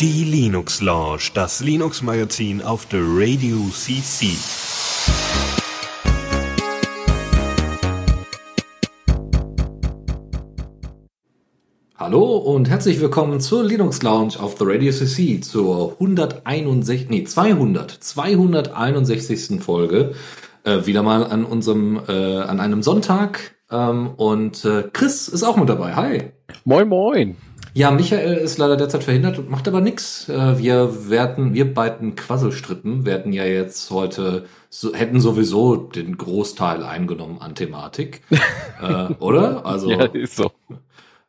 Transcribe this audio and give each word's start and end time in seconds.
Die 0.00 0.24
Linux 0.24 0.80
Lounge, 0.80 1.20
das 1.34 1.60
Linux 1.60 2.00
Magazin 2.00 2.62
auf 2.62 2.86
der 2.86 3.00
Radio 3.02 3.68
CC. 3.70 4.28
Hallo 11.96 12.38
und 12.38 12.70
herzlich 12.70 12.98
willkommen 13.00 13.40
zur 13.40 13.62
Linux 13.64 14.02
Lounge 14.02 14.40
auf 14.40 14.56
the 14.58 14.64
Radio 14.66 14.90
CC 14.90 15.40
zur 15.42 15.92
161, 16.00 17.10
nee, 17.10 17.24
200, 17.24 17.90
261. 17.90 19.62
Folge. 19.62 20.14
Äh, 20.62 20.86
wieder 20.86 21.02
mal 21.02 21.26
an 21.26 21.44
unserem, 21.44 22.00
äh, 22.08 22.38
an 22.38 22.58
einem 22.58 22.82
Sonntag. 22.82 23.54
Ähm, 23.70 24.12
und 24.16 24.64
äh, 24.64 24.84
Chris 24.92 25.28
ist 25.28 25.42
auch 25.42 25.58
mit 25.58 25.68
dabei. 25.68 25.94
Hi. 25.94 26.33
Moin, 26.64 26.88
moin. 26.88 27.36
Ja, 27.76 27.90
Michael 27.90 28.36
ist 28.36 28.56
leider 28.58 28.76
derzeit 28.76 29.02
verhindert 29.02 29.38
und 29.38 29.50
macht 29.50 29.66
aber 29.66 29.80
nix. 29.80 30.28
Äh, 30.28 30.58
wir 30.58 31.10
werden, 31.10 31.54
wir 31.54 31.74
beiden 31.74 32.14
Quasselstrippen 32.14 33.04
werden 33.04 33.32
ja 33.32 33.44
jetzt 33.44 33.90
heute, 33.90 34.44
so, 34.70 34.94
hätten 34.94 35.20
sowieso 35.20 35.74
den 35.76 36.16
Großteil 36.16 36.84
eingenommen 36.84 37.38
an 37.40 37.56
Thematik. 37.56 38.22
äh, 38.80 39.12
oder? 39.18 39.66
Also. 39.66 39.90
Ja, 39.90 40.04
ist 40.04 40.36
so. 40.36 40.52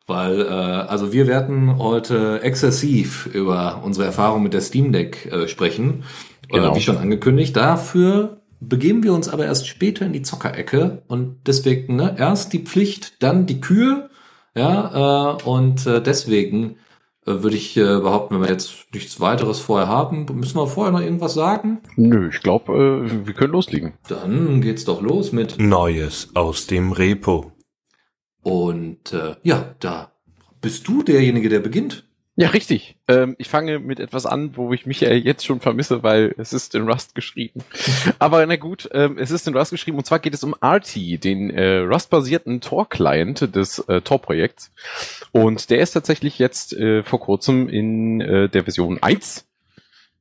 Weil, 0.06 0.42
äh, 0.42 0.46
also 0.46 1.12
wir 1.12 1.26
werden 1.26 1.80
heute 1.80 2.42
exzessiv 2.44 3.26
über 3.26 3.82
unsere 3.84 4.06
Erfahrung 4.06 4.44
mit 4.44 4.54
der 4.54 4.62
Steam 4.62 4.92
Deck 4.92 5.26
äh, 5.32 5.48
sprechen. 5.48 6.04
Genau. 6.48 6.74
Äh, 6.74 6.76
wie 6.76 6.82
schon 6.82 6.98
angekündigt. 6.98 7.58
Dafür 7.58 8.42
begeben 8.60 9.02
wir 9.02 9.14
uns 9.14 9.30
aber 9.30 9.46
erst 9.46 9.68
später 9.68 10.06
in 10.06 10.14
die 10.14 10.22
Zockerecke 10.22 11.02
und 11.08 11.38
deswegen 11.48 11.96
ne, 11.96 12.16
erst 12.20 12.54
die 12.54 12.60
Pflicht, 12.60 13.24
dann 13.24 13.48
die 13.48 13.62
Kühe 13.62 14.10
ja, 14.56 15.38
äh, 15.38 15.44
und 15.44 15.86
äh, 15.86 16.02
deswegen 16.02 16.78
äh, 17.26 17.44
würde 17.44 17.56
ich 17.56 17.76
äh, 17.76 18.00
behaupten, 18.00 18.36
wenn 18.36 18.42
wir 18.44 18.50
jetzt 18.50 18.94
nichts 18.94 19.20
weiteres 19.20 19.60
vorher 19.60 19.88
haben, 19.88 20.26
müssen 20.34 20.58
wir 20.58 20.68
vorher 20.68 20.92
noch 20.92 21.02
irgendwas 21.02 21.34
sagen? 21.34 21.80
Nö, 21.96 22.30
ich 22.30 22.42
glaube, 22.42 23.08
äh, 23.08 23.26
wir 23.28 23.34
können 23.34 23.54
loslegen. 23.54 23.94
Dann 24.08 24.62
geht's 24.62 24.86
doch 24.86 25.02
los 25.02 25.32
mit 25.32 25.60
Neues 25.60 26.30
aus 26.36 26.68
dem 26.68 26.92
Repo. 26.92 27.52
Und 28.44 29.12
äh, 29.12 29.36
ja, 29.44 29.76
da 29.80 30.12
bist 30.62 30.88
du 30.88 31.02
derjenige, 31.02 31.50
der 31.50 31.60
beginnt. 31.60 32.05
Ja, 32.38 32.50
richtig. 32.50 32.98
Ähm, 33.08 33.36
ich 33.38 33.48
fange 33.48 33.80
mit 33.80 34.02
etwas 34.02 34.26
an, 34.26 34.58
wo 34.58 34.74
ich 34.74 34.86
mich 34.86 35.00
ja 35.00 35.14
jetzt 35.14 35.46
schon 35.46 35.62
vermisse, 35.62 36.04
weil 36.04 36.36
es 36.38 36.52
ist 36.52 36.76
in 36.76 36.90
Rust 36.90 37.16
geschrieben. 37.16 37.64
Aber 38.20 38.46
na 38.46 38.58
gut, 38.58 38.90
ähm, 38.92 39.18
es 39.18 39.32
ist 39.32 39.48
in 39.48 39.56
Rust 39.56 39.72
geschrieben 39.72 39.98
und 39.98 40.06
zwar 40.06 40.20
geht 40.20 40.34
es 40.34 40.44
um 40.44 40.54
RT, 40.54 41.24
den 41.24 41.50
äh, 41.50 41.78
Rust-basierten 41.78 42.60
Tor-Client 42.60 43.56
des 43.56 43.80
äh, 43.88 44.02
Tor-Projekts. 44.02 44.74
Und 45.32 45.70
der 45.70 45.80
ist 45.80 45.92
tatsächlich 45.92 46.38
jetzt 46.38 46.74
äh, 46.74 47.04
vor 47.04 47.22
kurzem 47.22 47.70
in 47.70 48.20
äh, 48.20 48.50
der 48.50 48.64
Version 48.66 49.02
1 49.02 49.46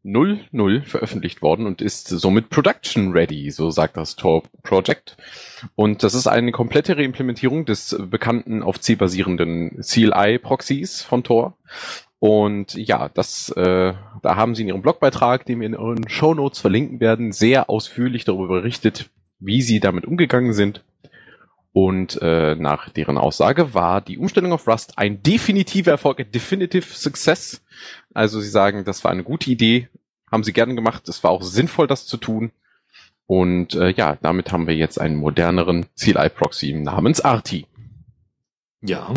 0.0 0.04 0.82
veröffentlicht 0.82 1.40
worden 1.40 1.66
und 1.66 1.80
ist 1.80 2.08
somit 2.08 2.50
production 2.50 3.12
ready, 3.12 3.50
so 3.50 3.70
sagt 3.70 3.96
das 3.96 4.16
Tor 4.16 4.42
Project. 4.62 5.16
Und 5.76 6.02
das 6.02 6.14
ist 6.14 6.26
eine 6.26 6.52
komplette 6.52 6.98
Reimplementierung 6.98 7.64
des 7.64 7.96
bekannten 8.10 8.62
auf 8.62 8.78
C 8.78 8.96
basierenden 8.96 9.80
CLI 9.80 10.38
Proxys 10.38 11.00
von 11.02 11.24
Tor. 11.24 11.56
Und 12.24 12.72
ja, 12.72 13.10
das, 13.10 13.50
äh, 13.50 13.92
da 14.22 14.36
haben 14.36 14.54
sie 14.54 14.62
in 14.62 14.68
ihrem 14.68 14.80
Blogbeitrag, 14.80 15.44
den 15.44 15.60
wir 15.60 15.66
in 15.66 15.76
euren 15.76 16.08
Show 16.08 16.32
Notes 16.32 16.58
verlinken 16.58 16.98
werden, 16.98 17.32
sehr 17.32 17.68
ausführlich 17.68 18.24
darüber 18.24 18.62
berichtet, 18.62 19.10
wie 19.40 19.60
sie 19.60 19.78
damit 19.78 20.06
umgegangen 20.06 20.54
sind. 20.54 20.82
Und 21.74 22.18
äh, 22.22 22.54
nach 22.54 22.88
deren 22.88 23.18
Aussage 23.18 23.74
war 23.74 24.00
die 24.00 24.16
Umstellung 24.16 24.54
auf 24.54 24.66
Rust 24.66 24.96
ein 24.96 25.22
definitiver 25.22 25.90
Erfolg, 25.90 26.18
ein 26.18 26.32
definitive 26.32 26.94
Success. 26.94 27.62
Also 28.14 28.40
sie 28.40 28.48
sagen, 28.48 28.86
das 28.86 29.04
war 29.04 29.10
eine 29.10 29.22
gute 29.22 29.50
Idee, 29.50 29.90
haben 30.32 30.44
sie 30.44 30.54
gerne 30.54 30.74
gemacht, 30.74 31.06
es 31.10 31.22
war 31.24 31.30
auch 31.30 31.42
sinnvoll, 31.42 31.88
das 31.88 32.06
zu 32.06 32.16
tun. 32.16 32.52
Und 33.26 33.74
äh, 33.74 33.90
ja, 33.90 34.16
damit 34.22 34.50
haben 34.50 34.66
wir 34.66 34.74
jetzt 34.74 34.98
einen 34.98 35.16
moderneren 35.16 35.88
CLI-Proxy 36.00 36.72
namens 36.72 37.20
Arti. 37.20 37.66
Ja, 38.80 39.12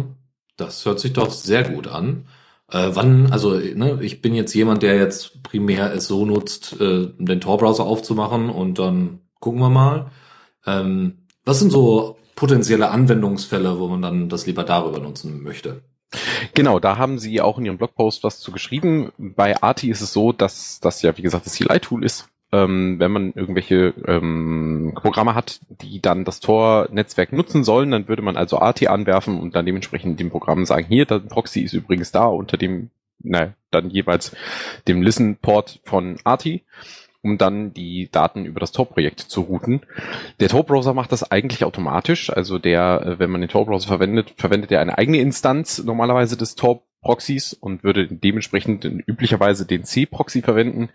das 0.58 0.86
hört 0.86 1.00
sich 1.00 1.14
doch 1.14 1.32
sehr 1.32 1.64
gut 1.64 1.88
an. 1.88 2.26
Äh, 2.72 2.90
wann, 2.94 3.32
also 3.32 3.54
ne, 3.54 4.00
ich 4.02 4.22
bin 4.22 4.34
jetzt 4.34 4.54
jemand, 4.54 4.84
der 4.84 4.96
jetzt 4.96 5.42
primär 5.44 5.94
es 5.94 6.08
so 6.08 6.26
nutzt, 6.26 6.80
äh, 6.82 7.08
den 7.18 7.40
Tor-Browser 7.40 7.86
aufzumachen 7.86 8.50
und 8.50 8.80
dann 8.80 9.22
gucken 9.40 9.60
wir 9.60 9.70
mal. 9.70 10.12
Ähm, 10.66 11.20
was 11.46 11.60
sind 11.60 11.72
so 11.72 12.18
potenzielle 12.36 12.90
Anwendungsfälle, 12.90 13.80
wo 13.80 13.88
man 13.88 14.02
dann 14.02 14.30
das 14.30 14.46
lieber 14.46 14.64
darüber 14.64 15.00
nutzen 15.00 15.42
möchte? 15.42 15.82
Genau, 16.54 16.80
da 16.80 16.98
haben 16.98 17.20
Sie 17.20 17.42
auch 17.42 17.58
in 17.58 17.66
Ihrem 17.66 17.78
Blogpost 17.78 18.24
was 18.24 18.40
zu 18.40 18.52
geschrieben. 18.52 19.12
Bei 19.18 19.62
Arti 19.62 19.90
ist 19.90 20.02
es 20.02 20.14
so, 20.14 20.32
dass 20.32 20.80
das 20.80 21.02
ja, 21.02 21.18
wie 21.18 21.22
gesagt, 21.22 21.46
das 21.46 21.56
CLI-Tool 21.56 22.04
ist. 22.04 22.30
Ähm, 22.52 22.98
wenn 23.00 23.12
man 23.12 23.34
irgendwelche 23.34 23.94
ähm, 24.06 24.94
Programme 24.96 25.36
hat, 25.36 25.60
die 25.82 26.02
dann 26.02 26.24
das 26.24 26.40
Tor-Netzwerk 26.40 27.34
nutzen 27.34 27.64
sollen, 27.64 27.92
dann 27.92 28.08
würde 28.08 28.22
man 28.22 28.38
also 28.38 28.60
Arti 28.60 28.88
anwerfen 28.88 29.40
und 29.40 29.56
dann 29.56 29.66
dementsprechend 29.66 30.20
dem 30.20 30.30
Programm 30.30 30.66
sagen, 30.66 30.88
hier, 30.88 31.06
der 31.06 31.20
Proxy 31.20 31.62
ist 31.62 31.74
übrigens 31.74 32.12
da 32.12 32.26
unter 32.26 32.56
dem, 32.56 32.90
naja, 33.20 33.54
dann 33.70 33.90
jeweils 33.90 34.36
dem 34.88 35.02
Listen-Port 35.02 35.82
von 35.84 36.18
Arti 36.24 36.64
um 37.28 37.38
dann 37.38 37.74
die 37.74 38.10
Daten 38.12 38.46
über 38.46 38.60
das 38.60 38.72
Tor-Projekt 38.72 39.20
zu 39.20 39.42
routen. 39.42 39.82
Der 40.40 40.50
Tor-Browser 40.50 40.94
macht 40.94 41.12
das 41.12 41.30
eigentlich 41.30 41.66
automatisch. 41.66 42.30
Also 42.30 42.58
der, 42.60 43.02
äh, 43.06 43.20
wenn 43.20 43.30
man 43.30 43.42
den 43.42 43.50
Tor-Browser 43.50 43.88
verwendet, 43.88 44.34
verwendet 44.38 44.72
er 44.72 44.82
eine 44.82 44.98
eigene 44.98 45.20
Instanz 45.20 45.84
normalerweise 45.84 46.38
des 46.38 46.56
Tor-Proxys 46.56 47.54
und 47.54 47.84
würde 47.84 48.08
dementsprechend 48.08 48.86
üblicherweise 48.86 49.66
den 49.66 49.84
C-Proxy 49.84 50.42
verwenden. 50.42 50.90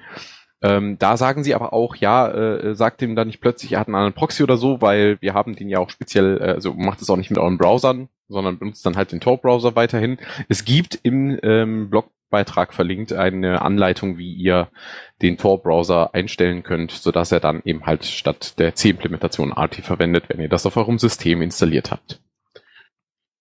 Ähm, 0.63 0.97
da 0.99 1.17
sagen 1.17 1.43
sie 1.43 1.55
aber 1.55 1.73
auch, 1.73 1.97
ja, 1.97 2.29
äh, 2.29 2.75
sagt 2.75 3.03
ihm 3.03 3.17
dann 3.17 3.27
nicht 3.27 3.41
plötzlich, 3.41 3.73
er 3.73 3.81
hat 3.81 3.89
einen 3.89 3.97
anderen 3.97 4.13
Proxy 4.13 4.43
oder 4.43 4.57
so, 4.57 4.81
weil 4.81 5.21
wir 5.21 5.35
haben 5.35 5.57
den 5.57 5.69
ja 5.69 5.79
auch 5.79 5.91
speziell, 5.91 6.41
äh, 6.41 6.53
also 6.53 6.73
macht 6.75 7.03
es 7.03 7.11
auch 7.11 7.17
nicht 7.17 7.31
mit 7.31 7.39
euren 7.39 7.59
Browsern, 7.59 8.09
sondern 8.29 8.59
benutzt 8.59 8.87
dann 8.87 8.97
halt 8.97 9.13
den 9.13 9.21
Tor-Browser 9.21 9.75
weiterhin. 9.75 10.19
Es 10.49 10.65
gibt 10.65 10.99
im 11.03 11.39
ähm, 11.43 11.91
Blog 11.91 12.11
Beitrag 12.31 12.73
verlinkt 12.73 13.13
eine 13.13 13.63
Anleitung, 13.63 14.19
wie 14.19 14.33
ihr 14.33 14.69
den 15.21 15.37
Tor-Browser 15.37 16.15
einstellen 16.15 16.65
könnt, 16.65 16.91
sodass 16.91 17.31
er 17.31 17.41
dann 17.41 17.63
eben 17.65 17.87
halt 17.87 18.05
statt 18.05 18.59
der 18.59 18.75
C-Implementation 18.75 19.53
Arti 19.53 19.83
verwendet, 19.83 20.25
wenn 20.29 20.41
ihr 20.41 20.49
das 20.49 20.67
auf 20.67 20.77
eurem 20.77 20.99
System 20.99 21.43
installiert 21.43 21.91
habt. 21.91 22.21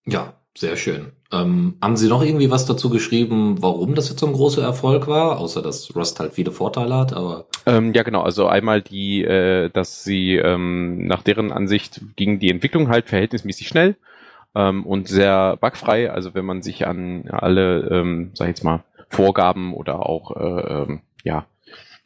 Ja, 0.05 0.40
sehr 0.57 0.75
schön. 0.75 1.13
Ähm, 1.31 1.75
haben 1.81 1.95
Sie 1.95 2.09
noch 2.09 2.23
irgendwie 2.23 2.51
was 2.51 2.65
dazu 2.65 2.89
geschrieben, 2.89 3.61
warum 3.61 3.95
das 3.95 4.09
jetzt 4.09 4.19
so 4.19 4.27
ein 4.27 4.33
großer 4.33 4.61
Erfolg 4.61 5.07
war, 5.07 5.39
außer 5.39 5.61
dass 5.61 5.95
Rust 5.95 6.19
halt 6.19 6.33
viele 6.33 6.51
Vorteile 6.51 6.95
hat, 6.95 7.13
aber 7.13 7.45
ähm, 7.65 7.93
ja 7.93 8.03
genau, 8.03 8.21
also 8.21 8.47
einmal 8.47 8.81
die, 8.81 9.23
äh, 9.23 9.69
dass 9.69 10.03
sie 10.03 10.35
ähm, 10.35 11.05
nach 11.05 11.21
deren 11.21 11.51
Ansicht 11.51 12.01
ging 12.15 12.39
die 12.39 12.49
Entwicklung 12.49 12.89
halt 12.89 13.07
verhältnismäßig 13.07 13.67
schnell 13.67 13.95
ähm, 14.55 14.85
und 14.85 15.07
sehr 15.07 15.57
bugfrei. 15.57 16.11
Also 16.11 16.33
wenn 16.33 16.45
man 16.45 16.61
sich 16.61 16.87
an 16.87 17.29
alle, 17.29 17.87
ähm, 17.91 18.31
sag 18.33 18.45
ich 18.45 18.57
jetzt 18.57 18.63
mal, 18.63 18.83
Vorgaben 19.09 19.73
oder 19.73 20.05
auch 20.05 20.35
äh, 20.35 20.73
ähm, 20.73 21.01
ja 21.23 21.45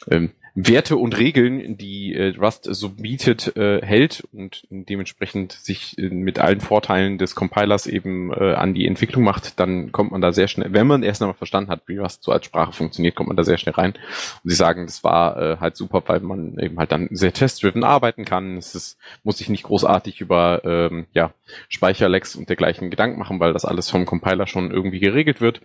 ähm, 0.10 0.32
Werte 0.58 0.96
und 0.96 1.18
Regeln, 1.18 1.76
die 1.78 2.16
äh, 2.16 2.34
Rust 2.38 2.64
so 2.64 2.88
bietet, 2.88 3.58
äh, 3.58 3.86
hält 3.86 4.26
und 4.32 4.66
dementsprechend 4.70 5.52
sich 5.52 5.98
äh, 5.98 6.10
mit 6.10 6.40
allen 6.40 6.62
Vorteilen 6.62 7.18
des 7.18 7.36
Compilers 7.36 7.88
eben 7.88 8.32
äh, 8.32 8.54
an 8.54 8.74
die 8.74 8.88
Entwicklung 8.88 9.26
macht, 9.26 9.60
dann 9.60 9.92
kommt 9.92 10.14
man 10.14 10.22
da 10.22 10.32
sehr 10.32 10.48
schnell, 10.48 10.72
wenn 10.72 10.88
man 10.88 11.04
erst 11.04 11.22
einmal 11.22 11.36
verstanden 11.36 11.70
hat, 11.70 11.82
wie 11.88 11.98
Rust 11.98 12.24
so 12.24 12.32
als 12.32 12.46
Sprache 12.46 12.72
funktioniert, 12.72 13.16
kommt 13.16 13.28
man 13.28 13.36
da 13.36 13.44
sehr 13.44 13.58
schnell 13.58 13.76
rein. 13.76 13.96
Und 14.44 14.50
sie 14.50 14.56
sagen, 14.56 14.86
das 14.86 15.04
war 15.04 15.38
äh, 15.38 15.58
halt 15.60 15.76
super, 15.76 16.02
weil 16.08 16.22
man 16.22 16.58
eben 16.58 16.80
halt 16.80 16.94
dann 16.94 17.10
sehr 17.12 17.34
test-driven 17.34 17.84
arbeiten 17.84 18.24
kann. 18.24 18.56
Es 18.56 18.76
ist, 18.76 18.98
muss 19.24 19.40
sich 19.40 19.50
nicht 19.50 19.64
großartig 19.64 20.22
über 20.22 20.62
ähm, 20.64 21.08
ja, 21.12 21.34
Speicherlecks 21.68 22.34
und 22.38 22.48
dergleichen 22.48 22.90
Gedanken 22.90 23.20
machen, 23.20 23.42
weil 23.42 23.52
das 23.52 23.66
alles 23.66 23.90
vom 23.90 24.06
Compiler 24.06 24.48
schon 24.48 24.72
irgendwie 24.72 25.00
geregelt 25.00 25.42
wird. 25.42 25.60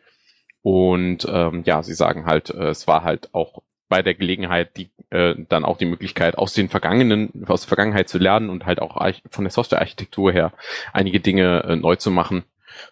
Und 0.62 1.28
ähm, 1.30 1.62
ja, 1.64 1.84
sie 1.84 1.94
sagen 1.94 2.26
halt, 2.26 2.50
äh, 2.50 2.70
es 2.70 2.88
war 2.88 3.04
halt 3.04 3.32
auch 3.32 3.62
bei 3.90 4.00
der 4.00 4.14
Gelegenheit, 4.14 4.76
die 4.78 4.88
äh, 5.10 5.34
dann 5.48 5.66
auch 5.66 5.76
die 5.76 5.84
Möglichkeit, 5.84 6.38
aus 6.38 6.54
den 6.54 6.70
vergangenen, 6.70 7.44
aus 7.48 7.62
der 7.62 7.68
Vergangenheit 7.68 8.08
zu 8.08 8.18
lernen 8.18 8.48
und 8.48 8.64
halt 8.64 8.80
auch 8.80 8.96
von 9.28 9.44
der 9.44 9.50
Softwarearchitektur 9.50 10.32
her 10.32 10.52
einige 10.94 11.20
Dinge 11.20 11.64
äh, 11.64 11.76
neu 11.76 11.96
zu 11.96 12.10
machen, 12.10 12.44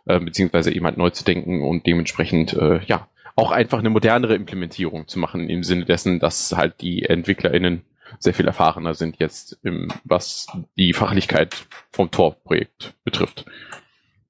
äh, 0.07 0.19
beziehungsweise 0.21 0.73
eben 0.75 0.85
halt 0.85 0.99
neu 0.99 1.11
zu 1.11 1.25
denken 1.25 1.63
und 1.63 1.87
dementsprechend 1.87 2.53
äh, 2.53 2.81
ja 2.85 3.09
auch 3.37 3.53
einfach 3.53 3.79
eine 3.79 3.91
modernere 3.91 4.35
Implementierung 4.35 5.07
zu 5.07 5.21
machen 5.21 5.49
im 5.49 5.63
Sinne 5.63 5.85
dessen, 5.85 6.19
dass 6.19 6.57
halt 6.57 6.81
die 6.81 7.05
EntwicklerInnen 7.05 7.85
sehr 8.19 8.35
viel 8.35 8.49
erfahrener 8.49 8.95
sind 8.95 9.21
jetzt, 9.21 9.59
im, 9.63 9.89
was 10.03 10.49
die 10.77 10.93
Fachlichkeit 10.93 11.67
vom 11.93 12.11
Tor-Projekt 12.11 12.95
betrifft. 13.05 13.45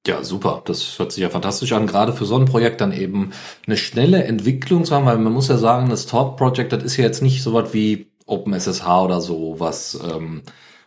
Ja, 0.09 0.25
super. 0.25 0.63
Das 0.65 0.99
hört 0.99 1.13
sich 1.13 1.23
ja 1.23 1.29
fantastisch 1.29 1.71
an. 1.73 1.87
Gerade 1.87 2.15
für 2.15 2.25
so 2.25 2.37
ein 2.37 2.47
Projekt 2.47 2.81
dann 2.81 2.93
eben 2.93 3.33
eine 3.67 3.77
schnelle 3.77 4.25
Entwicklung 4.25 4.87
zu 4.87 4.95
haben, 4.95 5.05
weil 5.05 5.19
man 5.19 5.35
muss 5.35 5.49
ja 5.49 5.59
sagen, 5.59 5.91
das 5.91 6.07
Talk 6.07 6.39
Project, 6.39 6.73
das 6.73 6.83
ist 6.83 6.97
ja 6.97 7.05
jetzt 7.05 7.21
nicht 7.23 7.43
so 7.43 7.53
was 7.53 7.75
wie 7.75 8.11
OpenSSH 8.25 8.87
oder 8.87 9.21
so, 9.21 9.57
was, 9.59 10.01
ähm, 10.11 10.41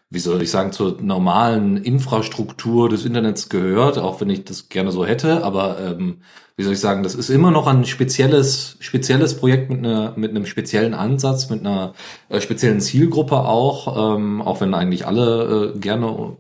wie 0.10 0.18
soll 0.18 0.42
ich 0.42 0.50
sagen, 0.50 0.72
zur 0.72 1.00
normalen 1.02 1.78
Infrastruktur 1.78 2.90
des 2.90 3.06
Internets 3.06 3.50
gehört, 3.50 4.00
auch 4.00 4.22
wenn 4.22 4.30
ich 4.32 4.44
das 4.44 4.70
gerne 4.70 4.92
so 4.92 5.06
hätte, 5.06 5.44
aber 5.44 5.80
ähm, 5.80 6.22
wie 6.58 6.64
soll 6.64 6.74
ich 6.74 6.80
sagen, 6.80 7.04
das 7.04 7.14
ist 7.14 7.30
immer 7.30 7.52
noch 7.52 7.68
ein 7.68 7.86
spezielles, 7.86 8.78
spezielles 8.80 9.38
Projekt 9.38 9.70
mit 9.70 9.86
einer, 9.86 10.14
mit 10.16 10.32
einem 10.32 10.48
speziellen 10.48 10.96
Ansatz, 10.96 11.50
mit 11.52 11.60
einer 11.60 11.94
äh, 12.30 12.42
speziellen 12.42 12.82
Zielgruppe 12.82 13.38
auch, 13.38 14.16
ähm, 14.16 14.42
auch 14.42 14.62
wenn 14.62 14.74
eigentlich 14.74 15.06
alle 15.06 15.74
äh, 15.76 15.80
gerne 15.80 16.38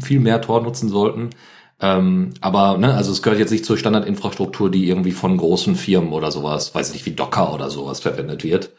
viel 0.00 0.20
mehr 0.20 0.40
Tor 0.40 0.62
nutzen 0.62 0.88
sollten. 0.88 1.30
Ähm, 1.80 2.34
aber 2.40 2.76
ne, 2.78 2.94
also 2.94 3.10
es 3.12 3.22
gehört 3.22 3.40
jetzt 3.40 3.50
nicht 3.50 3.64
zur 3.64 3.78
Standardinfrastruktur, 3.78 4.70
die 4.70 4.88
irgendwie 4.88 5.12
von 5.12 5.36
großen 5.36 5.76
Firmen 5.76 6.12
oder 6.12 6.30
sowas, 6.30 6.74
weiß 6.74 6.88
ich 6.88 6.94
nicht, 6.94 7.06
wie 7.06 7.12
Docker 7.12 7.54
oder 7.54 7.70
sowas 7.70 8.00
verwendet 8.00 8.44
wird. 8.44 8.70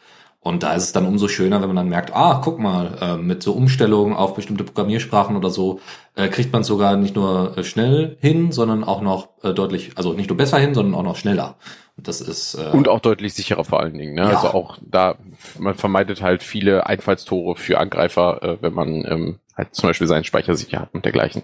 Und 0.44 0.64
da 0.64 0.74
ist 0.74 0.82
es 0.82 0.92
dann 0.92 1.06
umso 1.06 1.28
schöner, 1.28 1.60
wenn 1.60 1.68
man 1.68 1.76
dann 1.76 1.88
merkt, 1.88 2.16
ah, 2.16 2.40
guck 2.42 2.58
mal, 2.58 2.98
äh, 3.00 3.16
mit 3.16 3.44
so 3.44 3.52
Umstellungen 3.52 4.16
auf 4.16 4.34
bestimmte 4.34 4.64
Programmiersprachen 4.64 5.36
oder 5.36 5.50
so, 5.50 5.78
äh, 6.16 6.28
kriegt 6.28 6.52
man 6.52 6.64
sogar 6.64 6.96
nicht 6.96 7.14
nur 7.14 7.56
äh, 7.56 7.62
schnell 7.62 8.16
hin, 8.20 8.50
sondern 8.50 8.82
auch 8.82 9.02
noch 9.02 9.28
äh, 9.44 9.54
deutlich, 9.54 9.92
also 9.94 10.14
nicht 10.14 10.28
nur 10.28 10.36
besser 10.36 10.58
hin, 10.58 10.74
sondern 10.74 10.96
auch 10.96 11.04
noch 11.04 11.14
schneller. 11.14 11.54
Und 11.96 12.08
das 12.08 12.20
ist 12.20 12.54
äh, 12.54 12.70
und 12.72 12.88
auch 12.88 12.98
deutlich 12.98 13.34
sicherer 13.34 13.64
vor 13.64 13.78
allen 13.78 13.96
Dingen. 13.96 14.14
Ne? 14.14 14.22
Ja. 14.22 14.30
Also 14.30 14.48
auch 14.48 14.78
da, 14.82 15.14
man 15.60 15.74
vermeidet 15.74 16.22
halt 16.22 16.42
viele 16.42 16.86
Einfallstore 16.86 17.54
für 17.54 17.78
Angreifer, 17.78 18.42
äh, 18.42 18.56
wenn 18.60 18.74
man 18.74 19.04
ähm, 19.04 19.38
halt 19.56 19.74
zum 19.76 19.90
Beispiel 19.90 20.08
seinen 20.08 20.24
Speicher 20.24 20.56
sicher 20.56 20.80
hat 20.80 20.92
und 20.92 21.04
dergleichen. 21.04 21.42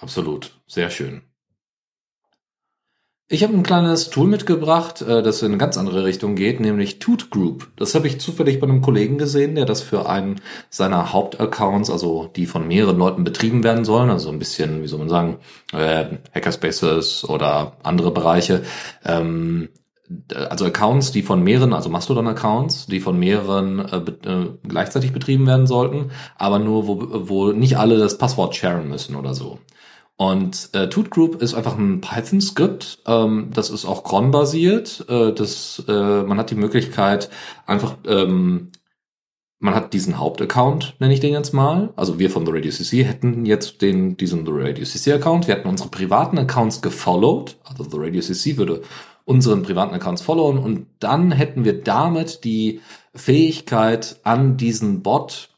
Absolut, 0.00 0.52
sehr 0.66 0.90
schön. 0.90 1.22
Ich 3.30 3.42
habe 3.42 3.52
ein 3.52 3.62
kleines 3.62 4.08
Tool 4.08 4.26
mitgebracht, 4.26 5.02
äh, 5.02 5.22
das 5.22 5.42
in 5.42 5.48
eine 5.48 5.58
ganz 5.58 5.76
andere 5.76 6.04
Richtung 6.04 6.34
geht, 6.34 6.60
nämlich 6.60 6.98
Toot 6.98 7.28
Group. 7.28 7.68
Das 7.76 7.94
habe 7.94 8.06
ich 8.06 8.20
zufällig 8.20 8.58
bei 8.58 8.66
einem 8.66 8.80
Kollegen 8.80 9.18
gesehen, 9.18 9.54
der 9.54 9.66
das 9.66 9.82
für 9.82 10.08
einen 10.08 10.40
seiner 10.70 11.12
Hauptaccounts, 11.12 11.90
also 11.90 12.30
die 12.34 12.46
von 12.46 12.66
mehreren 12.66 12.96
Leuten 12.96 13.24
betrieben 13.24 13.62
werden 13.64 13.84
sollen, 13.84 14.08
also 14.08 14.30
ein 14.30 14.38
bisschen, 14.38 14.82
wie 14.82 14.86
soll 14.86 15.00
man 15.00 15.10
sagen, 15.10 15.36
äh, 15.74 16.06
Hackerspaces 16.34 17.28
oder 17.28 17.76
andere 17.82 18.12
Bereiche, 18.12 18.62
ähm, 19.04 19.68
also 20.48 20.64
Accounts, 20.64 21.12
die 21.12 21.22
von 21.22 21.42
mehreren, 21.42 21.74
also 21.74 21.90
Mastodon-Accounts, 21.90 22.86
die 22.86 23.00
von 23.00 23.18
mehreren 23.18 23.78
äh, 23.80 23.96
äh, 24.26 24.46
gleichzeitig 24.66 25.12
betrieben 25.12 25.46
werden 25.46 25.66
sollten, 25.66 26.12
aber 26.36 26.58
nur, 26.58 26.86
wo, 26.86 27.28
wo 27.28 27.52
nicht 27.52 27.76
alle 27.76 27.98
das 27.98 28.16
Passwort 28.16 28.56
sharen 28.56 28.88
müssen 28.88 29.16
oder 29.16 29.34
so. 29.34 29.58
Und 30.18 30.70
äh, 30.72 30.88
Toot 30.88 31.10
Group 31.10 31.40
ist 31.40 31.54
einfach 31.54 31.78
ein 31.78 32.00
Python-Skript. 32.00 32.98
Ähm, 33.06 33.50
das 33.54 33.70
ist 33.70 33.84
auch 33.84 34.02
cron-basiert. 34.02 35.06
Äh, 35.08 35.32
das, 35.32 35.84
äh, 35.86 36.22
man 36.22 36.38
hat 36.38 36.50
die 36.50 36.56
Möglichkeit, 36.56 37.30
einfach, 37.66 37.96
ähm, 38.04 38.72
man 39.60 39.76
hat 39.76 39.92
diesen 39.92 40.18
Hauptaccount, 40.18 40.96
nenne 40.98 41.14
ich 41.14 41.20
den 41.20 41.34
jetzt 41.34 41.54
mal. 41.54 41.92
Also 41.94 42.18
wir 42.18 42.30
von 42.30 42.44
The 42.44 42.50
Radio 42.52 42.72
CC 42.72 43.04
hätten 43.04 43.46
jetzt 43.46 43.80
den, 43.80 44.16
diesen 44.16 44.44
The 44.44 44.50
Radio 44.52 44.84
CC 44.84 45.12
Account. 45.12 45.46
Wir 45.46 45.54
hätten 45.54 45.68
unsere 45.68 45.88
privaten 45.88 46.36
Accounts 46.36 46.82
gefollowed. 46.82 47.56
Also 47.62 47.84
The 47.84 47.98
Radio 47.98 48.20
CC 48.20 48.56
würde 48.56 48.82
unseren 49.24 49.62
privaten 49.62 49.94
Accounts 49.94 50.22
followen 50.22 50.58
und 50.58 50.86
dann 50.98 51.30
hätten 51.30 51.64
wir 51.64 51.80
damit 51.82 52.42
die 52.42 52.80
Fähigkeit 53.14 54.18
an 54.24 54.56
diesen 54.56 55.02
Bot 55.02 55.50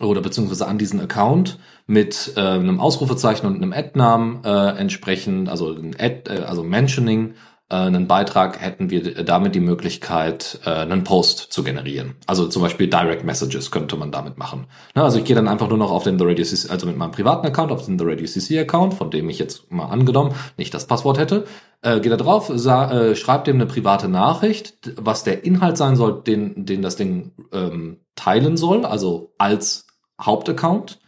oder 0.00 0.20
beziehungsweise 0.20 0.66
an 0.66 0.76
diesen 0.76 1.00
Account 1.00 1.58
mit 1.88 2.34
äh, 2.36 2.40
einem 2.40 2.80
Ausrufezeichen 2.80 3.46
und 3.46 3.56
einem 3.56 3.72
Ad-Namen 3.72 4.44
äh, 4.44 4.78
entsprechend, 4.78 5.48
also 5.48 5.72
ein 5.72 5.96
Ad, 5.98 6.30
äh, 6.30 6.42
also 6.42 6.62
Mentioning, 6.62 7.32
äh, 7.70 7.76
einen 7.76 8.06
Beitrag, 8.06 8.60
hätten 8.60 8.90
wir 8.90 9.24
damit 9.24 9.54
die 9.54 9.60
Möglichkeit, 9.60 10.60
äh, 10.66 10.70
einen 10.70 11.02
Post 11.02 11.38
zu 11.50 11.64
generieren. 11.64 12.16
Also 12.26 12.46
zum 12.46 12.60
Beispiel 12.60 12.88
Direct 12.88 13.24
Messages 13.24 13.70
könnte 13.70 13.96
man 13.96 14.12
damit 14.12 14.36
machen. 14.36 14.66
Ne, 14.94 15.02
also 15.02 15.18
ich 15.18 15.24
gehe 15.24 15.34
dann 15.34 15.48
einfach 15.48 15.70
nur 15.70 15.78
noch 15.78 15.90
auf 15.90 16.04
den 16.04 16.18
The 16.18 16.26
Radio 16.26 16.44
CC, 16.44 16.68
also 16.68 16.86
mit 16.86 16.98
meinem 16.98 17.10
privaten 17.10 17.46
Account, 17.46 17.72
auf 17.72 17.86
den 17.86 17.98
The 17.98 18.04
Radio 18.04 18.26
CC 18.26 18.58
Account, 18.58 18.92
von 18.92 19.10
dem 19.10 19.30
ich 19.30 19.38
jetzt 19.38 19.72
mal 19.72 19.86
angenommen 19.86 20.34
nicht 20.58 20.74
das 20.74 20.86
Passwort 20.86 21.16
hätte, 21.16 21.46
äh, 21.80 22.00
gehe 22.00 22.10
da 22.10 22.18
drauf, 22.18 22.50
äh, 22.50 23.16
schreibt 23.16 23.46
dem 23.46 23.56
eine 23.56 23.66
private 23.66 24.08
Nachricht, 24.08 24.74
was 24.96 25.24
der 25.24 25.42
Inhalt 25.42 25.78
sein 25.78 25.96
soll, 25.96 26.22
den, 26.22 26.66
den 26.66 26.82
das 26.82 26.96
Ding 26.96 27.32
ähm, 27.50 28.00
teilen 28.14 28.58
soll, 28.58 28.84
also 28.84 29.32
als 29.38 29.86
Hauptaccount 30.20 30.98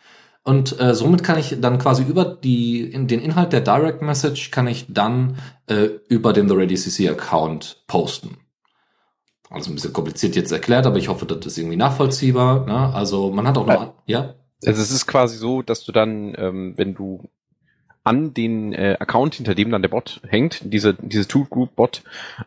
und 0.51 0.81
äh, 0.81 0.97
somit 0.97 1.23
kann 1.23 1.39
ich 1.39 1.61
dann 1.61 1.79
quasi 1.79 2.03
über 2.03 2.25
die, 2.25 2.81
in 2.81 3.07
den 3.07 3.21
Inhalt 3.21 3.53
der 3.53 3.61
Direct 3.61 4.03
Message 4.03 4.51
kann 4.51 4.67
ich 4.67 4.85
dann 4.89 5.37
äh, 5.69 5.91
über 6.09 6.33
den 6.33 6.49
The 6.49 6.57
Radio 6.57 6.77
CC 6.77 7.09
Account 7.09 7.85
posten. 7.87 8.37
Also 9.49 9.71
ein 9.71 9.77
bisschen 9.77 9.93
kompliziert 9.93 10.35
jetzt 10.35 10.51
erklärt, 10.51 10.87
aber 10.87 10.97
ich 10.97 11.07
hoffe, 11.07 11.25
das 11.25 11.47
ist 11.47 11.57
irgendwie 11.57 11.77
nachvollziehbar. 11.77 12.67
Ne? 12.67 12.93
Also 12.93 13.31
man 13.31 13.47
hat 13.47 13.59
auch 13.59 13.67
noch, 13.67 13.95
ja. 14.07 14.35
Also 14.67 14.83
es 14.83 14.91
ist 14.91 15.07
quasi 15.07 15.37
so, 15.37 15.63
dass 15.63 15.85
du 15.85 15.93
dann, 15.93 16.35
ähm, 16.37 16.75
wenn 16.77 16.95
du 16.95 17.31
an 18.03 18.33
den 18.33 18.73
äh, 18.73 18.97
Account, 18.99 19.35
hinter 19.35 19.55
dem 19.55 19.71
dann 19.71 19.83
der 19.83 19.91
Bot 19.91 20.23
hängt, 20.27 20.61
diese, 20.65 20.95
diese 20.95 21.29
Tool-Group-Bot, 21.29 22.03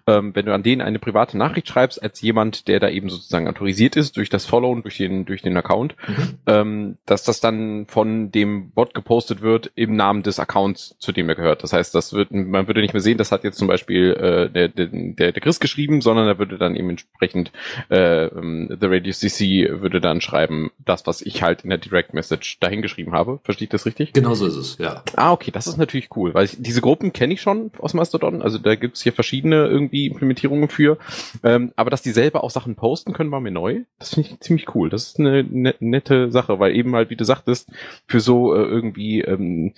ähm, 0.08 0.36
wenn 0.36 0.48
du 0.48 0.54
an 0.54 0.64
den 0.64 0.82
eine 0.82 0.98
private 0.98 1.38
Nachricht 1.38 1.68
schreibst, 1.68 2.02
als 2.02 2.22
jemand, 2.22 2.68
der 2.68 2.80
da 2.80 2.90
eben 2.90 3.10
sozusagen 3.10 3.48
autorisiert 3.48 3.96
ist, 3.96 4.18
durch 4.18 4.30
das 4.30 4.46
Followen, 4.46 4.82
durch 4.82 4.98
den, 4.98 5.26
durch 5.26 5.44
den 5.44 5.56
Account, 5.56 5.96
mhm. 6.08 6.38
ähm, 6.48 6.98
dass 7.06 7.24
das 7.24 7.40
dann 7.40 7.86
von 7.88 8.32
dem 8.32 8.72
Bot 8.72 8.96
gepostet 8.96 9.42
wird 9.42 9.72
im 9.76 9.96
Namen 9.96 10.24
des 10.24 10.40
Accounts, 10.40 10.96
zu 10.98 11.12
dem 11.12 11.30
er 11.30 11.36
gehört. 11.36 11.62
Das 11.62 11.72
heißt, 11.72 11.94
das 11.94 12.14
wird, 12.14 12.32
man 12.32 12.68
würde 12.68 12.82
nicht 12.82 12.94
mehr 12.94 13.02
sehen, 13.02 13.20
das 13.20 13.32
hat 13.32 13.44
jetzt 13.44 13.60
zum 13.60 13.68
Beispiel 13.68 14.14
äh, 14.14 14.50
der, 14.50 14.70
der, 14.70 14.88
der, 14.88 15.32
der 15.34 15.42
Chris 15.42 15.60
geschrieben, 15.60 16.02
sondern 16.02 16.28
er 16.28 16.40
würde 16.40 16.58
dann 16.58 16.76
eben 16.76 16.90
entsprechend 16.90 17.52
äh, 17.92 18.26
ähm, 18.26 18.76
The 18.82 18.88
Radio 18.88 19.14
CC 19.14 19.82
würde 19.82 20.02
dann 20.02 20.20
schreiben, 20.20 20.72
das, 20.84 21.06
was 21.06 21.22
ich 21.22 21.44
halt 21.44 21.64
in 21.64 21.70
der 21.70 21.78
Direct 21.78 22.16
Message 22.16 22.60
dahin 22.60 22.82
geschrieben 22.82 23.12
habe. 23.12 23.40
Versteht 23.44 23.74
das 23.74 23.86
richtig? 23.86 24.14
Genau 24.14 24.34
so 24.34 24.48
ist 24.48 24.56
es, 24.56 24.78
ja. 24.80 25.04
Ah, 25.16 25.32
okay 25.32 25.43
okay, 25.44 25.52
das 25.52 25.68
ist 25.68 25.78
natürlich 25.78 26.10
cool, 26.16 26.34
weil 26.34 26.46
ich, 26.46 26.56
diese 26.60 26.82
Gruppen 26.82 27.12
kenne 27.12 27.34
ich 27.34 27.42
schon 27.42 27.72
aus 27.80 27.94
Mastodon, 27.94 28.42
also 28.42 28.58
da 28.58 28.76
gibt's 28.76 29.04
hier 29.04 29.12
verschiedene 29.12 29.68
irgendwie 29.68 30.08
Implementierungen 30.08 30.70
für, 30.70 30.98
ähm, 31.44 31.74
aber 31.76 31.90
dass 31.90 32.02
die 32.02 32.12
selber 32.12 32.44
auch 32.44 32.50
Sachen 32.50 32.76
posten 32.76 33.14
können, 33.14 33.32
war 33.32 33.42
mir 33.42 33.52
neu. 33.52 33.82
Das 34.00 34.14
finde 34.14 34.30
ich 34.30 34.40
ziemlich 34.40 34.74
cool. 34.74 34.90
Das 34.90 35.08
ist 35.08 35.20
eine 35.20 35.44
ne, 35.44 35.76
nette 35.80 36.32
Sache, 36.32 36.60
weil 36.60 36.76
eben 36.76 36.96
halt, 36.96 37.10
wie 37.10 37.16
du 37.16 37.26
sagtest, 37.26 37.70
für 38.08 38.22
so 38.22 38.56
äh, 38.56 38.64
irgendwie, 38.64 39.22
ähm, 39.22 39.74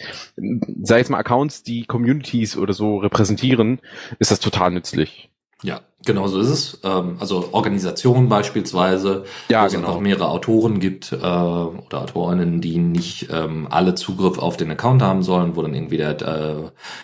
sei 0.84 1.00
es 1.00 1.10
mal 1.10 1.18
Accounts, 1.18 1.64
die 1.64 1.86
Communities 1.86 2.58
oder 2.58 2.74
so 2.74 2.98
repräsentieren, 2.98 3.80
ist 4.20 4.32
das 4.32 4.40
total 4.40 4.72
nützlich. 4.72 5.30
Ja, 5.64 5.82
genau 6.06 6.28
so 6.28 6.40
ist 6.40 6.50
es. 6.50 6.80
Ähm, 6.84 7.18
also 7.19 7.50
Organisationen 7.52 8.30
beispielsweise, 8.30 9.25
ja, 9.50 9.63
wo 9.63 9.66
es 9.68 9.74
genau. 9.74 9.88
einfach 9.88 10.00
mehrere 10.00 10.30
Autoren 10.30 10.80
gibt 10.80 11.12
äh, 11.12 11.16
oder 11.16 12.02
Autorinnen, 12.02 12.62
die 12.62 12.78
nicht 12.78 13.28
ähm, 13.31 13.68
alle 13.69 13.96
Zugriff 13.96 14.38
auf 14.38 14.57
den 14.57 14.72
Account 14.72 15.02
haben 15.02 15.24
sollen, 15.24 15.56
wo 15.56 15.62
dann 15.62 15.74
irgendwie 15.74 15.98
der 15.98 16.22
äh, 16.22 16.56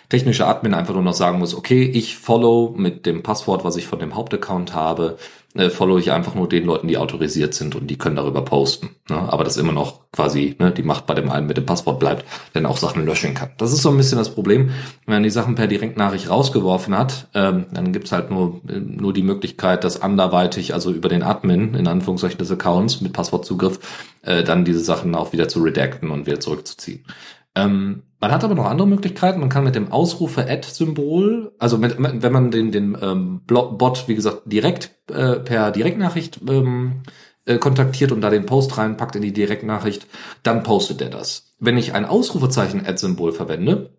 technische 0.08 0.46
Admin 0.46 0.74
einfach 0.74 0.94
nur 0.94 1.02
noch 1.02 1.14
sagen 1.14 1.38
muss, 1.38 1.54
okay, 1.54 1.82
ich 1.82 2.16
follow 2.16 2.74
mit 2.76 3.06
dem 3.06 3.22
Passwort, 3.22 3.64
was 3.64 3.76
ich 3.76 3.86
von 3.86 3.98
dem 3.98 4.14
Hauptaccount 4.14 4.74
habe, 4.74 5.18
äh, 5.54 5.70
follow 5.70 5.98
ich 5.98 6.12
einfach 6.12 6.34
nur 6.34 6.48
den 6.48 6.64
Leuten, 6.64 6.88
die 6.88 6.96
autorisiert 6.96 7.54
sind 7.54 7.74
und 7.74 7.88
die 7.88 7.98
können 7.98 8.16
darüber 8.16 8.42
posten. 8.42 8.90
Ne? 9.08 9.16
Aber 9.16 9.44
das 9.44 9.56
immer 9.56 9.72
noch 9.72 10.10
quasi 10.12 10.56
ne, 10.58 10.70
die 10.70 10.82
Macht 10.82 11.06
bei 11.06 11.14
dem 11.14 11.30
einen 11.30 11.46
mit 11.46 11.56
dem 11.56 11.66
Passwort 11.66 11.98
bleibt, 11.98 12.24
der 12.54 12.68
auch 12.68 12.76
Sachen 12.76 13.04
löschen 13.04 13.34
kann. 13.34 13.50
Das 13.58 13.72
ist 13.72 13.82
so 13.82 13.90
ein 13.90 13.96
bisschen 13.96 14.18
das 14.18 14.34
Problem. 14.34 14.70
Wenn 15.04 15.16
man 15.16 15.22
die 15.22 15.30
Sachen 15.30 15.54
per 15.54 15.66
Direktnachricht 15.66 16.30
rausgeworfen 16.30 16.96
hat, 16.96 17.28
ähm, 17.34 17.66
dann 17.72 17.92
gibt's 17.92 18.12
halt 18.12 18.30
nur, 18.30 18.60
äh, 18.68 18.78
nur 18.78 19.12
die 19.12 19.22
Möglichkeit, 19.22 19.84
dass 19.84 20.00
anderweitig, 20.00 20.74
also 20.74 20.90
über 20.90 21.08
den 21.08 21.22
Admin, 21.22 21.74
in 21.74 21.86
Anführungszeichen 21.86 22.38
des 22.38 22.50
Accounts 22.50 23.00
mit 23.00 23.12
Passwortzugriff, 23.12 23.78
äh, 24.22 24.44
dann 24.44 24.64
diese 24.64 24.80
Sachen 24.80 25.14
auch 25.14 25.32
wieder 25.32 25.48
zu 25.48 25.62
redacten 25.62 26.10
und 26.10 26.26
wieder 26.26 26.40
zurückzuziehen. 26.40 27.04
Ähm, 27.54 28.02
man 28.20 28.30
hat 28.30 28.44
aber 28.44 28.54
noch 28.54 28.66
andere 28.66 28.86
Möglichkeiten. 28.86 29.40
Man 29.40 29.48
kann 29.48 29.64
mit 29.64 29.74
dem 29.74 29.90
Ausrufe-Add-Symbol, 29.90 31.52
also 31.58 31.76
mit, 31.76 31.96
wenn 31.98 32.32
man 32.32 32.50
den, 32.50 32.70
den 32.70 32.96
ähm, 33.00 33.40
Bot, 33.46 34.04
wie 34.06 34.14
gesagt, 34.14 34.42
direkt 34.44 34.92
äh, 35.10 35.40
per 35.40 35.72
Direktnachricht 35.72 36.40
ähm, 36.48 37.02
äh, 37.44 37.58
kontaktiert 37.58 38.12
und 38.12 38.20
da 38.20 38.30
den 38.30 38.46
Post 38.46 38.78
reinpackt 38.78 39.16
in 39.16 39.22
die 39.22 39.32
Direktnachricht, 39.32 40.06
dann 40.44 40.62
postet 40.62 41.00
er 41.02 41.10
das. 41.10 41.52
Wenn 41.58 41.76
ich 41.76 41.94
ein 41.94 42.04
Ausrufezeichen-Add-Symbol 42.04 43.32
verwende, 43.32 43.90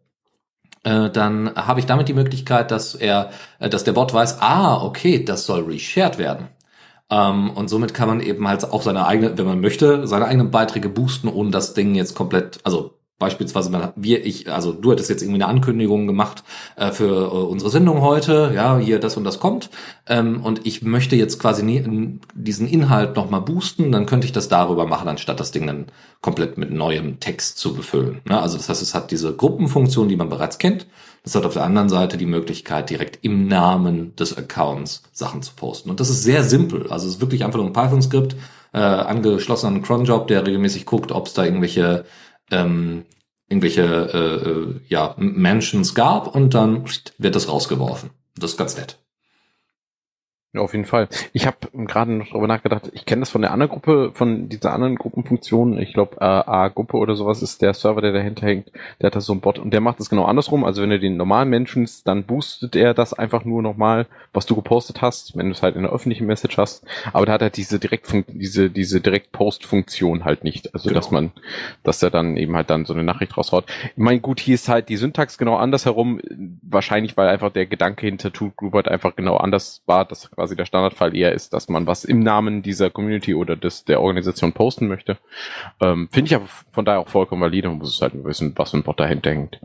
äh, 0.84 1.10
dann 1.10 1.54
habe 1.56 1.82
ich 1.82 1.86
damit 1.86 2.08
die 2.08 2.14
Möglichkeit, 2.14 2.72
dass 2.72 2.96
er, 2.96 3.32
äh, 3.60 3.70
dass 3.70 3.84
der 3.84 3.94
Bot 3.94 4.14
weiß, 4.14 4.42
ah, 4.42 4.82
okay, 4.82 5.24
das 5.24 5.46
soll 5.46 5.64
reshared 5.64 6.18
werden. 6.18 6.48
Ähm, 7.10 7.52
und 7.52 7.70
somit 7.70 7.94
kann 7.94 8.08
man 8.08 8.22
eben 8.22 8.48
halt 8.48 8.64
auch 8.72 8.82
seine 8.82 9.06
eigene, 9.06 9.38
wenn 9.38 9.46
man 9.46 9.62
möchte, 9.62 10.08
seine 10.08 10.26
eigenen 10.26 10.52
Beiträge 10.52 10.90
boosten, 10.90 11.28
ohne 11.28 11.52
das 11.52 11.74
Ding 11.74 11.96
jetzt 11.96 12.16
komplett, 12.16 12.60
also 12.64 12.98
Beispielsweise, 13.24 13.70
man, 13.70 13.94
wir, 13.96 14.26
ich, 14.26 14.52
also 14.52 14.74
du 14.74 14.92
hattest 14.92 15.10
jetzt 15.10 15.22
irgendwie 15.22 15.42
eine 15.42 15.48
Ankündigung 15.48 16.08
gemacht 16.08 16.44
äh, 16.76 16.92
für 16.92 17.06
äh, 17.06 17.28
unsere 17.28 17.72
Sendung 17.72 18.02
heute, 18.02 18.52
ja, 18.54 18.78
hier 18.78 19.00
das 19.00 19.16
und 19.16 19.24
das 19.24 19.40
kommt, 19.40 19.70
ähm, 20.08 20.44
und 20.44 20.66
ich 20.66 20.82
möchte 20.82 21.16
jetzt 21.16 21.40
quasi 21.40 21.64
nie, 21.64 22.20
diesen 22.34 22.68
Inhalt 22.68 23.16
nochmal 23.16 23.40
boosten, 23.40 23.94
dann 23.94 24.06
könnte 24.06 24.26
ich 24.26 24.34
das 24.34 24.50
darüber 24.50 24.86
machen, 24.86 25.08
anstatt 25.08 25.40
das 25.40 25.52
Ding 25.52 25.66
dann 25.66 25.86
komplett 26.20 26.58
mit 26.58 26.72
neuem 26.72 27.22
Text 27.22 27.58
zu 27.60 27.74
befüllen. 27.74 28.20
Ne? 28.26 28.42
Also 28.42 28.58
das 28.58 28.68
heißt, 28.68 28.82
es 28.82 28.94
hat 28.94 29.12
diese 29.12 29.34
Gruppenfunktion, 29.34 30.10
die 30.10 30.18
man 30.18 30.28
bereits 30.28 30.58
kennt. 30.58 30.86
Das 31.24 31.36
hat 31.36 31.46
auf 31.46 31.54
der 31.54 31.64
anderen 31.64 31.88
Seite 31.88 32.18
die 32.18 32.26
Möglichkeit, 32.26 32.90
direkt 32.90 33.20
im 33.24 33.48
Namen 33.48 34.14
des 34.18 34.38
Accounts 34.38 35.04
Sachen 35.14 35.42
zu 35.42 35.54
posten. 35.56 35.90
Und 35.90 36.02
das 36.02 36.10
ist 36.10 36.24
sehr 36.24 36.44
simpel. 36.44 36.92
Also 36.92 37.08
es 37.08 37.16
ist 37.16 37.22
wirklich 37.22 37.46
einfach 37.46 37.60
nur 37.60 37.68
ein 37.68 37.74
Python-Skript, 37.74 38.36
äh, 38.74 38.80
angeschlossen 38.80 39.68
an 39.68 39.74
einen 39.76 39.84
Cronjob, 39.84 40.28
der 40.28 40.46
regelmäßig 40.46 40.86
guckt, 40.86 41.12
ob 41.12 41.28
es 41.28 41.34
da 41.34 41.46
irgendwelche 41.46 42.06
ähm, 42.52 43.06
irgendwelche 43.48 43.84
äh, 43.84 44.50
äh 44.50 44.80
ja, 44.88 45.16
Mansions 45.18 45.96
gab 45.96 46.34
und 46.36 46.54
dann 46.54 46.86
wird 47.18 47.36
das 47.36 47.50
rausgeworfen. 47.50 48.12
Das 48.36 48.52
ist 48.52 48.58
ganz 48.58 48.78
nett. 48.78 49.03
Ja, 50.54 50.62
auf 50.62 50.74
jeden 50.74 50.86
Fall. 50.86 51.08
Ich 51.34 51.48
habe 51.48 51.58
gerade 51.74 52.12
noch 52.12 52.28
darüber 52.28 52.46
nachgedacht, 52.46 52.92
ich 52.94 53.06
kenne 53.06 53.22
das 53.22 53.32
von 53.32 53.42
der 53.42 53.52
anderen 53.52 53.72
Gruppe, 53.72 54.12
von 54.14 54.50
dieser 54.50 54.72
anderen 54.72 54.98
Gruppenfunktion. 54.98 55.80
Ich 55.80 55.94
glaube, 55.94 56.18
äh, 56.20 56.26
A-Gruppe 56.26 56.98
oder 56.98 57.16
sowas 57.16 57.42
ist 57.42 57.64
der 57.64 57.74
Server, 57.74 58.02
der 58.02 58.14
dahinter 58.14 58.46
hängt. 58.46 58.72
Der 59.02 59.08
hat 59.08 59.16
da 59.16 59.22
so 59.22 59.34
ein 59.34 59.42
Bot 59.42 59.58
und 59.58 59.72
der 59.74 59.82
macht 59.82 60.00
das 60.00 60.12
genau 60.12 60.26
andersrum. 60.26 60.64
Also 60.64 60.84
wenn 60.84 60.92
du 60.92 61.00
den 61.00 61.18
normalen 61.18 61.50
Menschen, 61.50 61.90
dann 62.06 62.24
boostet 62.24 62.76
er 62.76 62.94
das 62.94 63.14
einfach 63.14 63.46
nur 63.46 63.64
nochmal, 63.64 64.06
was 64.32 64.46
du 64.46 64.56
gepostet 64.56 65.02
hast, 65.02 65.36
wenn 65.36 65.48
du 65.48 65.54
es 65.54 65.64
halt 65.64 65.76
in 65.76 65.82
der 65.82 65.92
öffentlichen 65.92 66.28
Message 66.28 66.58
hast. 66.58 66.86
Aber 67.14 67.26
da 67.26 67.34
hat 67.34 67.42
er 67.42 67.50
diese 67.50 67.80
direkt 67.80 68.14
diese 68.28 68.70
diese 68.70 69.02
direkt 69.02 69.30
halt 70.24 70.44
nicht. 70.44 70.74
Also 70.76 70.90
genau. 70.90 71.00
dass 71.00 71.10
man, 71.10 71.32
dass 71.82 72.04
er 72.04 72.12
dann 72.12 72.38
eben 72.38 72.56
halt 72.56 72.70
dann 72.70 72.86
so 72.86 72.94
eine 72.94 73.04
Nachricht 73.04 73.38
raushaut. 73.38 73.66
Ich 73.96 73.98
meine, 73.98 74.20
gut, 74.20 74.40
hier 74.40 74.56
ist 74.56 74.70
halt 74.70 74.90
die 74.90 74.98
Syntax 74.98 75.40
genau 75.40 75.56
andersherum. 75.56 76.22
Wahrscheinlich, 76.62 77.18
weil 77.18 77.28
einfach 77.28 77.52
der 77.52 77.66
Gedanke 77.66 78.06
hinter 78.06 78.32
Tool 78.32 78.52
Group 78.56 78.74
halt 78.74 78.88
einfach 78.88 79.16
genau 79.16 79.38
anders 79.38 79.82
war, 79.88 80.06
dass 80.06 80.30
quasi 80.44 80.58
der 80.58 80.66
Standardfall 80.66 81.16
eher 81.16 81.32
ist, 81.32 81.54
dass 81.54 81.70
man 81.70 81.88
was 81.88 82.04
im 82.04 82.20
Namen 82.20 82.64
dieser 82.64 82.90
Community 82.90 83.34
oder 83.34 83.56
des, 83.56 83.86
der 83.86 84.02
Organisation 84.02 84.52
posten 84.52 84.90
möchte. 84.90 85.18
Ähm, 85.80 86.10
Finde 86.12 86.28
ich 86.28 86.36
aber 86.36 86.48
von 86.74 86.84
daher 86.84 87.00
auch 87.00 87.08
vollkommen 87.08 87.42
valide. 87.42 87.70
Man 87.70 87.78
muss 87.78 88.02
halt 88.02 88.14
wissen, 88.26 88.52
was 88.58 88.74
ein 88.74 88.84
Bot 88.84 89.00
dahinter 89.00 89.30
hängt. 89.30 89.62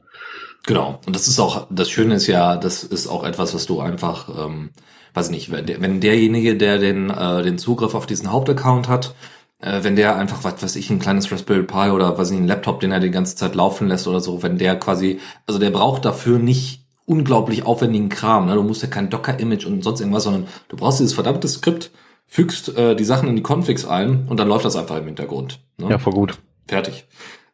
Genau. 0.66 1.00
Und 1.04 1.16
das 1.16 1.26
ist 1.26 1.40
auch, 1.40 1.66
das 1.68 1.90
Schöne 1.90 2.14
ist 2.14 2.28
ja, 2.28 2.56
das 2.56 2.85
ist 2.85 3.08
auch 3.08 3.25
etwas, 3.25 3.54
was 3.54 3.66
du 3.66 3.80
einfach, 3.80 4.28
ähm, 4.47 4.70
weiß 5.14 5.30
nicht, 5.30 5.50
wenn, 5.50 5.66
der, 5.66 5.80
wenn 5.80 6.00
derjenige, 6.00 6.56
der 6.56 6.78
den, 6.78 7.11
äh, 7.11 7.42
den 7.42 7.58
Zugriff 7.58 7.97
auf 7.97 8.06
diesen 8.06 8.30
Hauptaccount 8.30 8.87
hat, 8.87 9.16
äh, 9.61 9.82
wenn 9.82 9.97
der 9.97 10.14
einfach, 10.14 10.44
was 10.44 10.62
weiß 10.62 10.76
ich, 10.76 10.90
ein 10.90 11.00
kleines 11.00 11.32
Raspberry 11.32 11.64
Pi 11.64 11.90
oder 11.90 12.18
was 12.18 12.30
ich, 12.30 12.37
ein 12.37 12.47
Laptop, 12.47 12.78
den 12.78 12.92
er 12.92 13.00
die 13.00 13.11
ganze 13.11 13.35
Zeit 13.35 13.56
laufen 13.56 13.88
lässt 13.88 14.06
oder 14.06 14.20
so, 14.20 14.44
wenn 14.44 14.58
der 14.58 14.78
quasi, 14.78 15.18
also 15.44 15.58
der 15.58 15.70
braucht 15.70 16.04
dafür 16.04 16.38
nicht 16.38 16.87
unglaublich 17.09 17.65
aufwendigen 17.65 18.09
Kram. 18.09 18.47
Ne? 18.47 18.55
Du 18.55 18.62
musst 18.62 18.83
ja 18.83 18.88
kein 18.88 19.11
Docker-Image 19.11 19.67
und 19.67 19.83
sonst 19.83 20.00
irgendwas, 20.00 20.25
sondern 20.25 20.47
du 20.69 20.77
brauchst 20.77 21.00
dieses 21.00 21.15
verdammte 21.15 21.49
Skript, 21.49 21.91
fügst 22.27 22.77
äh, 22.77 22.95
die 22.95 23.05
Sachen 23.05 23.29
in 23.29 23.37
die 23.37 23.43
Configs 23.43 23.87
ein 23.87 24.27
und 24.29 24.38
dann 24.38 24.49
läuft 24.49 24.67
das 24.67 24.77
einfach 24.77 24.99
im 24.99 25.07
Hintergrund. 25.07 25.61
Ne? 25.79 25.91
Ja, 25.91 25.99
voll 25.99 26.12
gut. 26.12 26.38
Fertig. 26.67 27.07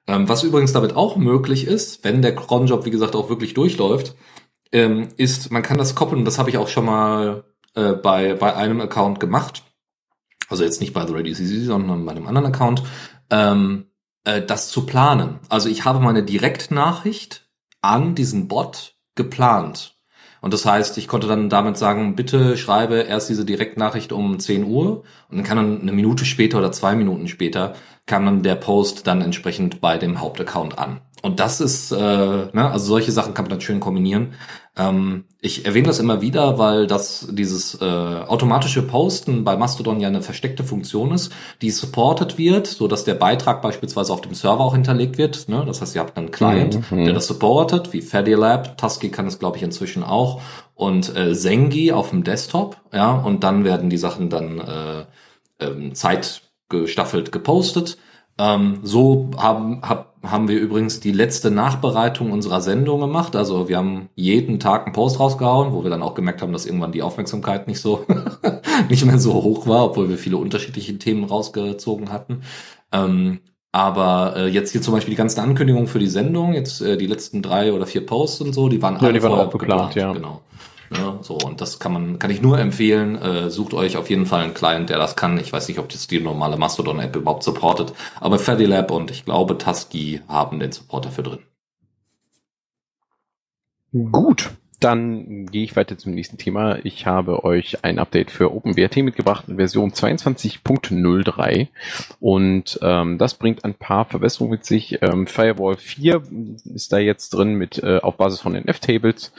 Ähm, 0.07 0.29
was 0.29 0.43
übrigens 0.43 0.73
damit 0.73 0.97
auch 0.97 1.17
möglich 1.17 1.67
ist, 1.67 2.03
wenn 2.05 2.21
der 2.21 2.35
Cronjob, 2.35 2.85
wie 2.85 2.91
gesagt, 2.91 3.15
auch 3.15 3.29
wirklich 3.29 3.55
durchläuft, 3.55 4.17
ähm, 4.73 5.09
ist, 5.17 5.53
man 5.53 5.63
kann 5.63 5.79
das 5.79 5.95
koppeln, 5.95 6.25
das 6.25 6.39
habe 6.39 6.51
ich 6.51 6.59
auch 6.59 6.69
schon 6.69 6.87
mal 6.87 7.45
äh, 7.75 7.93
bei, 7.93 8.35
bei 8.35 8.57
einem 8.57 8.81
Account 8.81 9.21
gemacht. 9.21 9.63
Also 10.49 10.65
jetzt 10.65 10.81
nicht 10.81 10.93
bei 10.93 11.07
The 11.07 11.15
Radio 11.15 11.33
CC, 11.33 11.65
sondern 11.65 12.05
bei 12.05 12.13
einem 12.13 12.27
anderen 12.27 12.49
Account, 12.49 12.83
ähm, 13.31 13.87
äh, 14.25 14.43
das 14.43 14.69
zu 14.69 14.85
planen. 14.85 15.39
Also 15.49 15.69
ich 15.69 15.85
habe 15.85 16.01
meine 16.01 16.25
Direktnachricht 16.25 17.49
an 17.81 18.17
diesen 18.17 18.49
Bot 18.49 18.94
geplant. 19.15 19.95
Und 20.41 20.53
das 20.53 20.67
heißt, 20.67 20.99
ich 20.99 21.09
konnte 21.09 21.27
dann 21.27 21.49
damit 21.49 21.79
sagen, 21.79 22.17
bitte 22.17 22.59
schreibe 22.59 22.97
erst 22.97 23.31
diese 23.31 23.47
Direktnachricht 23.47 24.13
um 24.13 24.39
10 24.39 24.65
Uhr 24.65 25.05
und 25.31 25.39
dann 25.39 25.43
kann 25.43 25.57
dann 25.57 25.81
eine 25.81 25.93
Minute 25.93 26.27
später 26.27 26.59
oder 26.59 26.71
zwei 26.71 26.95
Minuten 26.95 27.29
später 27.29 27.75
kam 28.05 28.27
dann 28.27 28.43
der 28.43 28.57
Post 28.57 29.07
dann 29.07 29.23
entsprechend 29.23 29.81
bei 29.81 29.97
dem 29.97 30.21
Hauptaccount 30.21 30.79
an. 30.79 31.01
Und 31.23 31.41
das 31.41 31.63
ist, 31.63 31.91
äh, 31.91 31.97
ne, 31.97 32.71
also 32.71 32.85
solche 32.85 33.11
Sachen 33.11 33.33
kann 33.33 33.45
man 33.45 33.51
dann 33.53 33.63
schön 33.63 33.81
kombinieren. 33.81 34.35
Ähm, 34.77 35.25
ich 35.41 35.67
erwähne 35.67 35.87
das 35.87 36.01
immer 36.01 36.21
wieder, 36.21 36.59
weil 36.59 36.87
das 36.87 37.29
dieses 37.31 37.81
äh, 37.81 37.85
automatische 37.85 38.83
Posten 38.83 39.45
bei 39.45 39.57
Mastodon 39.57 40.01
ja 40.01 40.09
eine 40.09 40.23
versteckte 40.23 40.65
Funktion 40.65 41.13
ist, 41.13 41.33
die 41.63 41.71
supported 41.71 42.39
wird, 42.39 42.67
so 42.67 42.89
dass 42.89 43.05
der 43.05 43.15
Beitrag 43.15 43.63
beispielsweise 43.63 44.13
auf 44.13 44.21
dem 44.21 44.35
Server 44.35 44.65
auch 44.65 44.75
hinterlegt 44.75 45.17
wird. 45.17 45.49
Ne? 45.49 45.65
Das 45.67 45.81
heißt, 45.81 45.95
ihr 45.95 46.01
habt 46.01 46.17
einen 46.17 46.33
Client, 46.33 46.91
mhm. 46.91 47.05
der 47.05 47.15
das 47.15 47.27
supportet, 47.27 47.93
wie 47.93 48.03
Fedilab, 48.03 48.77
Tusky 48.77 49.11
kann 49.11 49.27
es 49.27 49.39
glaube 49.39 49.59
ich 49.59 49.63
inzwischen 49.63 50.03
auch 50.03 50.41
und 50.75 51.15
äh, 51.17 51.35
Zengi 51.35 51.93
auf 51.93 52.11
dem 52.11 52.25
Desktop. 52.25 52.77
Ja, 52.93 53.13
und 53.13 53.45
dann 53.45 53.65
werden 53.65 53.91
die 53.91 53.99
Sachen 53.99 54.29
dann 54.29 54.59
äh, 54.59 55.05
ähm, 55.61 55.95
zeitgestaffelt 55.95 57.31
gepostet. 57.31 57.97
Ähm, 58.39 58.81
so 58.83 59.31
haben, 59.37 59.83
hab, 59.83 60.14
haben 60.31 60.49
wir 60.49 60.59
übrigens 60.59 61.01
die 61.01 61.13
letzte 61.13 61.51
Nachbereitung 61.51 62.33
unserer 62.33 62.61
Sendung 62.61 63.01
gemacht. 63.01 63.37
Also 63.37 63.69
wir 63.69 63.77
haben 63.77 64.09
jeden 64.15 64.61
Tag 64.61 64.85
einen 64.85 64.93
Post 64.93 65.21
rausgehauen, 65.21 65.73
wo 65.73 65.83
wir 65.83 65.91
dann 65.91 66.03
auch 66.03 66.15
gemerkt 66.15 66.43
haben, 66.43 66.53
dass 66.53 66.67
irgendwann 66.67 66.93
die 66.93 67.03
Aufmerksamkeit 67.03 67.69
nicht 67.69 67.81
so 67.81 68.05
nicht 68.89 69.05
mehr 69.05 69.19
so 69.19 69.35
hoch 69.35 69.67
war, 69.67 69.85
obwohl 69.85 70.09
wir 70.09 70.19
viele 70.19 70.37
unterschiedliche 70.37 70.99
Themen 70.99 71.25
rausgezogen 71.25 72.13
hatten. 72.13 72.43
Ähm, 72.93 73.41
aber 73.73 74.35
äh, 74.37 74.47
jetzt 74.47 74.71
hier 74.71 74.83
zum 74.83 74.95
Beispiel 74.95 75.11
die 75.11 75.17
ganzen 75.17 75.41
Ankündigungen 75.41 75.89
für 75.89 75.99
die 75.99 76.07
Sendung, 76.07 76.55
jetzt 76.55 76.81
äh, 76.81 76.97
die 76.97 77.09
letzten 77.09 77.43
drei 77.43 77.73
oder 77.73 77.87
vier 77.87 78.07
Posts 78.07 78.43
und 78.43 78.53
so, 78.53 78.69
die 78.69 78.81
waren 78.81 78.95
ja, 78.95 79.01
alle 79.01 79.15
die 79.15 79.23
waren 79.23 79.33
auch 79.33 79.51
geplant, 79.51 79.95
geplant, 79.95 79.95
ja. 79.97 80.13
Genau. 80.13 80.43
Ja, 80.97 81.19
so, 81.23 81.39
und 81.39 81.61
das 81.61 81.79
kann 81.79 81.93
man, 81.93 82.19
kann 82.19 82.31
ich 82.31 82.43
nur 82.43 82.59
empfehlen. 82.59 83.21
Äh, 83.21 83.51
sucht 83.51 83.75
euch 83.75 83.97
auf 83.97 84.11
jeden 84.11 84.27
Fall 84.27 84.43
einen 84.43 84.55
Client, 84.55 84.91
der 84.91 84.99
das 84.99 85.17
kann. 85.17 85.39
Ich 85.39 85.53
weiß 85.53 85.69
nicht, 85.69 85.79
ob 85.79 85.89
das 85.89 86.07
die 86.07 86.21
normale 86.21 86.57
Mastodon-App 86.57 87.17
überhaupt 87.17 87.43
supportet, 87.43 87.93
aber 88.21 88.39
Fedilab 88.39 88.91
und 88.91 89.11
ich 89.11 89.25
glaube 89.25 89.59
Tusky 89.59 90.21
haben 90.29 90.61
den 90.61 90.73
Support 90.73 91.07
dafür 91.07 91.25
drin. 91.25 91.39
Gut, 94.11 94.51
dann 94.81 95.47
gehe 95.47 95.65
ich 95.65 95.77
weiter 95.77 95.97
zum 95.97 96.13
nächsten 96.13 96.37
Thema. 96.37 96.85
Ich 96.85 97.07
habe 97.07 97.45
euch 97.45 97.85
ein 97.85 97.99
Update 97.99 98.31
für 98.31 98.55
OpenWrt 98.55 98.97
mitgebracht, 98.99 99.45
Version 99.47 99.93
22.03 99.93 101.69
und 102.21 102.79
ähm, 102.83 103.17
das 103.17 103.35
bringt 103.35 103.65
ein 103.65 103.75
paar 103.75 104.05
Verbesserungen 104.05 104.51
mit 104.51 104.67
sich. 104.67 104.99
Ähm, 105.01 105.27
Firewall 105.27 105.77
4 105.77 106.23
ist 106.75 106.93
da 106.93 106.99
jetzt 106.99 107.31
drin 107.31 107.55
mit 107.55 107.83
äh, 107.83 108.01
auf 108.03 108.17
Basis 108.17 108.41
von 108.41 108.53
den 108.53 108.69
F-Tables 108.69 109.33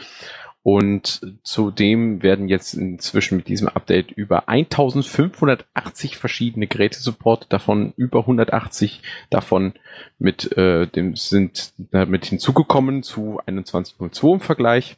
und 0.65 1.21
zudem 1.43 2.23
werden 2.23 2.49
jetzt 2.49 2.73
inzwischen 2.73 3.37
mit 3.37 3.47
diesem 3.47 3.67
Update 3.67 4.09
über 4.09 4.49
1580 4.49 6.17
verschiedene 6.17 6.65
Geräte 6.65 6.99
supportet, 6.99 7.53
davon 7.53 7.93
über 7.97 8.21
180 8.21 9.03
davon 9.29 9.73
mit 10.17 10.57
äh, 10.57 10.87
dem 10.87 11.15
sind 11.15 11.71
damit 11.77 12.25
hinzugekommen 12.25 13.03
zu 13.03 13.39
21.02 13.45 14.33
im 14.33 14.39
Vergleich. 14.39 14.97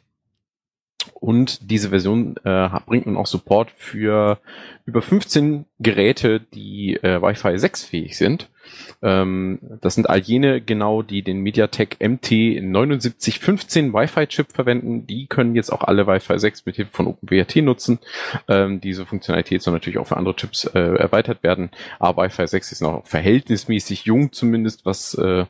Und 1.12 1.70
diese 1.70 1.90
Version 1.90 2.36
äh, 2.44 2.70
bringt 2.86 3.04
nun 3.04 3.18
auch 3.18 3.26
Support 3.26 3.70
für 3.76 4.38
über 4.86 5.02
15 5.02 5.66
Geräte, 5.80 6.40
die 6.40 6.94
äh, 6.94 7.20
Wi-Fi 7.20 7.58
6 7.58 7.84
fähig 7.84 8.16
sind. 8.16 8.48
Ähm, 9.02 9.58
das 9.80 9.94
sind 9.94 10.08
all 10.08 10.18
jene 10.18 10.60
genau, 10.60 11.02
die 11.02 11.22
den 11.22 11.40
MediaTek 11.40 11.98
MT 12.00 12.26
7915 12.26 13.92
Wi-Fi-Chip 13.92 14.52
verwenden. 14.52 15.06
Die 15.06 15.26
können 15.26 15.54
jetzt 15.54 15.70
auch 15.70 15.82
alle 15.82 16.06
Wi-Fi 16.06 16.38
6 16.38 16.66
mit 16.66 16.76
Hilfe 16.76 16.92
von 16.92 17.06
OpenWRT 17.06 17.56
nutzen. 17.56 17.98
Ähm, 18.48 18.80
diese 18.80 19.06
Funktionalität 19.06 19.62
soll 19.62 19.74
natürlich 19.74 19.98
auch 19.98 20.06
für 20.06 20.16
andere 20.16 20.36
Chips 20.36 20.64
äh, 20.64 20.78
erweitert 20.78 21.42
werden. 21.42 21.70
Aber 21.98 22.24
Wi-Fi 22.24 22.46
6 22.46 22.72
ist 22.72 22.82
noch 22.82 23.06
verhältnismäßig 23.06 24.04
jung 24.04 24.32
zumindest, 24.32 24.84
was 24.84 25.14
äh, 25.14 25.44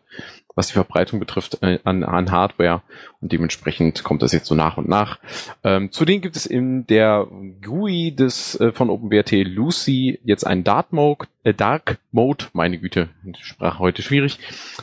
was 0.59 0.67
die 0.67 0.73
Verbreitung 0.73 1.21
betrifft 1.21 1.63
äh, 1.63 1.79
an, 1.85 2.03
an 2.03 2.33
Hardware 2.33 2.83
und 3.21 3.31
dementsprechend 3.31 4.03
kommt 4.03 4.23
das 4.23 4.33
jetzt 4.33 4.47
so 4.47 4.57
nach 4.57 4.77
und 4.77 4.89
nach. 4.89 5.21
Ähm, 5.63 5.93
zudem 5.93 6.21
gibt 6.21 6.35
es 6.35 6.47
in 6.47 6.85
der 6.89 7.29
GUI 7.65 8.13
des 8.15 8.59
äh, 8.61 8.73
von 8.73 8.91
OpenWrt 8.91 9.31
Lucy 9.31 10.19
jetzt 10.25 10.45
einen 10.45 10.65
Dark 10.65 10.93
Mode, 10.93 11.29
äh, 11.45 11.55
Dark 11.55 11.99
Mode, 12.11 12.47
meine 12.55 12.79
Güte, 12.79 13.09
Sprache 13.41 13.79
heute 13.79 14.03
schwierig. 14.03 14.41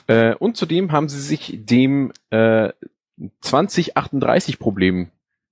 Äh, 0.08 0.36
und 0.36 0.56
zudem 0.56 0.94
haben 0.94 1.10
sie 1.10 1.20
sich 1.20 1.60
dem 1.66 2.14
äh, 2.30 2.70
2038 3.42 4.58
Problem 4.60 5.10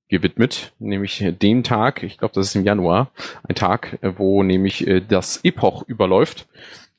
gewidmet, 0.07 0.71
nämlich 0.79 1.25
den 1.41 1.63
Tag, 1.63 2.03
ich 2.03 2.17
glaube, 2.17 2.35
das 2.35 2.47
ist 2.47 2.55
im 2.55 2.63
Januar, 2.63 3.11
ein 3.43 3.55
Tag, 3.55 3.97
äh, 4.01 4.13
wo 4.17 4.41
nämlich 4.41 4.87
äh, 4.87 5.01
das 5.01 5.43
Epoch 5.43 5.83
überläuft. 5.87 6.47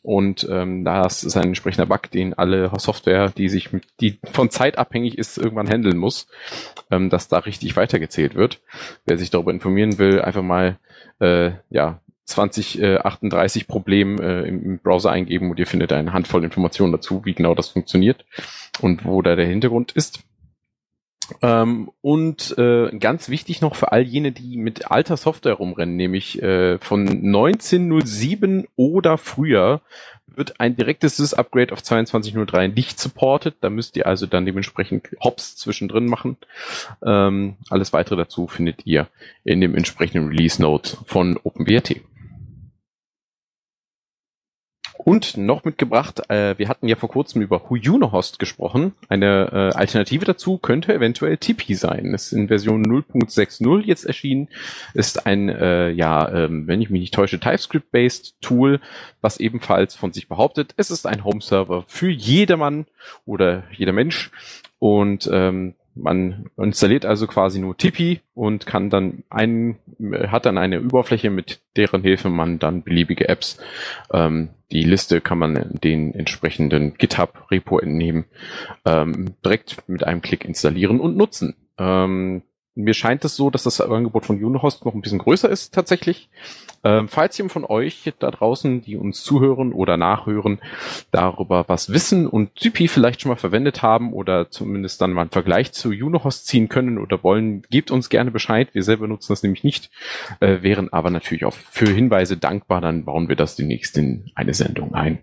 Und 0.05 0.47
ähm, 0.51 0.85
das 0.85 1.25
ist 1.25 1.35
ein 1.35 1.45
entsprechender 1.45 1.87
Bug, 1.87 2.11
den 2.11 2.35
alle 2.35 2.71
Software, 2.77 3.31
die 3.31 3.49
sich 3.49 3.73
mit, 3.73 3.85
die 4.01 4.19
von 4.31 4.51
Zeit 4.51 4.77
abhängig 4.77 5.17
ist, 5.17 5.39
irgendwann 5.39 5.67
handeln 5.67 5.97
muss, 5.97 6.27
ähm, 6.91 7.09
dass 7.09 7.29
da 7.29 7.39
richtig 7.39 7.75
weitergezählt 7.77 8.35
wird. 8.35 8.61
Wer 9.07 9.17
sich 9.17 9.31
darüber 9.31 9.51
informieren 9.51 9.99
will, 9.99 10.21
einfach 10.21 10.43
mal 10.43 10.79
äh, 11.21 11.53
ja 11.71 12.01
2038 12.27 13.63
äh, 13.63 13.67
Problem 13.67 14.21
äh, 14.21 14.43
im, 14.43 14.63
im 14.63 14.79
Browser 14.79 15.11
eingeben 15.11 15.51
und 15.51 15.59
ihr 15.59 15.67
findet 15.67 15.91
eine 15.91 16.13
Handvoll 16.13 16.45
Informationen 16.45 16.93
dazu, 16.93 17.25
wie 17.25 17.33
genau 17.33 17.55
das 17.55 17.69
funktioniert 17.69 18.27
und 18.83 19.07
wo 19.07 19.23
da 19.23 19.37
der 19.37 19.47
Hintergrund 19.47 19.93
ist. 19.93 20.21
Ähm, 21.43 21.91
und 22.03 22.57
äh, 22.59 22.97
ganz 22.99 23.29
wichtig 23.29 23.61
noch 23.61 23.77
für 23.77 23.93
all 23.93 24.03
jene, 24.03 24.33
die 24.33 24.57
mit 24.57 24.91
alter 24.91 25.17
Software 25.17 25.55
rumrennen, 25.55 25.97
nämlich 25.97 26.43
äh, 26.43 26.79
von 26.79 27.09
1907 27.09 28.67
oder 28.77 29.19
früher 29.19 29.81
wird 30.37 30.61
ein 30.61 30.77
direktes 30.77 31.17
Sys-Upgrade 31.17 31.73
auf 31.73 31.81
22.03 31.81 32.75
nicht 32.75 32.99
supported. 32.99 33.55
Da 33.61 33.71
müsst 33.71 33.97
ihr 33.97 34.07
also 34.07 34.27
dann 34.27 34.47
dementsprechend 34.47 35.09
Hops 35.21 35.57
zwischendrin 35.57 36.07
machen. 36.07 36.37
Ähm, 37.05 37.57
alles 37.71 37.93
weitere 37.93 38.17
dazu 38.17 38.47
findet 38.49 38.87
ihr 38.87 39.09
in 39.45 39.61
dem 39.61 39.75
entsprechenden 39.75 40.29
Release 40.29 40.61
Note 40.61 40.99
von 41.07 41.39
OpenWrt. 41.43 41.97
Und 45.05 45.37
noch 45.37 45.65
mitgebracht, 45.65 46.31
äh, 46.31 46.57
wir 46.57 46.69
hatten 46.69 46.89
ja 46.89 46.97
vor 46.97 47.11
kurzem 47.11 47.43
über 47.43 47.69
Hujunohost 47.69 48.39
gesprochen. 48.39 48.95
Eine 49.11 49.51
äh, 49.53 49.77
Alternative 49.77 50.25
dazu 50.25 50.57
könnte 50.57 50.95
eventuell 50.95 51.37
Tipi 51.37 51.75
sein. 51.75 52.15
Ist 52.15 52.33
in 52.33 52.49
Version 52.49 52.85
0.60 52.87 53.83
jetzt 53.85 54.07
erschienen. 54.07 54.49
Ist 54.95 55.27
ein, 55.27 55.51
äh, 55.51 55.91
ja, 55.91 56.33
ähm, 56.33 56.67
wenn 56.67 56.81
ich 56.81 56.89
mich 56.89 57.03
nicht 57.03 57.15
täusche, 57.15 57.39
TypeScript-based 57.39 58.41
Tool, 58.41 58.81
was 59.21 59.39
ebenfalls 59.41 59.95
von 59.95 60.15
sich 60.15 60.27
behauptet, 60.27 60.73
es 60.79 60.91
ist 60.91 61.07
ein 61.07 61.23
Home-Server 61.23 61.85
für 61.87 62.09
jedermann 62.09 62.87
oder 63.27 63.65
jeder 63.77 63.93
Mensch. 63.93 64.31
Und 64.79 65.29
ähm, 65.31 65.75
man 65.95 66.51
installiert 66.57 67.07
also 67.07 67.27
quasi 67.27 67.61
nur 67.61 67.77
Tipi 67.77 68.21
und 68.35 68.67
kann 68.67 68.91
dann 68.91 69.25
ein, 69.31 69.77
hat 70.29 70.47
dann 70.47 70.59
eine 70.59 70.83
Oberfläche, 70.83 71.31
mit 71.31 71.61
deren 71.77 72.03
Hilfe 72.03 72.29
man 72.29 72.59
dann 72.59 72.83
beliebige 72.83 73.29
Apps, 73.29 73.59
ähm, 74.13 74.51
die 74.73 74.83
Liste 74.83 75.21
kann 75.21 75.39
man 75.39 75.79
den 75.83 76.15
entsprechenden 76.15 76.95
GitHub-Repo 76.95 77.79
entnehmen, 77.79 78.25
ähm, 78.85 79.35
direkt 79.45 79.89
mit 79.89 80.05
einem 80.05 80.21
Klick 80.21 80.45
installieren 80.45 81.01
und 81.01 81.17
nutzen. 81.17 81.55
Ähm, 81.79 82.43
mir 82.75 82.95
scheint 82.95 83.25
es 83.25 83.37
so, 83.37 83.51
dass 83.51 83.63
das 83.63 83.81
Angebot 83.81 84.27
von 84.27 84.43
Unohost 84.43 84.85
noch 84.85 84.95
ein 84.95 85.01
bisschen 85.01 85.19
größer 85.19 85.49
ist 85.49 85.73
tatsächlich. 85.75 86.29
Ähm, 86.83 87.09
falls 87.09 87.39
jemand 87.39 87.53
von 87.53 87.65
euch 87.65 88.13
da 88.19 88.31
draußen, 88.31 88.83
die 88.83 88.97
uns 88.97 89.23
zuhören 89.23 89.73
oder 89.73 89.97
nachhören, 89.97 90.61
darüber 91.11 91.65
was 91.69 91.93
wissen 91.93 92.27
und 92.27 92.57
Typi 92.57 92.89
vielleicht 92.89 93.23
schon 93.23 93.31
mal 93.31 93.37
verwendet 93.37 93.83
haben 93.83 94.13
oder 94.13 94.51
zumindest 94.51 95.01
dann 95.01 95.13
mal 95.13 95.23
einen 95.23 95.31
Vergleich 95.31 95.73
zu 95.73 95.91
Unohost 95.91 96.47
ziehen 96.47 96.69
können 96.69 96.99
oder 96.99 97.23
wollen, 97.23 97.63
gebt 97.71 97.91
uns 97.91 98.11
gerne 98.11 98.31
Bescheid. 98.31 98.69
Wir 98.75 98.83
selber 98.83 99.07
nutzen 99.07 99.33
das 99.33 99.43
nämlich 99.43 99.65
nicht, 99.65 99.91
äh, 100.41 100.63
wären 100.63 100.93
aber 100.93 101.11
natürlich 101.11 101.45
auch 101.45 101.55
für 101.55 101.89
Hinweise 101.89 102.37
dankbar. 102.37 102.81
Dann 102.81 103.05
bauen 103.05 103.29
wir 103.29 103.37
das 103.37 103.57
demnächst 103.57 103.97
in 103.97 104.31
eine 104.35 104.53
Sendung 104.53 104.95
ein. 104.95 105.21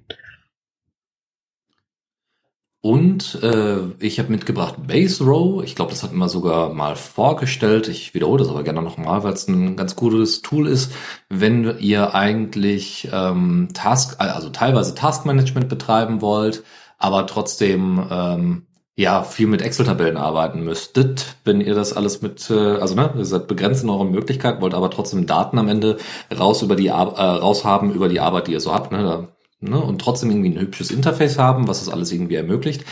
Und 2.83 3.43
äh, 3.43 3.77
ich 3.99 4.17
habe 4.17 4.31
mitgebracht 4.31 4.87
Base 4.87 5.23
Row. 5.23 5.63
Ich 5.63 5.75
glaube, 5.75 5.91
das 5.91 6.01
hatten 6.01 6.17
wir 6.17 6.29
sogar 6.29 6.73
mal 6.73 6.95
vorgestellt. 6.95 7.87
Ich 7.87 8.15
wiederhole 8.15 8.39
das 8.39 8.49
aber 8.49 8.63
gerne 8.63 8.81
nochmal, 8.81 9.23
weil 9.23 9.33
es 9.33 9.47
ein 9.47 9.75
ganz 9.75 9.95
gutes 9.95 10.41
Tool 10.41 10.67
ist, 10.67 10.91
wenn 11.29 11.77
ihr 11.77 12.15
eigentlich 12.15 13.07
ähm, 13.13 13.69
Task, 13.75 14.15
also 14.19 14.49
teilweise 14.49 14.95
Taskmanagement 14.95 15.69
betreiben 15.69 16.21
wollt, 16.21 16.63
aber 16.97 17.27
trotzdem 17.27 18.03
ähm, 18.09 18.65
ja 18.95 19.23
viel 19.23 19.45
mit 19.45 19.61
Excel-Tabellen 19.61 20.17
arbeiten 20.17 20.63
müsstet, 20.63 21.35
wenn 21.45 21.61
ihr 21.61 21.75
das 21.75 21.93
alles 21.93 22.23
mit, 22.23 22.49
äh, 22.49 22.77
also 22.77 22.95
ne, 22.95 23.13
ihr 23.15 23.25
seid 23.25 23.47
begrenzt 23.47 23.83
in 23.83 23.91
euren 23.91 24.09
Möglichkeiten, 24.09 24.61
wollt 24.61 24.73
aber 24.73 24.89
trotzdem 24.89 25.27
Daten 25.27 25.59
am 25.59 25.69
Ende 25.69 25.97
raus 26.35 26.63
über 26.63 26.75
die 26.75 26.87
äh, 26.87 26.91
raus 26.93 27.63
haben 27.63 27.93
über 27.93 28.09
die 28.09 28.19
Arbeit, 28.19 28.47
die 28.47 28.53
ihr 28.53 28.59
so 28.59 28.73
habt. 28.73 28.91
Ne? 28.91 29.03
Da 29.03 29.27
ne, 29.61 29.79
und 29.79 29.99
trotzdem 29.99 30.29
irgendwie 30.29 30.49
ein 30.49 30.59
hübsches 30.59 30.91
Interface 30.91 31.37
haben, 31.37 31.67
was 31.67 31.79
das 31.79 31.93
alles 31.93 32.11
irgendwie 32.11 32.35
ermöglicht. 32.35 32.85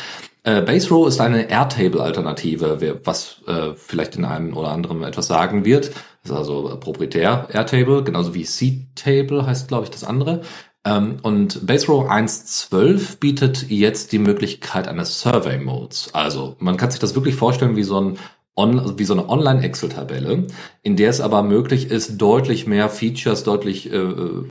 Äh, 0.43 0.61
Base 0.61 0.89
Row 0.89 1.07
ist 1.07 1.19
eine 1.19 1.49
Airtable-Alternative, 1.49 3.01
was 3.03 3.41
äh, 3.45 3.73
vielleicht 3.75 4.15
in 4.15 4.25
einem 4.25 4.55
oder 4.55 4.69
anderem 4.69 5.03
etwas 5.03 5.27
sagen 5.27 5.65
wird. 5.65 5.91
Das 6.23 6.31
ist 6.31 6.37
also 6.37 6.77
proprietär 6.79 7.47
Airtable, 7.51 8.03
genauso 8.03 8.33
wie 8.33 8.45
Seedtable 8.45 9.45
heißt, 9.45 9.67
glaube 9.67 9.85
ich, 9.85 9.89
das 9.91 10.03
andere. 10.03 10.41
Ähm, 10.85 11.17
und 11.23 11.65
Base 11.67 11.87
Row 11.87 12.09
1.12 12.09 13.19
bietet 13.19 13.69
jetzt 13.69 14.13
die 14.13 14.19
Möglichkeit 14.19 14.87
eines 14.87 15.19
Survey 15.19 15.57
Modes. 15.57 16.09
Also 16.13 16.55
man 16.59 16.77
kann 16.77 16.91
sich 16.91 17.01
das 17.01 17.15
wirklich 17.15 17.35
vorstellen 17.35 17.75
wie 17.75 17.83
so 17.83 17.99
ein 17.99 18.17
on, 18.55 18.99
wie 18.99 19.05
so 19.05 19.13
eine 19.13 19.29
Online-Excel-Tabelle, 19.29 20.47
in 20.81 20.95
der 20.95 21.09
es 21.09 21.21
aber 21.21 21.43
möglich 21.43 21.89
ist, 21.89 22.17
deutlich 22.17 22.67
mehr 22.67 22.89
Features, 22.89 23.43
deutlich 23.43 23.91
äh, 23.91 23.97
äh 23.97 24.43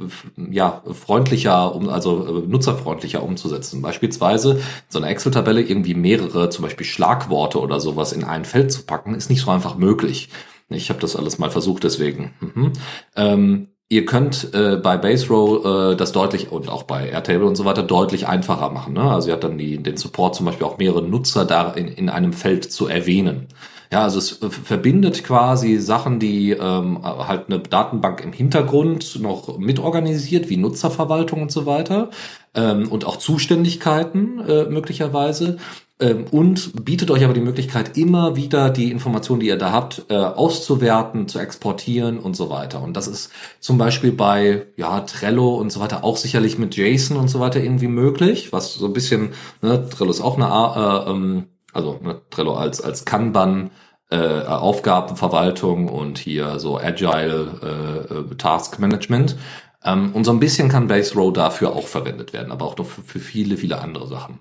ja 0.50 0.82
freundlicher, 0.92 1.74
um, 1.74 1.88
also 1.88 2.26
äh, 2.26 2.46
nutzerfreundlicher 2.48 3.22
umzusetzen. 3.22 3.82
Beispielsweise 3.82 4.60
so 4.88 4.98
eine 4.98 5.08
Excel-Tabelle 5.08 5.60
irgendwie 5.60 5.94
mehrere, 5.94 6.48
zum 6.50 6.64
Beispiel 6.64 6.86
Schlagworte 6.86 7.60
oder 7.60 7.80
sowas 7.80 8.12
in 8.12 8.24
ein 8.24 8.44
Feld 8.44 8.72
zu 8.72 8.84
packen, 8.84 9.14
ist 9.14 9.30
nicht 9.30 9.42
so 9.42 9.50
einfach 9.50 9.76
möglich. 9.76 10.30
Ich 10.70 10.90
habe 10.90 11.00
das 11.00 11.16
alles 11.16 11.38
mal 11.38 11.50
versucht, 11.50 11.84
deswegen. 11.84 12.34
Mhm. 12.40 12.72
Ähm, 13.16 13.68
Ihr 13.90 14.04
könnt 14.04 14.52
äh, 14.52 14.76
bei 14.76 14.98
Base 14.98 15.28
Row 15.28 15.64
äh, 15.64 15.96
das 15.96 16.12
deutlich 16.12 16.52
und 16.52 16.68
auch 16.68 16.82
bei 16.82 17.08
Airtable 17.08 17.46
und 17.46 17.56
so 17.56 17.64
weiter 17.64 17.82
deutlich 17.82 18.28
einfacher 18.28 18.68
machen. 18.68 18.92
Ne? 18.92 19.00
Also 19.00 19.28
ihr 19.28 19.32
habt 19.32 19.44
dann 19.44 19.56
die, 19.56 19.82
den 19.82 19.96
Support 19.96 20.34
zum 20.34 20.44
Beispiel 20.44 20.66
auch 20.66 20.76
mehrere 20.76 21.00
Nutzer 21.00 21.46
da 21.46 21.72
in, 21.72 21.88
in 21.88 22.10
einem 22.10 22.34
Feld 22.34 22.70
zu 22.70 22.86
erwähnen. 22.86 23.46
Ja, 23.90 24.02
also 24.02 24.18
es 24.18 24.38
verbindet 24.64 25.24
quasi 25.24 25.78
Sachen, 25.78 26.18
die 26.18 26.50
ähm, 26.50 27.02
halt 27.02 27.46
eine 27.46 27.60
Datenbank 27.60 28.22
im 28.22 28.32
Hintergrund 28.32 29.18
noch 29.20 29.58
mitorganisiert, 29.58 30.50
wie 30.50 30.58
Nutzerverwaltung 30.58 31.40
und 31.42 31.50
so 31.50 31.64
weiter 31.64 32.10
ähm, 32.54 32.88
und 32.88 33.06
auch 33.06 33.16
Zuständigkeiten 33.16 34.40
äh, 34.40 34.64
möglicherweise 34.64 35.56
ähm, 36.00 36.26
und 36.30 36.84
bietet 36.84 37.10
euch 37.10 37.24
aber 37.24 37.34
die 37.34 37.40
Möglichkeit, 37.40 37.96
immer 37.96 38.36
wieder 38.36 38.70
die 38.70 38.90
Informationen, 38.90 39.40
die 39.40 39.48
ihr 39.48 39.56
da 39.56 39.72
habt, 39.72 40.04
äh, 40.10 40.14
auszuwerten, 40.14 41.26
zu 41.26 41.38
exportieren 41.38 42.18
und 42.18 42.36
so 42.36 42.50
weiter. 42.50 42.82
Und 42.82 42.96
das 42.96 43.08
ist 43.08 43.32
zum 43.58 43.78
Beispiel 43.78 44.12
bei 44.12 44.66
ja, 44.76 45.00
Trello 45.00 45.56
und 45.56 45.72
so 45.72 45.80
weiter 45.80 46.04
auch 46.04 46.16
sicherlich 46.16 46.58
mit 46.58 46.76
JSON 46.76 47.16
und 47.16 47.28
so 47.28 47.40
weiter 47.40 47.60
irgendwie 47.60 47.88
möglich, 47.88 48.52
was 48.52 48.74
so 48.74 48.86
ein 48.86 48.92
bisschen, 48.92 49.30
ne, 49.62 49.88
Trello 49.88 50.10
ist 50.10 50.20
auch 50.20 50.36
eine 50.38 51.06
äh, 51.06 51.10
ähm, 51.10 51.44
also 51.72 51.98
ne, 52.02 52.20
Trello 52.30 52.54
als, 52.54 52.80
als 52.80 53.04
Kanban, 53.04 53.70
äh, 54.10 54.42
Aufgabenverwaltung 54.42 55.88
und 55.88 56.18
hier 56.18 56.58
so 56.58 56.78
Agile 56.78 58.06
äh, 58.10 58.14
äh, 58.14 58.34
Task 58.36 58.78
Management. 58.78 59.36
Ähm, 59.84 60.12
und 60.12 60.24
so 60.24 60.32
ein 60.32 60.40
bisschen 60.40 60.68
kann 60.68 60.88
Base 60.88 61.14
Row 61.14 61.32
dafür 61.32 61.74
auch 61.74 61.86
verwendet 61.86 62.32
werden, 62.32 62.50
aber 62.50 62.64
auch 62.64 62.76
noch 62.76 62.86
für, 62.86 63.02
für 63.02 63.20
viele, 63.20 63.56
viele 63.56 63.80
andere 63.80 64.06
Sachen. 64.06 64.40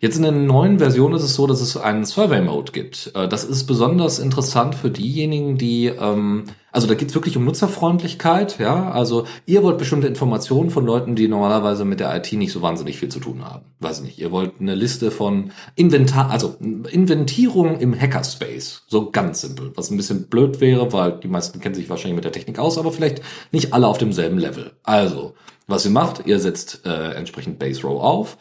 Jetzt 0.00 0.16
in 0.16 0.22
der 0.22 0.30
neuen 0.30 0.78
Version 0.78 1.12
ist 1.12 1.24
es 1.24 1.34
so, 1.34 1.48
dass 1.48 1.60
es 1.60 1.76
einen 1.76 2.04
Survey 2.04 2.40
Mode 2.40 2.70
gibt. 2.70 3.10
Äh, 3.16 3.26
das 3.26 3.42
ist 3.42 3.64
besonders 3.64 4.20
interessant 4.20 4.76
für 4.76 4.90
diejenigen, 4.90 5.58
die, 5.58 5.86
ähm, 5.86 6.44
also 6.70 6.86
da 6.86 6.94
geht 6.94 7.08
es 7.08 7.16
wirklich 7.16 7.36
um 7.36 7.44
Nutzerfreundlichkeit, 7.44 8.60
ja. 8.60 8.92
Also 8.92 9.26
ihr 9.44 9.64
wollt 9.64 9.76
bestimmte 9.76 10.06
Informationen 10.06 10.70
von 10.70 10.86
Leuten, 10.86 11.16
die 11.16 11.26
normalerweise 11.26 11.84
mit 11.84 11.98
der 11.98 12.14
IT 12.14 12.32
nicht 12.32 12.52
so 12.52 12.62
wahnsinnig 12.62 12.96
viel 12.96 13.08
zu 13.08 13.18
tun 13.18 13.44
haben. 13.44 13.64
Weiß 13.80 14.00
nicht, 14.02 14.20
ihr 14.20 14.30
wollt 14.30 14.60
eine 14.60 14.76
Liste 14.76 15.10
von 15.10 15.50
Inventar, 15.74 16.30
also 16.30 16.54
Inventierung 16.60 17.80
im 17.80 17.98
Hackerspace. 17.98 18.84
So 18.86 19.10
ganz 19.10 19.40
simpel. 19.40 19.72
Was 19.74 19.90
ein 19.90 19.96
bisschen 19.96 20.28
blöd 20.28 20.60
wäre, 20.60 20.92
weil 20.92 21.18
die 21.18 21.28
meisten 21.28 21.58
kennen 21.58 21.74
sich 21.74 21.90
wahrscheinlich 21.90 22.14
mit 22.14 22.24
der 22.24 22.32
Technik 22.32 22.60
aus, 22.60 22.78
aber 22.78 22.92
vielleicht 22.92 23.20
nicht 23.50 23.72
alle 23.72 23.88
auf 23.88 23.98
demselben 23.98 24.38
Level. 24.38 24.70
Also, 24.84 25.34
was 25.66 25.84
ihr 25.84 25.90
macht, 25.90 26.24
ihr 26.24 26.38
setzt 26.38 26.86
äh, 26.86 27.14
entsprechend 27.14 27.58
Base 27.58 27.82
Row 27.82 28.00
auf 28.00 28.38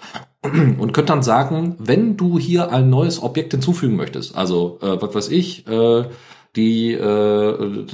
und 0.77 0.93
könnt 0.93 1.09
dann 1.09 1.23
sagen, 1.23 1.75
wenn 1.79 2.17
du 2.17 2.39
hier 2.39 2.71
ein 2.71 2.89
neues 2.89 3.21
Objekt 3.21 3.51
hinzufügen 3.53 3.95
möchtest, 3.95 4.35
also 4.35 4.79
äh, 4.81 5.01
was 5.01 5.13
weiß 5.13 5.29
ich, 5.29 5.67
äh, 5.67 6.05
die 6.57 6.91
äh, 6.91 7.85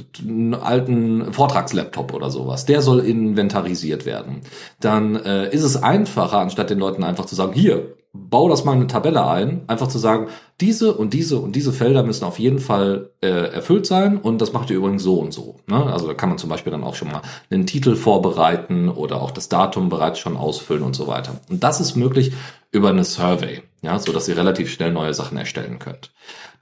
alten 0.60 1.32
Vortragslaptop 1.32 2.12
oder 2.14 2.30
sowas, 2.30 2.64
der 2.64 2.82
soll 2.82 3.00
inventarisiert 3.00 4.06
werden. 4.06 4.40
Dann 4.80 5.16
äh, 5.16 5.54
ist 5.54 5.62
es 5.62 5.80
einfacher, 5.80 6.38
anstatt 6.38 6.70
den 6.70 6.78
Leuten 6.78 7.04
einfach 7.04 7.26
zu 7.26 7.34
sagen, 7.34 7.52
hier, 7.52 7.94
bau 8.14 8.48
das 8.48 8.64
mal 8.64 8.72
in 8.72 8.78
eine 8.78 8.86
Tabelle 8.86 9.26
ein, 9.26 9.62
einfach 9.66 9.88
zu 9.88 9.98
sagen, 9.98 10.28
diese 10.60 10.94
und 10.94 11.12
diese 11.12 11.38
und 11.38 11.56
diese 11.56 11.72
Felder 11.72 12.04
müssen 12.04 12.24
auf 12.24 12.38
jeden 12.38 12.60
Fall 12.60 13.10
äh, 13.20 13.26
erfüllt 13.26 13.86
sein 13.86 14.16
und 14.18 14.40
das 14.40 14.52
macht 14.52 14.70
ihr 14.70 14.76
übrigens 14.76 15.02
so 15.02 15.16
und 15.16 15.32
so. 15.32 15.56
Ne? 15.66 15.84
Also 15.92 16.06
da 16.06 16.14
kann 16.14 16.28
man 16.28 16.38
zum 16.38 16.48
Beispiel 16.48 16.70
dann 16.70 16.84
auch 16.84 16.94
schon 16.94 17.10
mal 17.10 17.22
einen 17.50 17.66
Titel 17.66 17.96
vorbereiten 17.96 18.88
oder 18.88 19.20
auch 19.20 19.32
das 19.32 19.48
Datum 19.48 19.88
bereits 19.88 20.20
schon 20.20 20.36
ausfüllen 20.36 20.84
und 20.84 20.94
so 20.94 21.08
weiter. 21.08 21.40
Und 21.50 21.64
das 21.64 21.80
ist 21.80 21.96
möglich 21.96 22.32
über 22.70 22.90
eine 22.90 23.04
Survey, 23.04 23.62
ja, 23.84 23.98
so 23.98 24.12
dass 24.12 24.28
ihr 24.28 24.36
relativ 24.36 24.70
schnell 24.70 24.92
neue 24.92 25.14
Sachen 25.14 25.38
erstellen 25.38 25.78
könnt. 25.78 26.12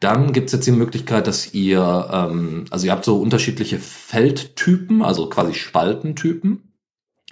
Dann 0.01 0.33
gibt's 0.33 0.53
jetzt 0.53 0.67
die 0.67 0.73
Möglichkeit, 0.73 1.27
dass 1.27 1.55
ihr, 1.55 2.09
ähm, 2.13 2.65
also 2.71 2.87
ihr 2.87 2.93
habt 2.93 3.05
so 3.05 3.19
unterschiedliche 3.21 3.79
Feldtypen, 3.79 5.03
also 5.03 5.29
quasi 5.29 5.55
Spaltentypen 5.55 6.73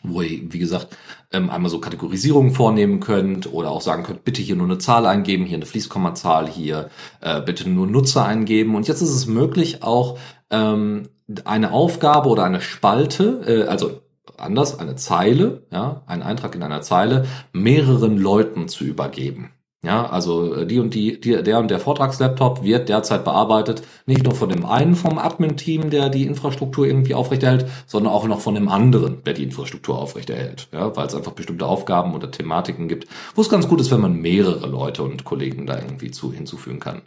wo 0.03 0.22
ihr, 0.22 0.53
wie 0.53 0.59
gesagt, 0.59 0.96
ähm, 1.33 1.50
einmal 1.50 1.70
so 1.70 1.81
Kategorisierungen 1.81 2.53
vornehmen 2.53 3.00
könnt 3.00 3.53
oder 3.53 3.70
auch 3.70 3.81
sagen 3.81 4.03
könnt, 4.03 4.24
bitte 4.24 4.42
hier 4.42 4.57
nur 4.57 4.66
eine 4.66 4.79
Zahl 4.79 5.07
eingeben, 5.07 5.44
hier 5.44 5.57
eine 5.57 5.66
Fließkommazahl, 5.66 6.48
hier 6.48 6.90
äh, 7.20 7.40
bitte 7.40 7.68
nur 7.68 7.87
Nutzer 7.87 8.24
eingeben. 8.24 8.74
Und 8.74 8.88
jetzt 8.88 9.03
ist 9.03 9.11
es 9.11 9.26
möglich, 9.26 9.83
auch 9.83 10.18
ähm, 10.50 11.09
eine 11.44 11.72
Aufgabe 11.72 12.29
oder 12.29 12.44
eine 12.44 12.61
Spalte, 12.61 13.42
äh, 13.46 13.68
also 13.68 14.00
anders, 14.37 14.79
eine 14.79 14.96
Zeile, 14.96 15.66
ja, 15.70 16.03
einen 16.07 16.22
Eintrag 16.22 16.55
in 16.55 16.62
einer 16.62 16.83
Zeile, 16.83 17.26
mehreren 17.53 18.16
Leuten 18.16 18.68
zu 18.68 18.85
übergeben. 18.85 19.53
Ja, 19.82 20.10
also 20.10 20.54
äh, 20.54 20.66
die 20.66 20.78
und 20.78 20.92
die, 20.92 21.18
die, 21.18 21.42
der 21.42 21.58
und 21.58 21.70
der 21.70 21.80
Vortragslaptop 21.80 22.62
wird 22.62 22.90
derzeit 22.90 23.24
bearbeitet, 23.24 23.82
nicht 24.04 24.22
nur 24.22 24.34
von 24.34 24.50
dem 24.50 24.66
einen 24.66 24.94
vom 24.94 25.18
Admin-Team, 25.18 25.88
der 25.88 26.10
die 26.10 26.26
Infrastruktur 26.26 26.86
irgendwie 26.86 27.14
aufrechterhält, 27.14 27.66
sondern 27.86 28.12
auch 28.12 28.26
noch 28.26 28.40
von 28.40 28.54
dem 28.54 28.68
anderen, 28.68 29.24
der 29.24 29.32
die 29.32 29.42
Infrastruktur 29.42 29.98
aufrechterhält. 29.98 30.68
Ja, 30.72 30.94
weil 30.96 31.06
es 31.06 31.14
einfach 31.14 31.32
bestimmte 31.32 31.64
Aufgaben 31.64 32.14
oder 32.14 32.30
Thematiken 32.30 32.88
gibt, 32.88 33.08
wo 33.34 33.40
es 33.40 33.48
ganz 33.48 33.68
gut 33.68 33.80
ist, 33.80 33.90
wenn 33.90 34.02
man 34.02 34.20
mehrere 34.20 34.66
Leute 34.66 35.02
und 35.02 35.24
Kollegen 35.24 35.66
da 35.66 35.76
irgendwie 35.76 36.10
zu 36.10 36.30
hinzufügen 36.30 36.80
kann. 36.80 37.00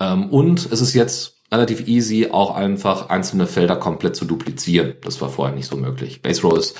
Ähm, 0.00 0.28
und 0.28 0.72
es 0.72 0.80
ist 0.80 0.94
jetzt 0.94 1.36
relativ 1.52 1.86
easy, 1.86 2.30
auch 2.32 2.56
einfach 2.56 3.10
einzelne 3.10 3.46
Felder 3.46 3.76
komplett 3.76 4.16
zu 4.16 4.24
duplizieren. 4.24 4.94
Das 5.04 5.20
war 5.20 5.28
vorher 5.28 5.54
nicht 5.54 5.68
so 5.68 5.76
möglich. 5.76 6.20
Base 6.22 6.42
Row 6.42 6.58
ist 6.58 6.76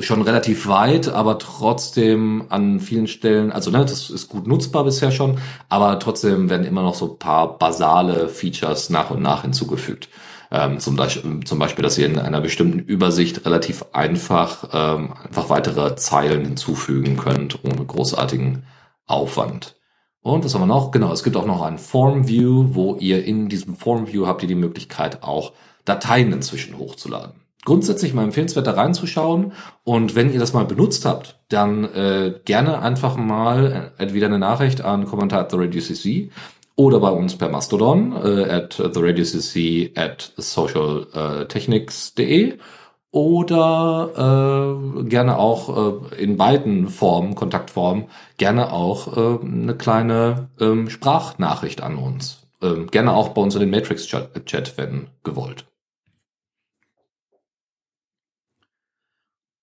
schon 0.00 0.22
relativ 0.22 0.68
weit, 0.68 1.08
aber 1.08 1.38
trotzdem 1.38 2.44
an 2.50 2.80
vielen 2.80 3.06
Stellen, 3.06 3.50
also 3.50 3.70
ne, 3.70 3.80
das 3.80 4.10
ist 4.10 4.28
gut 4.28 4.46
nutzbar 4.46 4.84
bisher 4.84 5.10
schon, 5.10 5.38
aber 5.68 5.98
trotzdem 5.98 6.50
werden 6.50 6.66
immer 6.66 6.82
noch 6.82 6.94
so 6.94 7.14
paar 7.14 7.58
basale 7.58 8.28
Features 8.28 8.90
nach 8.90 9.10
und 9.10 9.22
nach 9.22 9.42
hinzugefügt. 9.42 10.08
Ähm, 10.50 10.78
zum, 10.78 10.96
Beispiel, 10.96 11.40
zum 11.44 11.58
Beispiel, 11.58 11.82
dass 11.82 11.98
ihr 11.98 12.06
in 12.06 12.18
einer 12.18 12.40
bestimmten 12.40 12.78
Übersicht 12.78 13.44
relativ 13.44 13.84
einfach 13.92 14.68
ähm, 14.72 15.12
einfach 15.24 15.50
weitere 15.50 15.96
Zeilen 15.96 16.44
hinzufügen 16.44 17.16
könnt, 17.16 17.64
ohne 17.64 17.84
großartigen 17.84 18.64
Aufwand. 19.06 19.76
Und 20.20 20.44
was 20.44 20.54
haben 20.54 20.62
wir 20.62 20.66
noch? 20.66 20.90
Genau, 20.90 21.12
es 21.12 21.22
gibt 21.22 21.36
auch 21.36 21.46
noch 21.46 21.62
ein 21.62 21.78
Form 21.78 22.28
View, 22.28 22.74
wo 22.74 22.96
ihr 22.96 23.24
in 23.24 23.48
diesem 23.48 23.76
Form 23.76 24.08
View 24.08 24.26
habt 24.26 24.42
ihr 24.42 24.48
die 24.48 24.54
Möglichkeit 24.54 25.22
auch 25.22 25.52
Dateien 25.84 26.32
inzwischen 26.32 26.78
hochzuladen 26.78 27.47
grundsätzlich 27.64 28.14
mal 28.14 28.24
empfehlenswert, 28.24 28.66
da 28.66 28.72
reinzuschauen. 28.72 29.52
Und 29.84 30.14
wenn 30.14 30.32
ihr 30.32 30.40
das 30.40 30.52
mal 30.52 30.64
benutzt 30.64 31.04
habt, 31.04 31.38
dann 31.48 31.84
äh, 31.84 32.34
gerne 32.44 32.80
einfach 32.80 33.16
mal 33.16 33.92
entweder 33.98 34.26
eine 34.26 34.38
Nachricht 34.38 34.82
an 34.82 35.06
Kommentar 35.06 35.40
at 35.40 35.50
the 35.50 35.56
Radio 35.58 35.80
CC 35.80 36.30
oder 36.76 37.00
bei 37.00 37.10
uns 37.10 37.36
per 37.36 37.48
Mastodon 37.48 38.12
äh, 38.12 38.44
at 38.44 38.74
the 38.74 39.00
Radio 39.00 39.24
CC 39.24 39.92
at 39.96 40.32
socialtechnics.de 40.36 42.58
oder 43.10 45.00
äh, 45.00 45.04
gerne 45.04 45.38
auch 45.38 46.12
äh, 46.12 46.22
in 46.22 46.36
beiden 46.36 46.88
Formen, 46.88 47.34
Kontaktformen, 47.34 48.04
gerne 48.36 48.70
auch 48.72 49.16
äh, 49.16 49.38
eine 49.44 49.74
kleine 49.76 50.50
ähm, 50.60 50.90
Sprachnachricht 50.90 51.82
an 51.82 51.96
uns. 51.96 52.46
Ähm, 52.62 52.88
gerne 52.88 53.14
auch 53.14 53.30
bei 53.30 53.40
uns 53.40 53.54
in 53.54 53.60
den 53.60 53.70
Matrix-Chat, 53.70 54.76
wenn 54.76 55.08
gewollt. 55.24 55.64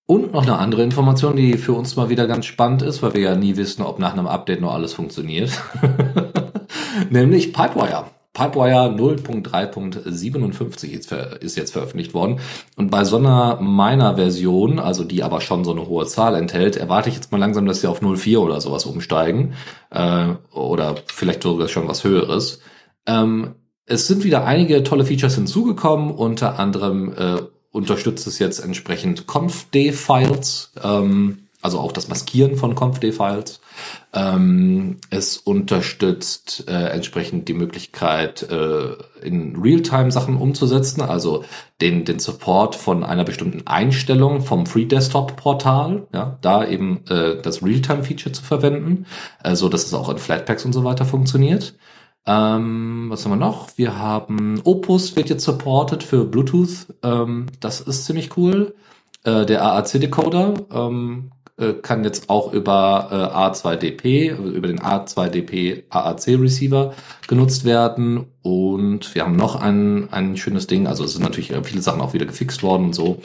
Und 0.06 0.32
noch 0.32 0.42
eine 0.42 0.58
andere 0.58 0.82
Information, 0.84 1.34
die 1.34 1.58
für 1.58 1.72
uns 1.72 1.96
mal 1.96 2.08
wieder 2.08 2.28
ganz 2.28 2.46
spannend 2.46 2.82
ist, 2.82 3.02
weil 3.02 3.14
wir 3.14 3.22
ja 3.22 3.34
nie 3.34 3.56
wissen, 3.56 3.82
ob 3.82 3.98
nach 3.98 4.12
einem 4.12 4.28
Update 4.28 4.60
noch 4.60 4.72
alles 4.72 4.92
funktioniert. 4.92 5.50
Nämlich 7.10 7.52
Pipewire. 7.52 8.04
Pipewire 8.32 8.94
0.3.57 8.94 11.40
ist 11.40 11.56
jetzt 11.56 11.72
veröffentlicht 11.72 12.14
worden. 12.14 12.38
Und 12.76 12.90
bei 12.90 13.02
so 13.02 13.16
einer 13.16 13.60
meiner 13.60 14.14
Version, 14.14 14.78
also 14.78 15.02
die 15.02 15.24
aber 15.24 15.40
schon 15.40 15.64
so 15.64 15.72
eine 15.72 15.88
hohe 15.88 16.06
Zahl 16.06 16.36
enthält, 16.36 16.76
erwarte 16.76 17.08
ich 17.08 17.16
jetzt 17.16 17.32
mal 17.32 17.38
langsam, 17.38 17.66
dass 17.66 17.80
sie 17.80 17.88
auf 17.88 18.02
0.4 18.02 18.38
oder 18.38 18.60
sowas 18.60 18.86
umsteigen. 18.86 19.54
Äh, 19.90 20.34
oder 20.52 20.94
vielleicht 21.06 21.42
sogar 21.42 21.66
schon 21.66 21.88
was 21.88 22.04
Höheres. 22.04 22.60
Ähm, 23.06 23.56
es 23.86 24.06
sind 24.06 24.22
wieder 24.22 24.44
einige 24.44 24.84
tolle 24.84 25.04
Features 25.04 25.34
hinzugekommen, 25.36 26.10
unter 26.10 26.58
anderem 26.58 27.12
äh, 27.12 27.38
unterstützt 27.76 28.26
es 28.26 28.38
jetzt 28.38 28.58
entsprechend 28.58 29.26
confd-Files, 29.26 30.72
ähm, 30.82 31.42
also 31.60 31.78
auch 31.78 31.92
das 31.92 32.08
Maskieren 32.08 32.56
von 32.56 32.74
confd-Files. 32.74 33.60
Ähm, 34.14 34.98
es 35.10 35.36
unterstützt 35.36 36.64
äh, 36.68 36.72
entsprechend 36.72 37.48
die 37.48 37.54
Möglichkeit, 37.54 38.50
äh, 38.50 38.94
in 39.22 39.56
Realtime 39.56 40.10
Sachen 40.10 40.36
umzusetzen, 40.36 41.02
also 41.02 41.44
den, 41.82 42.06
den 42.06 42.18
Support 42.18 42.74
von 42.74 43.04
einer 43.04 43.24
bestimmten 43.24 43.66
Einstellung 43.66 44.40
vom 44.40 44.64
Free 44.64 44.86
Desktop 44.86 45.36
Portal, 45.36 46.06
ja, 46.14 46.38
da 46.40 46.66
eben 46.66 47.02
äh, 47.10 47.42
das 47.42 47.62
Realtime 47.62 48.04
Feature 48.04 48.32
zu 48.32 48.42
verwenden, 48.42 49.04
äh, 49.44 49.54
so 49.54 49.68
dass 49.68 49.84
es 49.84 49.92
auch 49.92 50.08
in 50.08 50.18
Flatpaks 50.18 50.64
und 50.64 50.72
so 50.72 50.84
weiter 50.84 51.04
funktioniert. 51.04 51.74
Ähm, 52.26 53.06
was 53.08 53.24
haben 53.24 53.32
wir 53.32 53.36
noch? 53.36 53.68
Wir 53.76 53.98
haben 53.98 54.60
Opus 54.64 55.14
wird 55.14 55.30
jetzt 55.30 55.44
supported 55.44 56.02
für 56.02 56.24
Bluetooth. 56.24 56.86
Ähm, 57.02 57.46
das 57.60 57.80
ist 57.80 58.04
ziemlich 58.04 58.36
cool. 58.36 58.74
Äh, 59.24 59.46
der 59.46 59.62
AAC-Decoder 59.64 60.54
ähm, 60.72 61.30
äh, 61.58 61.72
kann 61.74 62.04
jetzt 62.04 62.28
auch 62.28 62.52
über 62.52 63.08
äh, 63.10 63.36
A2DP, 63.36 64.36
also 64.36 64.50
über 64.50 64.68
den 64.68 64.80
A2DP 64.80 65.84
AAC-Receiver 65.88 66.94
genutzt 67.28 67.64
werden. 67.64 68.26
Und 68.42 69.14
wir 69.14 69.22
haben 69.22 69.36
noch 69.36 69.56
ein, 69.56 70.08
ein 70.12 70.36
schönes 70.36 70.66
Ding. 70.66 70.86
Also 70.86 71.04
es 71.04 71.12
sind 71.12 71.22
natürlich 71.22 71.52
viele 71.64 71.82
Sachen 71.82 72.00
auch 72.00 72.14
wieder 72.14 72.26
gefixt 72.26 72.62
worden 72.62 72.86
und 72.86 72.94
so. 72.94 73.18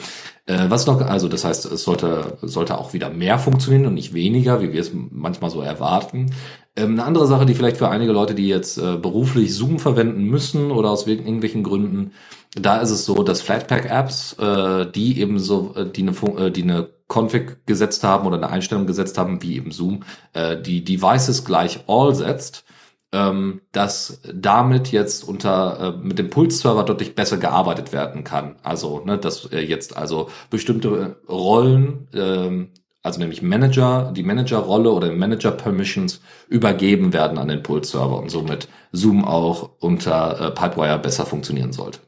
Äh, 0.46 0.66
was 0.68 0.86
noch, 0.86 1.00
also 1.00 1.28
das 1.28 1.44
heißt, 1.44 1.66
es 1.66 1.84
sollte, 1.84 2.38
sollte 2.42 2.78
auch 2.78 2.92
wieder 2.92 3.10
mehr 3.10 3.38
funktionieren 3.38 3.86
und 3.86 3.94
nicht 3.94 4.14
weniger, 4.14 4.60
wie 4.60 4.72
wir 4.72 4.80
es 4.80 4.92
manchmal 4.92 5.50
so 5.50 5.60
erwarten. 5.60 6.32
Ähm, 6.74 6.92
eine 6.92 7.04
andere 7.04 7.26
Sache, 7.26 7.46
die 7.46 7.54
vielleicht 7.54 7.76
für 7.76 7.88
einige 7.88 8.12
Leute, 8.12 8.34
die 8.34 8.48
jetzt 8.48 8.78
äh, 8.78 8.96
beruflich 8.96 9.54
Zoom 9.54 9.78
verwenden 9.78 10.24
müssen 10.24 10.70
oder 10.70 10.90
aus 10.90 11.06
irgendwelchen 11.06 11.62
Gründen, 11.62 12.12
da 12.54 12.78
ist 12.78 12.90
es 12.90 13.04
so, 13.04 13.22
dass 13.22 13.40
Flatpak-Apps, 13.40 14.34
äh, 14.38 14.90
die 14.90 15.20
eben 15.20 15.38
so, 15.38 15.74
äh, 15.76 15.86
die 15.86 16.02
eine, 16.02 16.12
äh, 16.38 16.50
die 16.50 16.62
eine 16.62 16.88
Config 17.08 17.66
gesetzt 17.66 18.04
haben 18.04 18.26
oder 18.26 18.36
eine 18.36 18.48
Einstellung 18.48 18.86
gesetzt 18.86 19.18
haben, 19.18 19.42
wie 19.42 19.56
eben 19.56 19.70
Zoom, 19.70 20.02
äh, 20.32 20.60
die 20.60 20.84
Devices 20.84 21.44
gleich 21.44 21.80
all 21.86 22.14
setzt, 22.14 22.64
ähm, 23.12 23.60
dass 23.72 24.20
damit 24.32 24.90
jetzt 24.90 25.28
unter 25.28 25.94
äh, 25.94 26.04
mit 26.04 26.18
dem 26.18 26.30
Pulse-Server 26.30 26.84
deutlich 26.84 27.14
besser 27.14 27.36
gearbeitet 27.36 27.92
werden 27.92 28.24
kann. 28.24 28.56
Also, 28.62 29.02
ne, 29.04 29.18
dass 29.18 29.46
äh, 29.52 29.60
jetzt 29.60 29.96
also 29.96 30.30
bestimmte 30.50 31.16
Rollen 31.28 32.08
ähm, 32.14 32.70
also 33.02 33.18
nämlich 33.18 33.42
Manager, 33.42 34.12
die 34.14 34.22
Manager-Rolle 34.22 34.90
oder 34.92 35.10
Manager-Permissions 35.12 36.20
übergeben 36.48 37.12
werden 37.12 37.36
an 37.36 37.48
den 37.48 37.62
Pulse-Server 37.62 38.16
und 38.16 38.30
somit 38.30 38.68
Zoom 38.92 39.24
auch 39.24 39.70
unter 39.80 40.40
äh, 40.40 40.50
Pipewire 40.52 40.98
besser 41.00 41.26
funktionieren 41.26 41.72
sollte. 41.72 41.98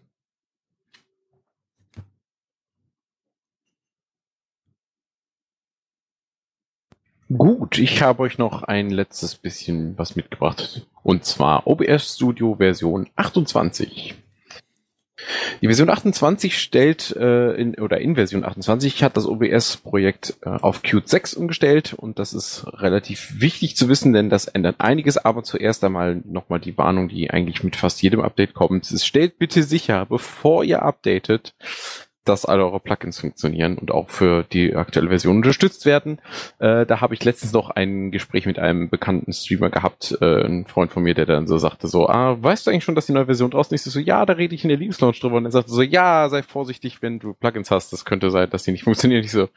Gut, 7.36 7.78
ich 7.78 8.00
habe 8.00 8.22
euch 8.22 8.38
noch 8.38 8.62
ein 8.62 8.90
letztes 8.90 9.34
bisschen 9.34 9.98
was 9.98 10.14
mitgebracht. 10.14 10.86
Und 11.02 11.24
zwar 11.24 11.66
OBS 11.66 12.14
Studio 12.14 12.56
Version 12.56 13.08
28. 13.16 14.14
Die 15.60 15.66
Version 15.66 15.90
28 15.90 16.56
stellt, 16.58 17.16
äh, 17.16 17.54
in, 17.54 17.74
oder 17.76 18.00
in 18.00 18.14
Version 18.14 18.44
28 18.44 19.02
hat 19.02 19.16
das 19.16 19.26
OBS-Projekt 19.26 20.34
äh, 20.42 20.50
auf 20.50 20.82
Qt 20.82 21.08
6 21.08 21.34
umgestellt 21.34 21.94
und 21.94 22.18
das 22.18 22.34
ist 22.34 22.66
relativ 22.74 23.40
wichtig 23.40 23.76
zu 23.76 23.88
wissen, 23.88 24.12
denn 24.12 24.28
das 24.28 24.46
ändert 24.46 24.80
einiges, 24.80 25.16
aber 25.16 25.42
zuerst 25.42 25.82
einmal 25.82 26.22
nochmal 26.26 26.60
die 26.60 26.76
Warnung, 26.76 27.08
die 27.08 27.30
eigentlich 27.30 27.64
mit 27.64 27.74
fast 27.74 28.02
jedem 28.02 28.20
Update 28.20 28.54
kommt. 28.54 28.90
Es 28.90 29.06
stellt 29.06 29.38
bitte 29.38 29.62
sicher, 29.62 30.06
bevor 30.06 30.62
ihr 30.62 30.82
updatet, 30.82 31.54
dass 32.24 32.44
alle 32.46 32.64
eure 32.64 32.80
Plugins 32.80 33.20
funktionieren 33.20 33.76
und 33.76 33.90
auch 33.90 34.08
für 34.08 34.44
die 34.44 34.74
aktuelle 34.74 35.08
Version 35.08 35.36
unterstützt 35.36 35.84
werden. 35.84 36.20
Äh, 36.58 36.86
da 36.86 37.00
habe 37.00 37.14
ich 37.14 37.24
letztens 37.24 37.52
noch 37.52 37.70
ein 37.70 38.10
Gespräch 38.10 38.46
mit 38.46 38.58
einem 38.58 38.88
bekannten 38.88 39.32
Streamer 39.32 39.70
gehabt, 39.70 40.16
äh, 40.20 40.44
ein 40.44 40.64
Freund 40.66 40.92
von 40.92 41.02
mir, 41.02 41.14
der 41.14 41.26
dann 41.26 41.46
so 41.46 41.58
sagte 41.58 41.86
so, 41.86 42.08
ah, 42.08 42.42
weißt 42.42 42.66
du 42.66 42.70
eigentlich 42.70 42.84
schon, 42.84 42.94
dass 42.94 43.06
die 43.06 43.12
neue 43.12 43.26
Version 43.26 43.50
draußen 43.50 43.74
ist? 43.74 43.86
Ich 43.86 43.92
so, 43.92 44.00
ja, 44.00 44.24
da 44.24 44.34
rede 44.34 44.54
ich 44.54 44.64
in 44.64 44.68
der 44.68 44.78
Linux 44.78 45.00
Launch 45.00 45.20
drüber. 45.20 45.36
Und 45.36 45.44
er 45.44 45.50
sagte 45.50 45.70
so, 45.70 45.82
ja, 45.82 46.28
sei 46.30 46.42
vorsichtig, 46.42 47.02
wenn 47.02 47.18
du 47.18 47.34
Plugins 47.34 47.70
hast. 47.70 47.92
Das 47.92 48.04
könnte 48.04 48.30
sein, 48.30 48.48
dass 48.48 48.62
die 48.62 48.72
nicht 48.72 48.84
funktionieren. 48.84 49.22
Ich 49.22 49.32
so, 49.32 49.48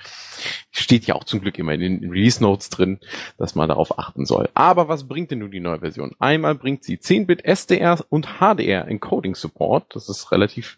steht 0.71 1.05
ja 1.05 1.15
auch 1.15 1.23
zum 1.23 1.39
Glück 1.39 1.57
immer 1.57 1.73
in 1.73 1.79
den 1.79 2.09
Release 2.09 2.41
Notes 2.41 2.69
drin, 2.69 2.99
dass 3.37 3.55
man 3.55 3.69
darauf 3.69 3.97
achten 3.97 4.25
soll. 4.25 4.49
Aber 4.53 4.89
was 4.89 5.07
bringt 5.07 5.31
denn 5.31 5.39
nun 5.39 5.51
die 5.51 5.59
neue 5.61 5.79
Version? 5.79 6.11
Einmal 6.19 6.55
bringt 6.55 6.83
sie 6.83 6.97
10-Bit 6.97 7.45
SDR 7.45 8.03
und 8.09 8.39
HDR 8.39 8.87
Encoding 8.87 9.35
Support. 9.35 9.95
Das 9.95 10.09
ist 10.09 10.31
relativ 10.31 10.77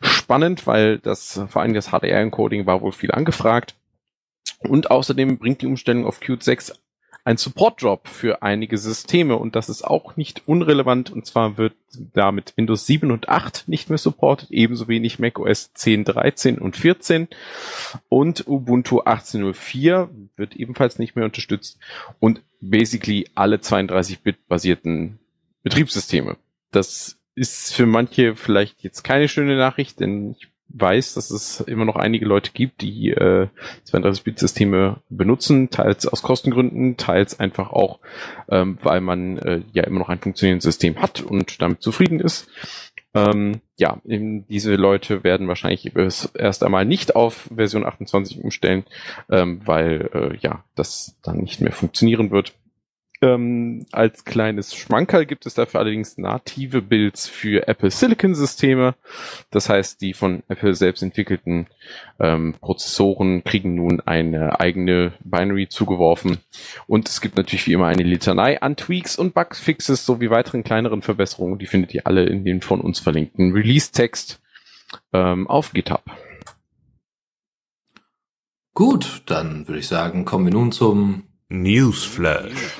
spannend, 0.00 0.66
weil 0.66 0.98
das 0.98 1.27
vor 1.48 1.62
allem 1.62 1.74
das 1.74 1.88
HDR-Encoding 1.88 2.66
war 2.66 2.80
wohl 2.80 2.92
viel 2.92 3.12
angefragt. 3.12 3.74
Und 4.60 4.90
außerdem 4.90 5.38
bringt 5.38 5.62
die 5.62 5.66
Umstellung 5.66 6.04
auf 6.06 6.20
Qt 6.20 6.42
6 6.42 6.72
ein 7.28 7.36
Support-Drop 7.36 8.08
für 8.08 8.42
einige 8.42 8.78
Systeme 8.78 9.36
und 9.36 9.54
das 9.54 9.68
ist 9.68 9.82
auch 9.82 10.16
nicht 10.16 10.48
unrelevant 10.48 11.10
und 11.10 11.26
zwar 11.26 11.58
wird 11.58 11.74
damit 12.14 12.54
Windows 12.56 12.86
7 12.86 13.10
und 13.10 13.28
8 13.28 13.68
nicht 13.68 13.90
mehr 13.90 13.98
supported, 13.98 14.50
ebenso 14.50 14.88
wenig 14.88 15.18
macOS 15.18 15.74
10, 15.74 16.04
13 16.04 16.58
und 16.58 16.78
14 16.78 17.28
und 18.08 18.48
Ubuntu 18.48 19.02
18.04 19.02 20.08
wird 20.36 20.56
ebenfalls 20.56 20.98
nicht 20.98 21.16
mehr 21.16 21.26
unterstützt 21.26 21.78
und 22.18 22.40
basically 22.62 23.28
alle 23.34 23.56
32-Bit 23.56 24.48
basierten 24.48 25.18
Betriebssysteme. 25.62 26.38
Das 26.70 27.18
ist 27.34 27.74
für 27.74 27.84
manche 27.84 28.36
vielleicht 28.36 28.82
jetzt 28.82 29.02
keine 29.02 29.28
schöne 29.28 29.58
Nachricht, 29.58 30.00
denn 30.00 30.30
ich 30.30 30.48
weiß, 30.70 31.14
dass 31.14 31.30
es 31.30 31.60
immer 31.60 31.84
noch 31.84 31.96
einige 31.96 32.26
Leute 32.26 32.50
gibt, 32.52 32.82
die 32.82 33.10
äh, 33.10 33.48
32-Bit-Systeme 33.90 35.00
benutzen, 35.08 35.70
teils 35.70 36.06
aus 36.06 36.22
Kostengründen, 36.22 36.96
teils 36.96 37.40
einfach 37.40 37.70
auch, 37.72 38.00
ähm, 38.50 38.78
weil 38.82 39.00
man 39.00 39.38
äh, 39.38 39.62
ja 39.72 39.84
immer 39.84 39.98
noch 39.98 40.08
ein 40.08 40.20
funktionierendes 40.20 40.64
System 40.64 41.00
hat 41.00 41.22
und 41.22 41.62
damit 41.62 41.82
zufrieden 41.82 42.20
ist. 42.20 42.48
Ähm, 43.14 43.60
ja, 43.76 43.98
eben 44.04 44.46
diese 44.48 44.74
Leute 44.74 45.24
werden 45.24 45.48
wahrscheinlich 45.48 45.92
erst 46.34 46.62
einmal 46.62 46.84
nicht 46.84 47.16
auf 47.16 47.48
Version 47.54 47.86
28 47.86 48.42
umstellen, 48.42 48.84
ähm, 49.30 49.62
weil 49.64 50.10
äh, 50.12 50.36
ja 50.40 50.64
das 50.74 51.16
dann 51.22 51.38
nicht 51.38 51.60
mehr 51.60 51.72
funktionieren 51.72 52.30
wird. 52.30 52.54
Ähm, 53.20 53.84
als 53.90 54.24
kleines 54.24 54.76
Schmankerl 54.76 55.26
gibt 55.26 55.44
es 55.44 55.54
dafür 55.54 55.80
allerdings 55.80 56.18
native 56.18 56.82
Builds 56.82 57.28
für 57.28 57.66
Apple 57.66 57.90
Silicon 57.90 58.36
Systeme. 58.36 58.94
Das 59.50 59.68
heißt, 59.68 60.00
die 60.00 60.14
von 60.14 60.44
Apple 60.46 60.74
selbst 60.74 61.02
entwickelten 61.02 61.66
ähm, 62.20 62.54
Prozessoren 62.60 63.42
kriegen 63.42 63.74
nun 63.74 64.00
eine 64.00 64.60
eigene 64.60 65.14
Binary 65.24 65.68
zugeworfen. 65.68 66.38
Und 66.86 67.08
es 67.08 67.20
gibt 67.20 67.36
natürlich 67.36 67.66
wie 67.66 67.72
immer 67.72 67.86
eine 67.86 68.04
Litanei 68.04 68.62
an 68.62 68.76
Tweaks 68.76 69.18
und 69.18 69.34
Bugfixes 69.34 70.06
sowie 70.06 70.30
weiteren 70.30 70.62
kleineren 70.62 71.02
Verbesserungen. 71.02 71.58
Die 71.58 71.66
findet 71.66 71.92
ihr 71.94 72.06
alle 72.06 72.24
in 72.24 72.44
den 72.44 72.60
von 72.60 72.80
uns 72.80 73.00
verlinkten 73.00 73.52
Release-Text 73.52 74.40
ähm, 75.12 75.48
auf 75.48 75.72
GitHub. 75.72 76.04
Gut, 78.74 79.22
dann 79.26 79.66
würde 79.66 79.80
ich 79.80 79.88
sagen, 79.88 80.24
kommen 80.24 80.44
wir 80.44 80.52
nun 80.52 80.70
zum 80.70 81.27
Newsflash. 81.48 82.76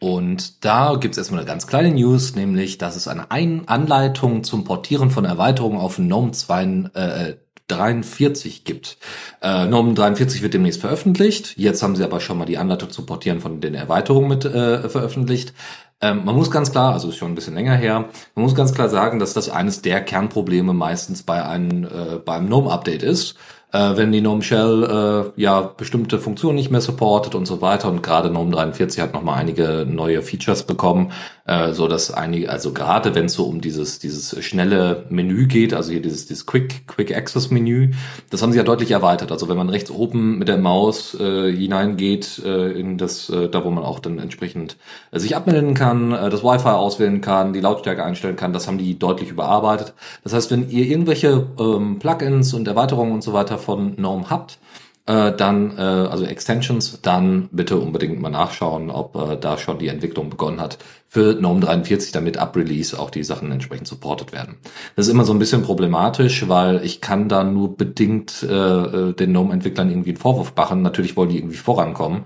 Und 0.00 0.64
da 0.64 0.96
gibt 0.96 1.14
es 1.14 1.18
erstmal 1.18 1.40
eine 1.40 1.48
ganz 1.48 1.68
kleine 1.68 1.92
News, 1.92 2.34
nämlich, 2.34 2.76
dass 2.76 2.96
es 2.96 3.06
eine 3.06 3.30
Ein 3.30 3.68
Anleitung 3.68 4.42
zum 4.42 4.64
Portieren 4.64 5.10
von 5.10 5.24
Erweiterungen 5.24 5.78
auf 5.78 5.98
GNOME 5.98 6.32
2, 6.32 6.64
äh, 6.94 7.34
43 7.68 8.64
gibt. 8.64 8.98
Äh, 9.40 9.68
GNOME 9.68 9.94
43 9.94 10.42
wird 10.42 10.54
demnächst 10.54 10.80
veröffentlicht. 10.80 11.56
Jetzt 11.56 11.84
haben 11.84 11.94
sie 11.94 12.02
aber 12.02 12.18
schon 12.18 12.38
mal 12.38 12.46
die 12.46 12.58
Anleitung 12.58 12.90
zum 12.90 13.06
Portieren 13.06 13.40
von 13.40 13.60
den 13.60 13.74
Erweiterungen 13.74 14.28
mit 14.28 14.44
äh, 14.44 14.88
veröffentlicht. 14.88 15.54
Ähm, 16.00 16.24
man 16.24 16.34
muss 16.34 16.50
ganz 16.50 16.72
klar, 16.72 16.94
also 16.94 17.08
ist 17.08 17.16
schon 17.16 17.30
ein 17.30 17.36
bisschen 17.36 17.54
länger 17.54 17.76
her, 17.76 18.08
man 18.34 18.42
muss 18.42 18.56
ganz 18.56 18.74
klar 18.74 18.88
sagen, 18.88 19.20
dass 19.20 19.34
das 19.34 19.48
eines 19.48 19.82
der 19.82 20.00
Kernprobleme 20.00 20.72
meistens 20.72 21.22
bei 21.22 21.44
einem, 21.44 21.84
äh, 21.84 22.18
beim 22.24 22.48
GNOME-Update 22.48 23.04
ist 23.04 23.36
äh, 23.72 23.96
wenn 23.96 24.12
die 24.12 24.20
GNOME 24.20 24.42
Shell 24.42 25.32
äh, 25.36 25.40
ja 25.40 25.60
bestimmte 25.60 26.18
Funktionen 26.18 26.56
nicht 26.56 26.70
mehr 26.70 26.80
supportet 26.80 27.34
und 27.34 27.46
so 27.46 27.60
weiter. 27.60 27.88
Und 27.88 28.02
gerade 28.02 28.30
GNOME 28.30 28.52
43 28.52 29.00
hat 29.00 29.14
nochmal 29.14 29.38
einige 29.38 29.86
neue 29.88 30.22
Features 30.22 30.64
bekommen, 30.64 31.12
äh, 31.52 31.74
so 31.74 31.88
dass 31.88 32.10
einige, 32.10 32.50
also 32.50 32.72
gerade 32.72 33.14
wenn 33.14 33.26
es 33.26 33.34
so 33.34 33.44
um 33.44 33.60
dieses 33.60 33.98
dieses 33.98 34.42
schnelle 34.44 35.04
Menü 35.10 35.46
geht, 35.46 35.74
also 35.74 35.92
hier 35.92 36.02
dieses 36.02 36.26
dieses 36.26 36.46
Quick 36.46 36.86
Quick 36.86 37.14
Access 37.14 37.50
Menü, 37.50 37.90
das 38.30 38.42
haben 38.42 38.52
sie 38.52 38.58
ja 38.58 38.64
deutlich 38.64 38.90
erweitert. 38.90 39.30
Also 39.30 39.48
wenn 39.48 39.56
man 39.56 39.68
rechts 39.68 39.90
oben 39.90 40.38
mit 40.38 40.48
der 40.48 40.58
Maus 40.58 41.14
äh, 41.14 41.52
hineingeht 41.52 42.42
äh, 42.44 42.72
in 42.72 42.98
das, 42.98 43.28
äh, 43.28 43.48
da 43.48 43.64
wo 43.64 43.70
man 43.70 43.84
auch 43.84 44.00
dann 44.00 44.18
entsprechend 44.18 44.76
äh, 45.10 45.18
sich 45.18 45.36
abmelden 45.36 45.74
kann, 45.74 46.12
äh, 46.12 46.30
das 46.30 46.42
Wi-Fi 46.42 46.68
auswählen 46.70 47.20
kann, 47.20 47.52
die 47.52 47.60
Lautstärke 47.60 48.04
einstellen 48.04 48.36
kann, 48.36 48.52
das 48.52 48.66
haben 48.66 48.78
die 48.78 48.98
deutlich 48.98 49.30
überarbeitet. 49.30 49.94
Das 50.24 50.32
heißt, 50.32 50.50
wenn 50.50 50.70
ihr 50.70 50.86
irgendwelche 50.86 51.46
ähm, 51.58 51.98
Plugins 51.98 52.54
und 52.54 52.66
Erweiterungen 52.66 53.12
und 53.12 53.22
so 53.22 53.32
weiter 53.32 53.58
von 53.58 53.96
GNOME 53.96 54.30
habt, 54.30 54.58
äh, 55.06 55.32
dann, 55.32 55.76
äh, 55.76 55.80
also 55.80 56.24
Extensions, 56.24 57.00
dann 57.02 57.48
bitte 57.50 57.76
unbedingt 57.76 58.20
mal 58.20 58.30
nachschauen, 58.30 58.90
ob 58.90 59.16
äh, 59.16 59.36
da 59.36 59.58
schon 59.58 59.78
die 59.78 59.88
Entwicklung 59.88 60.30
begonnen 60.30 60.60
hat 60.60 60.78
für 61.08 61.34
GNOME 61.34 61.60
43, 61.60 62.12
damit 62.12 62.38
ab 62.38 62.56
Release 62.56 62.98
auch 62.98 63.10
die 63.10 63.24
Sachen 63.24 63.50
entsprechend 63.50 63.88
supportet 63.88 64.32
werden. 64.32 64.56
Das 64.94 65.06
ist 65.06 65.12
immer 65.12 65.24
so 65.24 65.32
ein 65.32 65.38
bisschen 65.38 65.62
problematisch, 65.62 66.48
weil 66.48 66.84
ich 66.84 67.00
kann 67.00 67.28
da 67.28 67.42
nur 67.42 67.76
bedingt 67.76 68.42
äh, 68.42 68.46
äh 68.54 69.12
den 69.12 69.30
GNOME-Entwicklern 69.30 69.90
irgendwie 69.90 70.10
einen 70.10 70.18
Vorwurf 70.18 70.54
machen. 70.56 70.82
Natürlich 70.82 71.16
wollen 71.16 71.30
die 71.30 71.38
irgendwie 71.38 71.56
vorankommen. 71.56 72.24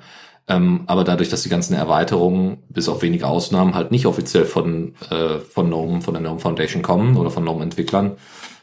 Ähm, 0.48 0.82
aber 0.86 1.02
dadurch, 1.02 1.28
dass 1.28 1.42
die 1.42 1.48
ganzen 1.48 1.74
Erweiterungen 1.74 2.58
bis 2.68 2.88
auf 2.88 3.02
wenige 3.02 3.26
Ausnahmen 3.26 3.74
halt 3.74 3.90
nicht 3.90 4.06
offiziell 4.06 4.44
von, 4.44 4.94
äh, 5.10 5.38
von 5.38 5.66
GNOME, 5.66 6.02
von 6.02 6.14
der 6.14 6.22
GNOME 6.22 6.38
Foundation 6.38 6.82
kommen 6.82 7.16
oder 7.16 7.30
von 7.30 7.42
GNOME-Entwicklern, 7.42 8.16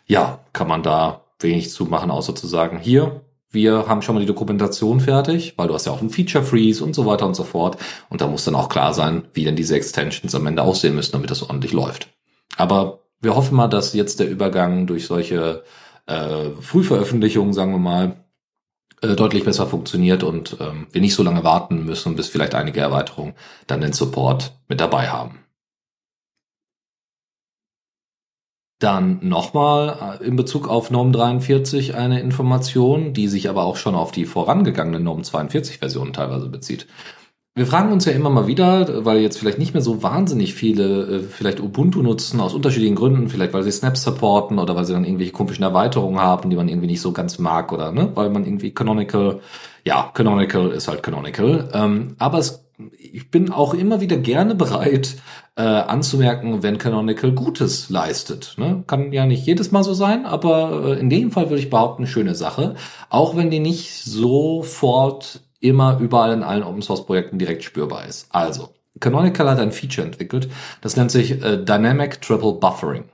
ja, 0.06 0.39
kann 0.54 0.67
man 0.67 0.84
da 0.84 1.23
wenig 1.39 1.71
zu 1.71 1.86
machen, 1.86 2.12
außer 2.12 2.36
zu 2.36 2.47
sagen, 2.47 2.80
hier, 2.80 3.22
wir 3.53 3.87
haben 3.87 4.01
schon 4.01 4.15
mal 4.15 4.21
die 4.21 4.25
Dokumentation 4.25 4.99
fertig, 4.99 5.53
weil 5.57 5.67
du 5.67 5.75
hast 5.75 5.85
ja 5.85 5.91
auch 5.91 6.01
einen 6.01 6.09
Feature 6.09 6.43
Freeze 6.43 6.83
und 6.83 6.93
so 6.95 7.05
weiter 7.05 7.25
und 7.25 7.35
so 7.35 7.43
fort. 7.43 7.77
Und 8.09 8.19
da 8.19 8.27
muss 8.27 8.43
dann 8.45 8.55
auch 8.55 8.67
klar 8.67 8.93
sein, 8.93 9.23
wie 9.33 9.45
denn 9.45 9.55
diese 9.55 9.75
Extensions 9.75 10.35
am 10.35 10.47
Ende 10.47 10.63
aussehen 10.63 10.95
müssen, 10.95 11.13
damit 11.13 11.29
das 11.31 11.43
ordentlich 11.43 11.71
läuft. 11.71 12.09
Aber 12.57 12.99
wir 13.21 13.35
hoffen 13.35 13.55
mal, 13.55 13.67
dass 13.67 13.93
jetzt 13.93 14.19
der 14.19 14.29
Übergang 14.29 14.87
durch 14.87 15.05
solche 15.05 15.63
äh, 16.07 16.49
Frühveröffentlichungen, 16.59 17.53
sagen 17.53 17.71
wir 17.71 17.79
mal, 17.79 18.25
äh, 19.01 19.15
deutlich 19.15 19.45
besser 19.45 19.67
funktioniert 19.67 20.23
und 20.23 20.57
ähm, 20.59 20.87
wir 20.91 21.01
nicht 21.01 21.15
so 21.15 21.23
lange 21.23 21.43
warten 21.43 21.85
müssen, 21.85 22.15
bis 22.15 22.27
vielleicht 22.27 22.55
einige 22.55 22.79
Erweiterungen 22.79 23.35
dann 23.67 23.81
den 23.81 23.93
Support 23.93 24.53
mit 24.67 24.81
dabei 24.81 25.09
haben. 25.09 25.42
Dann 28.84 29.19
nochmal 29.22 30.19
äh, 30.19 30.28
in 30.28 30.36
Bezug 30.36 30.67
auf 30.67 30.91
Norm 30.91 31.13
43 31.13 31.96
eine 31.96 32.19
Information, 32.19 33.13
die 33.13 33.30
sich 33.30 33.50
aber 33.50 33.63
auch 33.63 33.78
schon 33.78 33.96
auf 33.96 34.12
die 34.12 34.26
vorangegangene 34.26 35.00
Norm 35.00 35.24
42 35.24 35.78
Version 35.78 36.12
teilweise 36.12 36.50
bezieht. 36.50 36.88
Wir 37.56 37.65
fragen 37.65 37.93
uns 37.93 38.04
ja 38.04 38.12
immer 38.12 38.30
mal 38.30 38.48
wieder, 38.48 39.06
weil 39.06 39.19
jetzt 39.19 39.38
vielleicht 39.38 39.58
nicht 39.60 39.74
mehr 39.74 39.84
so 39.84 40.04
wahnsinnig 40.04 40.54
viele 40.54 41.04
äh, 41.04 41.19
vielleicht 41.22 41.62
Ubuntu 41.62 42.02
nutzen, 42.02 42.41
aus 42.41 42.54
unterschiedlichen 42.54 42.96
Gründen, 42.96 43.30
vielleicht 43.30 43.54
weil 43.54 43.63
sie 43.63 43.72
Snaps 43.72 44.04
supporten 44.04 44.60
oder 44.60 44.76
weil 44.76 44.84
sie 44.84 44.91
dann 44.91 45.06
irgendwelche 45.06 45.32
komischen 45.32 45.63
Erweiterungen 45.63 46.19
haben, 46.19 46.50
die 46.50 46.58
man 46.58 46.67
irgendwie 46.67 46.88
nicht 46.88 47.02
so 47.02 47.13
ganz 47.13 47.39
mag 47.39 47.72
oder 47.72 47.93
ne, 47.93 48.12
weil 48.15 48.32
man 48.32 48.43
irgendwie 48.43 48.72
Canonical, 48.72 49.39
ja, 49.86 50.12
Canonical 50.13 50.72
ist 50.72 50.88
halt 50.88 51.04
Canonical. 51.04 51.69
Ähm, 51.74 52.15
aber 52.19 52.38
es, 52.38 52.65
ich 52.98 53.30
bin 53.30 53.52
auch 53.52 53.74
immer 53.74 54.02
wieder 54.02 54.17
gerne 54.17 54.56
bereit, 54.56 55.15
äh, 55.56 55.62
anzumerken, 55.62 56.63
wenn 56.63 56.78
Canonical 56.78 57.32
Gutes 57.32 57.89
leistet. 57.89 58.56
Ne? 58.58 58.84
Kann 58.88 59.12
ja 59.12 59.26
nicht 59.26 59.46
jedes 59.46 59.72
Mal 59.72 59.84
so 59.84 59.93
sein, 59.93 60.26
aber 60.26 60.96
äh, 60.96 61.00
in 61.00 61.10
dem 61.10 61.32
Fall 61.32 61.50
würde 61.50 61.62
ich 61.62 61.69
behaupten, 61.69 62.08
schöne 62.08 62.36
Sache. 62.36 62.76
Auch 63.10 63.36
wenn 63.36 63.52
die 63.52 63.60
nicht 63.60 64.04
sofort 64.04 65.41
immer 65.60 66.00
überall 66.00 66.34
in 66.34 66.43
allen 66.43 66.63
Open 66.63 66.82
Source 66.82 67.06
Projekten 67.06 67.38
direkt 67.38 67.63
spürbar 67.63 68.06
ist. 68.06 68.28
Also, 68.32 68.69
Canonical 69.00 69.50
hat 69.50 69.60
ein 69.60 69.72
Feature 69.72 70.06
entwickelt, 70.06 70.50
das 70.82 70.96
nennt 70.96 71.12
sich 71.12 71.43
äh, 71.43 71.58
Dynamic 71.58 72.22
Triple 72.22 72.54
Buffering. 72.54 73.06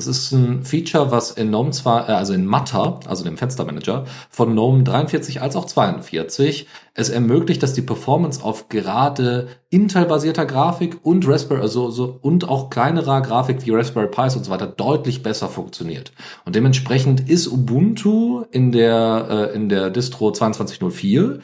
Das 0.00 0.06
ist 0.06 0.32
ein 0.32 0.64
Feature, 0.64 1.10
was 1.10 1.32
in 1.32 1.48
GNOME 1.48 1.72
zwar, 1.72 2.08
äh, 2.08 2.12
also 2.12 2.32
in 2.32 2.46
Matter, 2.46 3.00
also 3.06 3.22
dem 3.22 3.36
Fenstermanager, 3.36 4.06
von 4.30 4.52
GNOME 4.52 4.82
43 4.82 5.42
als 5.42 5.56
auch 5.56 5.66
42 5.66 6.66
es 6.94 7.10
ermöglicht, 7.10 7.62
dass 7.62 7.74
die 7.74 7.82
Performance 7.82 8.42
auf 8.42 8.70
gerade 8.70 9.48
Intel-basierter 9.68 10.46
Grafik 10.46 11.00
und 11.02 11.28
Raspberry, 11.28 11.60
also, 11.60 11.90
so, 11.90 12.18
und 12.22 12.48
auch 12.48 12.70
kleinerer 12.70 13.20
Grafik 13.20 13.66
wie 13.66 13.72
Raspberry 13.72 14.06
Pis 14.06 14.36
und 14.36 14.44
so 14.44 14.50
weiter 14.50 14.68
deutlich 14.68 15.22
besser 15.22 15.50
funktioniert. 15.50 16.12
Und 16.46 16.56
dementsprechend 16.56 17.28
ist 17.28 17.46
Ubuntu 17.48 18.44
in 18.50 18.72
der, 18.72 19.50
äh, 19.52 19.54
in 19.54 19.68
der 19.68 19.90
Distro 19.90 20.32
2204 20.32 21.40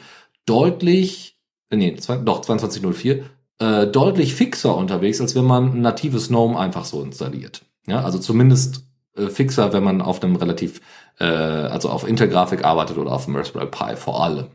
deutlich, 0.47 1.37
äh, 1.69 1.75
nee, 1.75 1.95
zwei, 1.97 2.17
doch, 2.17 2.41
2204, 2.41 3.23
äh, 3.59 3.85
deutlich 3.85 4.33
fixer 4.33 4.75
unterwegs, 4.75 5.21
als 5.21 5.35
wenn 5.35 5.45
man 5.45 5.73
ein 5.73 5.81
natives 5.81 6.29
GNOME 6.29 6.57
einfach 6.57 6.85
so 6.85 7.03
installiert. 7.03 7.66
Ja, 7.87 8.03
also 8.03 8.19
zumindest 8.19 8.85
äh, 9.15 9.27
fixer, 9.27 9.73
wenn 9.73 9.83
man 9.83 10.01
auf 10.01 10.21
einem 10.21 10.35
relativ, 10.35 10.81
äh, 11.19 11.25
also 11.25 11.89
auf 11.89 12.07
Intel-Grafik 12.07 12.63
arbeitet 12.63 12.97
oder 12.97 13.11
auf 13.11 13.25
dem 13.25 13.35
Raspberry 13.35 13.67
Pi 13.67 13.95
vor 13.95 14.23
allem. 14.23 14.47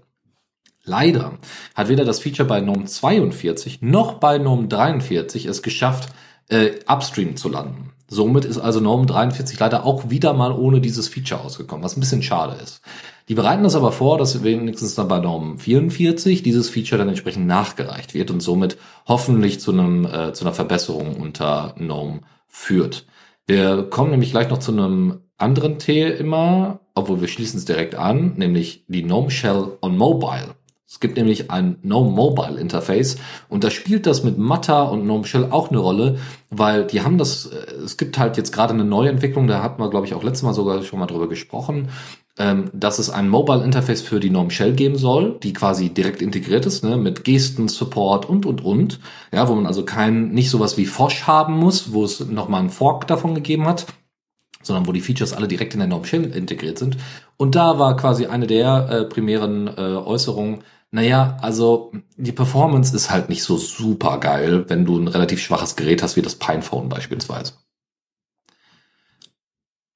Leider 0.85 1.39
hat 1.75 1.89
weder 1.89 2.05
das 2.05 2.21
Feature 2.21 2.49
bei 2.49 2.61
GNOME 2.61 2.87
42 2.87 3.83
noch 3.83 4.15
bei 4.15 4.39
GNOME 4.39 4.69
43 4.69 5.47
es 5.47 5.63
geschafft, 5.63 6.09
äh, 6.49 6.73
upstream 6.89 7.37
zu 7.37 7.49
landen. 7.49 7.93
Somit 8.09 8.45
ist 8.45 8.59
also 8.59 8.81
GNOME 8.81 9.07
43 9.07 9.59
leider 9.59 9.87
auch 9.87 10.11
wieder 10.11 10.35
mal 10.35 10.53
ohne 10.53 10.81
dieses 10.81 11.09
Feature 11.09 11.41
ausgekommen, 11.41 11.85
was 11.85 11.97
ein 11.97 12.01
bisschen 12.01 12.23
schade 12.23 12.61
ist. 12.63 12.83
Die 13.29 13.35
bereiten 13.35 13.63
das 13.63 13.77
aber 13.77 13.93
vor, 13.93 14.19
dass 14.19 14.43
wenigstens 14.43 14.97
dann 14.97 15.09
bei 15.09 15.21
GNOME 15.21 15.59
44 15.59 16.43
dieses 16.43 16.69
Feature 16.69 16.99
dann 16.99 17.09
entsprechend 17.09 17.47
nachgereicht 17.47 18.13
wird 18.13 18.31
und 18.31 18.41
somit 18.41 18.77
hoffentlich 19.07 19.61
zu 19.61 19.71
einem 19.71 20.05
äh, 20.05 20.33
zu 20.33 20.45
einer 20.45 20.53
Verbesserung 20.53 21.17
unter 21.17 21.75
GNOME 21.79 22.21
führt. 22.49 23.07
Wir 23.47 23.85
kommen 23.85 24.11
nämlich 24.11 24.31
gleich 24.31 24.49
noch 24.51 24.59
zu 24.59 24.73
einem 24.73 25.21
anderen 25.37 25.79
Thema, 25.79 26.81
obwohl 26.95 27.21
wir 27.21 27.29
schließen 27.29 27.59
es 27.59 27.65
direkt 27.65 27.95
an, 27.95 28.35
nämlich 28.37 28.85
die 28.87 29.03
GNOME 29.03 29.31
Shell 29.31 29.79
on 29.81 29.97
Mobile. 29.97 30.55
Es 30.87 31.01
gibt 31.01 31.17
nämlich 31.17 31.51
ein 31.51 31.81
GNOME 31.83 32.11
Mobile 32.11 32.61
Interface 32.61 33.17
und 33.49 33.65
da 33.65 33.71
spielt 33.71 34.07
das 34.07 34.25
mit 34.25 34.37
Matter 34.37 34.93
und 34.93 35.05
GNOME 35.05 35.25
Shell 35.25 35.49
auch 35.51 35.71
eine 35.71 35.79
Rolle, 35.79 36.19
weil 36.51 36.87
die 36.87 37.01
haben 37.01 37.17
das, 37.19 37.47
äh, 37.47 37.75
es 37.83 37.97
gibt 37.97 38.19
halt 38.19 38.37
jetzt 38.37 38.53
gerade 38.53 38.75
eine 38.75 38.85
Neuentwicklung, 38.85 39.47
da 39.47 39.63
hatten 39.63 39.83
wir 39.83 39.91
glaube 39.91 40.07
ich 40.07 40.15
auch 40.15 40.23
letztes 40.23 40.43
Mal 40.43 40.53
sogar 40.53 40.83
schon 40.83 40.99
mal 40.99 41.07
drüber 41.07 41.29
gesprochen, 41.29 41.89
ähm, 42.39 42.71
dass 42.73 42.99
es 42.99 43.11
ein 43.11 43.29
Mobile 43.29 43.63
Interface 43.63 44.01
für 44.01 44.19
die 44.19 44.31
GNOME 44.31 44.51
Shell 44.51 44.73
geben 44.73 44.97
soll, 44.97 45.39
die 45.43 45.53
quasi 45.53 45.91
direkt 45.91 46.23
integriert 46.23 46.65
ist, 46.67 46.83
ne, 46.83 46.97
mit 46.97 47.25
Gesten, 47.25 47.69
Support 47.69 48.29
und 48.29 48.47
und 48.47 48.65
und, 48.65 49.01
ja, 49.33 49.49
wo 49.49 49.55
man 49.55 49.67
also 49.67 49.85
kein, 49.85 50.31
nicht 50.31 50.51
sowas 50.51 50.77
wie 50.77 50.87
Fosh 50.87 51.27
haben 51.27 51.59
muss, 51.59 51.93
wo 51.93 52.05
es 52.05 52.21
nochmal 52.21 52.61
einen 52.61 52.71
Fork 52.71 53.07
davon 53.07 53.35
gegeben 53.35 53.67
hat, 53.67 53.87
sondern 54.63 54.87
wo 54.87 54.93
die 54.93 55.01
Features 55.01 55.33
alle 55.33 55.49
direkt 55.49 55.75
in 55.75 55.81
der 55.81 55.89
GNOME 55.89 56.07
Shell 56.07 56.25
integriert 56.37 56.79
sind. 56.79 56.97
Und 57.37 57.55
da 57.55 57.79
war 57.79 57.97
quasi 57.97 58.27
eine 58.27 58.47
der 58.47 58.89
äh, 58.89 59.05
primären 59.05 59.69
äh, 59.69 59.81
Äußerungen, 59.81 60.65
naja, 60.95 61.39
also 61.41 61.91
die 62.17 62.33
Performance 62.33 62.95
ist 62.95 63.11
halt 63.11 63.31
nicht 63.31 63.43
so 63.43 63.57
super 63.57 64.21
geil, 64.21 64.67
wenn 64.69 64.85
du 64.85 64.99
ein 64.99 65.09
relativ 65.09 65.41
schwaches 65.41 65.75
Gerät 65.75 66.03
hast 66.03 66.17
wie 66.17 66.23
das 66.23 66.37
Pinephone 66.37 66.91
beispielsweise. 66.91 67.55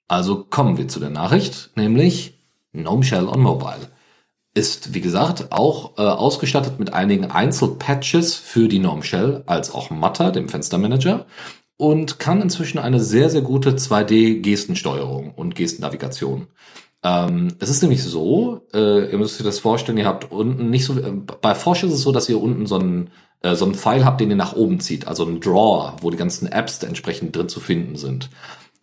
Also 0.09 0.45
kommen 0.45 0.79
wir 0.79 0.89
zu 0.89 1.01
der 1.01 1.11
Nachricht, 1.11 1.71
nämlich 1.75 2.41
GNOME 2.73 3.03
Shell 3.03 3.29
on 3.29 3.41
Mobile. 3.41 3.91
ist, 4.55 4.95
wie 4.95 5.03
gesagt, 5.03 5.53
auch 5.53 5.99
äh, 5.99 6.03
ausgestattet 6.03 6.79
mit 6.79 6.95
einigen 6.95 7.27
Einzelpatches 7.27 8.37
für 8.37 8.69
die 8.69 8.79
Gnome 8.79 9.03
Shell, 9.03 9.43
als 9.47 9.71
auch 9.75 9.91
Matter, 9.91 10.33
dem 10.33 10.49
Fenstermanager, 10.49 11.27
und 11.77 12.19
kann 12.19 12.41
inzwischen 12.41 12.79
eine 12.79 13.01
sehr, 13.01 13.29
sehr 13.29 13.43
gute 13.43 13.73
2D-Gestensteuerung 13.73 15.33
und 15.35 15.55
Gestennavigation. 15.55 16.47
Ähm, 17.03 17.49
es 17.59 17.69
ist 17.69 17.83
nämlich 17.83 18.03
so, 18.03 18.63
äh, 18.73 19.11
ihr 19.11 19.19
müsst 19.19 19.39
euch 19.39 19.47
das 19.47 19.59
vorstellen, 19.59 19.99
ihr 19.99 20.07
habt 20.07 20.33
unten 20.33 20.71
nicht 20.71 20.87
so, 20.87 20.99
äh, 20.99 21.13
bei 21.43 21.55
Forsch 21.55 21.85
ist 21.85 21.93
es 21.93 22.03
so, 22.03 22.13
dass 22.13 22.29
ihr 22.29 22.41
unten 22.41 22.67
so 22.67 22.79
einen, 22.79 23.11
äh, 23.43 23.55
so 23.55 23.67
einen 23.67 23.75
Pfeil 23.75 24.05
habt, 24.05 24.21
den 24.21 24.31
ihr 24.31 24.37
nach 24.37 24.55
oben 24.55 24.81
zieht, 24.81 25.07
also 25.07 25.27
einen 25.27 25.41
Drawer, 25.41 25.97
wo 26.01 26.11
die 26.11 26.17
ganzen 26.17 26.51
Apps 26.51 26.83
entsprechend 26.83 27.37
drin 27.37 27.51
zu 27.51 27.61
finden 27.61 27.97
sind. 27.97 28.31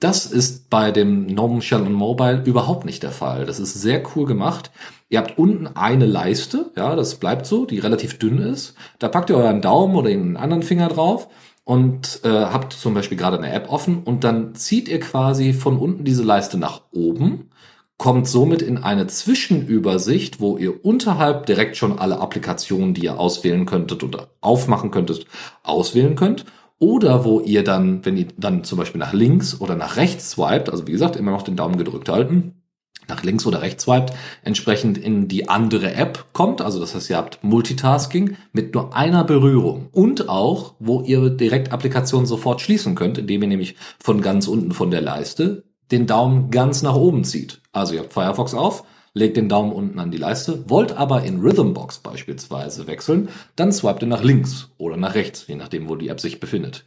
Das 0.04 0.26
ist 0.26 0.70
bei 0.70 0.92
dem 0.92 1.28
und 1.39 1.94
Mobile 1.94 2.44
überhaupt 2.44 2.84
nicht 2.84 3.04
der 3.04 3.12
Fall. 3.12 3.46
Das 3.46 3.58
ist 3.62 3.74
sehr 3.74 4.04
cool 4.13 4.26
gemacht. 4.26 4.70
Ihr 5.08 5.20
habt 5.20 5.38
unten 5.38 5.66
eine 5.78 6.06
Leiste, 6.06 6.72
ja, 6.76 6.98
das 6.98 7.16
bleibt 7.16 7.46
so, 7.46 7.66
die 7.66 7.80
relativ 7.80 8.20
dünn 8.20 8.39
ist. 8.39 8.76
Da 9.00 9.08
packt 9.08 9.30
ihr 9.30 9.38
euren 9.38 9.62
Daumen 9.62 9.96
oder 9.96 10.10
einen 10.10 10.36
anderen 10.36 10.63
Finger 10.63 10.89
drauf 10.89 11.30
und 11.63 12.20
äh, 12.26 12.28
habt 12.28 12.74
zum 12.74 12.94
Beispiel 12.94 13.18
gerade 13.18 13.38
eine 13.38 13.54
App 13.54 13.72
offen 13.72 14.04
und 14.04 14.26
dann 14.26 14.56
zieht 14.56 14.89
ihr 14.89 15.00
quasi 15.00 15.54
von 15.54 15.78
unten 15.78 16.04
diese 16.04 16.24
Leiste 16.24 16.58
nach 16.58 16.82
oben, 16.92 17.50
kommt 17.98 18.28
somit 18.28 18.62
in 18.62 18.80
eine 18.80 19.08
Zwischenübersicht, 19.08 20.42
wo 20.42 20.58
ihr 20.58 20.84
unterhalb 20.84 21.46
direkt 21.46 21.78
schon 21.78 21.98
alle 21.98 22.20
Applikationen, 22.20 22.94
die 22.94 23.06
ihr 23.06 23.18
auswählen 23.18 23.66
könntet 23.66 24.04
oder 24.04 24.28
aufmachen 24.42 24.92
könntet, 24.92 25.28
auswählen 25.63 26.18
könnt. 26.18 26.44
Oder 26.84 27.24
wo 27.24 27.39
ihr 27.39 27.63
dann, 27.63 28.04
wenn 28.04 28.17
ihr 28.17 28.28
dann 28.36 28.65
zum 28.65 28.78
Beispiel 28.78 29.00
nach 29.00 29.13
links 29.13 29.62
oder 29.62 29.74
nach 29.74 29.96
rechts 29.96 30.32
swiped, 30.32 30.69
also 30.69 30.86
wie 30.86 30.91
gesagt, 30.91 31.15
immer 31.15 31.32
noch 31.32 31.43
den 31.43 31.56
Daumen 31.56 31.78
gedrückt 31.78 32.10
halten, 32.10 32.62
nach 33.08 33.24
links 33.24 33.46
oder 33.46 33.62
rechts 33.62 33.86
swiped, 33.86 34.12
entsprechend 34.43 34.98
in 34.98 35.30
die 35.30 35.48
andere 35.48 35.93
App 35.93 36.26
kommt. 36.34 36.60
Also 36.60 36.82
das 36.82 36.93
heißt, 36.93 37.10
ihr 37.10 37.15
habt 37.15 37.41
Multitasking 37.41 38.36
mit 38.52 38.74
nur 38.76 38.93
einer 38.93 39.24
Berührung 39.24 39.88
und 39.93 40.28
auch, 40.28 40.74
wo 40.78 41.00
ihr 41.00 41.30
direkt 41.30 41.72
Applikationen 41.72 42.26
sofort 42.26 42.60
schließen 42.60 42.96
könnt, 42.96 43.17
indem 43.17 43.43
ihr 43.43 43.48
nämlich 43.48 43.78
von 44.04 44.19
ganz 44.19 44.50
unten 44.50 44.74
von 44.74 44.91
der 44.91 45.02
Leiste 45.02 45.63
den 45.89 46.06
Daumen 46.06 46.52
ganz 46.52 46.82
nach 46.82 46.96
oben 46.96 47.24
zieht. 47.24 47.62
Also 47.72 47.93
ihr 47.93 48.02
habt 48.02 48.12
Firefox 48.12 48.54
auf, 48.54 48.84
legt 49.13 49.38
den 49.38 49.49
Daumen 49.49 49.71
unten 49.71 49.99
an 49.99 50.12
die 50.12 50.17
Leiste, 50.17 50.69
wollt 50.69 50.97
aber 50.97 51.23
in 51.23 51.39
Rhythmbox 51.39 51.99
beispielsweise 51.99 52.88
wechseln, 52.88 53.30
dann 53.56 53.71
swipet 53.71 54.04
ihr 54.04 54.08
nach 54.08 54.23
links 54.23 54.69
oder 54.78 54.97
nach 54.97 55.15
rechts, 55.15 55.45
je 55.47 55.56
nachdem, 55.56 55.88
wo 55.88 55.95
die 55.95 56.10
App 56.10 56.19
sich 56.19 56.39
befindet. 56.39 56.86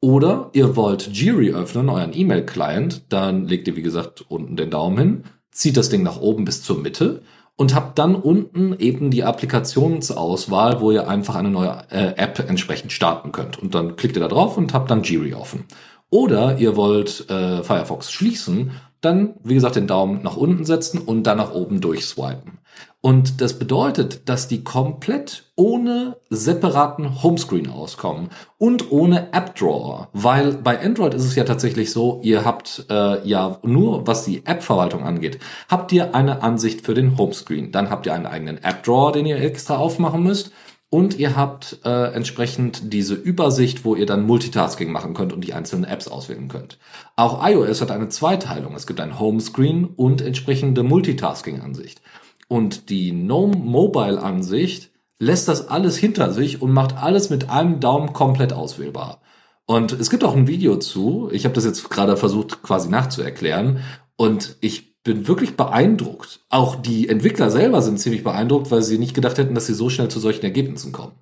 Oder 0.00 0.50
ihr 0.52 0.76
wollt 0.76 1.08
Jiri 1.08 1.52
öffnen, 1.52 1.88
euren 1.88 2.12
E-Mail-Client, 2.12 3.04
dann 3.08 3.46
legt 3.46 3.68
ihr, 3.68 3.76
wie 3.76 3.82
gesagt, 3.82 4.24
unten 4.28 4.56
den 4.56 4.70
Daumen 4.70 4.98
hin, 4.98 5.24
zieht 5.52 5.76
das 5.76 5.90
Ding 5.90 6.02
nach 6.02 6.20
oben 6.20 6.44
bis 6.44 6.62
zur 6.62 6.78
Mitte 6.78 7.22
und 7.56 7.74
habt 7.74 7.98
dann 7.98 8.16
unten 8.16 8.74
eben 8.78 9.10
die 9.10 9.22
Applikationsauswahl, 9.22 10.80
wo 10.80 10.90
ihr 10.90 11.08
einfach 11.08 11.36
eine 11.36 11.50
neue 11.50 11.84
äh, 11.90 12.14
App 12.16 12.44
entsprechend 12.48 12.92
starten 12.92 13.30
könnt. 13.30 13.58
Und 13.58 13.74
dann 13.74 13.96
klickt 13.96 14.16
ihr 14.16 14.22
da 14.22 14.28
drauf 14.28 14.56
und 14.56 14.74
habt 14.74 14.90
dann 14.90 15.04
Jiri 15.04 15.34
offen. 15.34 15.64
Oder 16.10 16.58
ihr 16.58 16.76
wollt 16.76 17.30
äh, 17.30 17.62
Firefox 17.62 18.10
schließen, 18.10 18.72
dann, 19.02 19.34
wie 19.42 19.54
gesagt, 19.54 19.76
den 19.76 19.86
Daumen 19.86 20.22
nach 20.22 20.36
unten 20.36 20.64
setzen 20.64 20.98
und 20.98 21.24
dann 21.24 21.38
nach 21.38 21.52
oben 21.52 21.80
durchswipen. 21.80 22.58
Und 23.04 23.40
das 23.40 23.58
bedeutet, 23.58 24.28
dass 24.28 24.46
die 24.46 24.62
komplett 24.62 25.50
ohne 25.56 26.18
separaten 26.30 27.22
Homescreen 27.22 27.68
auskommen 27.68 28.28
und 28.58 28.92
ohne 28.92 29.32
App 29.32 29.56
Drawer, 29.56 30.08
weil 30.12 30.52
bei 30.52 30.80
Android 30.80 31.12
ist 31.12 31.24
es 31.24 31.34
ja 31.34 31.42
tatsächlich 31.42 31.90
so, 31.90 32.20
ihr 32.22 32.44
habt 32.44 32.86
äh, 32.88 33.26
ja 33.26 33.58
nur, 33.64 34.06
was 34.06 34.24
die 34.24 34.46
App-Verwaltung 34.46 35.02
angeht, 35.02 35.40
habt 35.68 35.90
ihr 35.90 36.14
eine 36.14 36.42
Ansicht 36.44 36.86
für 36.86 36.94
den 36.94 37.18
Homescreen. 37.18 37.72
Dann 37.72 37.90
habt 37.90 38.06
ihr 38.06 38.14
einen 38.14 38.26
eigenen 38.26 38.62
App 38.62 38.84
Drawer, 38.84 39.10
den 39.10 39.26
ihr 39.26 39.40
extra 39.42 39.78
aufmachen 39.78 40.22
müsst. 40.22 40.52
Und 40.94 41.18
ihr 41.18 41.36
habt 41.36 41.78
äh, 41.86 42.12
entsprechend 42.12 42.92
diese 42.92 43.14
Übersicht, 43.14 43.86
wo 43.86 43.94
ihr 43.94 44.04
dann 44.04 44.26
Multitasking 44.26 44.92
machen 44.92 45.14
könnt 45.14 45.32
und 45.32 45.40
die 45.40 45.54
einzelnen 45.54 45.84
Apps 45.84 46.06
auswählen 46.06 46.48
könnt. 46.48 46.78
Auch 47.16 47.42
iOS 47.42 47.80
hat 47.80 47.90
eine 47.90 48.10
Zweiteilung. 48.10 48.74
Es 48.74 48.86
gibt 48.86 49.00
ein 49.00 49.18
Homescreen 49.18 49.86
und 49.86 50.20
entsprechende 50.20 50.82
Multitasking-Ansicht. 50.82 52.02
Und 52.46 52.90
die 52.90 53.10
GNOME 53.12 53.56
Mobile 53.56 54.20
Ansicht 54.20 54.90
lässt 55.18 55.48
das 55.48 55.66
alles 55.66 55.96
hinter 55.96 56.30
sich 56.30 56.60
und 56.60 56.74
macht 56.74 57.02
alles 57.02 57.30
mit 57.30 57.48
einem 57.48 57.80
Daumen 57.80 58.12
komplett 58.12 58.52
auswählbar. 58.52 59.22
Und 59.64 59.92
es 59.92 60.10
gibt 60.10 60.24
auch 60.24 60.36
ein 60.36 60.46
Video 60.46 60.76
zu. 60.76 61.30
Ich 61.32 61.46
habe 61.46 61.54
das 61.54 61.64
jetzt 61.64 61.88
gerade 61.88 62.18
versucht 62.18 62.62
quasi 62.62 62.90
nachzuerklären. 62.90 63.80
Und 64.16 64.58
ich 64.60 64.91
bin 65.04 65.26
wirklich 65.26 65.56
beeindruckt. 65.56 66.40
Auch 66.48 66.76
die 66.76 67.08
Entwickler 67.08 67.50
selber 67.50 67.82
sind 67.82 67.98
ziemlich 67.98 68.22
beeindruckt, 68.22 68.70
weil 68.70 68.82
sie 68.82 68.98
nicht 68.98 69.14
gedacht 69.14 69.38
hätten, 69.38 69.54
dass 69.54 69.66
sie 69.66 69.74
so 69.74 69.88
schnell 69.88 70.08
zu 70.08 70.20
solchen 70.20 70.44
Ergebnissen 70.44 70.92
kommen. 70.92 71.12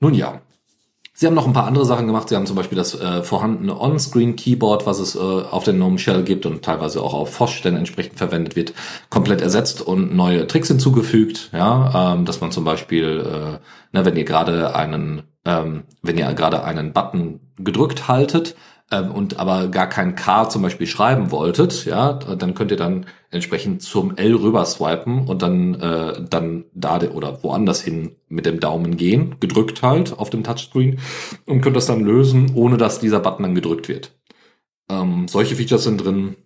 Nun 0.00 0.14
ja. 0.14 0.40
Sie 1.16 1.26
haben 1.26 1.34
noch 1.34 1.46
ein 1.46 1.52
paar 1.52 1.68
andere 1.68 1.84
Sachen 1.84 2.08
gemacht. 2.08 2.28
Sie 2.28 2.34
haben 2.34 2.46
zum 2.46 2.56
Beispiel 2.56 2.76
das 2.76 3.00
äh, 3.00 3.22
vorhandene 3.22 3.80
On-Screen-Keyboard, 3.80 4.84
was 4.84 4.98
es 4.98 5.14
äh, 5.14 5.20
auf 5.20 5.62
der 5.62 5.74
GNOME 5.74 5.98
Shell 5.98 6.24
gibt 6.24 6.44
und 6.44 6.64
teilweise 6.64 7.00
auch 7.00 7.14
auf 7.14 7.32
Fosch 7.32 7.62
dann 7.62 7.76
entsprechend 7.76 8.18
verwendet 8.18 8.56
wird, 8.56 8.72
komplett 9.10 9.40
ersetzt 9.40 9.80
und 9.80 10.16
neue 10.16 10.48
Tricks 10.48 10.66
hinzugefügt. 10.68 11.50
Ja, 11.52 12.14
ähm, 12.14 12.24
dass 12.24 12.40
man 12.40 12.50
zum 12.50 12.64
Beispiel, 12.64 13.24
äh, 13.24 13.58
na, 13.92 14.04
wenn 14.04 14.16
ihr 14.16 14.24
gerade 14.24 14.74
einen, 14.74 15.22
ähm, 15.44 15.84
wenn 16.02 16.18
ihr 16.18 16.32
gerade 16.34 16.64
einen 16.64 16.92
Button 16.92 17.38
gedrückt 17.58 18.08
haltet, 18.08 18.56
ähm, 18.90 19.10
und 19.10 19.38
aber 19.38 19.68
gar 19.68 19.88
kein 19.88 20.14
K 20.14 20.48
zum 20.48 20.62
Beispiel 20.62 20.86
schreiben 20.86 21.30
wolltet, 21.30 21.84
ja, 21.84 22.12
dann 22.12 22.54
könnt 22.54 22.70
ihr 22.70 22.76
dann 22.76 23.06
entsprechend 23.30 23.82
zum 23.82 24.16
L 24.16 24.34
rüber 24.34 24.64
swipen 24.64 25.26
und 25.26 25.42
dann 25.42 25.74
äh, 25.74 26.22
dann 26.28 26.64
da 26.74 27.00
oder 27.02 27.42
woanders 27.42 27.80
hin 27.80 28.16
mit 28.28 28.46
dem 28.46 28.60
Daumen 28.60 28.96
gehen, 28.96 29.36
gedrückt 29.40 29.82
halt 29.82 30.18
auf 30.18 30.30
dem 30.30 30.44
Touchscreen 30.44 30.98
und 31.46 31.60
könnt 31.60 31.76
das 31.76 31.86
dann 31.86 32.04
lösen, 32.04 32.52
ohne 32.54 32.76
dass 32.76 33.00
dieser 33.00 33.20
Button 33.20 33.42
dann 33.42 33.54
gedrückt 33.54 33.88
wird. 33.88 34.12
Ähm, 34.90 35.28
solche 35.28 35.56
Features 35.56 35.84
sind 35.84 35.98
drin. 35.98 36.36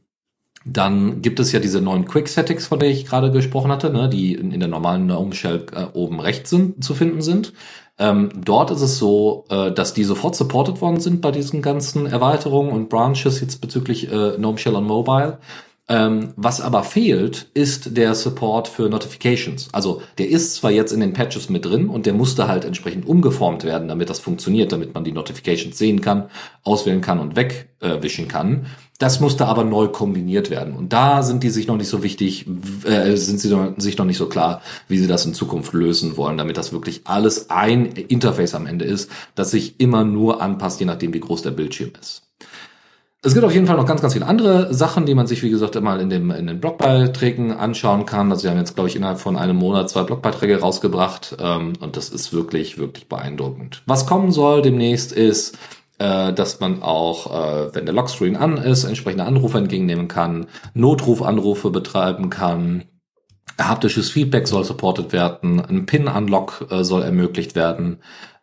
Dann 0.65 1.23
gibt 1.23 1.41
es 1.41 1.53
ja 1.53 1.61
diese 1.61 1.81
neuen 1.81 2.05
Quick 2.05 2.29
Settings, 2.29 2.67
von 2.67 2.79
der 2.79 2.91
ich 2.91 3.07
gerade 3.07 3.31
gesprochen 3.31 3.71
hatte, 3.71 3.91
ne, 3.91 4.09
die 4.09 4.35
in, 4.35 4.51
in 4.53 4.61
der 4.61 4.69
normalen 4.69 5.07
GNOME 5.07 5.35
Shell 5.35 5.67
äh, 5.75 5.85
oben 5.93 6.21
rechts 6.21 6.51
sind, 6.51 6.83
zu 6.85 6.95
finden 6.95 7.23
sind. 7.23 7.53
Ähm, 7.99 8.31
dort 8.35 8.71
ist 8.71 8.81
es 8.81 8.99
so, 8.99 9.45
äh, 9.49 9.73
dass 9.73 9.93
die 9.93 10.05
sofort 10.05 10.37
supported 10.37 10.81
worden 10.81 11.01
sind 11.01 11.21
bei 11.21 11.33
diesen 11.33 11.63
ganzen 11.63 12.07
Erweiterungen 12.07 12.71
und 12.71 12.89
Branches 12.89 13.41
jetzt 13.41 13.61
bezüglich 13.61 14.11
äh, 14.13 14.37
GNOME 14.37 14.59
Shell 14.59 14.77
on 14.77 14.85
Mobile. 14.85 15.39
Ähm, 15.91 16.35
was 16.37 16.61
aber 16.61 16.85
fehlt, 16.85 17.47
ist 17.55 17.97
der 17.97 18.15
Support 18.15 18.69
für 18.69 18.91
Notifications. 18.91 19.71
Also 19.73 20.03
der 20.19 20.29
ist 20.29 20.55
zwar 20.55 20.71
jetzt 20.71 20.93
in 20.93 21.01
den 21.01 21.15
Patches 21.15 21.49
mit 21.49 21.65
drin 21.65 21.89
und 21.89 22.05
der 22.05 22.13
musste 22.13 22.47
halt 22.47 22.67
entsprechend 22.67 23.07
umgeformt 23.07 23.65
werden, 23.65 23.89
damit 23.89 24.11
das 24.11 24.21
funktioniert, 24.21 24.71
damit 24.71 24.93
man 24.93 25.05
die 25.05 25.13
Notifications 25.13 25.79
sehen 25.79 26.03
kann, 26.03 26.29
auswählen 26.63 27.01
kann 27.01 27.19
und 27.19 27.37
wegwischen 27.37 28.27
äh, 28.27 28.29
kann. 28.29 28.67
Das 28.99 29.21
musste 29.21 29.47
aber 29.47 29.63
neu 29.63 29.87
kombiniert 29.87 30.51
werden. 30.51 30.75
Und 30.75 30.93
da 30.93 31.23
sind 31.23 31.45
die 31.45 31.51
sich 31.51 31.69
noch 31.69 31.77
nicht 31.77 31.89
so 31.89 32.03
wichtig, 32.03 32.47
äh, 32.85 33.15
sind 33.15 33.39
sie 33.39 33.49
noch, 33.49 33.75
sich 33.79 33.97
noch 33.97 34.05
nicht 34.05 34.19
so 34.19 34.27
klar, 34.27 34.61
wie 34.89 34.99
sie 34.99 35.07
das 35.07 35.25
in 35.25 35.35
Zukunft 35.35 35.73
lösen 35.73 36.17
wollen, 36.17 36.37
damit 36.37 36.57
das 36.57 36.73
wirklich 36.73 37.03
alles 37.05 37.49
ein 37.49 37.87
Interface 37.87 38.57
am 38.57 38.67
Ende 38.67 38.85
ist, 38.85 39.09
das 39.37 39.53
sich 39.53 39.79
immer 39.79 40.05
nur 40.05 40.43
anpasst, 40.43 40.81
je 40.81 40.87
nachdem, 40.87 41.15
wie 41.15 41.21
groß 41.21 41.43
der 41.43 41.53
Bildschirm 41.53 41.93
ist. 42.01 42.23
Es 43.21 43.35
gibt 43.35 43.45
auf 43.45 43.53
jeden 43.53 43.67
Fall 43.67 43.77
noch 43.77 43.87
ganz, 43.87 44.01
ganz 44.01 44.13
viele 44.13 44.27
andere 44.27 44.73
Sachen, 44.73 45.05
die 45.05 45.15
man 45.15 45.27
sich, 45.27 45.43
wie 45.43 45.51
gesagt, 45.51 45.75
immer 45.75 45.99
in, 45.99 46.09
dem, 46.09 46.31
in 46.31 46.47
den 46.47 46.61
Blogbeiträgen 46.61 47.53
anschauen 47.53 48.07
kann. 48.07 48.31
Also 48.31 48.43
sie 48.43 48.49
haben 48.49 48.59
jetzt, 48.59 48.77
glaube 48.77 48.89
ich, 48.89 48.97
innerhalb 48.97 49.19
von 49.19 49.37
einem 49.37 49.57
Monat 49.57 49.91
zwei 49.91 50.05
Blogbeiträge 50.05 50.61
rausgebracht 50.61 51.37
ähm, 51.41 51.73
und 51.81 51.97
das 51.97 52.11
ist 52.11 52.33
wirklich, 52.33 52.79
wirklich 52.79 53.09
beeindruckend. 53.09 53.83
Was 53.87 54.07
kommen 54.07 54.31
soll 54.31 54.63
demnächst 54.63 55.13
ist 55.13 55.59
äh, 55.99 56.33
dass 56.33 56.61
man 56.61 56.83
auch, 56.83 57.27
äh, 57.27 57.75
wenn 57.75 57.87
der 57.87 57.95
Lockscreen 57.95 58.37
an 58.37 58.57
ist, 58.57 58.85
entsprechende 58.85 59.25
Anrufe 59.25 59.59
entgegennehmen 59.59 60.09
kann, 60.09 60.47
Notrufanrufe 60.75 61.71
betreiben 61.71 62.31
kann, 62.31 62.85
haptisches 63.59 64.11
Feedback 64.11 64.47
soll 64.47 64.65
supported 64.65 65.13
werden, 65.13 65.61
ein 65.61 65.87
PIN-Unlock 65.87 66.67
äh, 66.71 66.85
soll 66.85 67.03
ermöglicht 67.03 67.57
werden, 67.57 67.99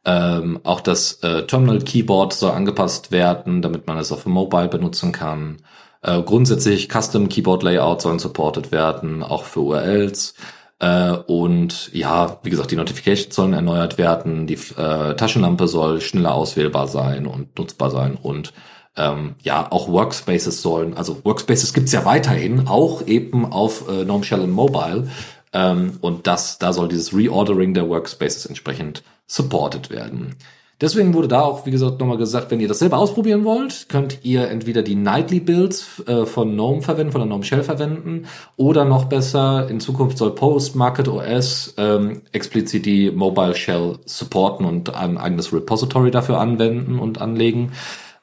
ähm, 0.05 0.59
auch 0.63 0.81
das 0.81 1.23
äh, 1.23 1.47
Terminal 1.47 1.79
Keyboard 1.79 2.33
soll 2.33 2.51
angepasst 2.51 3.11
werden, 3.11 3.61
damit 3.61 3.87
man 3.87 3.97
es 3.97 4.11
auf 4.11 4.23
dem 4.23 4.33
Mobile 4.33 4.67
benutzen 4.67 5.11
kann. 5.11 5.57
Äh, 6.03 6.21
grundsätzlich 6.21 6.89
Custom 6.89 7.27
Keyboard 7.27 7.63
Layout 7.63 8.01
sollen 8.01 8.19
supported 8.19 8.71
werden, 8.71 9.23
auch 9.23 9.43
für 9.43 9.61
URLs. 9.61 10.35
Äh, 10.79 11.11
und 11.11 11.93
ja, 11.93 12.39
wie 12.43 12.49
gesagt, 12.49 12.71
die 12.71 12.75
Notifications 12.75 13.33
sollen 13.33 13.53
erneuert 13.53 13.97
werden, 13.97 14.47
die 14.47 14.59
äh, 14.77 15.15
Taschenlampe 15.15 15.67
soll 15.67 16.01
schneller 16.01 16.33
auswählbar 16.33 16.87
sein 16.87 17.27
und 17.27 17.57
nutzbar 17.57 17.91
sein 17.91 18.15
und 18.15 18.53
ähm, 18.97 19.35
ja, 19.41 19.71
auch 19.71 19.89
Workspaces 19.89 20.61
sollen, 20.61 20.95
also 20.95 21.23
Workspaces 21.23 21.73
gibt's 21.73 21.91
ja 21.91 22.05
weiterhin, 22.05 22.67
auch 22.67 23.05
eben 23.05 23.51
auf 23.51 23.89
äh, 23.89 24.05
GNOME 24.05 24.23
Shell 24.23 24.41
und 24.41 24.51
Mobile. 24.51 25.09
Ähm, 25.53 25.97
und 26.01 26.27
das, 26.27 26.59
da 26.59 26.73
soll 26.73 26.87
dieses 26.87 27.13
Reordering 27.13 27.73
der 27.73 27.89
Workspaces 27.89 28.45
entsprechend 28.45 29.03
supported 29.27 29.89
werden. 29.89 30.35
Deswegen 30.81 31.13
wurde 31.13 31.29
da 31.29 31.41
auch, 31.41 31.65
wie 31.65 31.71
gesagt, 31.71 32.01
nochmal 32.01 32.17
gesagt, 32.17 32.51
wenn 32.51 32.59
ihr 32.59 32.67
das 32.67 32.79
selber 32.79 32.97
ausprobieren 32.97 33.45
wollt, 33.45 33.87
könnt 33.87 34.19
ihr 34.23 34.49
entweder 34.49 34.81
die 34.81 34.95
Nightly 34.95 35.39
Builds 35.39 36.03
äh, 36.05 36.25
von 36.25 36.51
GNOME 36.51 36.81
verwenden, 36.81 37.13
von 37.13 37.21
der 37.21 37.27
GNOME 37.27 37.43
Shell 37.45 37.63
verwenden, 37.63 38.25
oder 38.57 38.83
noch 38.83 39.05
besser, 39.05 39.69
in 39.69 39.79
Zukunft 39.79 40.17
soll 40.17 40.35
Postmarket 40.35 41.07
OS 41.07 41.75
ähm, 41.77 42.23
explizit 42.33 42.85
die 42.85 43.09
Mobile 43.09 43.55
Shell 43.55 43.99
supporten 44.05 44.65
und 44.65 44.93
ein 44.93 45.17
eigenes 45.17 45.53
Repository 45.53 46.11
dafür 46.11 46.39
anwenden 46.39 46.99
und 46.99 47.21
anlegen. 47.21 47.71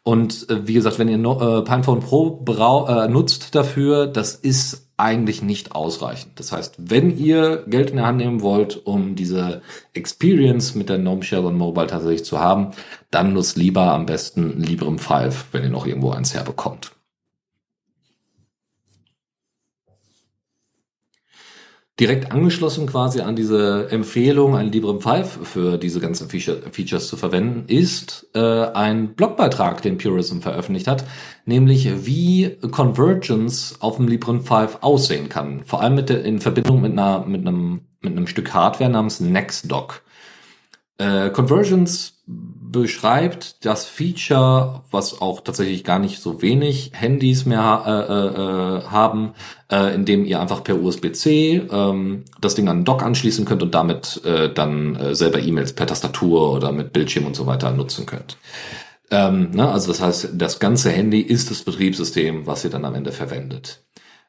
Und 0.04 0.48
äh, 0.50 0.66
wie 0.66 0.74
gesagt, 0.74 0.98
wenn 0.98 1.08
ihr 1.08 1.18
no, 1.18 1.58
äh, 1.58 1.62
Pinephone 1.62 2.00
Pro 2.00 2.40
brau 2.44 2.86
äh, 2.86 3.08
nutzt 3.08 3.54
dafür, 3.54 4.06
das 4.06 4.34
ist 4.34 4.88
eigentlich 4.96 5.42
nicht 5.42 5.74
ausreichend. 5.74 6.38
Das 6.38 6.52
heißt, 6.52 6.74
wenn 6.78 7.16
ihr 7.16 7.64
Geld 7.66 7.90
in 7.90 7.96
der 7.96 8.06
Hand 8.06 8.18
nehmen 8.18 8.42
wollt, 8.42 8.86
um 8.86 9.14
diese 9.14 9.62
Experience 9.94 10.74
mit 10.74 10.88
der 10.88 10.98
GNOME 10.98 11.22
Shell 11.22 11.44
und 11.44 11.56
Mobile 11.56 11.86
tatsächlich 11.86 12.24
zu 12.24 12.40
haben, 12.40 12.72
dann 13.10 13.32
nutzt 13.32 13.56
lieber 13.56 13.92
am 13.92 14.06
besten 14.06 14.60
Librem 14.60 14.98
5, 14.98 15.46
wenn 15.52 15.64
ihr 15.64 15.70
noch 15.70 15.86
irgendwo 15.86 16.10
eins 16.10 16.34
herbekommt. 16.34 16.92
Direkt 22.00 22.32
angeschlossen 22.32 22.86
quasi 22.86 23.20
an 23.20 23.36
diese 23.36 23.88
Empfehlung, 23.90 24.56
ein 24.56 24.72
Librem 24.72 25.00
5 25.00 25.46
für 25.46 25.76
diese 25.76 26.00
ganzen 26.00 26.28
Feature, 26.28 26.62
Features 26.70 27.06
zu 27.06 27.16
verwenden, 27.16 27.64
ist 27.66 28.28
äh, 28.34 28.40
ein 28.40 29.14
Blogbeitrag, 29.14 29.82
den 29.82 29.98
Purism 29.98 30.40
veröffentlicht 30.40 30.88
hat, 30.88 31.04
nämlich 31.44 32.06
wie 32.06 32.56
Convergence 32.70 33.76
auf 33.80 33.96
dem 33.96 34.08
Librem 34.08 34.42
5 34.42 34.78
aussehen 34.80 35.28
kann. 35.28 35.64
Vor 35.64 35.82
allem 35.82 35.94
mit 35.94 36.08
der, 36.08 36.24
in 36.24 36.40
Verbindung 36.40 36.80
mit 36.80 36.92
einer, 36.92 37.26
mit 37.26 37.46
einem, 37.46 37.82
mit 38.00 38.12
einem 38.12 38.26
Stück 38.26 38.54
Hardware 38.54 38.90
namens 38.90 39.20
NextDoc. 39.20 40.02
Äh, 40.98 41.30
Convergence 41.30 42.21
beschreibt 42.72 43.64
das 43.64 43.84
Feature, 43.84 44.82
was 44.90 45.20
auch 45.20 45.42
tatsächlich 45.42 45.84
gar 45.84 45.98
nicht 45.98 46.20
so 46.20 46.42
wenig 46.42 46.92
Handys 46.94 47.44
mehr 47.44 47.82
äh, 47.86 48.12
äh, 48.12 48.90
haben, 48.90 49.34
äh, 49.70 49.94
indem 49.94 50.24
ihr 50.24 50.40
einfach 50.40 50.64
per 50.64 50.80
USB-C 50.80 51.68
ähm, 51.70 52.24
das 52.40 52.54
Ding 52.54 52.68
an 52.68 52.78
den 52.78 52.84
Dock 52.84 53.02
anschließen 53.02 53.44
könnt 53.44 53.62
und 53.62 53.74
damit 53.74 54.24
äh, 54.24 54.52
dann 54.52 54.96
äh, 54.96 55.14
selber 55.14 55.40
E-Mails 55.40 55.74
per 55.74 55.86
Tastatur 55.86 56.52
oder 56.52 56.72
mit 56.72 56.92
Bildschirm 56.92 57.26
und 57.26 57.36
so 57.36 57.46
weiter 57.46 57.70
nutzen 57.70 58.06
könnt. 58.06 58.38
Ähm, 59.10 59.50
ne? 59.50 59.70
Also 59.70 59.88
das 59.88 60.00
heißt, 60.00 60.30
das 60.34 60.58
ganze 60.58 60.90
Handy 60.90 61.20
ist 61.20 61.50
das 61.50 61.62
Betriebssystem, 61.62 62.46
was 62.46 62.64
ihr 62.64 62.70
dann 62.70 62.86
am 62.86 62.94
Ende 62.94 63.12
verwendet. 63.12 63.84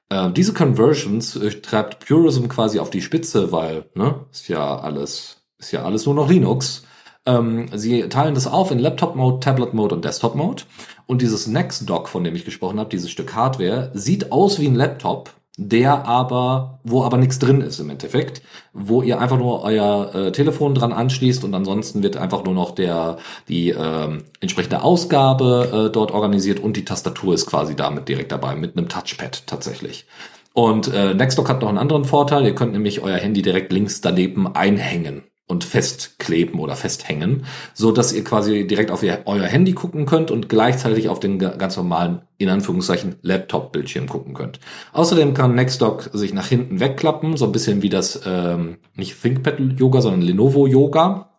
Äh, 0.09 0.29
diese 0.31 0.53
Conversions 0.53 1.37
äh, 1.37 1.49
treibt 1.61 2.05
Purism 2.05 2.47
quasi 2.47 2.79
auf 2.79 2.89
die 2.89 3.01
Spitze, 3.01 3.51
weil 3.53 3.85
ne, 3.95 4.25
ist 4.31 4.49
ja 4.49 4.77
alles 4.77 5.37
ist 5.57 5.71
ja 5.71 5.83
alles 5.83 6.05
nur 6.05 6.15
noch 6.15 6.29
Linux. 6.29 6.83
Ähm, 7.25 7.67
sie 7.73 8.09
teilen 8.09 8.35
das 8.35 8.47
auf 8.47 8.71
in 8.71 8.79
Laptop-Mode, 8.79 9.39
Tablet-Mode 9.39 9.95
und 9.95 10.05
Desktop-Mode. 10.05 10.63
Und 11.05 11.21
dieses 11.21 11.47
Next-Dock, 11.47 12.09
von 12.09 12.23
dem 12.23 12.35
ich 12.35 12.45
gesprochen 12.45 12.79
habe, 12.79 12.89
dieses 12.89 13.11
Stück 13.11 13.35
Hardware, 13.35 13.91
sieht 13.93 14.31
aus 14.31 14.59
wie 14.59 14.67
ein 14.67 14.75
Laptop, 14.75 15.31
der 15.57 16.07
aber, 16.07 16.79
wo 16.83 17.03
aber 17.03 17.17
nichts 17.17 17.39
drin 17.39 17.61
ist 17.61 17.79
im 17.79 17.89
Endeffekt, 17.89 18.41
wo 18.73 19.01
ihr 19.03 19.19
einfach 19.19 19.37
nur 19.37 19.61
euer 19.61 20.13
äh, 20.15 20.31
Telefon 20.31 20.73
dran 20.73 20.91
anschließt 20.91 21.43
und 21.43 21.53
ansonsten 21.53 22.01
wird 22.01 22.17
einfach 22.17 22.43
nur 22.43 22.55
noch 22.55 22.71
der 22.71 23.17
die 23.47 23.69
äh, 23.69 24.19
entsprechende 24.39 24.81
Ausgabe 24.81 25.87
äh, 25.87 25.91
dort 25.91 26.11
organisiert 26.11 26.59
und 26.59 26.75
die 26.75 26.85
Tastatur 26.85 27.35
ist 27.35 27.45
quasi 27.45 27.75
damit 27.75 28.09
direkt 28.09 28.31
dabei 28.31 28.55
mit 28.55 28.75
einem 28.75 28.89
Touchpad 28.89 29.45
tatsächlich. 29.45 30.07
Und 30.53 30.91
äh, 30.91 31.13
Nextdock 31.13 31.49
hat 31.49 31.61
noch 31.61 31.69
einen 31.69 31.77
anderen 31.77 32.05
Vorteil, 32.05 32.45
ihr 32.45 32.55
könnt 32.55 32.73
nämlich 32.73 33.01
euer 33.01 33.17
Handy 33.17 33.41
direkt 33.41 33.71
links 33.71 34.01
daneben 34.01 34.55
einhängen 34.55 35.23
und 35.45 35.63
festkleben 35.63 36.59
oder 36.59 36.75
festhängen, 36.75 37.45
so 37.73 37.91
dass 37.91 38.13
ihr 38.13 38.23
quasi 38.23 38.65
direkt 38.65 38.91
auf 38.91 39.03
ihr, 39.03 39.23
euer 39.25 39.45
Handy 39.45 39.73
gucken 39.73 40.05
könnt 40.05 40.31
und 40.31 40.47
gleichzeitig 40.47 41.09
auf 41.09 41.19
den 41.19 41.37
ganz 41.37 41.75
normalen, 41.75 42.21
in 42.37 42.49
Anführungszeichen, 42.49 43.15
Laptop-Bildschirm 43.21 44.07
gucken 44.07 44.33
könnt. 44.33 44.59
Außerdem 44.93 45.33
kann 45.33 45.55
Nextdock 45.55 46.09
sich 46.13 46.33
nach 46.33 46.47
hinten 46.47 46.79
wegklappen, 46.79 47.35
so 47.35 47.45
ein 47.45 47.51
bisschen 47.51 47.81
wie 47.81 47.89
das, 47.89 48.21
ähm, 48.25 48.77
nicht 48.95 49.21
ThinkPad-Yoga, 49.21 50.01
sondern 50.01 50.21
Lenovo-Yoga, 50.21 51.29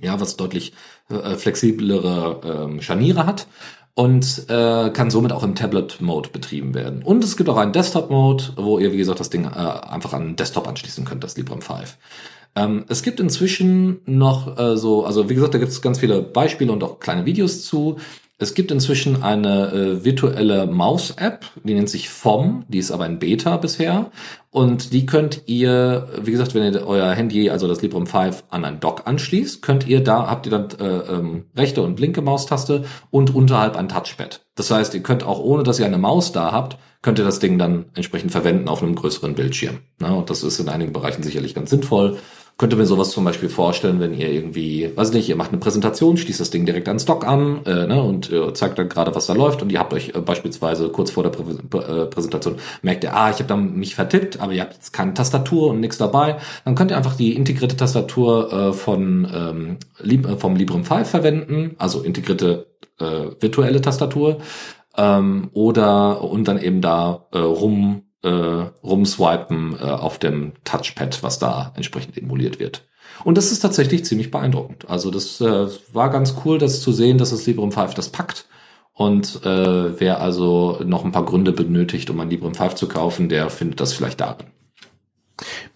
ja, 0.00 0.18
was 0.18 0.36
deutlich 0.36 0.72
äh, 1.10 1.36
flexiblere 1.36 2.40
ähm, 2.44 2.80
Scharniere 2.80 3.26
hat 3.26 3.46
und 3.94 4.46
äh, 4.48 4.90
kann 4.90 5.10
somit 5.10 5.32
auch 5.32 5.42
im 5.42 5.54
Tablet-Mode 5.54 6.30
betrieben 6.30 6.74
werden. 6.74 7.02
Und 7.02 7.22
es 7.22 7.36
gibt 7.36 7.50
auch 7.50 7.58
einen 7.58 7.72
Desktop-Mode, 7.72 8.54
wo 8.56 8.78
ihr, 8.78 8.92
wie 8.92 8.96
gesagt, 8.96 9.20
das 9.20 9.30
Ding 9.30 9.44
äh, 9.44 9.48
einfach 9.48 10.14
an 10.14 10.28
den 10.28 10.36
Desktop 10.36 10.66
anschließen 10.66 11.04
könnt, 11.04 11.22
das 11.22 11.36
Librem 11.36 11.60
5. 11.60 11.98
Ähm, 12.54 12.84
es 12.88 13.02
gibt 13.02 13.20
inzwischen 13.20 14.00
noch 14.04 14.58
äh, 14.58 14.76
so, 14.76 15.04
also 15.04 15.28
wie 15.28 15.34
gesagt, 15.34 15.54
da 15.54 15.58
gibt 15.58 15.72
es 15.72 15.80
ganz 15.80 15.98
viele 15.98 16.22
Beispiele 16.22 16.72
und 16.72 16.82
auch 16.84 17.00
kleine 17.00 17.24
Videos 17.24 17.64
zu. 17.64 17.96
Es 18.42 18.54
gibt 18.54 18.72
inzwischen 18.72 19.22
eine 19.22 19.70
äh, 19.72 20.04
virtuelle 20.04 20.66
Maus-App, 20.66 21.46
die 21.62 21.74
nennt 21.74 21.88
sich 21.88 22.08
FOM, 22.08 22.64
die 22.66 22.78
ist 22.78 22.90
aber 22.90 23.06
in 23.06 23.20
Beta 23.20 23.56
bisher. 23.56 24.10
Und 24.50 24.92
die 24.92 25.06
könnt 25.06 25.42
ihr, 25.46 26.08
wie 26.20 26.32
gesagt, 26.32 26.52
wenn 26.54 26.74
ihr 26.74 26.84
euer 26.84 27.12
Handy, 27.12 27.50
also 27.50 27.68
das 27.68 27.82
Librem 27.82 28.06
5, 28.06 28.42
an 28.50 28.64
ein 28.64 28.80
Dock 28.80 29.06
anschließt, 29.06 29.62
könnt 29.62 29.86
ihr 29.86 30.02
da, 30.02 30.26
habt 30.26 30.46
ihr 30.46 30.50
dann 30.50 30.68
äh, 30.80 31.14
ähm, 31.14 31.44
rechte 31.56 31.82
und 31.82 32.00
linke 32.00 32.20
Maustaste 32.20 32.84
und 33.10 33.32
unterhalb 33.32 33.76
ein 33.76 33.88
Touchpad. 33.88 34.44
Das 34.56 34.72
heißt, 34.72 34.92
ihr 34.94 35.04
könnt 35.04 35.22
auch 35.22 35.38
ohne, 35.38 35.62
dass 35.62 35.78
ihr 35.78 35.86
eine 35.86 35.98
Maus 35.98 36.32
da 36.32 36.50
habt, 36.50 36.78
könnt 37.00 37.20
ihr 37.20 37.24
das 37.24 37.38
Ding 37.38 37.58
dann 37.60 37.84
entsprechend 37.94 38.32
verwenden 38.32 38.68
auf 38.68 38.82
einem 38.82 38.96
größeren 38.96 39.36
Bildschirm. 39.36 39.78
Na, 40.00 40.14
und 40.14 40.30
das 40.30 40.42
ist 40.42 40.58
in 40.58 40.68
einigen 40.68 40.92
Bereichen 40.92 41.22
sicherlich 41.22 41.54
ganz 41.54 41.70
sinnvoll 41.70 42.18
könnte 42.58 42.76
mir 42.76 42.86
sowas 42.86 43.10
zum 43.10 43.24
Beispiel 43.24 43.48
vorstellen, 43.48 43.98
wenn 44.00 44.14
ihr 44.14 44.30
irgendwie, 44.30 44.90
weiß 44.94 45.12
nicht, 45.12 45.28
ihr 45.28 45.36
macht 45.36 45.50
eine 45.50 45.58
Präsentation, 45.58 46.16
schließt 46.16 46.40
das 46.40 46.50
Ding 46.50 46.64
direkt 46.66 46.88
an 46.88 46.98
Stock 47.00 47.26
an 47.26 47.64
äh, 47.66 47.86
ne, 47.86 48.02
und 48.02 48.30
äh, 48.30 48.52
zeigt 48.54 48.78
dann 48.78 48.88
gerade, 48.88 49.14
was 49.14 49.26
da 49.26 49.32
läuft 49.32 49.62
und 49.62 49.72
ihr 49.72 49.78
habt 49.78 49.92
euch 49.92 50.12
äh, 50.14 50.20
beispielsweise 50.20 50.88
kurz 50.90 51.10
vor 51.10 51.22
der 51.22 51.30
Prä 51.30 51.42
äh, 51.78 52.06
Präsentation 52.06 52.56
merkt 52.82 53.04
ihr, 53.04 53.16
ah, 53.16 53.30
ich 53.30 53.36
habe 53.36 53.46
da 53.46 53.56
mich 53.56 53.94
vertippt, 53.94 54.40
aber 54.40 54.52
ihr 54.52 54.62
habt 54.62 54.74
jetzt 54.74 54.92
keine 54.92 55.14
Tastatur 55.14 55.70
und 55.70 55.80
nichts 55.80 55.98
dabei, 55.98 56.36
dann 56.64 56.74
könnt 56.74 56.90
ihr 56.90 56.96
einfach 56.96 57.16
die 57.16 57.34
integrierte 57.34 57.76
Tastatur 57.76 58.52
äh, 58.52 58.72
von 58.72 59.28
ähm, 59.34 59.76
Lib 60.00 60.26
äh, 60.28 60.36
vom 60.36 60.56
Librem 60.56 60.84
5 60.84 61.08
verwenden, 61.08 61.74
also 61.78 62.02
integrierte 62.02 62.66
äh, 63.00 63.30
virtuelle 63.40 63.80
Tastatur 63.80 64.38
ähm, 64.96 65.50
oder 65.52 66.22
und 66.22 66.46
dann 66.48 66.60
eben 66.60 66.80
da 66.80 67.26
äh, 67.32 67.38
rum 67.38 68.02
äh, 68.22 68.28
rumswipen 68.28 69.76
äh, 69.80 69.84
auf 69.84 70.18
dem 70.18 70.52
Touchpad, 70.64 71.22
was 71.22 71.38
da 71.38 71.72
entsprechend 71.76 72.16
emuliert 72.16 72.58
wird. 72.58 72.84
Und 73.24 73.38
das 73.38 73.52
ist 73.52 73.60
tatsächlich 73.60 74.04
ziemlich 74.04 74.30
beeindruckend. 74.30 74.88
Also 74.88 75.10
das 75.10 75.40
äh, 75.40 75.68
war 75.92 76.10
ganz 76.10 76.34
cool, 76.44 76.58
das 76.58 76.80
zu 76.80 76.92
sehen, 76.92 77.18
dass 77.18 77.30
das 77.30 77.46
Librem 77.46 77.72
5 77.72 77.94
das 77.94 78.08
packt. 78.08 78.46
Und 78.94 79.44
äh, 79.44 80.00
wer 80.00 80.20
also 80.20 80.80
noch 80.84 81.04
ein 81.04 81.12
paar 81.12 81.24
Gründe 81.24 81.52
benötigt, 81.52 82.10
um 82.10 82.20
ein 82.20 82.30
Librem 82.30 82.54
5 82.54 82.74
zu 82.74 82.88
kaufen, 82.88 83.28
der 83.28 83.50
findet 83.50 83.80
das 83.80 83.92
vielleicht 83.92 84.20
darin. 84.20 84.46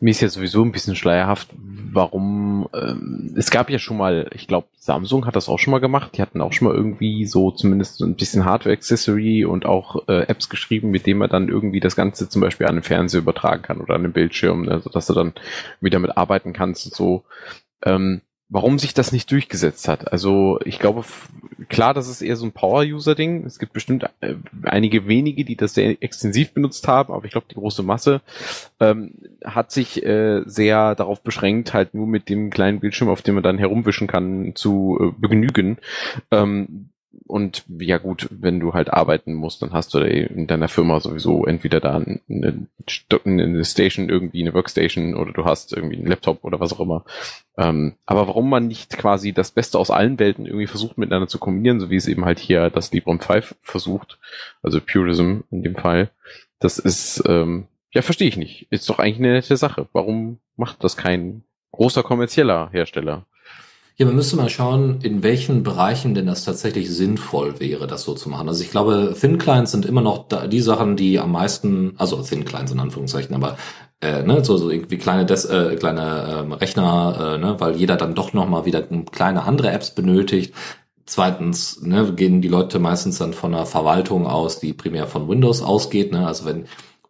Mir 0.01 0.11
ist 0.11 0.21
ja 0.21 0.29
sowieso 0.29 0.63
ein 0.63 0.73
bisschen 0.73 0.97
schleierhaft, 0.97 1.49
warum 1.93 2.69
ähm, 2.75 3.35
es 3.37 3.51
gab 3.51 3.71
ja 3.71 3.79
schon 3.79 3.97
mal, 3.97 4.31
ich 4.35 4.47
glaube, 4.47 4.69
Samsung 4.77 5.27
hat 5.27 5.35
das 5.35 5.49
auch 5.49 5.59
schon 5.59 5.73
mal 5.73 5.81
gemacht. 5.81 6.13
Die 6.17 6.23
hatten 6.23 6.41
auch 6.41 6.53
schon 6.53 6.69
mal 6.69 6.75
irgendwie 6.75 7.25
so 7.27 7.51
zumindest 7.51 8.01
ein 8.03 8.15
bisschen 8.15 8.45
Hardware-Accessory 8.45 9.45
und 9.45 9.67
auch 9.67 10.07
äh, 10.09 10.23
Apps 10.29 10.49
geschrieben, 10.49 10.91
mit 10.91 11.07
denen 11.07 11.19
man 11.19 11.31
dann 11.31 11.49
irgendwie 11.49 11.81
das 11.81 11.97
Ganze 11.97 12.29
zum 12.29 12.43
Beispiel 12.43 12.67
an 12.67 12.77
den 12.77 12.83
Fernseher 12.83 13.21
übertragen 13.21 13.63
kann 13.63 13.81
oder 13.81 13.95
an 13.95 14.03
den 14.03 14.13
Bildschirm, 14.13 14.63
ne, 14.63 14.81
sodass 14.81 15.07
du 15.07 15.15
dann 15.15 15.33
wieder 15.81 15.99
mit 15.99 16.17
arbeiten 16.17 16.53
kannst 16.53 16.87
und 16.87 16.95
so. 16.95 17.25
Ähm, 17.85 18.23
warum 18.49 18.79
sich 18.79 18.95
das 18.95 19.11
nicht 19.11 19.31
durchgesetzt 19.31 19.89
hat. 19.89 20.13
Also 20.13 20.61
ich 20.65 20.79
glaube, 20.79 21.05
klar, 21.69 21.95
das 21.95 22.09
ist 22.09 22.23
eher 22.23 22.37
so 22.37 22.47
ein 22.47 22.53
Power-User-Ding. 22.53 23.45
Es 23.45 23.59
gibt 23.59 23.73
bestimmt 23.73 24.05
äh, 24.21 24.35
einige 24.63 25.09
wenige, 25.09 25.45
die 25.45 25.57
das 25.57 25.75
sehr 25.75 26.03
extensiv 26.03 26.53
benutzt 26.53 26.87
haben, 26.87 27.13
aber 27.13 27.25
ich 27.25 27.33
glaube, 27.33 27.49
die 27.51 27.57
große 27.57 27.83
Masse 27.83 28.21
ähm, 28.79 29.15
hat 29.45 29.73
sich 29.73 30.05
äh, 30.05 30.43
sehr 30.47 30.95
darauf 30.95 31.23
beschränkt, 31.23 31.75
halt 31.75 31.95
nur 31.95 32.07
mit 32.07 32.29
dem 32.29 32.51
kleinen 32.51 32.81
Bildschirm, 32.81 33.09
auf 33.09 33.23
dem 33.23 33.35
man 33.35 33.45
dann 33.45 33.59
herumwischen 33.59 34.07
kann, 34.07 34.53
zu 34.55 34.99
äh, 35.01 35.21
begnügen. 35.21 35.79
Ähm, 36.31 36.91
und 37.27 37.65
ja 37.69 37.99
gut, 37.99 38.29
wenn 38.31 38.61
du 38.61 38.75
halt 38.75 38.93
arbeiten 38.93 39.35
musst, 39.35 39.63
dann 39.63 39.73
hast 39.73 39.95
du 39.95 39.99
in 39.99 40.47
deiner 40.47 40.69
Firma 40.69 41.01
sowieso 41.01 41.45
entweder 41.45 41.81
da 41.81 41.97
eine, 41.97 42.69
eine 43.25 43.65
Station, 43.65 44.09
irgendwie 44.09 44.43
eine 44.43 44.55
Workstation 44.55 45.15
oder 45.15 45.33
du 45.33 45.45
hast 45.45 45.73
irgendwie 45.73 45.97
einen 45.97 46.07
Laptop 46.07 46.45
oder 46.45 46.61
was 46.61 46.73
auch 46.73 46.81
immer. 46.81 47.05
Ähm, 47.59 47.95
aber 48.05 48.29
warum 48.29 48.51
man 48.51 48.69
nicht 48.69 48.97
quasi 48.97 49.33
das 49.33 49.51
Beste 49.51 49.79
aus 49.79 49.91
allen 49.91 50.19
Welten 50.19 50.47
irgendwie 50.47 50.67
versucht 50.67 50.99
miteinander 50.99 51.29
zu 51.29 51.39
kombinieren, 51.39 51.81
so 51.81 51.91
wie 51.91 51.97
es 51.97 52.09
eben 52.09 52.25
halt 52.25 52.39
hier 52.39 52.71
das 52.71 52.93
Librem 52.93 53.21
5 53.21 53.57
versucht, 53.63 54.19
also 54.63 54.81
Purism 54.81 55.41
in 55.51 55.63
dem 55.63 55.77
Fall, 55.77 56.11
das 56.59 56.79
ist, 56.79 57.23
ähm, 57.27 57.67
ja, 57.93 58.03
verstehe 58.03 58.29
ich 58.29 58.37
nicht. 58.37 58.67
Ist 58.71 58.89
doch 58.89 58.99
eigentlich 58.99 59.19
eine 59.19 59.33
nette 59.33 59.57
Sache. 59.57 59.89
Warum 59.93 60.39
macht 60.57 60.85
das 60.85 60.97
kein 60.97 61.43
großer 61.73 62.03
kommerzieller 62.03 62.71
Hersteller? 62.73 63.27
Ja, 63.99 64.05
man 64.05 64.15
müsste 64.15 64.37
mal 64.37 64.51
schauen, 64.51 65.01
in 65.01 65.23
welchen 65.23 65.63
Bereichen 65.63 66.15
denn 66.15 66.27
das 66.27 66.45
tatsächlich 66.45 66.91
sinnvoll 66.91 67.61
wäre, 67.61 67.87
das 67.87 68.03
so 68.03 68.13
zu 68.13 68.29
machen. 68.29 68.47
Also 68.47 68.63
ich 68.63 68.71
glaube, 68.71 69.17
Thin 69.19 69.39
Clients 69.39 69.71
sind 69.73 69.87
immer 69.87 70.03
noch 70.03 70.27
die 70.49 70.61
Sachen, 70.61 70.97
die 70.97 71.19
am 71.19 71.33
meisten, 71.33 71.95
also 71.97 72.21
Thin 72.23 72.45
Clients 72.45 72.73
in 72.73 72.79
Anführungszeichen, 72.79 73.35
aber 73.35 73.57
äh, 74.03 74.23
ne, 74.23 74.45
so, 74.45 74.59
so 74.59 74.69
irgendwie 74.69 74.99
kleine, 74.99 75.25
Des, 75.25 75.47
äh, 75.47 75.77
kleine 75.77 76.41
ähm, 76.41 76.53
Rechner, 76.53 77.37
äh, 77.37 77.39
ne, 77.39 77.59
weil 77.59 77.77
jeder 77.77 77.97
dann 77.97 78.15
doch 78.15 78.35
noch 78.35 78.47
mal 78.47 78.67
wieder 78.67 78.83
kleine 78.83 79.45
andere 79.45 79.71
Apps 79.71 79.95
benötigt. 79.95 80.55
Zweitens 81.07 81.81
ne, 81.81 82.13
gehen 82.13 82.43
die 82.43 82.49
Leute 82.49 82.79
meistens 82.79 83.17
dann 83.17 83.33
von 83.33 83.55
einer 83.55 83.65
Verwaltung 83.65 84.27
aus, 84.27 84.61
die 84.61 84.75
primär 84.75 85.07
von 85.07 85.27
Windows 85.27 85.63
ausgeht. 85.63 86.13
Ne? 86.13 86.27
Also 86.27 86.45
wenn 86.45 86.67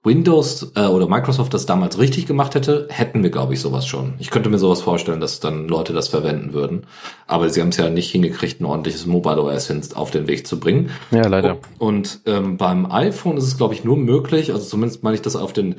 Windows 0.06 0.72
äh, 0.76 0.86
oder 0.86 1.08
Microsoft 1.08 1.52
das 1.52 1.66
damals 1.66 1.98
richtig 1.98 2.26
gemacht 2.26 2.54
hätte, 2.54 2.86
hätten 2.90 3.24
wir, 3.24 3.30
glaube 3.30 3.54
ich, 3.54 3.60
sowas 3.60 3.86
schon. 3.86 4.14
Ich 4.18 4.30
könnte 4.30 4.48
mir 4.48 4.58
sowas 4.58 4.80
vorstellen, 4.80 5.20
dass 5.20 5.40
dann 5.40 5.66
Leute 5.66 5.92
das 5.92 6.06
verwenden 6.08 6.52
würden. 6.52 6.86
Aber 7.26 7.50
sie 7.50 7.60
haben 7.60 7.70
es 7.70 7.76
ja 7.76 7.90
nicht 7.90 8.10
hingekriegt, 8.12 8.60
ein 8.60 8.64
ordentliches 8.64 9.04
Mobile 9.04 9.42
OS 9.42 9.94
auf 9.94 10.12
den 10.12 10.28
Weg 10.28 10.46
zu 10.46 10.60
bringen. 10.60 10.90
Ja, 11.10 11.26
leider. 11.26 11.58
Und 11.78 12.20
ähm, 12.24 12.56
beim 12.56 12.90
iPhone 12.90 13.36
ist 13.36 13.44
es, 13.44 13.56
glaube 13.56 13.74
ich, 13.74 13.84
nur 13.84 13.96
möglich, 13.96 14.52
also 14.52 14.64
zumindest 14.64 15.02
meine 15.02 15.16
ich 15.16 15.22
das 15.22 15.34
auf 15.34 15.52
den, 15.52 15.74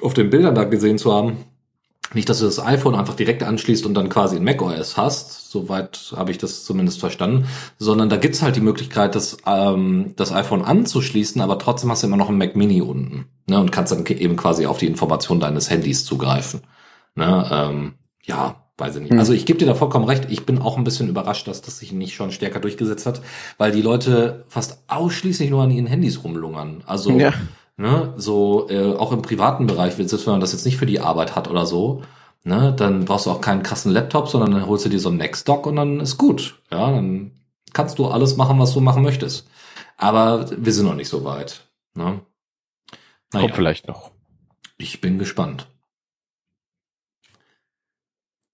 auf 0.00 0.14
den 0.14 0.30
Bildern 0.30 0.54
da 0.54 0.64
gesehen 0.64 0.96
zu 0.96 1.12
haben, 1.12 1.38
nicht, 2.12 2.28
dass 2.28 2.40
du 2.40 2.44
das 2.44 2.64
iPhone 2.64 2.96
einfach 2.96 3.14
direkt 3.14 3.44
anschließt 3.44 3.86
und 3.86 3.94
dann 3.94 4.08
quasi 4.08 4.34
ein 4.34 4.42
macOS 4.42 4.96
hast, 4.96 5.50
soweit 5.50 6.12
habe 6.16 6.32
ich 6.32 6.38
das 6.38 6.64
zumindest 6.64 6.98
verstanden, 6.98 7.46
sondern 7.78 8.08
da 8.08 8.16
gibt's 8.16 8.42
halt 8.42 8.56
die 8.56 8.60
Möglichkeit, 8.60 9.14
das, 9.14 9.36
ähm, 9.46 10.14
das 10.16 10.32
iPhone 10.32 10.62
anzuschließen, 10.62 11.40
aber 11.40 11.58
trotzdem 11.58 11.90
hast 11.90 12.02
du 12.02 12.08
immer 12.08 12.16
noch 12.16 12.28
ein 12.28 12.38
Mac 12.38 12.56
Mini 12.56 12.82
unten 12.82 13.26
ne, 13.50 13.60
und 13.60 13.72
kannst 13.72 13.92
dann 13.92 14.06
eben 14.06 14.36
quasi 14.36 14.66
auf 14.66 14.78
die 14.78 14.86
Information 14.86 15.40
deines 15.40 15.68
Handys 15.68 16.04
zugreifen. 16.04 16.62
Ne, 17.14 17.48
ähm, 17.50 17.94
ja, 18.22 18.64
weiß 18.78 18.96
ich 18.96 19.02
nicht. 19.02 19.12
Also 19.12 19.32
ich 19.32 19.44
gebe 19.44 19.58
dir 19.58 19.66
da 19.66 19.74
vollkommen 19.74 20.06
recht. 20.06 20.26
Ich 20.30 20.46
bin 20.46 20.58
auch 20.58 20.78
ein 20.78 20.84
bisschen 20.84 21.08
überrascht, 21.08 21.46
dass 21.46 21.60
das 21.60 21.78
sich 21.78 21.92
nicht 21.92 22.14
schon 22.14 22.32
stärker 22.32 22.60
durchgesetzt 22.60 23.06
hat, 23.06 23.20
weil 23.58 23.72
die 23.72 23.82
Leute 23.82 24.44
fast 24.48 24.84
ausschließlich 24.88 25.50
nur 25.50 25.62
an 25.62 25.70
ihren 25.70 25.86
Handys 25.86 26.24
rumlungern. 26.24 26.82
Also 26.86 27.10
ja. 27.12 27.32
Ne? 27.80 28.12
So 28.18 28.68
äh, 28.68 28.94
auch 28.94 29.10
im 29.10 29.22
privaten 29.22 29.66
Bereich, 29.66 29.94
selbst 29.94 30.26
wenn 30.26 30.34
man 30.34 30.40
das 30.42 30.52
jetzt 30.52 30.66
nicht 30.66 30.76
für 30.76 30.84
die 30.84 31.00
Arbeit 31.00 31.34
hat 31.34 31.48
oder 31.48 31.64
so, 31.64 32.02
ne, 32.44 32.74
dann 32.76 33.06
brauchst 33.06 33.24
du 33.24 33.30
auch 33.30 33.40
keinen 33.40 33.62
krassen 33.62 33.90
Laptop, 33.90 34.28
sondern 34.28 34.50
dann 34.50 34.66
holst 34.66 34.84
du 34.84 34.90
dir 34.90 35.00
so 35.00 35.08
einen 35.08 35.16
Nextdock 35.16 35.66
und 35.66 35.76
dann 35.76 35.98
ist 35.98 36.18
gut. 36.18 36.60
Ja, 36.70 36.90
dann 36.90 37.30
kannst 37.72 37.98
du 37.98 38.08
alles 38.08 38.36
machen, 38.36 38.58
was 38.58 38.74
du 38.74 38.80
machen 38.80 39.02
möchtest. 39.02 39.48
Aber 39.96 40.50
wir 40.50 40.74
sind 40.74 40.84
noch 40.84 40.94
nicht 40.94 41.08
so 41.08 41.24
weit. 41.24 41.62
Ne? 41.94 42.20
Naja. 43.32 43.46
Kommt 43.46 43.56
vielleicht 43.56 43.88
noch. 43.88 44.10
Ich 44.78 45.00
bin 45.00 45.18
gespannt. 45.18 45.68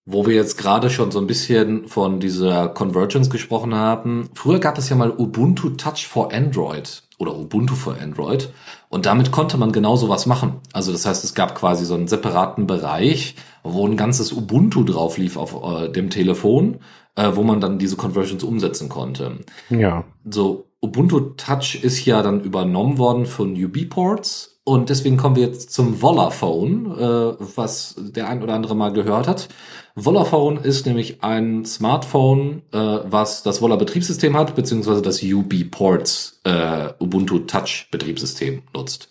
Wo 0.04 0.26
wir 0.26 0.34
jetzt 0.34 0.56
gerade 0.56 0.90
schon 0.90 1.10
so 1.10 1.18
ein 1.18 1.26
bisschen 1.26 1.88
von 1.88 2.20
dieser 2.20 2.68
Convergence 2.68 3.28
gesprochen 3.28 3.74
haben. 3.74 4.28
Früher 4.34 4.60
gab 4.60 4.78
es 4.78 4.88
ja 4.88 4.96
mal 4.96 5.10
Ubuntu 5.10 5.70
Touch 5.70 6.06
for 6.06 6.32
Android 6.32 7.02
oder 7.18 7.36
Ubuntu 7.36 7.74
for 7.74 7.96
Android. 8.00 8.50
Und 8.88 9.06
damit 9.06 9.32
konnte 9.32 9.56
man 9.56 9.72
genau 9.72 9.96
sowas 9.96 10.26
machen. 10.26 10.60
Also 10.72 10.92
das 10.92 11.06
heißt, 11.06 11.24
es 11.24 11.34
gab 11.34 11.56
quasi 11.56 11.84
so 11.84 11.94
einen 11.94 12.06
separaten 12.06 12.66
Bereich, 12.66 13.34
wo 13.64 13.86
ein 13.86 13.96
ganzes 13.96 14.32
Ubuntu 14.32 14.84
drauf 14.84 15.18
lief 15.18 15.36
auf 15.36 15.56
äh, 15.64 15.88
dem 15.88 16.10
Telefon, 16.10 16.78
äh, 17.16 17.30
wo 17.34 17.42
man 17.42 17.60
dann 17.60 17.78
diese 17.78 17.96
Conversions 17.96 18.44
umsetzen 18.44 18.88
konnte. 18.88 19.38
Ja. 19.70 20.04
So, 20.28 20.70
Ubuntu 20.80 21.20
Touch 21.36 21.82
ist 21.82 22.04
ja 22.04 22.22
dann 22.22 22.42
übernommen 22.42 22.98
worden 22.98 23.26
von 23.26 23.52
UB-Ports 23.52 24.55
und 24.68 24.90
deswegen 24.90 25.16
kommen 25.16 25.36
wir 25.36 25.46
jetzt 25.46 25.72
zum 25.72 26.02
Volaphone, 26.02 26.86
äh, 26.98 27.34
was 27.54 27.94
der 27.98 28.28
ein 28.28 28.42
oder 28.42 28.54
andere 28.54 28.74
mal 28.74 28.92
gehört 28.92 29.28
hat. 29.28 29.48
Volaphone 29.94 30.56
ist 30.56 30.86
nämlich 30.86 31.22
ein 31.22 31.64
Smartphone, 31.64 32.62
äh, 32.72 32.78
was 33.04 33.44
das 33.44 33.60
Volla 33.60 33.76
Betriebssystem 33.76 34.36
hat, 34.36 34.56
beziehungsweise 34.56 35.02
das 35.02 35.22
UB 35.22 35.70
Ports 35.70 36.40
äh, 36.42 36.88
Ubuntu 36.98 37.38
Touch 37.38 37.86
Betriebssystem 37.92 38.62
nutzt. 38.74 39.08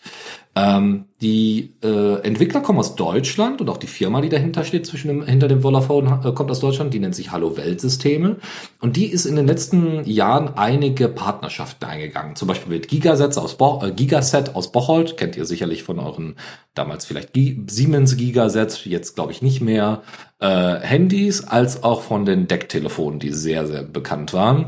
Ähm, 0.57 1.05
die 1.21 1.73
äh, 1.83 2.21
Entwickler 2.21 2.61
kommen 2.61 2.79
aus 2.79 2.95
Deutschland 2.95 3.59
und 3.59 3.69
auch 3.69 3.75
die 3.75 3.87
Firma, 3.87 4.21
die 4.21 4.29
dahinter 4.29 4.63
steht, 4.63 4.85
zwischen 4.85 5.09
dem, 5.09 5.23
hinter 5.25 5.49
dem 5.49 5.63
Volaphone, 5.63 6.21
äh, 6.23 6.31
kommt 6.31 6.49
aus 6.49 6.61
Deutschland. 6.61 6.93
Die 6.93 6.99
nennt 6.99 7.13
sich 7.13 7.31
Hallo 7.31 7.57
Welt 7.57 7.81
Systeme. 7.81 8.37
Und 8.79 8.95
die 8.95 9.07
ist 9.07 9.25
in 9.25 9.35
den 9.35 9.47
letzten 9.47 10.05
Jahren 10.05 10.55
einige 10.55 11.09
Partnerschaften 11.09 11.83
eingegangen. 11.85 12.37
Zum 12.37 12.47
Beispiel 12.47 12.71
mit 12.71 12.87
Gigaset 12.87 13.37
aus, 13.37 13.55
Bo 13.57 13.81
äh, 13.83 13.91
Gigaset 13.91 14.55
aus 14.55 14.71
Bocholt. 14.71 15.17
Kennt 15.17 15.35
ihr 15.35 15.45
sicherlich 15.45 15.83
von 15.83 15.99
euren 15.99 16.35
damals 16.73 17.05
vielleicht 17.05 17.33
G 17.33 17.57
Siemens 17.67 18.15
Gigaset, 18.15 18.85
jetzt 18.85 19.15
glaube 19.15 19.33
ich 19.33 19.41
nicht 19.41 19.59
mehr. 19.59 20.03
Äh, 20.39 20.79
Handys, 20.79 21.43
als 21.43 21.83
auch 21.83 22.01
von 22.01 22.23
den 22.23 22.47
Decktelefonen, 22.47 23.19
die 23.19 23.31
sehr, 23.31 23.67
sehr 23.67 23.83
bekannt 23.83 24.33
waren. 24.33 24.65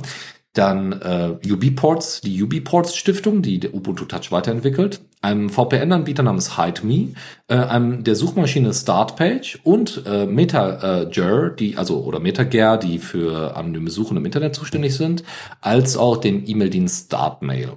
Dann 0.53 0.93
äh, 0.93 1.37
UB-Ports, 1.47 2.21
die 2.21 2.41
UB-Ports 2.41 2.95
Stiftung, 2.95 3.41
die 3.41 3.59
der 3.59 3.73
Ubuntu 3.75 4.05
Touch 4.05 4.31
weiterentwickelt, 4.31 5.01
einem 5.21 5.49
VPN-Anbieter 5.49 6.23
namens 6.23 6.57
HideMe, 6.57 7.13
äh, 7.47 7.55
einem 7.55 8.03
der 8.03 8.15
Suchmaschine 8.15 8.73
Startpage 8.73 9.59
und 9.63 10.03
äh, 10.05 10.25
MetaGer, 10.25 11.49
die 11.51 11.77
also 11.77 12.03
oder 12.03 12.19
MetaGer, 12.19 12.77
die 12.77 12.97
für 12.97 13.55
anonyme 13.55 13.91
Suchen 13.91 14.17
im 14.17 14.25
Internet 14.25 14.55
zuständig 14.55 14.95
sind, 14.95 15.23
als 15.61 15.97
auch 15.97 16.17
dem 16.17 16.43
E-Mail-Dienst 16.45 17.07
Startmail. 17.07 17.73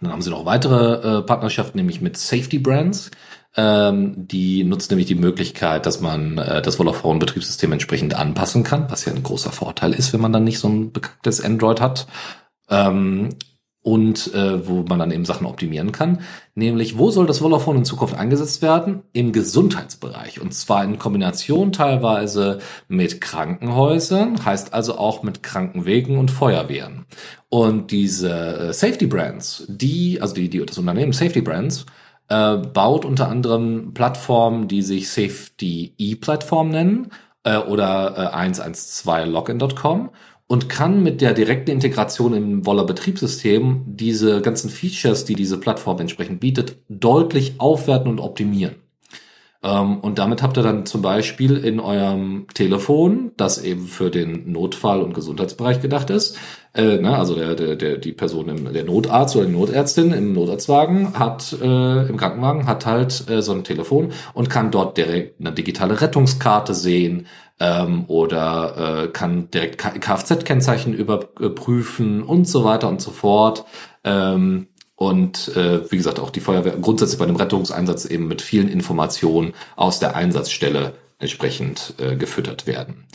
Dann 0.00 0.12
haben 0.12 0.22
sie 0.22 0.30
noch 0.30 0.46
weitere 0.46 1.18
äh, 1.18 1.22
Partnerschaften, 1.22 1.76
nämlich 1.76 2.00
mit 2.00 2.16
Safety 2.16 2.58
Brands, 2.58 3.10
ähm, 3.56 4.14
die 4.16 4.64
nutzt 4.64 4.90
nämlich 4.90 5.08
die 5.08 5.14
Möglichkeit, 5.14 5.86
dass 5.86 6.00
man 6.00 6.38
äh, 6.38 6.62
das 6.62 6.76
Vodafone-Betriebssystem 6.76 7.72
entsprechend 7.72 8.14
anpassen 8.14 8.62
kann, 8.62 8.90
was 8.90 9.04
ja 9.04 9.12
ein 9.12 9.22
großer 9.22 9.52
Vorteil 9.52 9.92
ist, 9.92 10.12
wenn 10.12 10.20
man 10.20 10.32
dann 10.32 10.44
nicht 10.44 10.58
so 10.58 10.68
ein 10.68 10.92
bekanntes 10.92 11.40
Android 11.40 11.80
hat. 11.80 12.06
Ähm, 12.68 13.30
und 13.82 14.34
äh, 14.34 14.68
wo 14.68 14.82
man 14.82 14.98
dann 14.98 15.10
eben 15.10 15.24
Sachen 15.24 15.46
optimieren 15.46 15.90
kann. 15.90 16.20
Nämlich, 16.54 16.98
wo 16.98 17.10
soll 17.10 17.26
das 17.26 17.38
Vodafone 17.38 17.78
in 17.78 17.84
Zukunft 17.86 18.14
eingesetzt 18.14 18.60
werden? 18.60 19.02
Im 19.12 19.32
Gesundheitsbereich. 19.32 20.40
Und 20.40 20.52
zwar 20.52 20.84
in 20.84 20.98
Kombination 20.98 21.72
teilweise 21.72 22.58
mit 22.88 23.22
Krankenhäusern, 23.22 24.44
heißt 24.44 24.74
also 24.74 24.98
auch 24.98 25.22
mit 25.22 25.42
Krankenwegen 25.42 26.18
und 26.18 26.30
Feuerwehren. 26.30 27.06
Und 27.48 27.90
diese 27.90 28.30
äh, 28.30 28.72
Safety 28.74 29.06
Brands, 29.06 29.64
die, 29.68 30.20
also 30.20 30.34
die, 30.34 30.50
die 30.50 30.64
das 30.64 30.76
Unternehmen 30.76 31.12
Safety 31.12 31.40
Brands, 31.40 31.86
äh, 32.30 32.56
baut 32.56 33.04
unter 33.04 33.28
anderem 33.28 33.92
Plattformen, 33.92 34.68
die 34.68 34.82
sich 34.82 35.10
Safety 35.10 35.94
E-Plattform 35.98 36.70
nennen 36.70 37.10
äh, 37.44 37.58
oder 37.58 38.32
äh, 38.32 38.48
112login.com 38.48 40.10
und 40.46 40.68
kann 40.68 41.02
mit 41.02 41.20
der 41.20 41.34
direkten 41.34 41.70
Integration 41.70 42.34
im 42.34 42.66
Woller 42.66 42.84
Betriebssystem 42.84 43.82
diese 43.86 44.40
ganzen 44.40 44.70
Features, 44.70 45.24
die 45.24 45.34
diese 45.34 45.58
Plattform 45.58 46.00
entsprechend 46.00 46.40
bietet, 46.40 46.76
deutlich 46.88 47.54
aufwerten 47.58 48.10
und 48.10 48.20
optimieren. 48.20 48.76
Ähm, 49.62 49.98
und 49.98 50.18
damit 50.18 50.42
habt 50.42 50.56
ihr 50.56 50.62
dann 50.62 50.86
zum 50.86 51.02
Beispiel 51.02 51.56
in 51.56 51.80
eurem 51.80 52.46
Telefon, 52.54 53.32
das 53.36 53.62
eben 53.62 53.86
für 53.86 54.10
den 54.10 54.50
Notfall- 54.52 55.02
und 55.02 55.14
Gesundheitsbereich 55.14 55.80
gedacht 55.80 56.10
ist, 56.10 56.38
äh, 56.74 56.98
na, 57.00 57.18
also 57.18 57.34
der, 57.34 57.54
der, 57.54 57.76
der, 57.76 57.96
die 57.98 58.12
Person, 58.12 58.48
im, 58.48 58.72
der 58.72 58.84
Notarzt 58.84 59.36
oder 59.36 59.46
die 59.46 59.52
Notärztin 59.52 60.12
im 60.12 60.32
Notarztwagen 60.32 61.18
hat, 61.18 61.56
äh, 61.60 62.06
im 62.06 62.16
Krankenwagen 62.16 62.66
hat 62.66 62.86
halt 62.86 63.28
äh, 63.28 63.42
so 63.42 63.52
ein 63.52 63.64
Telefon 63.64 64.12
und 64.34 64.50
kann 64.50 64.70
dort 64.70 64.96
direkt 64.96 65.40
eine 65.40 65.52
digitale 65.52 66.00
Rettungskarte 66.00 66.74
sehen, 66.74 67.26
ähm, 67.60 68.04
oder 68.08 69.04
äh, 69.04 69.08
kann 69.08 69.50
direkt 69.50 69.78
Kfz-Kennzeichen 69.78 70.94
überprüfen 70.94 72.22
und 72.22 72.48
so 72.48 72.64
weiter 72.64 72.88
und 72.88 73.00
so 73.00 73.10
fort. 73.10 73.66
Ähm, 74.02 74.68
und 74.96 75.54
äh, 75.56 75.90
wie 75.90 75.96
gesagt, 75.96 76.18
auch 76.18 76.30
die 76.30 76.40
Feuerwehr 76.40 76.76
grundsätzlich 76.76 77.18
bei 77.18 77.26
dem 77.26 77.36
Rettungseinsatz 77.36 78.06
eben 78.06 78.28
mit 78.28 78.42
vielen 78.42 78.68
Informationen 78.68 79.54
aus 79.76 79.98
der 79.98 80.16
Einsatzstelle 80.16 80.94
entsprechend 81.18 81.94
äh, 81.98 82.16
gefüttert 82.16 82.66
werden. 82.66 83.06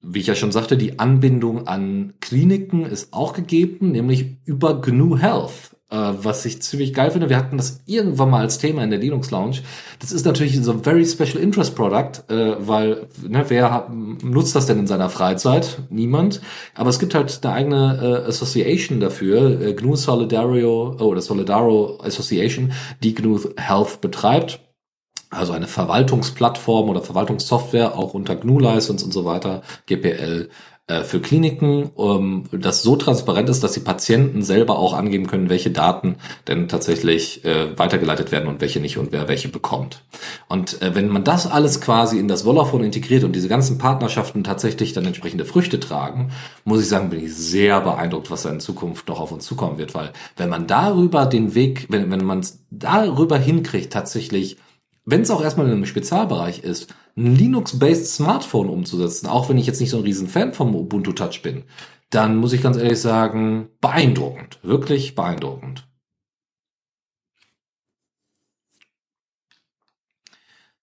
Wie 0.00 0.20
ich 0.20 0.26
ja 0.26 0.34
schon 0.34 0.52
sagte, 0.52 0.76
die 0.76 0.98
Anbindung 0.98 1.66
an 1.66 2.14
Kliniken 2.20 2.86
ist 2.86 3.12
auch 3.12 3.32
gegeben, 3.32 3.90
nämlich 3.90 4.38
über 4.44 4.80
GNU 4.80 5.18
Health 5.18 5.72
äh, 5.90 5.96
was 5.96 6.44
ich 6.44 6.62
ziemlich 6.62 6.92
geil 6.92 7.10
finde. 7.10 7.28
Wir 7.28 7.36
hatten 7.36 7.56
das 7.56 7.80
irgendwann 7.86 8.30
mal 8.30 8.40
als 8.40 8.58
Thema 8.58 8.84
in 8.84 8.90
der 8.90 8.98
Linux 8.98 9.30
Lounge. 9.30 9.58
Das 9.98 10.12
ist 10.12 10.26
natürlich 10.26 10.60
so 10.62 10.72
ein 10.72 10.84
very 10.84 11.04
special 11.06 11.42
interest 11.42 11.74
product, 11.74 12.28
äh, 12.28 12.56
weil 12.58 13.08
ne, 13.26 13.44
wer 13.48 13.88
nutzt 13.90 14.54
das 14.54 14.66
denn 14.66 14.78
in 14.78 14.86
seiner 14.86 15.10
Freizeit? 15.10 15.82
Niemand. 15.90 16.40
Aber 16.74 16.90
es 16.90 16.98
gibt 16.98 17.14
halt 17.14 17.40
eine 17.42 17.54
eigene 17.54 18.24
äh, 18.24 18.28
Association 18.28 19.00
dafür, 19.00 19.60
äh, 19.60 19.74
GNU 19.74 19.96
Solidario 19.96 20.96
oh, 20.98 21.04
oder 21.04 21.22
Solidaro 21.22 21.98
Association, 22.02 22.72
die 23.02 23.14
GNU 23.14 23.40
Health 23.56 24.00
betreibt. 24.00 24.60
Also 25.30 25.52
eine 25.52 25.66
Verwaltungsplattform 25.66 26.88
oder 26.88 27.02
Verwaltungssoftware 27.02 27.96
auch 27.96 28.14
unter 28.14 28.36
GNU 28.36 28.58
License 28.60 29.04
und 29.04 29.12
so 29.12 29.24
weiter, 29.24 29.62
GPL 29.86 30.48
äh, 30.88 31.04
für 31.04 31.20
Kliniken, 31.20 31.90
um, 31.94 32.44
das 32.50 32.82
so 32.82 32.96
transparent 32.96 33.50
ist, 33.50 33.62
dass 33.62 33.72
die 33.72 33.80
Patienten 33.80 34.42
selber 34.42 34.78
auch 34.78 34.94
angeben 34.94 35.26
können, 35.26 35.50
welche 35.50 35.70
Daten 35.70 36.16
denn 36.48 36.66
tatsächlich 36.66 37.44
äh, 37.44 37.78
weitergeleitet 37.78 38.32
werden 38.32 38.48
und 38.48 38.62
welche 38.62 38.80
nicht 38.80 38.96
und 38.96 39.12
wer 39.12 39.28
welche 39.28 39.50
bekommt. 39.50 40.02
Und 40.48 40.80
äh, 40.80 40.94
wenn 40.94 41.08
man 41.08 41.24
das 41.24 41.46
alles 41.46 41.82
quasi 41.82 42.18
in 42.18 42.26
das 42.26 42.42
Vodafone 42.42 42.86
integriert 42.86 43.24
und 43.24 43.36
diese 43.36 43.48
ganzen 43.48 43.76
Partnerschaften 43.76 44.44
tatsächlich 44.44 44.94
dann 44.94 45.04
entsprechende 45.04 45.44
Früchte 45.44 45.78
tragen, 45.78 46.30
muss 46.64 46.80
ich 46.80 46.88
sagen, 46.88 47.10
bin 47.10 47.22
ich 47.22 47.34
sehr 47.34 47.82
beeindruckt, 47.82 48.30
was 48.30 48.44
da 48.44 48.50
in 48.50 48.60
Zukunft 48.60 49.08
noch 49.08 49.20
auf 49.20 49.30
uns 49.30 49.44
zukommen 49.44 49.76
wird, 49.76 49.94
weil 49.94 50.12
wenn 50.38 50.48
man 50.48 50.66
darüber 50.66 51.26
den 51.26 51.54
Weg, 51.54 51.88
wenn, 51.90 52.10
wenn 52.10 52.24
man 52.24 52.46
darüber 52.70 53.36
hinkriegt, 53.36 53.92
tatsächlich 53.92 54.56
wenn 55.10 55.22
es 55.22 55.30
auch 55.30 55.42
erstmal 55.42 55.66
in 55.66 55.72
einem 55.72 55.86
Spezialbereich 55.86 56.58
ist, 56.58 56.94
ein 57.16 57.34
Linux-based 57.34 58.06
Smartphone 58.06 58.68
umzusetzen, 58.68 59.26
auch 59.26 59.48
wenn 59.48 59.56
ich 59.56 59.66
jetzt 59.66 59.80
nicht 59.80 59.88
so 59.88 59.96
ein 59.96 60.02
riesen 60.02 60.28
Fan 60.28 60.52
vom 60.52 60.74
Ubuntu 60.74 61.12
Touch 61.12 61.40
bin, 61.42 61.64
dann 62.10 62.36
muss 62.36 62.52
ich 62.52 62.62
ganz 62.62 62.76
ehrlich 62.76 63.00
sagen, 63.00 63.70
beeindruckend, 63.80 64.58
wirklich 64.62 65.14
beeindruckend. 65.14 65.88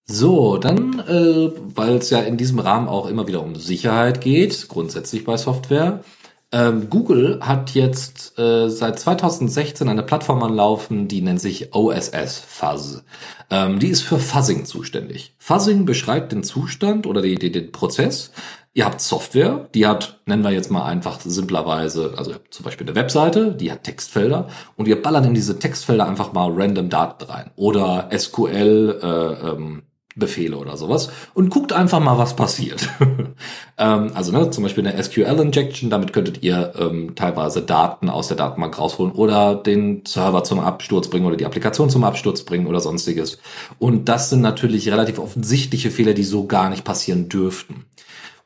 So, 0.08 0.58
dann, 0.58 1.00
äh, 1.02 1.52
weil 1.76 1.96
es 1.98 2.10
ja 2.10 2.20
in 2.20 2.38
diesem 2.38 2.58
Rahmen 2.60 2.88
auch 2.88 3.06
immer 3.08 3.28
wieder 3.28 3.44
um 3.44 3.56
Sicherheit 3.56 4.22
geht, 4.22 4.68
grundsätzlich 4.70 5.24
bei 5.24 5.38
Software, 5.38 6.04
ähm, 6.56 6.90
Google 6.90 7.42
hat 7.42 7.72
jetzt 7.72 8.40
äh, 8.40 8.70
seit 8.70 8.98
2016 8.98 9.90
eine 9.90 10.04
Plattform 10.04 10.42
anlaufen, 10.42 11.10
die 11.10 11.22
nennt 11.22 11.42
sich 11.42 11.76
OSS 11.76 12.40
Fuzz. 12.48 13.04
Ähm, 13.50 13.80
die 13.80 13.90
ist 13.90 14.04
für 14.04 14.20
Fuzzing 14.20 14.64
zuständig. 14.64 15.36
Fuzzing 15.38 15.84
beschreibt 15.84 16.32
den 16.32 16.44
Zustand 16.44 17.08
oder 17.08 17.22
die, 17.22 17.36
die, 17.36 17.52
den 17.52 17.74
Prozess. 17.74 18.32
Ihr 18.74 18.86
habt 18.86 19.02
Software, 19.02 19.68
die 19.76 19.86
hat, 19.86 20.22
nennen 20.26 20.46
wir 20.46 20.52
jetzt 20.52 20.72
mal 20.72 20.86
einfach 20.86 21.20
simplerweise, 21.20 22.14
also 22.16 22.36
zum 22.50 22.64
Beispiel 22.64 22.88
eine 22.88 22.96
Webseite, 22.96 23.52
die 23.54 23.70
hat 23.70 23.84
Textfelder 23.84 24.48
und 24.78 24.88
ihr 24.88 25.02
ballert 25.02 25.26
in 25.26 25.34
diese 25.34 25.60
Textfelder 25.60 26.08
einfach 26.08 26.32
mal 26.32 26.50
random 26.54 26.90
Daten 26.90 27.26
rein 27.26 27.52
oder 27.58 28.10
SQL 28.18 29.00
äh, 29.02 29.50
ähm, 29.50 29.84
Befehle 30.16 30.58
oder 30.58 30.78
sowas 30.78 31.10
und 31.34 31.50
guckt 31.50 31.74
einfach 31.74 32.00
mal, 32.00 32.18
was 32.18 32.38
passiert. 32.38 32.90
ähm, 33.78 34.12
also 34.14 34.32
ne, 34.32 34.50
zum 34.50 34.64
Beispiel 34.64 34.88
eine 34.88 35.02
SQL-Injection, 35.02 35.90
damit 35.90 36.14
könntet 36.14 36.42
ihr 36.42 36.74
ähm, 36.80 37.16
teilweise 37.16 37.62
Daten 37.62 38.10
aus 38.10 38.30
der 38.30 38.38
Datenbank 38.38 38.80
rausholen 38.80 39.12
oder 39.12 39.56
den 39.56 40.04
Server 40.06 40.46
zum 40.46 40.62
Absturz 40.62 41.10
bringen 41.10 41.26
oder 41.26 41.36
die 41.36 41.46
Applikation 41.46 41.90
zum 41.90 42.06
Absturz 42.06 42.44
bringen 42.44 42.68
oder 42.68 42.80
sonstiges. 42.80 43.40
Und 43.78 44.08
das 44.08 44.30
sind 44.30 44.42
natürlich 44.42 44.90
relativ 44.90 45.20
offensichtliche 45.20 45.92
Fehler, 45.92 46.14
die 46.14 46.24
so 46.24 46.48
gar 46.48 46.70
nicht 46.70 46.86
passieren 46.86 47.28
dürften. 47.28 47.86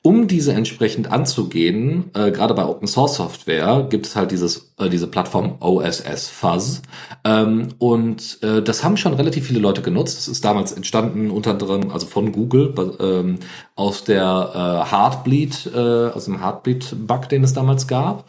Um 0.02 0.30
diese 0.30 0.54
entsprechend 0.54 1.12
anzugehen, 1.12 2.12
äh, 2.14 2.32
gerade 2.32 2.54
bei 2.54 2.66
Open 2.66 2.88
Source 2.88 3.16
Software 3.16 3.86
gibt 3.89 4.06
es 4.06 4.16
halt 4.16 4.32
dieses 4.32 4.74
äh, 4.78 4.89
diese 4.89 5.08
Plattform 5.08 5.58
OSS 5.60 6.30
Fuzz. 6.30 6.82
Ähm, 7.26 7.68
und 7.80 8.39
äh, 8.41 8.62
das 8.62 8.86
haben 8.86 8.95
schon 8.95 9.14
relativ 9.14 9.47
viele 9.47 9.60
Leute 9.60 9.82
genutzt. 9.82 10.18
Das 10.18 10.30
ist 10.30 10.45
damals 10.45 10.72
entstanden 10.72 11.30
unter 11.30 11.52
anderem 11.52 11.91
also 11.91 12.08
von 12.08 12.32
Google 12.32 12.74
ähm, 13.02 13.39
aus 13.76 14.06
der 14.06 14.52
äh, 14.54 14.89
Heartbleed 14.89 15.70
äh, 15.76 16.08
aus 16.14 16.26
dem 16.26 16.41
Heartbleed 16.41 16.95
Bug, 17.06 17.28
den 17.28 17.43
es 17.43 17.52
damals 17.52 17.86
gab. 17.86 18.26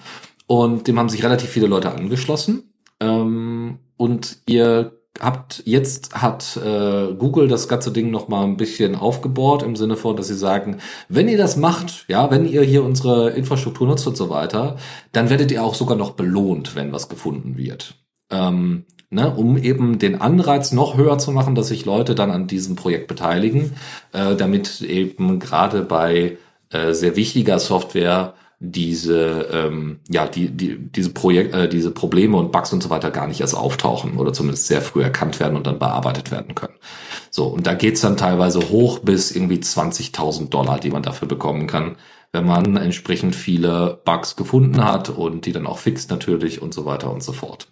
Und 0.48 0.88
dem 0.88 0.98
haben 0.98 1.08
sich 1.08 1.22
relativ 1.22 1.50
viele 1.50 1.68
Leute 1.68 1.92
angeschlossen. 1.92 2.64
Ähm, 2.98 3.78
und 3.96 4.38
ihr 4.46 4.99
habt 5.20 5.62
jetzt 5.66 6.14
hat 6.14 6.56
äh, 6.56 7.14
Google 7.14 7.48
das 7.48 7.68
ganze 7.68 7.92
Ding 7.92 8.10
noch 8.10 8.28
mal 8.28 8.44
ein 8.44 8.56
bisschen 8.56 8.96
aufgebohrt 8.96 9.62
im 9.62 9.76
Sinne 9.76 9.96
von, 9.96 10.16
dass 10.16 10.28
sie 10.28 10.34
sagen, 10.34 10.78
wenn 11.08 11.28
ihr 11.28 11.38
das 11.38 11.56
macht, 11.56 12.04
ja, 12.08 12.30
wenn 12.30 12.46
ihr 12.46 12.62
hier 12.62 12.84
unsere 12.84 13.30
Infrastruktur 13.30 13.86
nutzt 13.86 14.06
und 14.06 14.16
so 14.16 14.30
weiter, 14.30 14.76
dann 15.12 15.30
werdet 15.30 15.52
ihr 15.52 15.62
auch 15.62 15.74
sogar 15.74 15.96
noch 15.96 16.12
belohnt, 16.12 16.74
wenn 16.74 16.92
was 16.92 17.08
gefunden 17.08 17.56
wird. 17.56 17.94
Ähm, 18.30 18.84
ne, 19.10 19.34
um 19.34 19.56
eben 19.58 19.98
den 19.98 20.20
Anreiz 20.20 20.72
noch 20.72 20.96
höher 20.96 21.18
zu 21.18 21.32
machen, 21.32 21.54
dass 21.54 21.68
sich 21.68 21.84
Leute 21.84 22.14
dann 22.14 22.30
an 22.30 22.46
diesem 22.46 22.76
Projekt 22.76 23.08
beteiligen, 23.08 23.72
äh, 24.12 24.36
damit 24.36 24.80
eben 24.80 25.38
gerade 25.38 25.82
bei 25.82 26.38
äh, 26.70 26.92
sehr 26.92 27.16
wichtiger 27.16 27.58
Software 27.58 28.34
diese 28.62 29.48
ähm, 29.52 30.00
ja 30.08 30.26
die 30.26 30.50
die 30.50 30.78
diese 30.78 31.10
Projekt 31.14 31.54
äh, 31.54 31.68
diese 31.68 31.90
Probleme 31.90 32.36
und 32.36 32.52
Bugs 32.52 32.72
und 32.74 32.82
so 32.82 32.90
weiter 32.90 33.10
gar 33.10 33.26
nicht 33.26 33.40
erst 33.40 33.56
auftauchen 33.56 34.18
oder 34.18 34.34
zumindest 34.34 34.66
sehr 34.66 34.82
früh 34.82 35.02
erkannt 35.02 35.40
werden 35.40 35.56
und 35.56 35.66
dann 35.66 35.78
bearbeitet 35.78 36.30
werden 36.30 36.54
können. 36.54 36.74
So 37.30 37.46
und 37.46 37.66
da 37.66 37.72
geht's 37.72 38.02
dann 38.02 38.18
teilweise 38.18 38.68
hoch 38.68 38.98
bis 38.98 39.34
irgendwie 39.34 39.56
20.000 39.56 40.50
Dollar, 40.50 40.78
die 40.78 40.90
man 40.90 41.02
dafür 41.02 41.26
bekommen 41.26 41.66
kann, 41.66 41.96
wenn 42.32 42.44
man 42.44 42.76
entsprechend 42.76 43.34
viele 43.34 44.00
Bugs 44.04 44.36
gefunden 44.36 44.84
hat 44.84 45.08
und 45.08 45.46
die 45.46 45.52
dann 45.52 45.66
auch 45.66 45.78
fixt 45.78 46.10
natürlich 46.10 46.60
und 46.60 46.74
so 46.74 46.84
weiter 46.84 47.10
und 47.10 47.22
so 47.22 47.32
fort 47.32 47.68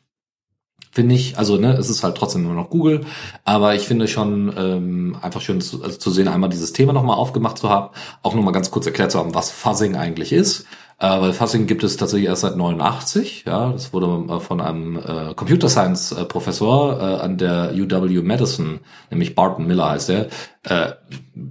finde 0.91 1.15
ich, 1.15 1.39
also 1.39 1.57
ne, 1.57 1.75
es 1.75 1.91
ist 1.91 2.03
halt 2.03 2.17
trotzdem 2.17 2.43
nur 2.43 2.55
noch 2.55 2.71
Google, 2.71 3.05
aber 3.45 3.75
ich 3.75 3.87
finde 3.87 4.09
schon 4.09 4.53
ähm, 4.57 5.17
einfach 5.21 5.41
schön 5.41 5.61
zu, 5.61 5.83
also 5.83 5.99
zu 5.99 6.11
sehen, 6.11 6.29
einmal 6.29 6.51
dieses 6.51 6.73
Thema 6.73 6.93
nochmal 6.93 7.17
aufgemacht 7.17 7.59
zu 7.59 7.69
haben, 7.69 7.91
auch 8.23 8.35
nochmal 8.35 8.53
ganz 8.53 8.71
kurz 8.71 8.87
erklärt 8.87 9.13
zu 9.13 9.19
haben, 9.19 9.35
was 9.35 9.51
Fuzzing 9.51 9.97
eigentlich 9.97 10.33
ist. 10.33 10.67
Äh, 11.01 11.21
weil 11.21 11.33
Fuzzing 11.33 11.69
gibt 11.69 11.85
es 11.85 11.97
tatsächlich 11.97 12.29
erst 12.29 12.43
seit 12.43 12.57
89, 12.57 13.45
ja, 13.47 13.71
das 13.71 13.93
wurde 13.93 14.35
äh, 14.35 14.41
von 14.41 14.61
einem 14.61 14.97
äh, 14.97 15.35
Computer 15.35 15.69
Science 15.69 16.11
äh, 16.11 16.25
Professor 16.25 16.99
äh, 17.01 17.23
an 17.23 17.39
der 17.39 17.73
UW 17.73 18.21
Madison, 18.23 18.81
nämlich 19.11 19.37
Barton 19.37 19.69
Miller 19.69 19.91
heißt 19.91 20.11
er, 20.11 20.27
äh, 20.65 20.93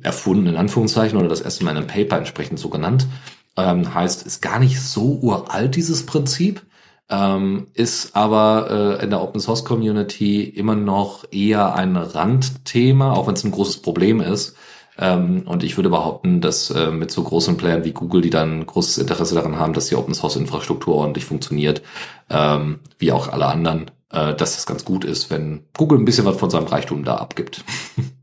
erfunden 0.03 0.47
in 0.47 0.57
Anführungszeichen 0.57 1.17
oder 1.17 1.29
das 1.29 1.39
erste 1.39 1.63
Mal 1.63 1.71
in 1.71 1.77
einem 1.77 1.87
Paper 1.87 2.17
entsprechend 2.17 2.59
so 2.59 2.67
genannt. 2.67 3.07
Ähm, 3.55 3.93
heißt, 3.93 4.27
ist 4.27 4.41
gar 4.41 4.59
nicht 4.59 4.81
so 4.81 5.17
uralt 5.21 5.75
dieses 5.77 6.05
Prinzip 6.05 6.66
ähm, 7.09 7.67
ist 7.73 8.15
aber 8.15 8.97
äh, 8.99 9.03
in 9.03 9.09
der 9.09 9.21
Open 9.21 9.39
Source 9.39 9.63
Community 9.63 10.43
immer 10.43 10.75
noch 10.75 11.25
eher 11.31 11.73
ein 11.75 11.95
Randthema, 11.95 13.13
auch 13.13 13.27
wenn 13.27 13.35
es 13.35 13.43
ein 13.43 13.51
großes 13.51 13.81
Problem 13.81 14.19
ist. 14.19 14.55
Ähm, 14.99 15.43
und 15.45 15.63
ich 15.63 15.77
würde 15.77 15.89
behaupten, 15.89 16.41
dass 16.41 16.69
äh, 16.71 16.91
mit 16.91 17.11
so 17.11 17.23
großen 17.23 17.55
Playern 17.55 17.85
wie 17.85 17.93
Google, 17.93 18.21
die 18.21 18.29
dann 18.29 18.65
großes 18.65 18.97
Interesse 18.97 19.35
daran 19.35 19.57
haben, 19.57 19.73
dass 19.73 19.87
die 19.87 19.95
Open 19.95 20.15
Source 20.15 20.35
Infrastruktur 20.35 20.95
ordentlich 20.95 21.25
funktioniert, 21.25 21.81
ähm, 22.29 22.79
wie 22.97 23.11
auch 23.11 23.27
alle 23.27 23.45
anderen, 23.45 23.91
äh, 24.11 24.33
dass 24.33 24.55
das 24.55 24.65
ganz 24.65 24.83
gut 24.85 25.05
ist, 25.05 25.29
wenn 25.29 25.63
Google 25.77 25.99
ein 25.99 26.05
bisschen 26.05 26.25
was 26.25 26.37
von 26.37 26.49
seinem 26.49 26.67
Reichtum 26.67 27.03
da 27.03 27.15
abgibt. 27.15 27.63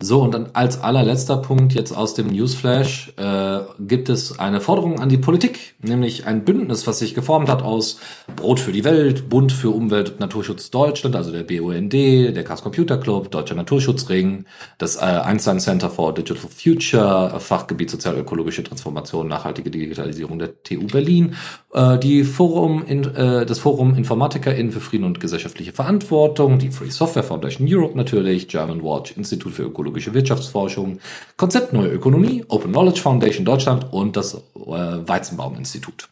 So, 0.00 0.22
und 0.22 0.32
dann 0.32 0.50
als 0.52 0.80
allerletzter 0.80 1.38
Punkt 1.38 1.74
jetzt 1.74 1.90
aus 1.90 2.14
dem 2.14 2.28
Newsflash 2.28 3.14
äh, 3.16 3.58
gibt 3.80 4.08
es 4.08 4.38
eine 4.38 4.60
Forderung 4.60 5.00
an 5.00 5.08
die 5.08 5.18
Politik, 5.18 5.74
nämlich 5.82 6.24
ein 6.24 6.44
Bündnis, 6.44 6.86
was 6.86 7.00
sich 7.00 7.16
geformt 7.16 7.48
hat 7.48 7.62
aus 7.62 7.98
Brot 8.36 8.60
für 8.60 8.70
die 8.70 8.84
Welt, 8.84 9.28
Bund 9.28 9.50
für 9.50 9.70
Umwelt 9.70 10.10
und 10.10 10.20
Naturschutz 10.20 10.70
Deutschland, 10.70 11.16
also 11.16 11.32
der 11.32 11.42
BUND, 11.42 11.92
der 11.92 12.44
Chaos 12.44 12.62
Computer 12.62 12.96
Club, 12.96 13.32
Deutscher 13.32 13.56
Naturschutzring, 13.56 14.44
das 14.78 14.98
äh, 14.98 15.00
Einstein 15.00 15.58
Center 15.58 15.90
for 15.90 16.14
Digital 16.14 16.48
Future, 16.48 17.40
Fachgebiet 17.40 17.90
sozial-ökologische 17.90 18.62
Transformation, 18.62 19.26
nachhaltige 19.26 19.68
Digitalisierung 19.68 20.38
der 20.38 20.62
TU 20.62 20.86
Berlin, 20.86 21.34
äh, 21.72 21.98
die 21.98 22.22
Forum 22.22 22.84
in, 22.86 23.02
äh, 23.02 23.44
das 23.44 23.58
Forum 23.58 23.96
InformatikerInnen 23.96 24.70
für 24.70 24.80
Frieden 24.80 25.02
und 25.02 25.18
gesellschaftliche 25.18 25.72
Verantwortung, 25.72 26.60
die 26.60 26.70
Free 26.70 26.90
Software 26.90 27.24
Foundation 27.24 27.66
Europe 27.68 27.96
natürlich, 27.96 28.46
German 28.46 28.84
Watch, 28.84 29.16
Institut 29.16 29.54
für 29.54 29.64
Ökologie 29.64 29.87
ökologische 29.88 30.14
Wirtschaftsforschung, 30.14 30.98
Konzept 31.36 31.72
Neue 31.72 31.88
Ökonomie, 31.88 32.44
Open 32.48 32.72
Knowledge 32.72 33.00
Foundation 33.00 33.44
Deutschland 33.44 33.92
und 33.92 34.16
das 34.16 34.34
äh, 34.34 34.38
Weizenbaum-Institut. 34.58 36.08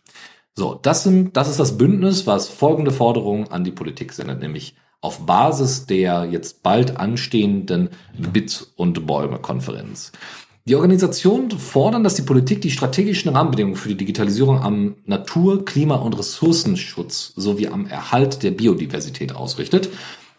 So, 0.55 0.79
das 0.81 1.03
sind, 1.03 1.37
das 1.37 1.49
ist 1.49 1.61
das 1.61 1.77
Bündnis, 1.77 2.27
was 2.27 2.49
folgende 2.49 2.91
Forderungen 2.91 3.49
an 3.49 3.65
die 3.65 3.71
Politik 3.71 4.13
sendet, 4.13 4.41
nämlich 4.41 4.75
auf 5.03 5.27
Basis 5.27 5.85
der 5.85 6.25
jetzt 6.25 6.63
bald 6.63 6.97
anstehenden 6.97 7.91
Bit- 8.33 8.69
und 8.77 9.07
Bäume-Konferenz. 9.07 10.13
Die 10.65 10.75
Organisationen 10.75 11.51
fordern, 11.51 12.03
dass 12.03 12.15
die 12.15 12.23
Politik 12.23 12.63
die 12.63 12.73
strategischen 12.73 13.31
Rahmenbedingungen 13.31 13.77
für 13.77 13.91
die 13.91 13.99
Digitalisierung 13.99 14.63
am 14.63 14.97
Natur-, 15.05 15.65
Klima- 15.65 15.97
und 15.97 16.19
Ressourcenschutz 16.19 17.35
sowie 17.37 17.69
am 17.69 17.87
Erhalt 17.87 18.43
der 18.43 18.51
Biodiversität 18.51 19.33
ausrichtet 19.33 19.91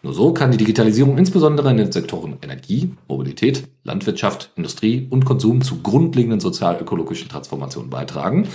nur 0.02 0.14
so 0.14 0.32
kann 0.32 0.52
die 0.52 0.58
Digitalisierung 0.58 1.18
insbesondere 1.18 1.70
in 1.70 1.76
den 1.76 1.92
Sektoren 1.92 2.36
Energie, 2.42 2.94
Mobilität, 3.08 3.64
Landwirtschaft, 3.82 4.52
Industrie 4.54 5.06
und 5.10 5.24
Konsum 5.24 5.62
zu 5.62 5.82
grundlegenden 5.82 6.40
sozial-ökologischen 6.40 7.28
Transformationen 7.28 7.90
beitragen. 7.90 8.48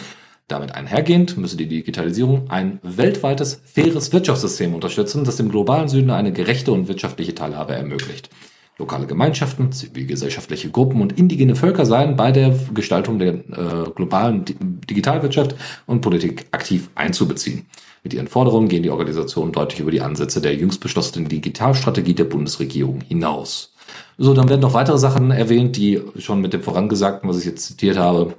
Damit 0.48 0.76
einhergehend 0.76 1.38
müsse 1.38 1.58
die 1.58 1.68
Digitalisierung 1.68 2.50
ein 2.50 2.80
weltweites, 2.84 3.62
faires 3.66 4.14
Wirtschaftssystem 4.14 4.74
unterstützen, 4.74 5.24
das 5.24 5.38
dem 5.38 5.50
globalen 5.50 5.88
Süden 5.90 6.12
eine 6.12 6.32
gerechte 6.32 6.72
und 6.72 6.88
wirtschaftliche 6.88 7.36
Teilhabe 7.36 7.74
ermöglicht. 7.74 8.30
Lokale 8.78 9.06
Gemeinschaften, 9.06 9.72
zivilgesellschaftliche 9.72 10.72
Gruppen 10.72 11.02
und 11.02 11.18
indigene 11.18 11.56
Völker 11.56 11.86
seien 11.86 12.16
bei 12.16 12.32
der 12.32 12.58
Gestaltung 12.74 13.20
der 13.20 13.34
äh, 13.34 13.90
globalen 13.96 14.46
Digitalwirtschaft 14.90 15.56
und 15.86 16.02
Politik 16.02 16.48
aktiv 16.52 16.90
einzubeziehen. 16.96 17.66
Mit 18.04 18.14
ihren 18.14 18.28
Forderungen 18.28 18.68
gehen 18.68 18.84
die 18.84 18.90
Organisationen 18.90 19.54
deutlich 19.54 19.80
über 19.80 19.92
die 19.92 20.02
Ansätze 20.02 20.42
der 20.42 20.56
jüngst 20.56 20.82
beschlossenen 20.82 21.30
Digitalstrategie 21.30 22.14
der 22.14 22.26
Bundesregierung 22.26 23.00
hinaus. 23.00 23.74
So, 24.18 24.34
dann 24.34 24.50
werden 24.50 24.60
noch 24.60 24.74
weitere 24.74 24.98
Sachen 24.98 25.32
erwähnt, 25.32 25.78
die 25.78 26.02
schon 26.18 26.42
mit 26.42 26.52
dem 26.52 26.64
Vorangesagten, 26.64 27.30
was 27.30 27.40
ich 27.40 27.46
jetzt 27.46 27.66
zitiert 27.66 27.98
habe, 27.98 28.34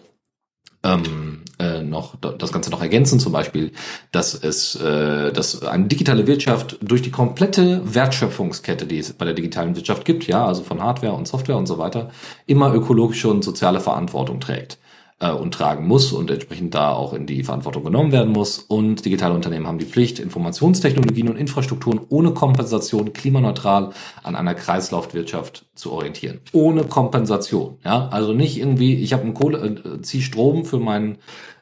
ähm, 0.83 1.45
äh, 1.59 1.83
noch 1.83 2.17
das 2.17 2.53
Ganze 2.53 2.71
noch 2.71 2.83
ergänzen, 2.83 3.19
zum 3.19 3.33
Beispiel, 3.33 3.73
dass 4.13 4.35
es, 4.35 4.77
äh, 4.77 5.33
dass 5.33 5.63
eine 5.63 5.87
digitale 5.87 6.27
Wirtschaft 6.27 6.77
durch 6.83 7.01
die 7.01 7.11
komplette 7.11 7.81
Wertschöpfungskette, 7.85 8.85
die 8.85 8.99
es 8.99 9.15
bei 9.15 9.25
der 9.25 9.35
digitalen 9.35 9.77
Wirtschaft 9.77 10.05
gibt, 10.05 10.27
ja, 10.27 10.45
also 10.45 10.63
von 10.63 10.83
Hardware 10.83 11.15
und 11.15 11.27
Software 11.27 11.57
und 11.57 11.67
so 11.67 11.79
weiter, 11.79 12.11
immer 12.47 12.75
ökologische 12.75 13.29
und 13.29 13.43
soziale 13.43 13.81
Verantwortung 13.81 14.41
trägt 14.41 14.79
äh, 15.25 15.31
und 15.33 15.55
tragen 15.55 15.87
muss 15.87 16.13
und 16.13 16.31
entsprechend 16.31 16.75
da 16.75 16.93
auch 16.93 17.13
in 17.15 17.27
die 17.27 17.43
Verantwortung 17.43 17.85
genommen 17.85 18.13
werden 18.13 18.33
muss. 18.33 18.59
Und 18.59 19.05
digitale 19.05 19.35
Unternehmen 19.35 19.67
haben 19.67 19.79
die 19.79 19.87
Pflicht, 19.87 20.19
Informationstechnologien 20.19 21.29
und 21.29 21.37
Infrastrukturen 21.37 22.01
ohne 22.09 22.33
Kompensation 22.33 23.13
klimaneutral 23.13 23.91
an 24.23 24.37
einer 24.37 24.55
Kreislaufwirtschaft 24.55 25.67
zu 25.75 25.93
orientieren. 25.93 26.41
Ohne 26.53 26.85
Kompensation. 26.85 27.79
Ja, 27.85 28.09
also 28.09 28.33
nicht 28.33 28.59
irgendwie, 28.59 28.95
ich 28.95 29.13
habe 29.13 29.23
einen 29.23 29.35
Kohle, 29.35 29.59
äh, 29.59 30.03
zieh 30.03 30.23
Strom 30.23 30.65
für 30.65 30.79
mein 30.79 31.19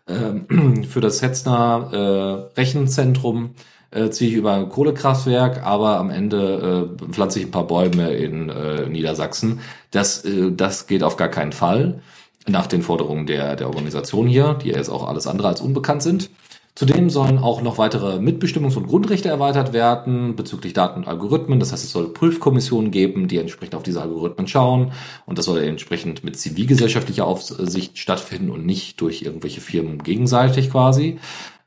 äh, 0.07 0.85
für 0.89 1.01
das 1.01 1.23
Hetzner 1.23 2.49
äh, 2.55 2.61
Rechenzentrum 2.61 3.51
äh, 3.93 4.11
ziehe 4.11 4.31
ich 4.31 4.37
über 4.37 4.55
ein 4.55 4.71
Kohlekraftwerk, 4.71 5.63
aber 5.65 5.99
am 5.99 6.11
Ende 6.11 6.91
äh, 6.99 7.13
pflanze 7.13 7.39
ich 7.39 7.47
ein 7.47 7.51
paar 7.51 7.67
Bäume 7.67 8.13
in 8.13 8.49
äh, 8.49 8.89
Niedersachsen. 8.89 9.61
Das, 9.91 10.25
äh, 10.25 10.51
das 10.51 10.87
geht 10.87 11.03
auf 11.03 11.17
gar 11.17 11.29
keinen 11.29 11.53
Fall 11.53 12.01
nach 12.49 12.67
den 12.67 12.83
Forderungen 12.83 13.27
der, 13.27 13.57
der 13.57 13.69
Organisation 13.69 14.27
hier, 14.27 14.55
die 14.55 14.69
jetzt 14.69 14.89
auch 14.89 15.07
alles 15.07 15.27
andere 15.27 15.49
als 15.49 15.61
unbekannt 15.61 16.03
sind. 16.03 16.31
Zudem 16.75 17.11
sollen 17.11 17.39
auch 17.39 17.61
noch 17.61 17.77
weitere 17.77 18.17
Mitbestimmungs- 18.17 18.79
und 18.79 18.87
Grundrechte 18.87 19.29
erweitert 19.29 19.75
werden 19.75 20.37
bezüglich 20.37 20.73
Daten 20.73 21.01
und 21.01 21.09
Algorithmen. 21.09 21.61
Das 21.61 21.71
heißt, 21.71 21.85
es 21.85 21.93
soll 21.93 22.09
Prüfkommissionen 22.15 22.91
geben, 22.91 23.29
die 23.29 23.37
entsprechend 23.37 23.75
auf 23.75 23.83
diese 23.83 24.01
Algorithmen 24.01 24.49
schauen. 24.49 24.93
Und 25.27 25.37
das 25.37 25.45
soll 25.45 25.63
entsprechend 25.63 26.25
mit 26.25 26.39
zivilgesellschaftlicher 26.39 27.27
Aufsicht 27.27 27.99
stattfinden 27.99 28.51
und 28.51 28.65
nicht 28.65 29.03
durch 29.03 29.21
irgendwelche 29.21 29.61
Firmen 29.61 30.03
gegenseitig 30.03 30.71
quasi. 30.71 31.19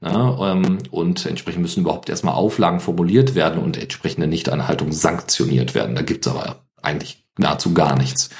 Ähm, 0.01 0.79
und 0.89 1.25
entsprechend 1.27 1.61
müssen 1.61 1.81
überhaupt 1.81 2.09
erstmal 2.09 2.33
Auflagen 2.33 2.79
formuliert 2.79 3.35
werden 3.35 3.61
und 3.61 3.77
entsprechende 3.77 4.25
Nichteinhaltung 4.25 4.91
sanktioniert 4.91 5.75
werden. 5.75 5.93
Da 5.93 6.01
gibt's 6.01 6.27
aber 6.27 6.63
eigentlich 6.81 7.23
nahezu 7.37 7.75
gar 7.75 7.95
nichts. 7.95 8.31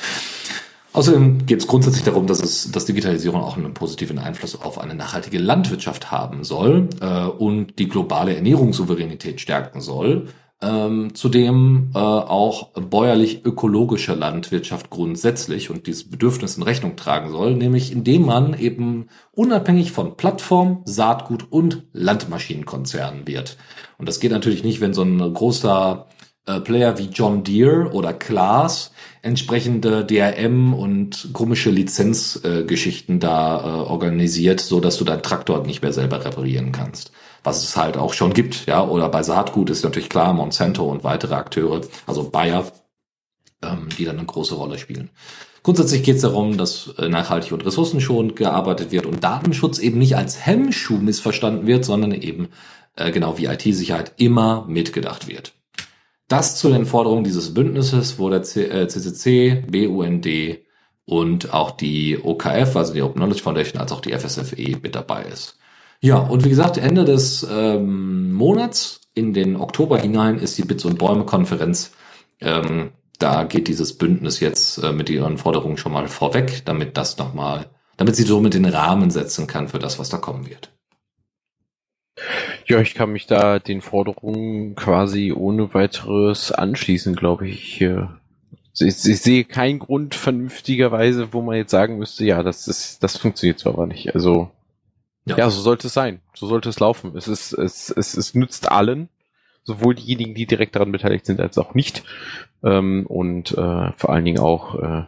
Außerdem 0.95 1.45
geht 1.45 1.59
es 1.59 1.67
grundsätzlich 1.67 2.05
darum, 2.05 2.25
dass 2.25 2.41
es, 2.41 2.71
dass 2.71 2.85
Digitalisierung 2.85 3.41
auch 3.41 3.57
einen 3.57 3.73
positiven 3.73 4.17
Einfluss 4.17 4.61
auf 4.61 4.79
eine 4.79 4.95
nachhaltige 4.95 5.39
Landwirtschaft 5.39 6.09
haben 6.09 6.45
soll 6.45 6.87
äh, 7.01 7.25
und 7.25 7.79
die 7.79 7.89
globale 7.89 8.33
Ernährungssouveränität 8.33 9.41
stärken 9.41 9.81
soll. 9.81 10.29
Ähm, 10.61 11.13
zudem 11.13 11.91
äh, 11.93 11.97
auch 11.97 12.71
bäuerlich-ökologische 12.71 14.13
Landwirtschaft 14.13 14.89
grundsätzlich 14.89 15.69
und 15.69 15.85
dieses 15.85 16.09
Bedürfnis 16.09 16.55
in 16.55 16.63
Rechnung 16.63 16.95
tragen 16.95 17.29
soll, 17.29 17.55
nämlich 17.55 17.91
indem 17.91 18.25
man 18.25 18.57
eben 18.57 19.07
unabhängig 19.33 19.91
von 19.91 20.15
Plattform, 20.15 20.81
Saatgut 20.85 21.51
und 21.51 21.83
Landmaschinenkonzernen 21.91 23.27
wird. 23.27 23.57
Und 23.97 24.07
das 24.07 24.21
geht 24.21 24.31
natürlich 24.31 24.63
nicht, 24.63 24.79
wenn 24.79 24.93
so 24.93 25.01
ein 25.01 25.19
großer 25.19 26.07
äh, 26.45 26.59
Player 26.59 26.97
wie 26.97 27.09
John 27.11 27.43
Deere 27.43 27.91
oder 27.91 28.13
Klaas 28.13 28.91
entsprechende 29.21 30.05
DRM 30.05 30.73
und 30.73 31.29
komische 31.33 31.71
Lizenzgeschichten 31.71 33.15
äh, 33.15 33.19
da 33.19 33.59
äh, 33.59 33.89
organisiert, 33.89 34.59
so 34.59 34.79
dass 34.79 34.97
du 34.97 35.05
deinen 35.05 35.23
Traktor 35.23 35.65
nicht 35.65 35.81
mehr 35.81 35.93
selber 35.93 36.23
reparieren 36.23 36.71
kannst. 36.71 37.11
Was 37.43 37.63
es 37.63 37.75
halt 37.75 37.97
auch 37.97 38.13
schon 38.13 38.33
gibt, 38.33 38.67
ja. 38.67 38.85
Oder 38.87 39.09
bei 39.09 39.23
Saatgut 39.23 39.69
ist 39.69 39.83
natürlich 39.83 40.09
klar 40.09 40.33
Monsanto 40.33 40.85
und 40.85 41.03
weitere 41.03 41.35
Akteure, 41.35 41.81
also 42.05 42.29
Bayer, 42.29 42.71
ähm, 43.63 43.89
die 43.97 44.05
dann 44.05 44.17
eine 44.17 44.25
große 44.27 44.55
Rolle 44.55 44.77
spielen. 44.77 45.09
Grundsätzlich 45.63 46.03
geht 46.03 46.17
es 46.17 46.21
darum, 46.21 46.57
dass 46.57 46.93
äh, 46.99 47.09
nachhaltig 47.09 47.51
und 47.51 47.65
ressourcenschonend 47.65 48.35
gearbeitet 48.35 48.91
wird 48.91 49.07
und 49.07 49.23
Datenschutz 49.23 49.79
eben 49.79 49.97
nicht 49.97 50.15
als 50.15 50.45
Hemmschuh 50.45 50.97
missverstanden 50.97 51.65
wird, 51.65 51.85
sondern 51.85 52.11
eben 52.11 52.49
äh, 52.95 53.09
genau 53.11 53.39
wie 53.39 53.45
IT-Sicherheit 53.45 54.11
immer 54.17 54.65
mitgedacht 54.67 55.27
wird. 55.27 55.53
Das 56.27 56.57
zu 56.57 56.69
den 56.69 56.85
Forderungen 56.85 57.23
dieses 57.23 57.53
Bündnisses, 57.53 58.17
wo 58.17 58.29
der 58.29 58.41
CCC, 58.41 59.49
äh, 59.49 59.87
BUND 59.87 60.27
und 61.05 61.53
auch 61.53 61.71
die 61.71 62.17
OKF, 62.21 62.75
also 62.75 62.93
die 62.93 63.01
Open 63.03 63.17
Knowledge 63.21 63.43
Foundation, 63.43 63.79
als 63.79 63.91
auch 63.91 64.01
die 64.01 64.13
FSFE 64.13 64.77
mit 64.81 64.95
dabei 64.95 65.23
ist. 65.23 65.57
Ja, 66.01 66.17
und 66.17 66.43
wie 66.43 66.49
gesagt, 66.49 66.77
Ende 66.77 67.05
des 67.05 67.47
ähm, 67.49 68.33
Monats 68.33 69.01
in 69.13 69.33
den 69.33 69.55
Oktober 69.55 69.99
hinein 69.99 70.39
ist 70.39 70.57
die 70.57 70.63
Bits 70.63 70.85
und 70.85 70.97
Bäume 70.97 71.25
Konferenz. 71.25 71.91
Ähm, 72.41 72.91
da 73.19 73.43
geht 73.43 73.67
dieses 73.67 73.97
Bündnis 73.97 74.39
jetzt 74.39 74.77
äh, 74.79 74.91
mit 74.91 75.09
ihren 75.09 75.37
Forderungen 75.37 75.77
schon 75.77 75.93
mal 75.93 76.07
vorweg, 76.07 76.63
damit 76.65 76.97
das 76.97 77.17
nochmal, 77.17 77.69
damit 77.97 78.15
sie 78.15 78.23
somit 78.23 78.55
den 78.55 78.65
Rahmen 78.65 79.09
setzen 79.09 79.47
kann 79.47 79.67
für 79.67 79.79
das, 79.79 79.99
was 79.99 80.09
da 80.09 80.17
kommen 80.17 80.49
wird. 80.49 80.74
Ja, 82.67 82.81
ich 82.81 82.95
kann 82.95 83.11
mich 83.11 83.27
da 83.27 83.59
den 83.59 83.81
Forderungen 83.81 84.75
quasi 84.75 85.31
ohne 85.31 85.73
weiteres 85.73 86.51
anschließen, 86.51 87.15
glaube 87.15 87.47
ich. 87.47 87.81
Ich, 87.81 88.87
ich 88.87 88.95
sehe 88.95 89.43
keinen 89.45 89.79
Grund 89.79 90.15
vernünftigerweise, 90.15 91.31
wo 91.31 91.41
man 91.41 91.57
jetzt 91.57 91.71
sagen 91.71 91.97
müsste, 91.99 92.25
ja, 92.25 92.41
das 92.43 92.67
ist, 92.67 93.03
das 93.03 93.17
funktioniert 93.17 93.59
so 93.59 93.69
aber 93.69 93.85
nicht. 93.85 94.15
Also, 94.15 94.49
ja. 95.25 95.37
ja, 95.37 95.49
so 95.49 95.61
sollte 95.61 95.87
es 95.87 95.93
sein. 95.93 96.21
So 96.33 96.47
sollte 96.47 96.69
es 96.69 96.79
laufen. 96.79 97.15
Es 97.15 97.27
ist, 97.27 97.53
es, 97.53 97.89
es, 97.91 98.17
es 98.17 98.33
nützt 98.33 98.71
allen, 98.71 99.09
sowohl 99.63 99.95
diejenigen, 99.95 100.33
die 100.33 100.47
direkt 100.47 100.75
daran 100.75 100.91
beteiligt 100.91 101.25
sind, 101.25 101.39
als 101.39 101.57
auch 101.57 101.75
nicht. 101.75 102.03
Ähm, 102.63 103.05
und 103.05 103.51
äh, 103.51 103.91
vor 103.93 104.09
allen 104.09 104.25
Dingen 104.25 104.39
auch 104.39 104.75
äh, 104.81 105.03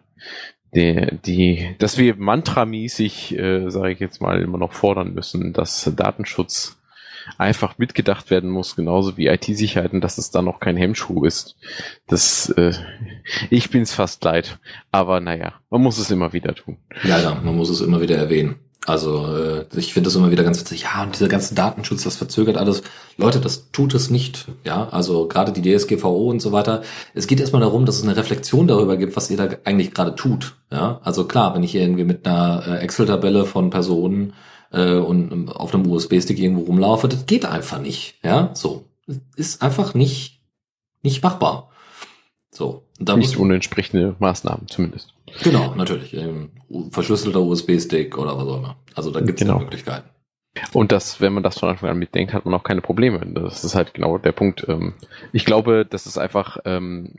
die, 0.76 1.18
die, 1.26 1.76
dass 1.80 1.98
wir 1.98 2.16
mantramäßig, 2.16 3.38
äh, 3.38 3.70
sage 3.70 3.92
ich 3.92 4.00
jetzt 4.00 4.22
mal, 4.22 4.42
immer 4.42 4.60
noch 4.60 4.74
fordern 4.74 5.14
müssen, 5.14 5.54
dass 5.54 5.92
Datenschutz 5.96 6.77
einfach 7.38 7.78
mitgedacht 7.78 8.30
werden 8.30 8.50
muss, 8.50 8.76
genauso 8.76 9.18
wie 9.18 9.28
IT-Sicherheit 9.28 9.94
und 9.94 10.02
dass 10.02 10.18
es 10.18 10.32
da 10.32 10.42
noch 10.42 10.60
kein 10.60 10.78
Hemmschuh 10.78 11.26
ist. 11.26 11.56
Das, 12.08 12.50
äh, 12.52 12.74
ich 13.50 13.70
bin's 13.70 13.94
fast 13.94 14.24
leid. 14.24 14.60
Aber 14.92 15.20
naja, 15.20 15.54
man 15.70 15.82
muss 15.82 15.98
es 15.98 16.12
immer 16.12 16.34
wieder 16.34 16.56
tun. 16.56 16.78
Leider, 17.04 17.36
man 17.44 17.56
muss 17.56 17.70
es 17.70 17.82
immer 17.82 18.02
wieder 18.02 18.18
erwähnen. 18.18 18.56
Also 18.88 19.36
äh, 19.36 19.66
ich 19.76 19.94
finde 19.94 20.08
das 20.08 20.16
immer 20.16 20.32
wieder 20.32 20.46
ganz 20.46 20.62
witzig. 20.62 20.84
Ja, 20.84 21.04
und 21.04 21.14
dieser 21.14 21.28
ganze 21.28 21.54
Datenschutz, 21.54 22.06
das 22.06 22.16
verzögert 22.16 22.56
alles. 22.56 22.84
Leute, 23.18 23.42
das 23.42 23.70
tut 23.72 23.94
es 23.94 24.10
nicht. 24.10 24.48
Ja, 24.64 24.88
also 24.90 25.28
gerade 25.28 25.52
die 25.52 25.62
DSGVO 25.62 26.30
und 26.30 26.42
so 26.42 26.54
weiter. 26.54 26.84
Es 27.14 27.28
geht 27.28 27.42
erstmal 27.42 27.62
darum, 27.62 27.86
dass 27.86 27.98
es 27.98 28.04
eine 28.04 28.16
Reflexion 28.16 28.66
darüber 28.66 28.96
gibt, 28.96 29.18
was 29.18 29.30
ihr 29.30 29.36
da 29.36 29.50
eigentlich 29.66 29.94
gerade 29.94 30.16
tut. 30.16 30.56
Ja, 30.72 31.02
also 31.04 31.26
klar, 31.26 31.54
wenn 31.54 31.64
ich 31.64 31.76
irgendwie 31.76 32.06
mit 32.06 32.26
einer 32.26 32.64
äh, 32.66 32.78
Excel-Tabelle 32.78 33.46
von 33.46 33.70
Personen 33.70 34.34
äh, 34.72 34.94
und 34.96 35.50
auf 35.50 35.74
einem 35.74 35.90
USB-Stick 35.90 36.40
irgendwo 36.40 36.64
rumlaufe, 36.64 37.08
das 37.08 37.26
geht 37.26 37.46
einfach 37.46 37.80
nicht. 37.80 38.16
Ja, 38.24 38.52
so. 38.54 38.86
Ist 39.36 39.62
einfach 39.62 39.94
nicht, 39.94 40.42
nicht 41.02 41.24
machbar. 41.24 41.70
So. 42.52 42.84
Und 43.00 43.08
da 43.10 43.16
nicht 43.16 43.38
ohne 43.38 43.56
entsprechende 43.56 44.16
Maßnahmen 44.20 44.68
zumindest. 44.68 45.14
Genau, 45.44 45.76
natürlich. 45.76 46.14
Ähm, 46.14 46.52
verschlüsselter 46.92 47.42
USB-Stick 47.42 48.18
oder 48.18 48.38
was 48.38 48.48
auch 48.48 48.58
immer. 48.58 48.78
Also 48.96 49.12
da 49.12 49.20
gibt 49.22 49.40
es 49.40 49.46
genau. 49.46 49.60
Möglichkeiten. 49.60 50.10
Und 50.74 50.92
das, 50.92 51.22
wenn 51.22 51.34
man 51.34 51.44
das 51.44 51.60
von 51.60 51.70
Anfang 51.70 51.90
an 51.90 52.00
mitdenkt, 52.00 52.34
hat 52.34 52.46
man 52.46 52.54
auch 52.54 52.64
keine 52.64 52.82
Probleme. 52.82 53.22
Das 53.26 53.64
ist 53.64 53.76
halt 53.76 53.94
genau 53.94 54.18
der 54.18 54.32
Punkt. 54.32 54.66
Ähm, 54.68 54.94
ich 55.32 55.46
glaube, 55.46 55.86
das 55.88 56.08
ist 56.08 56.18
einfach, 56.18 56.58
ähm, 56.66 57.14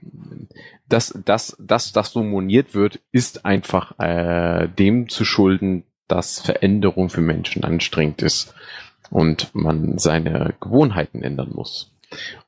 dass 0.89 1.19
das, 1.25 1.57
das, 1.61 1.93
das 1.93 2.11
so 2.11 2.23
moniert 2.23 2.75
wird, 2.75 3.01
ist 3.13 3.45
einfach 3.45 3.99
äh, 3.99 4.69
dem 4.69 5.09
zu 5.09 5.25
schulden, 5.25 5.85
dass 6.09 6.41
Veränderung 6.41 7.11
für 7.11 7.21
Menschen 7.21 7.65
anstrengend 7.65 8.23
ist 8.23 8.55
und 9.11 9.55
man 9.55 9.99
seine 9.99 10.55
Gewohnheiten 10.61 11.23
ändern 11.23 11.53
muss. 11.55 11.91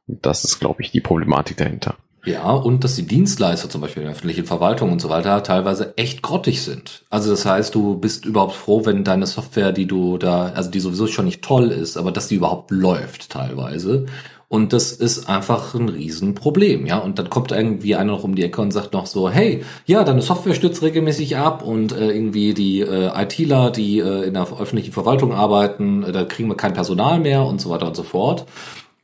Und 0.06 0.24
das 0.26 0.44
ist, 0.44 0.58
glaube 0.58 0.82
ich, 0.82 0.90
die 0.90 1.00
Problematik 1.00 1.58
dahinter. 1.58 1.96
Ja, 2.24 2.50
und 2.50 2.84
dass 2.84 2.96
die 2.96 3.06
Dienstleister 3.06 3.70
zum 3.70 3.80
Beispiel 3.80 4.02
in 4.02 4.08
der 4.08 4.14
öffentlichen 4.14 4.44
Verwaltung 4.44 4.92
und 4.92 5.00
so 5.00 5.08
weiter 5.08 5.42
teilweise 5.42 5.96
echt 5.96 6.20
grottig 6.20 6.62
sind. 6.62 7.02
Also 7.08 7.30
das 7.30 7.46
heißt, 7.46 7.74
du 7.74 7.96
bist 7.96 8.26
überhaupt 8.26 8.54
froh, 8.54 8.84
wenn 8.84 9.04
deine 9.04 9.26
Software, 9.26 9.72
die 9.72 9.86
du 9.86 10.18
da, 10.18 10.48
also 10.54 10.70
die 10.70 10.80
sowieso 10.80 11.06
schon 11.06 11.24
nicht 11.24 11.42
toll 11.42 11.70
ist, 11.70 11.96
aber 11.96 12.12
dass 12.12 12.28
die 12.28 12.34
überhaupt 12.34 12.70
läuft 12.70 13.30
teilweise. 13.30 14.06
Und 14.53 14.72
das 14.72 14.90
ist 14.90 15.28
einfach 15.28 15.74
ein 15.74 15.88
Riesenproblem, 15.88 16.84
ja. 16.84 16.98
Und 16.98 17.20
dann 17.20 17.30
kommt 17.30 17.53
irgendwie 17.53 17.94
einer 17.94 18.11
noch 18.11 18.24
um 18.24 18.34
die 18.34 18.42
Ecke 18.42 18.61
und 18.61 18.72
sagt 18.72 18.92
noch 18.92 19.07
so, 19.07 19.30
hey, 19.30 19.62
ja, 19.86 20.03
deine 20.03 20.22
Software 20.22 20.55
stürzt 20.55 20.82
regelmäßig 20.82 21.36
ab 21.36 21.62
und 21.62 21.92
äh, 21.92 22.11
irgendwie 22.11 22.53
die 22.53 22.80
äh, 22.80 23.12
ITler, 23.14 23.70
die 23.70 24.01
äh, 24.01 24.24
in 24.24 24.34
der 24.34 24.48
öffentlichen 24.61 24.90
Verwaltung 24.90 25.32
arbeiten, 25.32 26.03
äh, 26.03 26.11
da 26.11 26.24
kriegen 26.24 26.48
wir 26.48 26.57
kein 26.57 26.74
Personal 26.74 27.20
mehr 27.20 27.44
und 27.44 27.61
so 27.61 27.70
weiter 27.70 27.86
und 27.86 27.94
so 27.94 28.03
fort. 28.03 28.44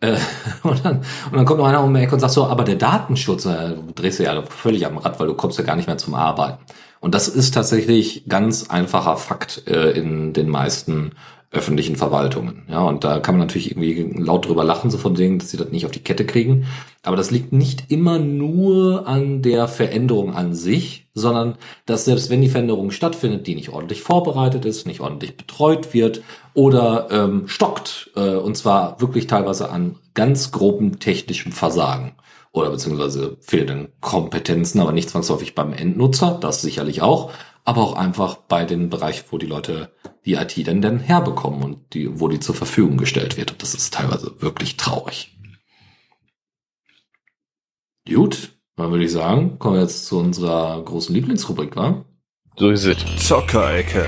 Äh, 0.00 0.16
und, 0.64 0.84
dann, 0.84 1.02
und 1.30 1.36
dann 1.36 1.44
kommt 1.44 1.60
noch 1.60 1.68
einer 1.68 1.84
um 1.84 1.94
die 1.94 2.00
Ecke 2.00 2.14
und 2.14 2.20
sagt 2.20 2.32
so, 2.32 2.46
aber 2.46 2.64
der 2.64 2.74
Datenschutz, 2.74 3.46
äh, 3.46 3.68
du 3.68 3.92
drehst 3.94 4.18
ja 4.18 4.42
völlig 4.42 4.84
am 4.84 4.98
Rad, 4.98 5.20
weil 5.20 5.28
du 5.28 5.34
kommst 5.34 5.60
ja 5.60 5.64
gar 5.64 5.76
nicht 5.76 5.86
mehr 5.86 5.96
zum 5.96 6.16
Arbeiten. 6.16 6.58
Und 6.98 7.14
das 7.14 7.28
ist 7.28 7.54
tatsächlich 7.54 8.24
ganz 8.26 8.68
einfacher 8.68 9.16
Fakt 9.16 9.62
äh, 9.68 9.92
in 9.92 10.32
den 10.32 10.48
meisten 10.48 11.12
öffentlichen 11.50 11.96
Verwaltungen. 11.96 12.64
Ja, 12.68 12.82
und 12.82 13.04
da 13.04 13.20
kann 13.20 13.36
man 13.36 13.46
natürlich 13.46 13.70
irgendwie 13.70 14.20
laut 14.20 14.46
drüber 14.46 14.64
lachen, 14.64 14.90
so 14.90 14.98
von 14.98 15.14
denen, 15.14 15.38
dass 15.38 15.50
sie 15.50 15.56
das 15.56 15.70
nicht 15.70 15.86
auf 15.86 15.92
die 15.92 16.02
Kette 16.02 16.26
kriegen. 16.26 16.66
Aber 17.02 17.16
das 17.16 17.30
liegt 17.30 17.52
nicht 17.52 17.90
immer 17.90 18.18
nur 18.18 19.06
an 19.06 19.42
der 19.42 19.68
Veränderung 19.68 20.34
an 20.34 20.54
sich, 20.54 21.06
sondern 21.14 21.56
dass 21.86 22.04
selbst 22.04 22.30
wenn 22.30 22.42
die 22.42 22.48
Veränderung 22.48 22.90
stattfindet, 22.90 23.46
die 23.46 23.54
nicht 23.54 23.70
ordentlich 23.70 24.02
vorbereitet 24.02 24.64
ist, 24.64 24.86
nicht 24.86 25.00
ordentlich 25.00 25.36
betreut 25.36 25.94
wird 25.94 26.22
oder 26.52 27.08
ähm, 27.10 27.48
stockt, 27.48 28.10
äh, 28.16 28.34
und 28.34 28.56
zwar 28.56 29.00
wirklich 29.00 29.26
teilweise 29.26 29.70
an 29.70 29.96
ganz 30.14 30.50
groben 30.50 30.98
technischem 30.98 31.52
Versagen 31.52 32.12
oder 32.52 32.70
beziehungsweise 32.70 33.36
fehlenden 33.40 33.88
Kompetenzen, 34.00 34.80
aber 34.80 34.92
nicht 34.92 35.10
zwangsläufig 35.10 35.54
beim 35.54 35.72
Endnutzer, 35.72 36.38
das 36.40 36.62
sicherlich 36.62 37.02
auch, 37.02 37.30
aber 37.66 37.82
auch 37.82 37.96
einfach 37.96 38.36
bei 38.36 38.64
den 38.64 38.88
Bereichen, 38.88 39.26
wo 39.30 39.38
die 39.38 39.46
Leute 39.46 39.90
die 40.24 40.34
IT 40.34 40.66
dann, 40.66 40.80
dann 40.80 41.00
herbekommen 41.00 41.62
und 41.62 41.94
die, 41.94 42.20
wo 42.20 42.28
die 42.28 42.40
zur 42.40 42.54
Verfügung 42.54 42.96
gestellt 42.96 43.36
wird. 43.36 43.50
Und 43.50 43.62
das 43.62 43.74
ist 43.74 43.92
teilweise 43.92 44.40
wirklich 44.40 44.76
traurig. 44.76 45.36
Gut, 48.08 48.52
dann 48.76 48.92
würde 48.92 49.04
ich 49.04 49.12
sagen, 49.12 49.58
kommen 49.58 49.74
wir 49.74 49.82
jetzt 49.82 50.06
zu 50.06 50.18
unserer 50.18 50.80
großen 50.82 51.12
Lieblingsrubrik, 51.12 51.74
wa? 51.76 52.04
So 52.56 52.70
ist 52.70 52.84
es. 52.84 53.26
Zockerecke. 53.26 54.06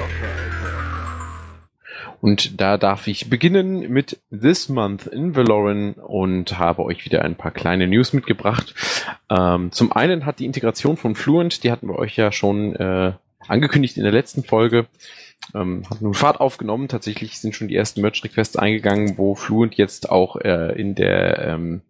Und 2.21 2.61
da 2.61 2.79
darf 2.79 3.09
ich 3.09 3.29
beginnen 3.29 3.91
mit 3.91 4.21
This 4.31 4.69
Month 4.69 5.07
in 5.07 5.35
Valoran 5.35 5.95
und 5.95 6.59
habe 6.59 6.85
euch 6.85 7.05
wieder 7.05 7.23
ein 7.23 7.37
paar 7.37 7.51
kleine 7.51 7.89
News 7.89 8.13
mitgebracht. 8.13 8.75
Ähm, 9.29 9.73
zum 9.73 9.93
einen 9.93 10.27
hat 10.27 10.39
die 10.39 10.47
Integration 10.47 10.97
von 10.97 11.17
Fluent, 11.17 11.65
die 11.65 11.73
hatten 11.73 11.89
wir 11.89 11.97
euch 11.97 12.17
ja 12.17 12.31
schon 12.33 12.75
äh, 12.77 13.15
angekündigt 13.49 13.97
in 13.97 14.05
der 14.05 14.13
letzten 14.13 14.45
Folge, 14.45 14.87
ähm, 15.55 15.85
hat 15.89 16.01
nun 16.01 16.15
Fahrt 16.15 16.41
aufgenommen. 16.41 16.89
Tatsächlich 16.89 17.39
sind 17.39 17.55
schon 17.55 17.69
die 17.69 17.77
ersten 17.77 18.01
Merch-Requests 18.01 18.57
eingegangen, 18.57 19.19
wo 19.19 19.35
Fluent 19.35 19.75
jetzt 19.77 20.11
auch 20.11 20.37
äh, 20.37 20.79
in 20.79 20.95
der 20.95 21.39
ähm, 21.49 21.83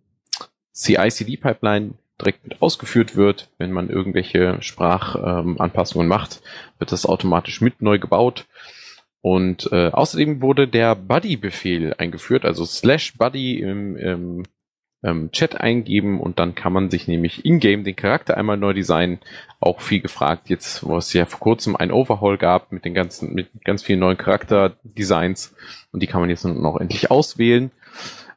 CI-CD-Pipeline 0.72 1.94
direkt 2.20 2.44
mit 2.44 2.60
ausgeführt 2.62 3.16
wird. 3.16 3.50
Wenn 3.58 3.72
man 3.72 3.90
irgendwelche 3.90 4.58
Sprachanpassungen 4.60 6.06
ähm, 6.06 6.08
macht, 6.08 6.42
wird 6.78 6.92
das 6.92 7.06
automatisch 7.06 7.60
mit 7.60 7.82
neu 7.82 7.98
gebaut. 7.98 8.46
Und 9.20 9.70
äh, 9.72 9.88
außerdem 9.88 10.42
wurde 10.42 10.68
der 10.68 10.94
Buddy-Befehl 10.94 11.94
eingeführt, 11.98 12.44
also 12.44 12.64
slash 12.64 13.16
Buddy 13.16 13.58
im, 13.58 13.96
im 13.96 14.42
ähm, 15.02 15.30
Chat 15.30 15.60
eingeben 15.60 16.20
und 16.20 16.38
dann 16.38 16.54
kann 16.54 16.72
man 16.72 16.90
sich 16.90 17.06
nämlich 17.08 17.44
in-game 17.44 17.84
den 17.84 17.96
Charakter 17.96 18.36
einmal 18.36 18.56
neu 18.56 18.72
designen. 18.72 19.18
Auch 19.60 19.80
viel 19.80 20.00
gefragt 20.00 20.48
jetzt, 20.48 20.84
wo 20.84 20.96
es 20.96 21.12
ja 21.12 21.26
vor 21.26 21.40
kurzem 21.40 21.76
ein 21.76 21.92
Overhaul 21.92 22.38
gab 22.38 22.72
mit 22.72 22.84
den 22.84 22.94
ganzen, 22.94 23.34
mit 23.34 23.48
ganz 23.64 23.82
vielen 23.82 24.00
neuen 24.00 24.16
Charakterdesigns 24.16 25.54
und 25.92 26.02
die 26.02 26.06
kann 26.06 26.20
man 26.20 26.30
jetzt 26.30 26.44
noch 26.44 26.80
endlich 26.80 27.10
auswählen. 27.10 27.70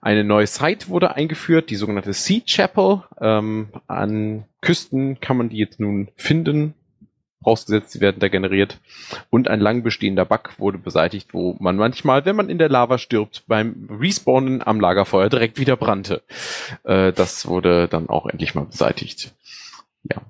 Eine 0.02 0.24
neue 0.24 0.48
Site 0.48 0.90
wurde 0.90 1.16
eingeführt, 1.16 1.70
die 1.70 1.76
sogenannte 1.76 2.14
Sea 2.14 2.42
Chapel. 2.46 3.04
Ähm, 3.20 3.70
an 3.88 4.46
Küsten 4.62 5.20
kann 5.20 5.38
man 5.38 5.50
die 5.50 5.58
jetzt 5.58 5.80
nun 5.80 6.10
finden 6.16 6.74
vorausgesetzt, 7.44 7.92
sie 7.92 8.02
werden 8.02 8.20
da 8.20 8.28
generiert. 8.28 8.80
Und 9.30 9.48
ein 9.48 9.60
lang 9.60 9.84
bestehender 9.84 10.26
Bug 10.26 10.52
wurde 10.58 10.78
beseitigt, 10.78 11.34
wo 11.34 11.56
man 11.60 11.76
manchmal, 11.76 12.26
wenn 12.26 12.36
man 12.36 12.50
in 12.50 12.58
der 12.58 12.70
Lava 12.70 12.98
stirbt, 12.98 13.44
beim 13.48 13.88
Respawnen 13.90 14.66
am 14.66 14.80
Lagerfeuer 14.80 15.30
direkt 15.30 15.60
wieder 15.60 15.76
brannte. 15.76 16.22
Äh, 16.84 17.12
das 17.14 17.48
wurde 17.48 17.88
dann 17.88 18.10
auch 18.10 18.28
endlich 18.28 18.56
mal 18.56 18.66
beseitigt. 18.66 19.34
Ja. 20.04 20.22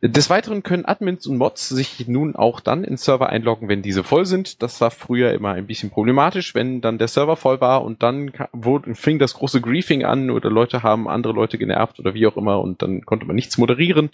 Des 0.00 0.30
Weiteren 0.30 0.62
können 0.62 0.84
Admins 0.84 1.26
und 1.26 1.36
Mods 1.36 1.68
sich 1.68 2.06
nun 2.06 2.36
auch 2.36 2.60
dann 2.60 2.84
in 2.84 2.96
Server 2.96 3.28
einloggen, 3.28 3.68
wenn 3.68 3.82
diese 3.82 4.04
voll 4.04 4.24
sind. 4.24 4.62
Das 4.62 4.80
war 4.80 4.92
früher 4.92 5.32
immer 5.32 5.52
ein 5.52 5.66
bisschen 5.66 5.90
problematisch, 5.90 6.54
wenn 6.54 6.80
dann 6.80 6.98
der 6.98 7.08
Server 7.08 7.34
voll 7.34 7.60
war 7.60 7.84
und 7.84 8.04
dann 8.04 8.32
wurde, 8.52 8.94
fing 8.94 9.18
das 9.18 9.34
große 9.34 9.60
Griefing 9.60 10.04
an 10.04 10.30
oder 10.30 10.48
Leute 10.48 10.84
haben 10.84 11.08
andere 11.08 11.32
Leute 11.32 11.58
genervt 11.58 11.98
oder 11.98 12.14
wie 12.14 12.26
auch 12.28 12.36
immer 12.36 12.60
und 12.60 12.82
dann 12.82 13.04
konnte 13.04 13.26
man 13.26 13.34
nichts 13.34 13.58
moderieren. 13.58 14.10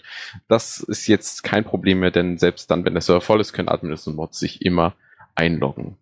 Das 0.47 0.79
ist 0.79 1.05
jetzt 1.07 1.43
kein 1.43 1.63
Problem 1.63 1.99
mehr, 1.99 2.11
denn 2.11 2.39
selbst 2.39 2.71
dann, 2.71 2.83
wenn 2.83 2.93
der 2.93 3.01
Server 3.01 3.21
voll 3.21 3.39
ist, 3.39 3.53
können 3.53 3.69
Admins 3.69 4.07
und 4.07 4.15
Mods 4.15 4.39
sich 4.39 4.65
immer 4.65 4.93
einloggen. 5.35 5.97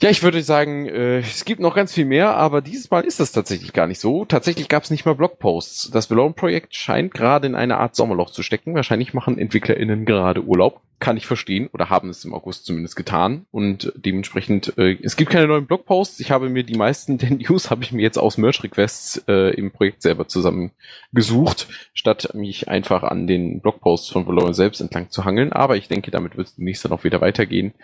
Ja, 0.00 0.10
ich 0.10 0.22
würde 0.22 0.40
sagen, 0.44 0.86
äh, 0.86 1.18
es 1.18 1.44
gibt 1.44 1.60
noch 1.60 1.74
ganz 1.74 1.92
viel 1.92 2.04
mehr, 2.04 2.36
aber 2.36 2.60
dieses 2.60 2.88
Mal 2.88 3.04
ist 3.04 3.18
das 3.18 3.32
tatsächlich 3.32 3.72
gar 3.72 3.88
nicht 3.88 3.98
so. 3.98 4.24
Tatsächlich 4.24 4.68
gab 4.68 4.84
es 4.84 4.90
nicht 4.90 5.04
mal 5.04 5.16
Blogposts. 5.16 5.90
Das 5.90 6.08
Valorant-Projekt 6.08 6.76
scheint 6.76 7.12
gerade 7.12 7.48
in 7.48 7.56
eine 7.56 7.78
Art 7.78 7.96
Sommerloch 7.96 8.30
zu 8.30 8.44
stecken. 8.44 8.76
Wahrscheinlich 8.76 9.12
machen 9.12 9.38
EntwicklerInnen 9.38 10.04
gerade 10.04 10.44
Urlaub. 10.44 10.82
Kann 11.00 11.16
ich 11.16 11.26
verstehen. 11.26 11.68
Oder 11.72 11.90
haben 11.90 12.10
es 12.10 12.24
im 12.24 12.32
August 12.32 12.64
zumindest 12.64 12.94
getan. 12.94 13.46
Und 13.50 13.92
dementsprechend, 13.96 14.78
äh, 14.78 14.96
es 15.02 15.16
gibt 15.16 15.32
keine 15.32 15.48
neuen 15.48 15.66
Blogposts. 15.66 16.20
Ich 16.20 16.30
habe 16.30 16.48
mir 16.48 16.62
die 16.62 16.76
meisten 16.76 17.18
der 17.18 17.30
News 17.32 17.68
habe 17.68 17.82
ich 17.82 17.90
mir 17.90 18.02
jetzt 18.02 18.18
aus 18.18 18.38
Merch-Requests 18.38 19.24
äh, 19.26 19.52
im 19.56 19.72
Projekt 19.72 20.02
selber 20.02 20.28
zusammengesucht, 20.28 21.66
statt 21.92 22.34
mich 22.34 22.68
einfach 22.68 23.02
an 23.02 23.26
den 23.26 23.60
Blogposts 23.60 24.10
von 24.10 24.28
Valorant 24.28 24.54
selbst 24.54 24.80
entlang 24.80 25.10
zu 25.10 25.24
hangeln. 25.24 25.52
Aber 25.52 25.76
ich 25.76 25.88
denke, 25.88 26.12
damit 26.12 26.36
wird 26.36 26.46
es 26.46 26.54
demnächst 26.54 26.84
dann 26.84 26.92
auch 26.92 27.02
wieder 27.02 27.20
weitergehen. 27.20 27.74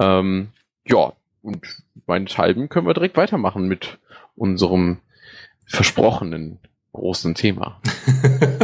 Ähm, 0.00 0.48
ja, 0.84 1.12
und 1.42 1.82
meinethalben 2.06 2.68
können 2.68 2.86
wir 2.86 2.94
direkt 2.94 3.16
weitermachen 3.16 3.66
mit 3.66 3.98
unserem 4.36 4.98
versprochenen 5.66 6.58
großen 6.92 7.34
Thema. 7.34 7.80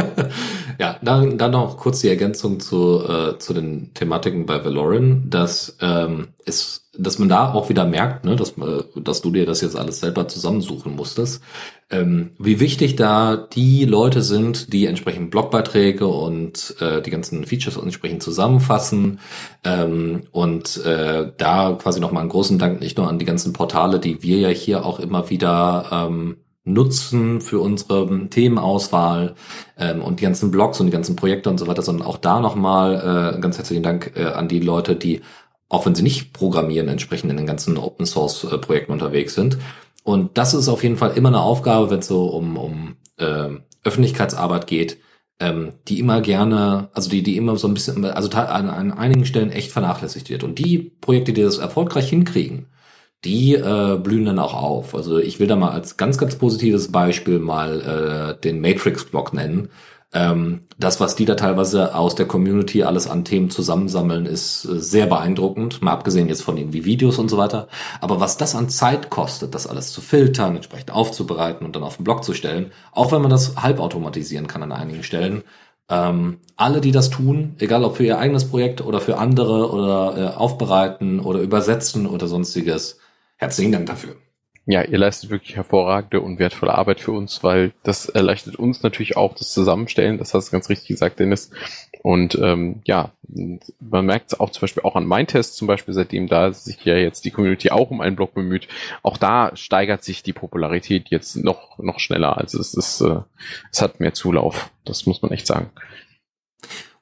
ja, 0.79 0.99
dann, 1.03 1.39
dann 1.39 1.53
noch 1.53 1.77
kurz 1.77 2.01
die 2.01 2.09
Ergänzung 2.09 2.61
zu, 2.61 3.03
äh, 3.09 3.39
zu 3.39 3.55
den 3.55 3.93
Thematiken 3.95 4.47
bei 4.47 4.65
Valoran, 4.65 5.31
dass 5.31 5.77
ähm, 5.81 6.29
es, 6.45 6.88
dass 6.99 7.19
man 7.19 7.29
da 7.29 7.53
auch 7.53 7.69
wieder 7.69 7.85
merkt, 7.85 8.25
ne, 8.25 8.35
dass, 8.37 8.51
äh, 8.59 8.83
dass 8.97 9.23
du 9.23 9.31
dir 9.31 9.47
das 9.47 9.61
jetzt 9.61 9.77
alles 9.77 10.01
selber 10.01 10.27
zusammensuchen 10.27 10.97
musstest, 10.97 11.43
ähm, 11.91 12.33
wie 12.39 12.61
wichtig 12.61 12.97
da 12.97 13.37
die 13.37 13.85
Leute 13.85 14.21
sind, 14.21 14.73
die 14.73 14.87
entsprechend 14.87 15.31
Blogbeiträge 15.31 16.07
und 16.07 16.75
äh, 16.81 17.01
die 17.01 17.11
ganzen 17.11 17.45
Features 17.45 17.77
entsprechend 17.77 18.23
zusammenfassen 18.23 19.21
ähm, 19.65 20.25
und 20.33 20.85
äh, 20.85 21.33
da 21.37 21.73
quasi 21.81 22.01
nochmal 22.01 22.23
einen 22.23 22.31
großen 22.31 22.59
Dank 22.59 22.81
nicht 22.81 22.99
nur 22.99 23.09
an 23.09 23.19
die 23.19 23.25
ganzen 23.25 23.53
Portale, 23.53 24.01
die 24.01 24.23
wir 24.23 24.39
ja 24.39 24.49
hier 24.49 24.85
auch 24.85 24.99
immer 24.99 25.31
wieder 25.31 25.87
ähm, 25.93 26.39
nutzen 26.65 27.41
für 27.41 27.61
unsere 27.61 28.29
Themenauswahl 28.29 29.35
ähm, 29.79 30.03
und 30.03 30.21
die 30.21 30.25
ganzen 30.25 30.51
Blogs 30.51 30.81
und 30.81 30.87
die 30.87 30.93
ganzen 30.93 31.17
Projekte 31.17 31.49
und 31.49 31.59
so 31.59 31.67
weiter, 31.67 31.83
sondern 31.83 32.07
auch 32.07 32.19
da 32.19 32.41
nochmal 32.41 33.37
äh, 33.37 33.41
ganz 33.41 33.57
herzlichen 33.57 33.83
Dank 33.83 34.13
äh, 34.17 34.25
an 34.25 34.49
die 34.49 34.61
Leute, 34.61 34.95
die, 34.97 35.23
auch 35.69 35.87
wenn 35.87 35.95
sie 35.95 36.03
nicht 36.03 36.33
programmieren, 36.33 36.89
entsprechend 36.89 37.31
in 37.31 37.37
den 37.37 37.47
ganzen 37.47 37.77
Open 37.77 38.07
Source 38.07 38.45
äh, 38.45 38.59
Projekten 38.59 38.93
unterwegs 38.93 39.35
sind. 39.35 39.59
Und 40.03 40.39
das 40.39 40.55
ist 40.55 40.69
auf 40.69 40.83
jeden 40.83 40.97
Fall 40.97 41.17
immer 41.17 41.29
eine 41.29 41.41
Aufgabe, 41.41 41.91
wenn 41.91 41.99
es 41.99 42.07
so 42.07 42.27
um, 42.27 42.57
um 42.57 42.97
äh, 43.19 43.49
Öffentlichkeitsarbeit 43.85 44.67
geht, 44.67 44.99
ähm, 45.41 45.73
die 45.87 46.01
immer 46.01 46.21
gerne, 46.21 46.89
also 46.95 47.11
die, 47.11 47.23
die 47.23 47.37
immer 47.37 47.57
so 47.57 47.69
ein 47.69 47.75
bisschen, 47.75 48.05
also 48.05 48.31
an, 48.31 48.71
an 48.71 48.93
einigen 48.93 49.27
Stellen 49.27 49.53
echt 49.53 49.71
vernachlässigt 49.71 50.31
wird. 50.31 50.45
Und 50.45 50.59
die 50.59 50.79
Projekte, 50.79 51.33
die 51.33 51.43
das 51.43 51.59
erfolgreich 51.59 52.09
hinkriegen, 52.09 52.67
die 53.25 53.55
äh, 53.55 53.99
blühen 54.03 54.25
dann 54.25 54.39
auch 54.39 54.55
auf. 54.55 54.95
Also 54.95 55.19
ich 55.19 55.41
will 55.41 55.47
da 55.47 55.57
mal 55.57 55.71
als 55.71 55.97
ganz, 55.97 56.19
ganz 56.19 56.37
positives 56.37 56.93
Beispiel 56.93 57.39
mal 57.39 58.37
äh, 58.39 58.41
den 58.41 58.61
Matrix-Blog 58.61 59.35
nennen. 59.35 59.69
Ähm, 60.15 60.63
das, 60.79 61.01
was 61.01 61.17
die 61.17 61.27
da 61.27 61.35
teilweise 61.35 61.95
aus 61.95 62.15
der 62.15 62.27
Community 62.27 62.83
alles 62.83 63.09
an 63.09 63.25
Themen 63.25 63.51
zusammensammeln, 63.51 64.25
ist 64.27 64.65
äh, 64.65 64.81
sehr 64.81 65.07
beeindruckend. 65.07 65.83
Mal 65.83 65.93
abgesehen 65.93 66.29
jetzt 66.29 66.43
von 66.43 66.57
irgendwie 66.57 66.85
Videos 66.85 67.19
und 67.19 67.29
so 67.29 67.37
weiter. 67.37 67.69
Aber 68.01 68.21
was 68.21 68.37
das 68.39 68.55
an 68.55 68.69
Zeit 68.71 69.11
kostet, 69.11 69.55
das 69.55 69.67
alles 69.67 69.93
zu 69.93 70.01
filtern, 70.01 70.57
entsprechend 70.57 70.91
aufzubereiten 70.91 71.67
und 71.67 71.77
dann 71.77 71.83
auf 71.83 71.97
den 71.97 72.05
Blog 72.05 72.25
zu 72.25 72.33
stellen, 72.35 72.73
auch 72.93 73.13
wenn 73.13 73.23
man 73.23 73.31
das 73.31 73.57
halbautomatisieren 73.57 74.47
kann 74.47 74.63
an 74.63 74.73
einigen 74.73 75.03
Stellen, 75.03 75.45
ähm, 75.91 76.39
alle, 76.57 76.81
die 76.81 76.93
das 76.93 77.11
tun, 77.11 77.57
egal 77.59 77.85
ob 77.85 77.97
für 77.97 78.05
ihr 78.05 78.19
eigenes 78.19 78.49
Projekt 78.49 78.81
oder 78.81 79.01
für 79.01 79.19
andere 79.19 79.71
oder 79.73 80.17
äh, 80.17 80.37
aufbereiten 80.37 81.21
oder 81.21 81.41
übersetzen 81.41 82.07
oder 82.07 82.29
sonstiges, 82.29 82.99
Herzlichen 83.41 83.71
Dank 83.71 83.87
dafür. 83.87 84.17
Ja, 84.71 84.83
ihr 84.83 84.99
leistet 84.99 85.31
wirklich 85.31 85.57
hervorragende 85.57 86.21
und 86.21 86.39
wertvolle 86.39 86.75
Arbeit 86.75 87.01
für 87.01 87.13
uns, 87.13 87.43
weil 87.43 87.73
das 87.85 88.11
erleichtert 88.11 88.57
uns 88.57 88.83
natürlich 88.83 89.17
auch 89.17 89.35
das 89.35 89.51
Zusammenstellen. 89.51 90.19
Das 90.19 90.35
hast 90.35 90.49
du 90.49 90.53
ganz 90.53 90.69
richtig 90.69 90.89
gesagt, 90.89 91.21
Dennis. 91.21 91.51
Und 92.03 92.39
ähm, 92.43 92.83
ja, 92.85 93.13
man 93.81 94.05
merkt 94.05 94.31
es 94.31 94.39
auch 94.39 94.51
zum 94.51 94.61
Beispiel 94.61 94.83
auch 94.83 94.95
an 94.95 95.09
Mindtest 95.09 95.57
zum 95.57 95.69
Beispiel, 95.69 95.95
seitdem 95.95 96.27
da 96.27 96.53
sich 96.53 96.85
ja 96.85 96.97
jetzt 96.97 97.25
die 97.25 97.31
Community 97.31 97.71
auch 97.71 97.91
um 97.91 98.03
einen 98.03 98.15
Blog 98.15 98.35
bemüht. 98.35 98.69
Auch 99.03 99.17
da 99.17 99.57
steigert 99.57 100.05
sich 100.05 100.23
die 100.23 100.35
Popularität 100.35 101.09
jetzt 101.09 101.37
noch 101.37 101.79
noch 101.79 101.99
schneller. 101.99 102.37
Also 102.37 102.61
es 102.61 102.75
ist, 102.75 103.01
äh, 103.01 103.21
es 103.73 103.81
hat 103.81 104.01
mehr 104.01 104.13
Zulauf. 104.13 104.71
Das 104.85 105.07
muss 105.07 105.23
man 105.23 105.31
echt 105.31 105.47
sagen. 105.47 105.71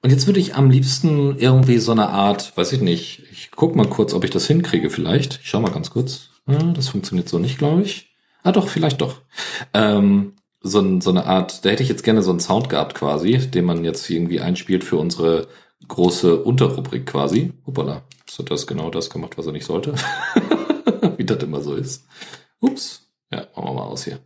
Und 0.03 0.11
jetzt 0.11 0.29
würde 0.29 0.39
ich 0.39 0.55
am 0.55 0.71
liebsten 0.71 1.37
irgendwie 1.37 1.79
so 1.79 1.91
eine 1.91 2.11
Art, 2.11 2.57
weiß 2.57 2.71
ich 2.75 2.81
nicht, 2.81 3.25
ich 3.33 3.51
guck 3.51 3.75
mal 3.75 3.89
kurz, 3.89 4.14
ob 4.14 4.23
ich 4.23 4.31
das 4.31 4.47
hinkriege 4.47 4.89
vielleicht. 4.89 5.41
Ich 5.43 5.49
schau 5.49 5.61
mal 5.61 5.73
ganz 5.73 5.91
kurz. 5.91 6.31
Das 6.47 6.88
funktioniert 6.88 7.28
so 7.28 7.38
nicht, 7.38 7.59
glaube 7.59 7.82
ich. 7.82 8.14
Ah 8.42 8.53
doch, 8.53 8.68
vielleicht 8.68 9.01
doch. 9.01 9.22
Ähm, 9.74 10.34
so, 10.61 11.01
so 11.01 11.11
eine 11.11 11.26
Art, 11.26 11.64
da 11.64 11.70
hätte 11.70 11.82
ich 11.82 11.88
jetzt 11.88 12.05
gerne 12.05 12.22
so 12.22 12.30
einen 12.30 12.40
Sound 12.40 12.68
gehabt 12.68 12.94
quasi, 12.94 13.38
den 13.38 13.64
man 13.64 13.84
jetzt 13.84 14.09
irgendwie 14.09 14.40
einspielt 14.40 14.84
für 14.84 14.97
unsere 14.97 15.49
große 15.88 16.42
Unterrubrik 16.42 17.07
quasi. 17.07 17.53
Hoppala, 17.66 18.03
so 18.28 18.42
das 18.42 18.66
genau 18.66 18.90
das 18.90 19.11
gemacht, 19.11 19.36
was 19.36 19.47
er 19.47 19.53
nicht 19.53 19.66
sollte. 19.66 19.94
Wie 21.16 21.24
das 21.24 21.42
immer 21.42 21.61
so 21.61 21.74
ist. 21.74 22.07
Ups. 22.61 23.03
Ja, 23.32 23.47
machen 23.57 23.68
wir 23.68 23.74
mal 23.74 23.82
aus 23.82 24.05
hier. 24.05 24.20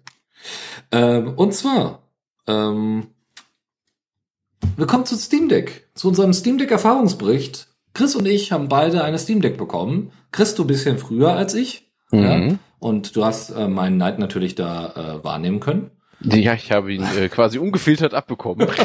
Ähm, 0.93 1.35
und 1.37 1.55
zwar, 1.55 2.03
ähm, 2.47 3.09
willkommen 4.77 5.07
zu 5.07 5.17
Steam 5.17 5.49
Deck, 5.49 5.89
zu 5.95 6.09
unserem 6.09 6.35
Steam 6.35 6.59
Deck 6.59 6.71
Erfahrungsbericht. 6.71 7.69
Chris 7.95 8.15
und 8.15 8.27
ich 8.27 8.53
haben 8.53 8.69
beide 8.69 9.05
eine 9.05 9.19
Steam 9.19 9.41
Deck 9.41 9.57
bekommen. 9.57 10.13
Chris, 10.33 10.55
du 10.55 10.67
bisschen 10.67 10.99
früher 10.99 11.33
als 11.33 11.55
ich. 11.55 11.90
Mhm. 12.11 12.23
Ja? 12.23 12.57
Und 12.79 13.15
du 13.17 13.25
hast 13.25 13.51
äh, 13.51 13.69
meinen 13.69 13.99
Neid 13.99 14.19
natürlich 14.19 14.55
da 14.55 15.19
äh, 15.21 15.25
wahrnehmen 15.25 15.61
können. 15.61 15.91
Ja, 16.23 16.55
ich 16.55 16.71
habe 16.73 16.93
ihn 16.93 17.03
äh, 17.03 17.29
quasi 17.29 17.59
ungefiltert 17.59 18.15
abbekommen. 18.15 18.69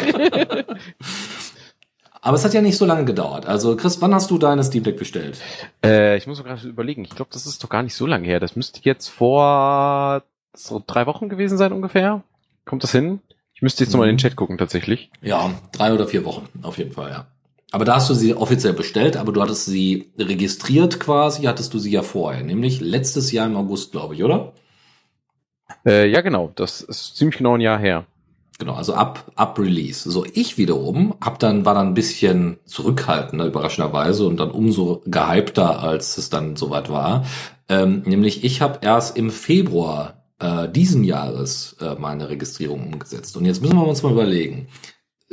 Aber 2.21 2.38
es 2.38 2.43
hat 2.43 2.53
ja 2.55 2.61
nicht 2.61 2.78
so 2.78 2.86
lange 2.86 3.05
gedauert. 3.05 3.45
Also 3.45 3.76
Chris, 3.76 4.01
wann 4.01 4.13
hast 4.13 4.32
du 4.32 4.38
deine 4.39 4.63
Steam 4.63 4.84
Deck 4.84 4.97
bestellt? 4.97 5.39
Äh, 5.84 6.17
ich 6.17 6.26
muss 6.26 6.43
gerade 6.43 6.67
überlegen. 6.67 7.03
Ich 7.03 7.11
glaube, 7.11 7.30
das 7.32 7.45
ist 7.45 7.63
doch 7.63 7.69
gar 7.69 7.84
nicht 7.84 7.93
so 7.93 8.07
lange 8.07 8.26
her. 8.26 8.39
Das 8.39 8.55
müsste 8.55 8.80
jetzt 8.84 9.09
vor 9.09 10.23
so 10.53 10.84
drei 10.86 11.05
Wochen 11.05 11.30
gewesen 11.30 11.57
sein 11.57 11.71
ungefähr. 11.71 12.23
Kommt 12.65 12.84
das 12.84 12.91
hin? 12.91 13.19
Ich 13.53 13.61
müsste 13.61 13.84
jetzt 13.84 13.91
mhm. 13.91 13.97
nochmal 13.97 14.09
in 14.09 14.15
den 14.15 14.21
Chat 14.21 14.36
gucken 14.36 14.57
tatsächlich. 14.57 15.11
Ja, 15.21 15.51
drei 15.71 15.93
oder 15.93 16.07
vier 16.07 16.26
Wochen 16.26 16.47
auf 16.63 16.78
jeden 16.78 16.93
Fall, 16.93 17.11
ja. 17.11 17.28
Aber 17.76 17.84
da 17.84 17.95
hast 17.95 18.09
du 18.09 18.13
sie 18.13 18.34
offiziell 18.34 18.71
bestellt, 18.71 19.17
aber 19.17 19.34
du 19.34 19.41
hattest 19.41 19.65
sie 19.65 20.09
registriert 20.17 20.97
quasi, 20.97 21.43
hattest 21.43 21.73
du 21.73 21.78
sie 21.78 21.91
ja 21.91 22.03
vorher, 22.03 22.41
nämlich 22.41 22.80
letztes 22.80 23.34
Jahr 23.34 23.47
im 23.47 23.57
August, 23.57 23.91
glaube 23.91 24.15
ich, 24.15 24.23
oder? 24.23 24.53
Äh, 25.86 26.09
ja, 26.09 26.21
genau. 26.21 26.53
Das 26.55 26.80
ist 26.80 27.17
ziemlich 27.17 27.38
genau 27.38 27.55
ein 27.55 27.59
Jahr 27.59 27.78
her. 27.78 28.05
Genau, 28.59 28.76
also 28.76 28.93
ab, 28.93 29.30
ab 29.36 29.59
Release. 29.59 30.09
So, 30.09 30.26
ich 30.34 30.57
wiederum 30.57 31.15
hab 31.19 31.38
dann, 31.39 31.65
war 31.65 31.73
dann 31.73 31.88
ein 31.88 31.93
bisschen 31.95 32.59
zurückhaltender, 32.63 33.45
überraschenderweise, 33.45 34.26
und 34.26 34.39
dann 34.39 34.51
umso 34.51 35.01
gehypter, 35.05 35.84
als 35.84 36.17
es 36.17 36.30
dann 36.30 36.55
soweit 36.55 36.89
war. 36.89 37.26
Ähm, 37.67 38.03
nämlich, 38.05 38.45
ich 38.45 38.61
habe 38.61 38.80
erst 38.84 39.17
im 39.17 39.30
Februar 39.30 40.23
äh, 40.39 40.69
diesen 40.69 41.03
Jahres 41.03 41.76
äh, 41.82 41.95
meine 41.95 42.30
Registrierung 42.30 42.93
umgesetzt. 42.93 43.36
Und 43.36 43.43
jetzt 43.43 43.61
müssen 43.61 43.76
wir 43.76 43.86
uns 43.86 44.01
mal 44.01 44.13
überlegen. 44.13 44.69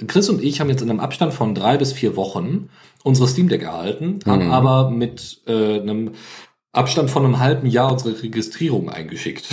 Chris 0.06 0.28
und 0.28 0.42
ich 0.42 0.60
haben 0.60 0.68
jetzt 0.68 0.82
in 0.82 0.90
einem 0.90 1.00
Abstand 1.00 1.34
von 1.34 1.54
drei 1.54 1.76
bis 1.76 1.92
vier 1.92 2.16
Wochen 2.16 2.68
unsere 3.02 3.28
Steam 3.28 3.48
Deck 3.48 3.62
erhalten, 3.62 4.20
haben 4.26 4.46
mhm. 4.46 4.52
aber 4.52 4.90
mit 4.90 5.40
äh, 5.46 5.80
einem 5.80 6.12
Abstand 6.74 7.10
von 7.10 7.24
einem 7.24 7.38
halben 7.38 7.66
Jahr 7.66 7.92
unsere 7.92 8.22
Registrierung 8.22 8.88
eingeschickt. 8.88 9.46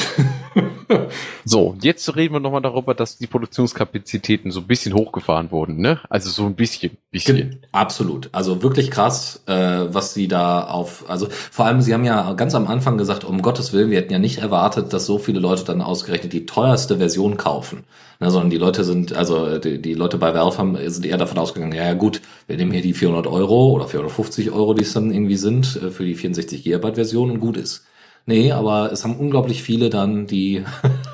so, 1.46 1.76
jetzt 1.82 2.16
reden 2.16 2.34
wir 2.34 2.40
nochmal 2.40 2.62
darüber, 2.62 2.94
dass 2.94 3.18
die 3.18 3.28
Produktionskapazitäten 3.28 4.52
so 4.52 4.62
ein 4.62 4.68
bisschen 4.68 4.94
hochgefahren 4.94 5.52
wurden, 5.52 5.82
ne? 5.82 6.00
Also 6.10 6.30
so 6.30 6.46
ein 6.46 6.56
bisschen, 6.56 6.98
bisschen. 7.12 7.60
Absolut. 7.74 8.30
Also 8.32 8.64
wirklich 8.64 8.90
krass, 8.90 9.44
äh, 9.48 9.54
was 9.54 10.14
sie 10.14 10.30
da 10.30 10.64
auf, 10.64 11.10
also 11.10 11.28
vor 11.30 11.66
allem, 11.66 11.82
sie 11.82 11.94
haben 11.94 12.06
ja 12.06 12.32
ganz 12.34 12.56
am 12.56 12.68
Anfang 12.68 12.98
gesagt, 12.98 13.26
um 13.26 13.42
Gottes 13.42 13.74
Willen, 13.74 13.90
wir 13.90 13.98
hätten 13.98 14.14
ja 14.14 14.20
nicht 14.20 14.38
erwartet, 14.38 14.94
dass 14.94 15.06
so 15.06 15.18
viele 15.18 15.42
Leute 15.42 15.66
dann 15.66 15.82
ausgerechnet 15.82 16.32
die 16.32 16.46
teuerste 16.46 17.00
Version 17.00 17.36
kaufen. 17.36 17.84
Ne, 18.22 18.30
sondern 18.32 18.50
die 18.50 18.58
Leute 18.58 18.84
sind, 18.84 19.14
also 19.14 19.60
die, 19.60 19.82
die 19.82 19.94
Leute 19.94 20.18
bei 20.18 20.34
Valve 20.34 20.58
haben, 20.58 20.78
sind 20.90 21.06
eher 21.06 21.18
davon 21.18 21.38
ausgegangen, 21.38 21.72
ja, 21.72 21.86
ja 21.86 21.94
gut, 21.94 22.22
wir 22.48 22.58
nehmen 22.58 22.74
hier 22.74 22.82
die 22.82 22.94
400 22.94 23.28
Euro 23.28 23.72
oder 23.72 23.88
450 23.88 24.52
Euro, 24.52 24.74
die 24.74 24.84
es 24.84 24.92
dann 24.92 25.12
irgendwie 25.12 25.38
sind, 25.38 25.80
äh, 25.82 25.90
für 25.90 26.04
die 26.04 26.16
64 26.16 26.64
Gigabyte 26.64 26.96
Version 26.96 27.32
und 27.32 27.40
gut 27.40 27.56
ist. 27.56 27.86
Nee, 28.26 28.52
aber 28.52 28.92
es 28.92 29.06
haben 29.06 29.16
unglaublich 29.16 29.64
viele 29.64 29.90
dann 29.90 30.28
die, 30.28 30.64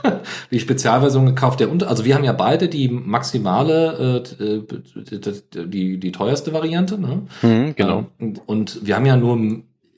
die 0.52 0.60
Spezialversion 0.60 1.28
gekauft. 1.28 1.60
Der 1.60 1.70
also 1.88 2.06
wir 2.06 2.16
haben 2.16 2.24
ja 2.24 2.34
beide 2.34 2.68
die 2.68 2.90
maximale, 2.90 4.26
äh, 4.40 4.44
äh 4.44 5.68
die, 5.68 6.00
die 6.00 6.12
teuerste 6.12 6.54
Variante, 6.54 7.00
ne? 7.00 7.22
Mhm, 7.44 7.76
genau. 7.76 8.08
Und 8.48 8.86
wir 8.86 8.96
haben 8.96 9.06
ja 9.06 9.16
nur 9.16 9.38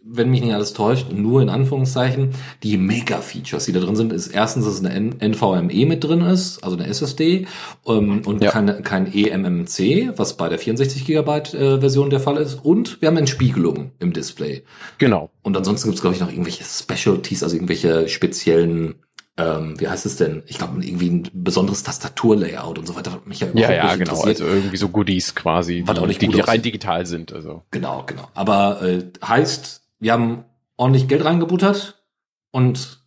wenn 0.09 0.29
mich 0.29 0.41
nicht 0.41 0.53
alles 0.53 0.73
täuscht, 0.73 1.11
nur 1.11 1.41
in 1.41 1.49
Anführungszeichen, 1.49 2.31
die 2.63 2.77
Mega-Features, 2.77 3.65
die 3.65 3.71
da 3.71 3.79
drin 3.79 3.95
sind, 3.95 4.13
ist 4.13 4.27
erstens, 4.27 4.65
dass 4.65 4.83
eine 4.83 5.15
NVMe 5.19 5.85
mit 5.85 6.03
drin 6.03 6.21
ist, 6.21 6.63
also 6.63 6.77
eine 6.77 6.87
SSD, 6.87 7.47
ähm, 7.85 8.21
und 8.25 8.43
ja. 8.43 8.51
keine, 8.51 8.81
kein 8.81 9.11
eMMC, 9.13 10.17
was 10.17 10.37
bei 10.37 10.49
der 10.49 10.59
64 10.59 11.05
Gigabyte 11.05 11.53
äh, 11.53 11.79
Version 11.79 12.09
der 12.09 12.19
Fall 12.19 12.37
ist, 12.37 12.55
und 12.55 13.01
wir 13.01 13.09
haben 13.09 13.17
Entspiegelung 13.17 13.91
im 13.99 14.13
Display. 14.13 14.63
Genau. 14.97 15.29
Und 15.43 15.57
ansonsten 15.57 15.87
gibt 15.87 15.95
es, 15.95 16.01
glaube 16.01 16.15
ich, 16.15 16.21
noch 16.21 16.31
irgendwelche 16.31 16.63
Specialties, 16.63 17.43
also 17.43 17.55
irgendwelche 17.55 18.07
speziellen 18.07 18.95
ähm, 19.39 19.79
wie 19.79 19.87
heißt 19.87 20.07
es 20.07 20.15
denn? 20.15 20.41
Ich 20.47 20.57
glaube, 20.57 20.83
irgendwie 20.83 21.09
ein 21.11 21.29
besonderes 21.31 21.83
Tastaturlayout 21.83 22.79
und 22.79 22.87
so 22.87 22.95
weiter. 22.95 23.21
Mich 23.25 23.39
ja, 23.39 23.47
ja, 23.53 23.71
ja 23.71 23.95
genau. 23.95 24.19
Also 24.21 24.45
irgendwie 24.45 24.77
so 24.77 24.89
Goodies 24.89 25.35
quasi, 25.35 25.85
nicht 26.07 26.21
die, 26.23 26.27
die 26.29 26.39
rein 26.39 26.63
digital 26.63 27.05
sind. 27.05 27.31
Also. 27.31 27.61
Genau, 27.69 28.03
genau. 28.07 28.27
Aber 28.33 28.81
äh, 28.81 29.03
heißt, 29.23 29.86
wir 29.99 30.13
haben 30.13 30.45
ordentlich 30.75 31.07
Geld 31.07 31.25
reingebuttert 31.25 32.03
und 32.51 33.01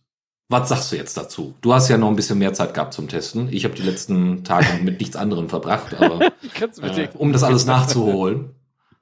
was 0.49 0.67
sagst 0.67 0.91
du 0.91 0.97
jetzt 0.97 1.15
dazu? 1.15 1.55
Du 1.61 1.73
hast 1.73 1.87
ja 1.87 1.97
noch 1.97 2.09
ein 2.09 2.17
bisschen 2.17 2.37
mehr 2.37 2.53
Zeit 2.53 2.73
gehabt 2.73 2.93
zum 2.93 3.07
Testen. 3.07 3.47
Ich 3.51 3.63
habe 3.63 3.73
die 3.73 3.83
letzten 3.83 4.43
Tage 4.43 4.83
mit 4.83 4.99
nichts 4.99 5.15
anderem 5.15 5.47
verbracht, 5.47 5.93
aber 5.93 6.25
äh, 6.81 7.07
um 7.17 7.31
das 7.31 7.43
alles 7.43 7.65
nachzuholen. 7.65 8.53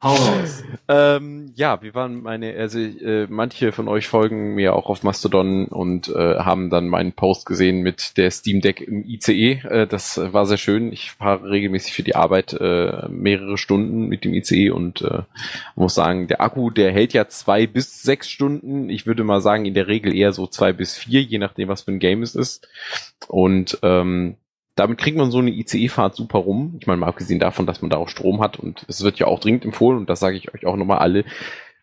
Hau 0.02 0.16
raus. 0.16 0.64
ähm, 0.88 1.52
ja, 1.56 1.82
wir 1.82 1.94
waren 1.94 2.22
meine, 2.22 2.56
also 2.56 2.80
äh, 2.80 3.28
manche 3.30 3.74
von 3.74 3.90
euch 3.90 4.08
folgen 4.08 4.56
mir 4.56 4.74
auch 4.74 4.90
auf 4.90 5.04
Mastodon 5.04 5.66
und 5.66 6.08
äh, 6.08 6.36
haben 6.38 6.70
dann 6.70 6.88
meinen 6.88 7.12
Post 7.12 7.46
gesehen 7.46 7.82
mit 7.82 8.16
der 8.16 8.32
Steam 8.32 8.62
Deck 8.62 8.80
im 8.80 9.04
ICE. 9.04 9.62
Äh, 9.68 9.88
das 9.88 10.18
war 10.18 10.46
sehr 10.46 10.58
schön. 10.58 10.94
Ich 10.94 11.12
fahre 11.12 11.50
regelmäßig 11.50 11.94
für 11.94 12.04
die 12.04 12.16
Arbeit 12.16 12.54
äh, 12.54 13.10
mehrere 13.10 13.58
Stunden 13.58 14.08
mit 14.08 14.24
dem 14.24 14.34
ICE 14.34 14.70
und 14.70 15.02
äh, 15.02 15.24
muss 15.76 15.96
sagen, 15.96 16.28
der 16.28 16.40
Akku, 16.40 16.70
der 16.70 16.94
hält 16.94 17.12
ja 17.12 17.28
zwei 17.28 17.68
bis 17.68 18.02
sechs 18.02 18.30
Stunden. 18.30 18.90
Ich 18.90 19.06
würde 19.06 19.26
mal 19.26 19.42
sagen, 19.42 19.66
in 19.66 19.74
der 19.74 19.88
Regel 19.88 20.16
eher 20.16 20.32
so 20.32 20.48
zwei 20.48 20.72
bis 20.72 20.96
vier, 20.96 21.22
je 21.22 21.40
nachdem, 21.40 21.68
was 21.68 21.82
für 21.82 21.92
ein 21.92 22.00
Game 22.00 22.24
es 22.24 22.36
ist. 22.36 22.70
Und 23.28 23.78
ähm, 23.84 24.38
damit 24.80 24.98
kriegt 24.98 25.18
man 25.18 25.32
so 25.32 25.40
eine 25.40 25.52
ICE-Fahrt 25.52 26.16
super 26.16 26.40
rum. 26.40 26.78
Ich 26.80 26.88
meine, 26.88 27.00
mal 27.00 27.08
abgesehen 27.08 27.40
davon, 27.40 27.66
dass 27.66 27.82
man 27.82 27.90
da 27.90 27.98
auch 27.98 28.10
Strom 28.10 28.42
hat 28.42 28.58
und 28.58 28.86
es 28.88 29.04
wird 29.04 29.20
ja 29.20 29.28
auch 29.28 29.40
dringend 29.40 29.66
empfohlen 29.66 29.98
und 29.98 30.10
das 30.10 30.20
sage 30.20 30.38
ich 30.38 30.54
euch 30.54 30.66
auch 30.66 30.78
nochmal 30.78 31.00
alle. 31.00 31.26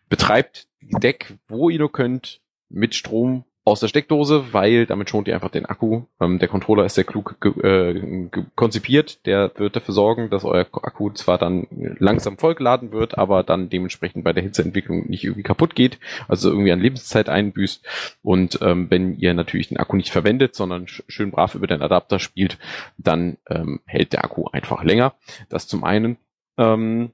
Betreibt 0.09 0.67
Deck, 0.81 1.35
wo 1.47 1.69
ihr 1.69 1.79
nur 1.79 1.91
könnt, 1.91 2.41
mit 2.69 2.95
Strom 2.95 3.43
aus 3.67 3.81
der 3.81 3.89
Steckdose, 3.89 4.53
weil 4.53 4.85
damit 4.85 5.09
schont 5.09 5.27
ihr 5.27 5.35
einfach 5.35 5.51
den 5.51 5.65
Akku. 5.65 6.03
Ähm, 6.21 6.39
der 6.39 6.47
Controller 6.47 6.85
ist 6.85 6.95
sehr 6.95 7.03
klug 7.03 7.35
äh, 7.61 8.29
konzipiert. 8.55 9.25
Der 9.25 9.51
wird 9.57 9.75
dafür 9.75 9.93
sorgen, 9.93 10.29
dass 10.29 10.45
euer 10.45 10.65
Akku 10.71 11.09
zwar 11.09 11.37
dann 11.37 11.67
langsam 11.99 12.37
vollgeladen 12.37 12.93
wird, 12.93 13.17
aber 13.17 13.43
dann 13.43 13.69
dementsprechend 13.69 14.23
bei 14.23 14.31
der 14.31 14.43
Hitzeentwicklung 14.43 15.09
nicht 15.09 15.25
irgendwie 15.25 15.43
kaputt 15.43 15.75
geht, 15.75 15.99
also 16.29 16.49
irgendwie 16.49 16.71
an 16.71 16.79
Lebenszeit 16.79 17.27
einbüßt. 17.27 17.85
Und 18.23 18.59
ähm, 18.61 18.89
wenn 18.89 19.17
ihr 19.19 19.33
natürlich 19.33 19.67
den 19.67 19.77
Akku 19.79 19.97
nicht 19.97 20.11
verwendet, 20.11 20.55
sondern 20.55 20.87
schön 20.87 21.31
brav 21.31 21.53
über 21.53 21.67
den 21.67 21.81
Adapter 21.81 22.19
spielt, 22.19 22.57
dann 22.97 23.35
ähm, 23.49 23.81
hält 23.85 24.13
der 24.13 24.23
Akku 24.23 24.47
einfach 24.47 24.85
länger. 24.85 25.15
Das 25.49 25.67
zum 25.67 25.83
einen. 25.83 26.15
Ähm, 26.57 27.11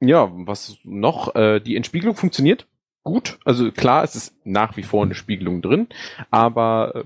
ja, 0.00 0.30
was 0.34 0.76
noch? 0.84 1.34
Äh, 1.34 1.60
die 1.60 1.76
Entspiegelung 1.76 2.14
funktioniert 2.14 2.66
gut. 3.04 3.38
Also 3.44 3.70
klar, 3.70 4.02
es 4.02 4.16
ist 4.16 4.34
nach 4.44 4.76
wie 4.76 4.82
vor 4.82 5.04
eine 5.04 5.14
Spiegelung 5.14 5.62
drin, 5.62 5.88
aber 6.30 6.92
äh, 6.94 7.04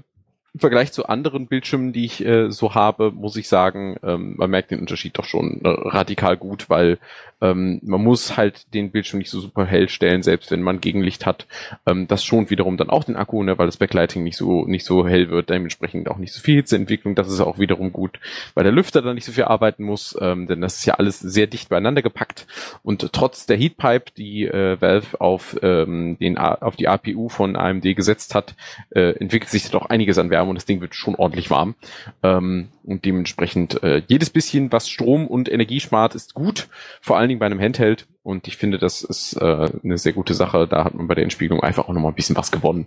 im 0.59 0.61
Vergleich 0.61 0.91
zu 0.91 1.07
anderen 1.07 1.47
Bildschirmen, 1.47 1.93
die 1.93 2.05
ich 2.05 2.25
äh, 2.27 2.51
so 2.51 2.75
habe, 2.75 3.13
muss 3.13 3.37
ich 3.37 3.47
sagen, 3.47 3.97
ähm, 4.03 4.35
man 4.37 4.51
merkt 4.51 4.73
den 4.73 4.81
Unterschied 4.81 5.17
doch 5.17 5.25
schon 5.25 5.61
äh, 5.63 5.69
radikal 5.69 6.37
gut, 6.37 6.69
weil 6.69 6.99
ähm, 7.41 7.81
man 7.83 8.03
muss 8.03 8.37
halt 8.37 8.75
den 8.75 8.91
Bildschirm 8.91 9.19
nicht 9.19 9.31
so 9.31 9.41
super 9.41 9.65
hell 9.65 9.89
stellen, 9.89 10.23
selbst 10.23 10.51
wenn 10.51 10.63
man 10.63 10.81
Gegenlicht 10.81 11.27
hat. 11.27 11.47
Ähm, 11.87 12.09
das 12.09 12.25
schont 12.25 12.51
wiederum 12.51 12.77
dann 12.77 12.91
auch 12.91 13.05
den 13.05 13.17
Akku, 13.17 13.43
ne, 13.43 13.59
weil 13.59 13.67
das 13.67 13.77
Backlighting 13.77 14.25
nicht 14.25 14.37
so 14.37 14.65
nicht 14.67 14.85
so 14.85 15.07
hell 15.07 15.31
wird, 15.31 15.51
dementsprechend 15.51 16.09
auch 16.09 16.19
nicht 16.19 16.33
so 16.33 16.41
viel 16.41 16.57
Hitzeentwicklung. 16.57 17.15
Das 17.15 17.29
ist 17.29 17.41
auch 17.41 17.59
wiederum 17.59 17.93
gut, 17.93 18.19
weil 18.55 18.65
der 18.65 18.73
Lüfter 18.73 19.03
dann 19.03 19.15
nicht 19.15 19.25
so 19.25 19.33
viel 19.33 19.45
arbeiten 19.45 19.85
muss, 19.85 20.17
ähm, 20.21 20.47
denn 20.47 20.61
das 20.61 20.77
ist 20.77 20.87
ja 20.87 20.95
alles 20.95 21.21
sehr 21.21 21.47
dicht 21.47 21.69
beieinander 21.69 22.03
gepackt. 22.03 22.47
Und 22.83 23.13
trotz 23.13 23.47
der 23.47 23.57
Heatpipe, 23.57 24.11
die 24.17 24.47
äh, 24.47 24.81
Valve 24.81 25.21
auf 25.21 25.57
ähm, 25.63 26.19
den 26.19 26.39
auf 26.39 26.77
die 26.77 26.89
APU 26.89 27.29
von 27.29 27.55
AMD 27.55 27.83
gesetzt 27.95 28.35
hat, 28.35 28.55
äh, 28.91 29.13
entwickelt 29.13 29.51
sich 29.51 29.71
doch 29.71 29.87
einiges 29.87 30.19
an 30.19 30.31
Wärme 30.31 30.48
und 30.49 30.57
das 30.57 30.67
Ding 30.67 30.81
wird 30.81 30.95
schon 30.95 31.15
ordentlich 31.15 31.51
warm. 31.51 31.75
Ähm, 32.23 32.69
und 32.85 33.05
dementsprechend 33.05 33.83
äh, 33.83 34.03
jedes 34.07 34.31
bisschen, 34.31 34.73
was 34.73 34.89
Strom 34.89 35.27
und 35.27 35.51
Energie 35.51 35.81
spart, 35.81 36.15
ist 36.15 36.35
gut, 36.35 36.69
vor 37.01 37.19
allen 37.19 37.29
Dingen 37.29 37.41
bei 37.41 37.47
einem 37.47 37.61
Handheld. 37.61 38.07
Und 38.23 38.49
ich 38.49 38.57
finde, 38.57 38.79
das 38.79 39.03
ist 39.03 39.35
äh, 39.35 39.69
eine 39.83 39.99
sehr 39.99 40.13
gute 40.13 40.35
Sache. 40.35 40.67
Da 40.67 40.85
hat 40.85 40.95
man 40.95 41.09
bei 41.09 41.15
der 41.15 41.25
Entspiegelung 41.25 41.63
einfach 41.63 41.89
auch 41.89 41.93
nochmal 41.93 42.13
ein 42.13 42.17
bisschen 42.17 42.37
was 42.37 42.51
gewonnen. 42.51 42.87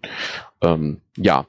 Ähm, 0.62 1.01
ja, 1.18 1.45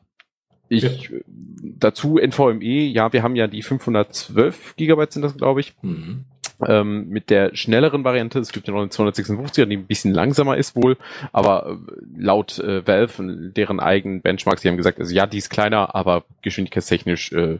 ich 0.68 0.82
ja. 0.82 1.18
dazu 1.60 2.18
NVMe, 2.18 2.84
ja, 2.84 3.12
wir 3.12 3.22
haben 3.22 3.36
ja 3.36 3.46
die 3.46 3.62
512 3.62 4.76
Gigabyte 4.76 5.12
sind 5.12 5.22
das, 5.22 5.36
glaube 5.36 5.60
ich. 5.60 5.74
Mhm 5.82 6.24
ähm, 6.68 7.08
mit 7.08 7.30
der 7.30 7.54
schnelleren 7.54 8.04
Variante. 8.04 8.38
Es 8.38 8.52
gibt 8.52 8.68
ja 8.68 8.74
noch 8.74 8.80
eine 8.80 8.90
256er, 8.90 9.66
die 9.66 9.76
ein 9.76 9.86
bisschen 9.86 10.14
langsamer 10.14 10.56
ist 10.56 10.76
wohl, 10.76 10.96
aber 11.32 11.66
äh, 11.66 12.22
laut 12.22 12.58
äh, 12.58 12.86
Valve, 12.86 13.50
deren 13.54 13.80
eigenen 13.80 14.20
Benchmarks, 14.20 14.62
die 14.62 14.68
haben 14.68 14.76
gesagt, 14.76 14.98
also 14.98 15.14
ja, 15.14 15.26
die 15.26 15.38
ist 15.38 15.50
kleiner, 15.50 15.94
aber 15.94 16.24
geschwindigkeitstechnisch 16.42 17.32
äh, 17.32 17.58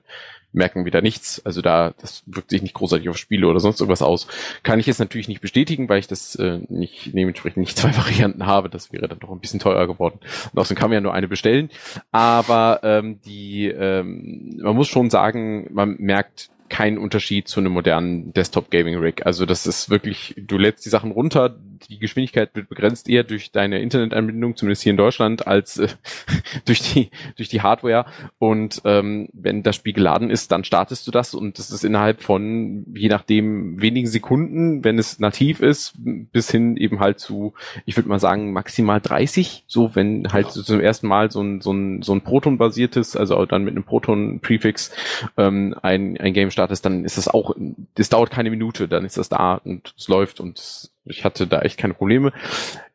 merken 0.52 0.84
wieder 0.84 1.00
nichts. 1.00 1.44
Also 1.44 1.62
da, 1.62 1.94
das 2.00 2.22
wirkt 2.26 2.50
sich 2.50 2.62
nicht 2.62 2.74
großartig 2.74 3.08
auf 3.08 3.16
Spiele 3.16 3.46
oder 3.46 3.60
sonst 3.60 3.80
irgendwas 3.80 4.02
aus. 4.02 4.26
Kann 4.62 4.78
ich 4.78 4.86
jetzt 4.86 4.98
natürlich 4.98 5.28
nicht 5.28 5.40
bestätigen, 5.40 5.88
weil 5.88 5.98
ich 5.98 6.06
das 6.06 6.34
äh, 6.36 6.60
nicht 6.68 7.14
dementsprechend 7.14 7.58
nicht 7.58 7.76
zwei 7.76 7.96
Varianten 7.96 8.46
habe. 8.46 8.68
Das 8.68 8.92
wäre 8.92 9.08
dann 9.08 9.18
doch 9.18 9.30
ein 9.30 9.40
bisschen 9.40 9.60
teurer 9.60 9.86
geworden. 9.86 10.18
Und 10.52 10.58
außerdem 10.58 10.78
kann 10.78 10.90
man 10.90 10.94
ja 10.94 11.00
nur 11.00 11.14
eine 11.14 11.28
bestellen. 11.28 11.70
Aber 12.10 12.80
ähm, 12.82 13.20
die, 13.24 13.68
ähm, 13.68 14.58
man 14.62 14.76
muss 14.76 14.88
schon 14.88 15.10
sagen, 15.10 15.68
man 15.72 15.96
merkt 15.98 16.50
keinen 16.72 16.96
Unterschied 16.96 17.48
zu 17.48 17.60
einem 17.60 17.72
modernen 17.72 18.32
Desktop 18.32 18.70
Gaming 18.70 18.96
Rig. 18.96 19.26
Also 19.26 19.44
das 19.44 19.66
ist 19.66 19.90
wirklich, 19.90 20.34
du 20.38 20.56
lädst 20.56 20.86
die 20.86 20.88
Sachen 20.88 21.10
runter, 21.10 21.54
die 21.88 21.98
Geschwindigkeit 21.98 22.54
wird 22.54 22.68
begrenzt 22.68 23.08
eher 23.08 23.24
durch 23.24 23.52
deine 23.52 23.80
Internetanbindung, 23.80 24.56
zumindest 24.56 24.82
hier 24.82 24.90
in 24.90 24.96
Deutschland, 24.96 25.46
als 25.46 25.78
äh, 25.78 25.88
durch 26.64 26.80
die 26.80 27.10
durch 27.36 27.48
die 27.48 27.62
Hardware. 27.62 28.06
Und 28.38 28.82
ähm, 28.84 29.28
wenn 29.32 29.62
das 29.62 29.76
Spiel 29.76 29.92
geladen 29.92 30.30
ist, 30.30 30.52
dann 30.52 30.64
startest 30.64 31.06
du 31.06 31.10
das 31.10 31.34
und 31.34 31.58
das 31.58 31.70
ist 31.70 31.84
innerhalb 31.84 32.22
von 32.22 32.86
je 32.94 33.08
nachdem 33.08 33.80
wenigen 33.80 34.06
Sekunden, 34.06 34.84
wenn 34.84 34.98
es 34.98 35.18
nativ 35.18 35.60
ist, 35.60 35.94
bis 35.96 36.50
hin 36.50 36.76
eben 36.76 37.00
halt 37.00 37.18
zu, 37.18 37.54
ich 37.84 37.96
würde 37.96 38.08
mal 38.08 38.20
sagen 38.20 38.52
maximal 38.52 39.00
30. 39.00 39.64
So 39.66 39.94
wenn 39.94 40.32
halt 40.32 40.46
ja. 40.54 40.62
zum 40.62 40.80
ersten 40.80 41.06
Mal 41.06 41.30
so 41.30 41.42
ein 41.42 41.60
so 41.60 41.72
ein 41.72 42.02
so 42.02 42.12
ein 42.12 42.22
Proton-basiertes, 42.22 43.16
also 43.16 43.44
dann 43.46 43.64
mit 43.64 43.74
einem 43.74 43.84
Proton-Prefix 43.84 44.92
ähm, 45.36 45.74
ein 45.82 46.16
ein 46.18 46.32
Game 46.32 46.50
startest, 46.50 46.84
dann 46.84 47.04
ist 47.04 47.18
das 47.18 47.28
auch, 47.28 47.54
das 47.94 48.08
dauert 48.08 48.30
keine 48.30 48.50
Minute, 48.50 48.88
dann 48.88 49.04
ist 49.04 49.18
das 49.18 49.28
da 49.28 49.54
und 49.54 49.94
es 49.96 50.08
läuft 50.08 50.40
und 50.40 50.91
ich 51.04 51.24
hatte 51.24 51.46
da 51.46 51.60
echt 51.60 51.78
keine 51.78 51.94
Probleme. 51.94 52.32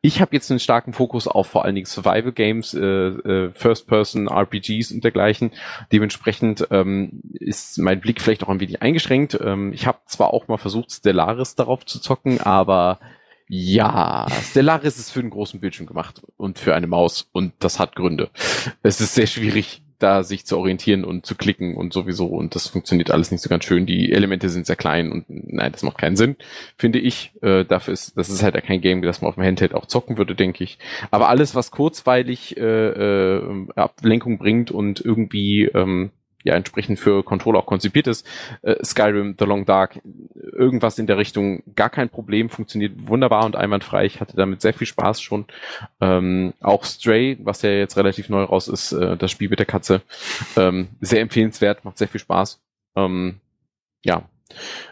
Ich 0.00 0.20
habe 0.20 0.34
jetzt 0.34 0.50
einen 0.50 0.60
starken 0.60 0.92
Fokus 0.92 1.28
auf 1.28 1.48
vor 1.48 1.64
allen 1.64 1.74
Dingen 1.74 1.86
Survival 1.86 2.32
Games, 2.32 2.72
äh, 2.74 2.80
äh, 2.80 3.50
First-Person 3.52 4.28
RPGs 4.28 4.92
und 4.92 5.04
dergleichen. 5.04 5.52
Dementsprechend 5.92 6.66
ähm, 6.70 7.20
ist 7.34 7.78
mein 7.78 8.00
Blick 8.00 8.20
vielleicht 8.20 8.44
auch 8.44 8.48
ein 8.48 8.60
wenig 8.60 8.80
eingeschränkt. 8.80 9.38
Ähm, 9.42 9.72
ich 9.72 9.86
habe 9.86 9.98
zwar 10.06 10.32
auch 10.32 10.48
mal 10.48 10.56
versucht, 10.56 10.90
Stellaris 10.92 11.54
darauf 11.54 11.84
zu 11.84 12.00
zocken, 12.00 12.40
aber 12.40 12.98
ja, 13.48 14.26
Stellaris 14.50 14.98
ist 14.98 15.10
für 15.10 15.20
einen 15.20 15.30
großen 15.30 15.60
Bildschirm 15.60 15.86
gemacht 15.86 16.22
und 16.36 16.58
für 16.58 16.74
eine 16.74 16.86
Maus 16.86 17.28
und 17.32 17.54
das 17.60 17.78
hat 17.78 17.96
Gründe. 17.96 18.30
Es 18.82 19.00
ist 19.00 19.14
sehr 19.14 19.26
schwierig, 19.26 19.82
da 19.98 20.22
sich 20.22 20.46
zu 20.46 20.56
orientieren 20.58 21.04
und 21.04 21.26
zu 21.26 21.34
klicken 21.34 21.76
und 21.76 21.92
sowieso 21.92 22.26
und 22.26 22.54
das 22.54 22.68
funktioniert 22.68 23.10
alles 23.10 23.30
nicht 23.30 23.42
so 23.42 23.48
ganz 23.48 23.64
schön. 23.64 23.86
Die 23.86 24.12
Elemente 24.12 24.48
sind 24.48 24.66
sehr 24.66 24.76
klein 24.76 25.10
und 25.10 25.24
nein, 25.28 25.72
das 25.72 25.82
macht 25.82 25.98
keinen 25.98 26.16
Sinn, 26.16 26.36
finde 26.76 26.98
ich. 26.98 27.32
Äh, 27.42 27.64
dafür 27.64 27.94
ist, 27.94 28.16
das 28.16 28.28
ist 28.28 28.42
halt 28.42 28.54
kein 28.64 28.80
Game, 28.80 29.02
das 29.02 29.20
man 29.20 29.28
auf 29.28 29.34
dem 29.34 29.44
Handheld 29.44 29.74
auch 29.74 29.86
zocken 29.86 30.18
würde, 30.18 30.34
denke 30.34 30.62
ich. 30.64 30.78
Aber 31.10 31.28
alles, 31.28 31.54
was 31.54 31.70
kurzweilig 31.70 32.56
äh, 32.56 32.60
äh, 32.60 33.66
Ablenkung 33.74 34.38
bringt 34.38 34.70
und 34.70 35.00
irgendwie 35.00 35.64
ähm, 35.64 36.10
ja 36.44 36.54
entsprechend 36.54 36.98
für 36.98 37.22
Controller 37.22 37.58
auch 37.60 37.66
konzipiert 37.66 38.06
ist. 38.06 38.26
Äh, 38.62 38.84
Skyrim, 38.84 39.36
The 39.38 39.44
Long 39.44 39.64
Dark, 39.64 40.00
irgendwas 40.34 40.98
in 40.98 41.06
der 41.06 41.18
Richtung, 41.18 41.62
gar 41.74 41.90
kein 41.90 42.08
Problem, 42.08 42.48
funktioniert 42.48 43.08
wunderbar 43.08 43.44
und 43.44 43.56
einwandfrei. 43.56 44.04
Ich 44.04 44.20
hatte 44.20 44.36
damit 44.36 44.60
sehr 44.60 44.74
viel 44.74 44.86
Spaß 44.86 45.20
schon. 45.20 45.46
Ähm, 46.00 46.54
auch 46.60 46.84
Stray, 46.84 47.38
was 47.42 47.62
ja 47.62 47.70
jetzt 47.70 47.96
relativ 47.96 48.28
neu 48.28 48.44
raus 48.44 48.68
ist, 48.68 48.92
äh, 48.92 49.16
das 49.16 49.30
Spiel 49.30 49.48
mit 49.48 49.58
der 49.58 49.66
Katze, 49.66 50.02
ähm, 50.56 50.88
sehr 51.00 51.20
empfehlenswert, 51.20 51.84
macht 51.84 51.98
sehr 51.98 52.08
viel 52.08 52.20
Spaß. 52.20 52.60
Ähm, 52.96 53.40
ja, 54.04 54.22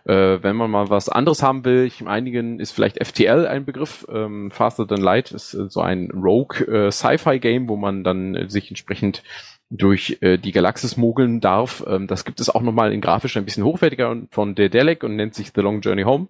äh, 0.04 0.42
wenn 0.42 0.56
man 0.56 0.70
mal 0.70 0.90
was 0.90 1.08
anderes 1.08 1.42
haben 1.42 1.64
will, 1.64 1.84
ich 1.84 2.06
einigen 2.06 2.60
ist 2.60 2.72
vielleicht 2.72 3.04
FTL 3.04 3.46
ein 3.46 3.64
Begriff. 3.64 4.06
Ähm, 4.12 4.50
Faster 4.50 4.86
Than 4.86 5.00
Light 5.00 5.32
ist 5.32 5.54
äh, 5.54 5.68
so 5.68 5.80
ein 5.80 6.10
Rogue 6.10 6.60
äh, 6.66 6.90
Sci-Fi 6.90 7.38
Game, 7.38 7.68
wo 7.68 7.76
man 7.76 8.04
dann 8.04 8.34
äh, 8.34 8.48
sich 8.48 8.68
entsprechend 8.70 9.22
durch 9.70 10.18
äh, 10.20 10.38
die 10.38 10.52
Galaxis 10.52 10.96
mogeln 10.96 11.40
darf. 11.40 11.84
Ähm, 11.86 12.06
das 12.06 12.24
gibt 12.24 12.40
es 12.40 12.50
auch 12.50 12.62
nochmal 12.62 12.92
in 12.92 13.00
grafisch 13.00 13.36
ein 13.36 13.44
bisschen 13.44 13.64
hochwertiger 13.64 14.16
von 14.30 14.54
Dedelic 14.54 15.02
und 15.02 15.16
nennt 15.16 15.34
sich 15.34 15.52
The 15.54 15.60
Long 15.60 15.80
Journey 15.80 16.04
Home. 16.04 16.28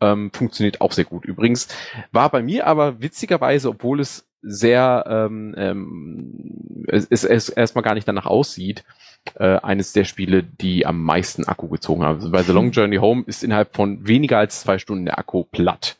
Ähm, 0.00 0.30
funktioniert 0.32 0.80
auch 0.80 0.92
sehr 0.92 1.04
gut. 1.04 1.24
Übrigens 1.24 1.68
war 2.12 2.30
bei 2.30 2.42
mir 2.42 2.66
aber 2.66 3.00
witzigerweise, 3.00 3.70
obwohl 3.70 4.00
es 4.00 4.28
sehr 4.42 5.04
ähm, 5.08 5.54
ähm, 5.56 6.84
es, 6.88 7.06
es, 7.06 7.24
es 7.24 7.48
erstmal 7.48 7.82
gar 7.82 7.94
nicht 7.94 8.06
danach 8.06 8.26
aussieht, 8.26 8.84
äh, 9.36 9.58
eines 9.58 9.92
der 9.92 10.04
Spiele, 10.04 10.42
die 10.42 10.84
am 10.84 11.02
meisten 11.02 11.44
Akku 11.44 11.68
gezogen 11.68 12.04
haben. 12.04 12.16
Also 12.16 12.30
bei 12.30 12.42
The 12.42 12.52
Long 12.52 12.70
Journey 12.70 12.96
Home 12.96 13.24
ist 13.26 13.42
innerhalb 13.42 13.74
von 13.74 14.06
weniger 14.06 14.38
als 14.38 14.60
zwei 14.60 14.78
Stunden 14.78 15.06
der 15.06 15.18
Akku 15.18 15.44
platt. 15.44 15.96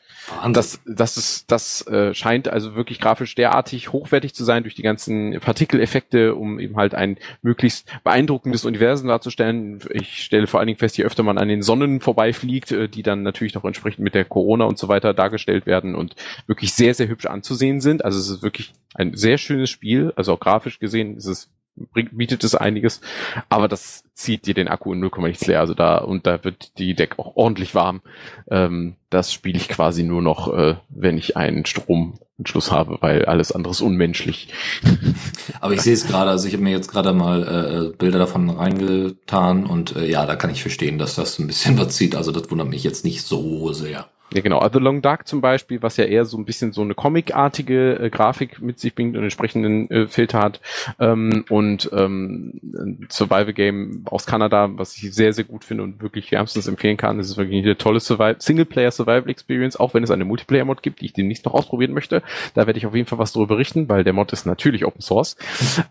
Das, 0.52 0.80
das 0.86 1.16
ist, 1.16 1.50
das 1.50 1.86
äh, 1.86 2.14
scheint 2.14 2.48
also 2.48 2.74
wirklich 2.74 3.00
grafisch 3.00 3.34
derartig 3.34 3.92
hochwertig 3.92 4.34
zu 4.34 4.44
sein 4.44 4.62
durch 4.62 4.74
die 4.74 4.82
ganzen 4.82 5.38
Partikeleffekte, 5.40 6.34
um 6.34 6.58
eben 6.58 6.76
halt 6.76 6.94
ein 6.94 7.18
möglichst 7.42 7.88
beeindruckendes 8.04 8.64
Universum 8.64 9.08
darzustellen. 9.08 9.80
Ich 9.90 10.24
stelle 10.24 10.46
vor 10.46 10.60
allen 10.60 10.68
Dingen 10.68 10.78
fest, 10.78 10.96
je 10.96 11.04
öfter 11.04 11.22
man 11.22 11.36
an 11.36 11.48
den 11.48 11.62
Sonnen 11.62 12.00
vorbeifliegt, 12.00 12.72
äh, 12.72 12.88
die 12.88 13.02
dann 13.02 13.22
natürlich 13.22 13.54
noch 13.54 13.64
entsprechend 13.64 14.02
mit 14.02 14.14
der 14.14 14.24
Corona 14.24 14.64
und 14.64 14.78
so 14.78 14.88
weiter 14.88 15.12
dargestellt 15.12 15.66
werden 15.66 15.94
und 15.94 16.16
wirklich 16.46 16.72
sehr, 16.72 16.94
sehr 16.94 17.08
hübsch 17.08 17.26
anzusehen 17.26 17.80
sind. 17.80 18.04
Also 18.04 18.18
es 18.18 18.28
ist 18.28 18.42
wirklich 18.42 18.72
ein 18.94 19.16
sehr 19.16 19.38
schönes 19.38 19.70
Spiel. 19.70 20.12
Also 20.16 20.32
auch 20.32 20.40
grafisch 20.40 20.78
gesehen 20.78 21.16
ist 21.16 21.26
es 21.26 21.50
bringt, 21.76 22.16
bietet 22.16 22.44
es 22.44 22.54
einiges, 22.54 23.00
aber 23.48 23.68
das 23.68 24.04
zieht 24.14 24.46
dir 24.46 24.54
den 24.54 24.68
Akku 24.68 24.92
in 24.92 25.00
0, 25.00 25.10
nichts 25.18 25.46
leer. 25.46 25.60
Also 25.60 25.74
da, 25.74 25.98
und 25.98 26.26
da 26.26 26.44
wird 26.44 26.78
die 26.78 26.94
Deck 26.94 27.18
auch 27.18 27.36
ordentlich 27.36 27.74
warm. 27.74 28.00
Ähm, 28.48 28.96
das 29.10 29.32
spiele 29.32 29.58
ich 29.58 29.68
quasi 29.68 30.02
nur 30.02 30.22
noch, 30.22 30.52
äh, 30.56 30.76
wenn 30.88 31.18
ich 31.18 31.36
einen 31.36 31.66
Stromanschluss 31.66 32.70
habe, 32.70 32.98
weil 33.00 33.24
alles 33.24 33.52
andere 33.52 33.72
ist 33.72 33.80
unmenschlich. 33.80 34.48
Aber 35.60 35.74
ich 35.74 35.80
sehe 35.80 35.94
es 35.94 36.06
gerade, 36.06 36.30
also 36.30 36.46
ich 36.46 36.54
habe 36.54 36.62
mir 36.62 36.70
jetzt 36.70 36.90
gerade 36.90 37.12
mal 37.12 37.92
äh, 37.92 37.96
Bilder 37.96 38.18
davon 38.18 38.50
reingetan 38.50 39.66
und 39.66 39.96
äh, 39.96 40.08
ja, 40.08 40.26
da 40.26 40.36
kann 40.36 40.50
ich 40.50 40.62
verstehen, 40.62 40.98
dass 40.98 41.16
das 41.16 41.38
ein 41.38 41.46
bisschen 41.46 41.78
was 41.78 41.96
zieht. 41.96 42.14
Also 42.14 42.30
das 42.30 42.50
wundert 42.50 42.68
mich 42.68 42.84
jetzt 42.84 43.04
nicht 43.04 43.22
so 43.22 43.72
sehr. 43.72 44.08
Ja, 44.34 44.40
genau. 44.40 44.58
Also 44.58 44.80
Long 44.80 45.00
Dark 45.00 45.28
zum 45.28 45.40
Beispiel, 45.40 45.80
was 45.80 45.96
ja 45.96 46.06
eher 46.06 46.24
so 46.24 46.36
ein 46.36 46.44
bisschen 46.44 46.72
so 46.72 46.82
eine 46.82 46.94
comicartige 46.94 48.00
äh, 48.00 48.10
Grafik 48.10 48.60
mit 48.60 48.80
sich 48.80 48.92
bringt 48.92 49.16
und 49.16 49.22
entsprechenden 49.22 49.88
äh, 49.90 50.08
Filter 50.08 50.40
hat. 50.40 50.60
Ähm, 50.98 51.44
und 51.48 51.88
ähm, 51.92 52.60
ein 52.62 53.06
Survival 53.10 53.52
Game 53.52 54.02
aus 54.06 54.26
Kanada, 54.26 54.70
was 54.76 54.96
ich 54.96 55.14
sehr, 55.14 55.32
sehr 55.32 55.44
gut 55.44 55.64
finde 55.64 55.84
und 55.84 56.02
wirklich 56.02 56.32
wärmstens 56.32 56.66
empfehlen 56.66 56.96
kann. 56.96 57.18
Das 57.18 57.28
ist 57.28 57.36
wirklich 57.36 57.62
eine 57.62 57.78
tolle 57.78 58.00
Survival 58.00 58.34
Singleplayer 58.40 58.90
Survival 58.90 59.30
Experience, 59.30 59.76
auch 59.76 59.94
wenn 59.94 60.02
es 60.02 60.10
eine 60.10 60.24
Multiplayer-Mod 60.24 60.82
gibt, 60.82 61.00
die 61.00 61.06
ich 61.06 61.12
demnächst 61.12 61.44
noch 61.44 61.54
ausprobieren 61.54 61.92
möchte. 61.92 62.20
Da 62.54 62.66
werde 62.66 62.78
ich 62.78 62.86
auf 62.86 62.94
jeden 62.96 63.06
Fall 63.06 63.20
was 63.20 63.32
darüber 63.32 63.54
berichten, 63.54 63.88
weil 63.88 64.02
der 64.02 64.14
Mod 64.14 64.32
ist 64.32 64.46
natürlich 64.46 64.84
Open 64.84 65.00
Source. 65.00 65.36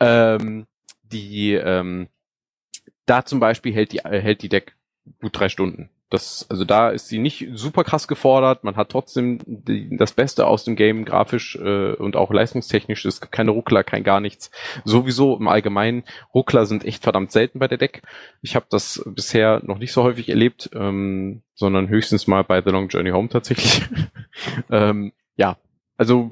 ähm, 0.02 0.66
die 1.14 1.54
ähm, 1.54 2.08
da 3.06 3.24
zum 3.24 3.39
Beispiel 3.39 3.74
hält 3.74 3.94
die, 3.94 4.00
äh, 4.00 4.20
hält 4.20 4.41
die 4.41 4.50
Deck 4.50 4.76
gut 5.22 5.39
drei 5.39 5.48
Stunden. 5.48 5.89
Das, 6.14 6.45
also 6.47 6.64
da 6.64 6.91
ist 6.91 7.07
sie 7.07 7.18
nicht 7.18 7.47
super 7.55 7.84
krass 7.84 8.07
gefordert. 8.07 8.64
Man 8.64 8.76
hat 8.76 8.89
trotzdem 8.89 9.39
die, 9.47 9.97
das 9.97 10.11
Beste 10.11 10.45
aus 10.45 10.64
dem 10.64 10.76
Game 10.76 11.05
grafisch 11.05 11.55
äh, 11.55 11.93
und 11.93 12.16
auch 12.16 12.32
leistungstechnisch. 12.32 13.03
Es 13.05 13.20
gibt 13.20 13.32
keine 13.32 13.49
Ruckler, 13.49 13.84
kein 13.84 14.03
gar 14.03 14.20
nichts. 14.20 14.51
Sowieso 14.86 15.36
im 15.36 15.47
Allgemeinen, 15.47 16.03
Ruckler 16.32 16.68
sind 16.68 16.86
echt 16.86 17.01
verdammt 17.01 17.32
selten 17.32 17.57
bei 17.57 17.68
der 17.68 17.80
Deck. 17.80 18.03
Ich 18.43 18.55
habe 18.55 18.68
das 18.70 19.03
bisher 19.07 19.61
noch 19.64 19.80
nicht 19.80 19.91
so 19.91 20.03
häufig 20.03 20.30
erlebt, 20.30 20.70
ähm, 20.76 21.41
sondern 21.55 21.89
höchstens 21.89 22.28
mal 22.28 22.43
bei 22.43 22.61
The 22.61 22.70
Long 22.70 22.89
Journey 22.89 23.09
Home 23.09 23.30
tatsächlich. 23.30 23.82
ähm, 24.70 25.14
ja, 25.36 25.57
also 25.97 26.30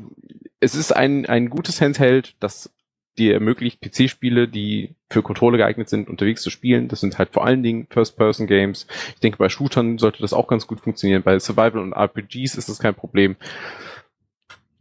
es 0.60 0.76
ist 0.76 0.96
ein, 0.96 1.26
ein 1.26 1.50
gutes 1.50 1.82
Handheld, 1.82 2.36
das 2.40 2.72
die 3.18 3.32
ermöglicht 3.32 3.82
PC-Spiele, 3.82 4.48
die 4.48 4.96
für 5.10 5.22
Controller 5.22 5.58
geeignet 5.58 5.90
sind, 5.90 6.10
unterwegs 6.10 6.42
zu 6.42 6.50
spielen. 6.50 6.88
Das 6.88 7.02
sind 7.02 7.18
halt 7.18 7.30
vor 7.32 7.46
allen 7.46 7.64
Dingen 7.64 7.88
First-Person-Games. 7.90 8.88
Ich 9.16 9.20
denke, 9.20 9.38
bei 9.38 9.50
Shootern 9.50 9.98
sollte 9.98 10.22
das 10.22 10.34
auch 10.34 10.48
ganz 10.48 10.68
gut 10.68 10.80
funktionieren. 10.80 11.24
Bei 11.24 11.38
Survival 11.38 11.80
und 11.80 11.94
RPGs 11.94 12.56
ist 12.56 12.70
das 12.70 12.80
kein 12.80 12.96
Problem. 12.96 13.36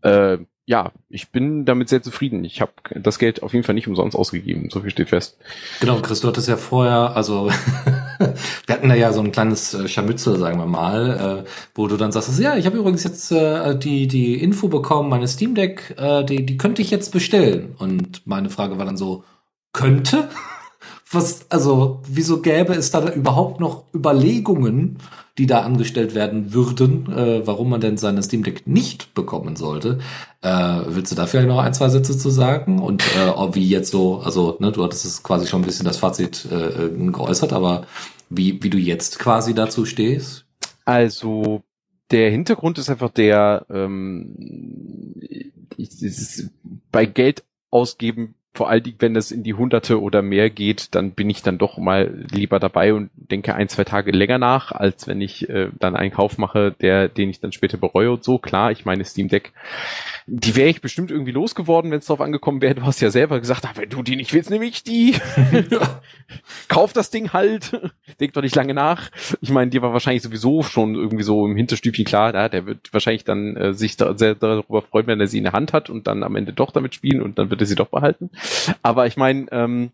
Äh, 0.03 0.39
ja, 0.66 0.93
ich 1.09 1.31
bin 1.31 1.64
damit 1.64 1.89
sehr 1.89 2.01
zufrieden. 2.01 2.45
Ich 2.45 2.61
habe 2.61 2.72
das 2.95 3.18
Geld 3.18 3.43
auf 3.43 3.53
jeden 3.53 3.64
Fall 3.64 3.74
nicht 3.74 3.89
umsonst 3.89 4.16
ausgegeben. 4.16 4.70
So 4.70 4.83
viel 4.83 4.91
steht 4.91 5.09
fest. 5.09 5.37
Genau, 5.81 6.01
Chris, 6.01 6.20
du 6.20 6.28
hattest 6.28 6.49
ja 6.49 6.57
vorher, 6.57 7.16
also 7.16 7.51
wir 8.66 8.75
hatten 8.75 8.89
da 8.89 8.95
ja 8.95 9.12
so 9.12 9.21
ein 9.21 9.33
kleines 9.33 9.75
äh, 9.75 9.89
Scharmützel, 9.89 10.39
sagen 10.39 10.59
wir 10.59 10.66
mal, 10.66 11.45
äh, 11.45 11.51
wo 11.75 11.87
du 11.87 11.97
dann 11.97 12.12
sagst, 12.12 12.39
ja, 12.39 12.57
ich 12.57 12.66
habe 12.66 12.77
übrigens 12.77 13.05
jetzt 13.05 13.33
äh, 13.33 13.77
die 13.79 14.07
die 14.07 14.35
Info 14.43 14.68
bekommen, 14.68 15.09
meine 15.09 15.29
Steam 15.29 15.55
Deck, 15.55 15.97
die 16.29 16.45
die 16.45 16.57
könnte 16.57 16.83
ich 16.83 16.91
jetzt 16.91 17.12
bestellen. 17.12 17.75
Und 17.79 18.27
meine 18.27 18.51
Frage 18.51 18.79
war 18.79 18.85
dann 18.85 18.97
so, 18.97 19.25
könnte? 19.73 20.29
Was, 21.12 21.51
also, 21.51 22.03
wieso 22.07 22.41
gäbe 22.41 22.73
es 22.73 22.93
da 22.93 23.12
überhaupt 23.12 23.59
noch 23.59 23.85
Überlegungen, 23.93 24.99
die 25.41 25.47
da 25.47 25.62
angestellt 25.62 26.14
werden 26.14 26.53
würden, 26.53 27.11
äh, 27.11 27.47
warum 27.47 27.70
man 27.70 27.80
denn 27.80 27.97
seine 27.97 28.22
Steam 28.22 28.43
Deck 28.43 28.66
nicht 28.66 29.14
bekommen 29.14 29.57
sollte? 29.57 29.99
Äh, 30.43 30.80
willst 30.86 31.12
du 31.12 31.16
dafür 31.16 31.43
noch 31.45 31.61
ein, 31.61 31.72
zwei 31.72 31.88
Sätze 31.88 32.18
zu 32.18 32.28
sagen? 32.28 32.78
Und 32.78 33.03
äh, 33.16 33.55
wie 33.55 33.66
jetzt 33.66 33.91
so, 33.91 34.18
also, 34.18 34.59
ne, 34.61 34.70
du 34.70 34.84
hattest 34.84 35.07
es 35.07 35.22
quasi 35.22 35.46
schon 35.46 35.62
ein 35.62 35.64
bisschen 35.64 35.87
das 35.87 35.96
Fazit 35.96 36.46
äh, 36.53 36.91
geäußert, 37.11 37.54
aber 37.54 37.87
wie, 38.29 38.62
wie 38.62 38.68
du 38.68 38.76
jetzt 38.76 39.18
quasi 39.18 39.54
dazu 39.54 39.87
stehst? 39.87 40.45
Also, 40.84 41.62
der 42.11 42.30
Hintergrund 42.30 42.76
ist 42.76 42.91
einfach 42.91 43.11
der, 43.11 43.64
ähm, 43.71 44.34
ich, 45.79 46.03
ist, 46.03 46.50
bei 46.92 47.07
Geld 47.07 47.45
ausgeben 47.71 48.34
vor 48.53 48.68
allen 48.68 48.83
Dingen, 48.83 48.97
wenn 48.99 49.14
das 49.14 49.31
in 49.31 49.45
die 49.45 49.55
Hunderte 49.55 50.01
oder 50.01 50.22
mehr 50.22 50.51
geht, 50.51 50.95
dann 50.97 51.13
bin 51.13 51.31
ich 51.31 51.43
dann 51.43 51.57
doch 51.57 51.79
mal 51.79 52.27
lieber 52.31 52.59
dabei 52.59 52.93
und 52.93 53.11
denke 53.14 53.55
ein, 53.55 53.68
zwei 53.68 53.85
Tage 53.85 54.11
länger 54.11 54.39
nach, 54.39 54.72
als 54.72 55.07
wenn 55.07 55.21
ich 55.21 55.49
äh, 55.49 55.68
dann 55.79 55.95
einen 55.95 56.11
Kauf 56.11 56.37
mache, 56.37 56.75
der, 56.81 57.09
den 57.09 57.31
ich 57.31 57.39
dann 57.39 57.53
später 57.53 57.79
bereue 57.79 58.11
und 58.11 58.25
so. 58.25 58.39
Klar, 58.39 58.72
ich 58.72 58.85
meine 58.85 59.05
Steam 59.05 59.29
Deck, 59.29 59.53
die 60.27 60.57
wäre 60.57 60.68
ich 60.68 60.81
bestimmt 60.81 61.13
irgendwie 61.13 61.31
losgeworden, 61.31 61.93
wenn 61.93 62.01
es 62.01 62.07
drauf 62.07 62.21
angekommen 62.21 62.61
wäre. 62.61 62.75
Du 62.75 62.83
hast 62.83 63.01
ja 63.01 63.11
selber 63.11 63.39
gesagt, 63.39 63.64
ah, 63.67 63.72
wenn 63.77 63.89
du 63.89 64.03
die 64.03 64.17
nicht 64.17 64.35
willst, 64.35 64.51
nehme 64.51 64.67
ich 64.67 64.83
die. 64.83 65.14
Kauf 66.68 66.93
das 66.93 67.11
Ding 67.11 67.33
halt. 67.33 67.81
Denk 68.18 68.33
doch 68.33 68.43
nicht 68.43 68.57
lange 68.57 68.75
nach. 68.75 69.11
Ich 69.41 69.51
meine, 69.51 69.71
dir 69.71 69.83
war 69.83 69.93
wahrscheinlich 69.93 70.22
sowieso 70.22 70.64
schon 70.64 70.97
irgendwie 70.97 71.25
so 71.25 71.47
im 71.47 71.57
Hinterstübchen 71.57 72.05
klar, 72.05 72.35
ja, 72.35 72.49
der 72.49 72.67
wird 72.67 72.93
wahrscheinlich 72.93 73.25
dann 73.25 73.57
äh, 73.57 73.75
sich 73.75 73.97
da 73.97 74.18
sehr 74.18 74.35
darüber 74.35 74.83
freuen, 74.83 75.07
wenn 75.07 75.21
er 75.21 75.29
sie 75.29 75.39
in 75.39 75.45
der 75.45 75.53
Hand 75.53 75.72
hat 75.72 75.89
und 75.89 76.09
dann 76.09 76.25
am 76.25 76.35
Ende 76.35 76.53
doch 76.53 76.72
damit 76.72 76.97
spielen 76.97 77.22
und 77.22 77.39
dann 77.39 77.51
wird 77.51 77.61
er 77.61 77.67
sie 77.67 77.77
doch 77.77 77.89
behalten. 77.89 78.31
Aber 78.83 79.07
ich 79.07 79.17
meine, 79.17 79.46
ähm, 79.53 79.91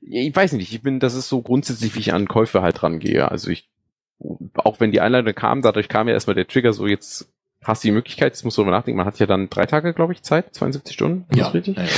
ich 0.00 0.34
weiß 0.34 0.52
nicht, 0.52 0.72
ich 0.72 0.82
bin, 0.82 1.00
das 1.00 1.14
ist 1.14 1.28
so 1.28 1.42
grundsätzlich, 1.42 1.94
wie 1.94 2.00
ich 2.00 2.12
an 2.12 2.28
Käufe 2.28 2.62
halt 2.62 2.82
rangehe. 2.82 3.30
Also 3.30 3.50
ich, 3.50 3.68
auch 4.54 4.80
wenn 4.80 4.92
die 4.92 5.00
Einladung 5.00 5.34
kam, 5.34 5.62
dadurch 5.62 5.88
kam 5.88 6.08
ja 6.08 6.14
erstmal 6.14 6.34
der 6.34 6.46
Trigger 6.46 6.72
so, 6.72 6.86
jetzt 6.86 7.32
hast 7.62 7.82
du 7.82 7.88
die 7.88 7.92
Möglichkeit, 7.92 8.32
jetzt 8.32 8.44
musst 8.44 8.58
du 8.58 8.62
darüber 8.62 8.76
nachdenken, 8.76 8.98
man 8.98 9.06
hat 9.06 9.18
ja 9.18 9.26
dann 9.26 9.48
drei 9.48 9.66
Tage, 9.66 9.94
glaube 9.94 10.12
ich, 10.12 10.22
Zeit, 10.22 10.54
72 10.54 10.94
Stunden, 10.94 11.26
ja, 11.34 11.48
richtig? 11.48 11.76
Ja, 11.76 11.84
ja. 11.84 11.88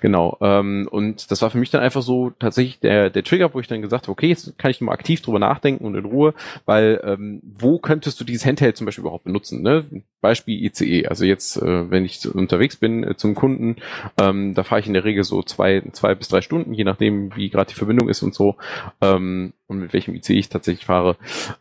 Genau. 0.00 0.36
Ähm, 0.40 0.88
und 0.90 1.30
das 1.30 1.42
war 1.42 1.50
für 1.50 1.58
mich 1.58 1.70
dann 1.70 1.82
einfach 1.82 2.02
so 2.02 2.30
tatsächlich 2.30 2.80
der, 2.80 3.10
der 3.10 3.24
Trigger, 3.24 3.52
wo 3.54 3.60
ich 3.60 3.68
dann 3.68 3.82
gesagt 3.82 4.04
habe, 4.04 4.12
okay, 4.12 4.28
jetzt 4.28 4.58
kann 4.58 4.70
ich 4.70 4.80
mal 4.80 4.92
aktiv 4.92 5.20
drüber 5.20 5.38
nachdenken 5.38 5.84
und 5.84 5.94
in 5.94 6.04
Ruhe, 6.04 6.34
weil 6.64 7.00
ähm, 7.04 7.40
wo 7.42 7.78
könntest 7.78 8.20
du 8.20 8.24
dieses 8.24 8.46
Handheld 8.46 8.76
zum 8.76 8.84
Beispiel 8.84 9.02
überhaupt 9.02 9.24
benutzen? 9.24 9.62
Ne? 9.62 9.84
Beispiel 10.20 10.64
ICE. 10.64 11.06
Also 11.06 11.24
jetzt, 11.24 11.56
äh, 11.56 11.90
wenn 11.90 12.04
ich 12.04 12.26
unterwegs 12.32 12.76
bin 12.76 13.04
äh, 13.04 13.16
zum 13.16 13.34
Kunden, 13.34 13.76
ähm, 14.18 14.54
da 14.54 14.64
fahre 14.64 14.80
ich 14.80 14.86
in 14.86 14.94
der 14.94 15.04
Regel 15.04 15.24
so 15.24 15.42
zwei, 15.42 15.82
zwei 15.92 16.14
bis 16.14 16.28
drei 16.28 16.40
Stunden, 16.40 16.74
je 16.74 16.84
nachdem, 16.84 17.34
wie 17.36 17.50
gerade 17.50 17.68
die 17.68 17.78
Verbindung 17.78 18.08
ist 18.08 18.22
und 18.22 18.34
so. 18.34 18.56
Ähm, 19.00 19.52
und 19.66 19.78
mit 19.78 19.92
welchem 19.92 20.14
ICE 20.14 20.34
ich 20.34 20.48
tatsächlich 20.48 20.86
fahre. 20.86 21.16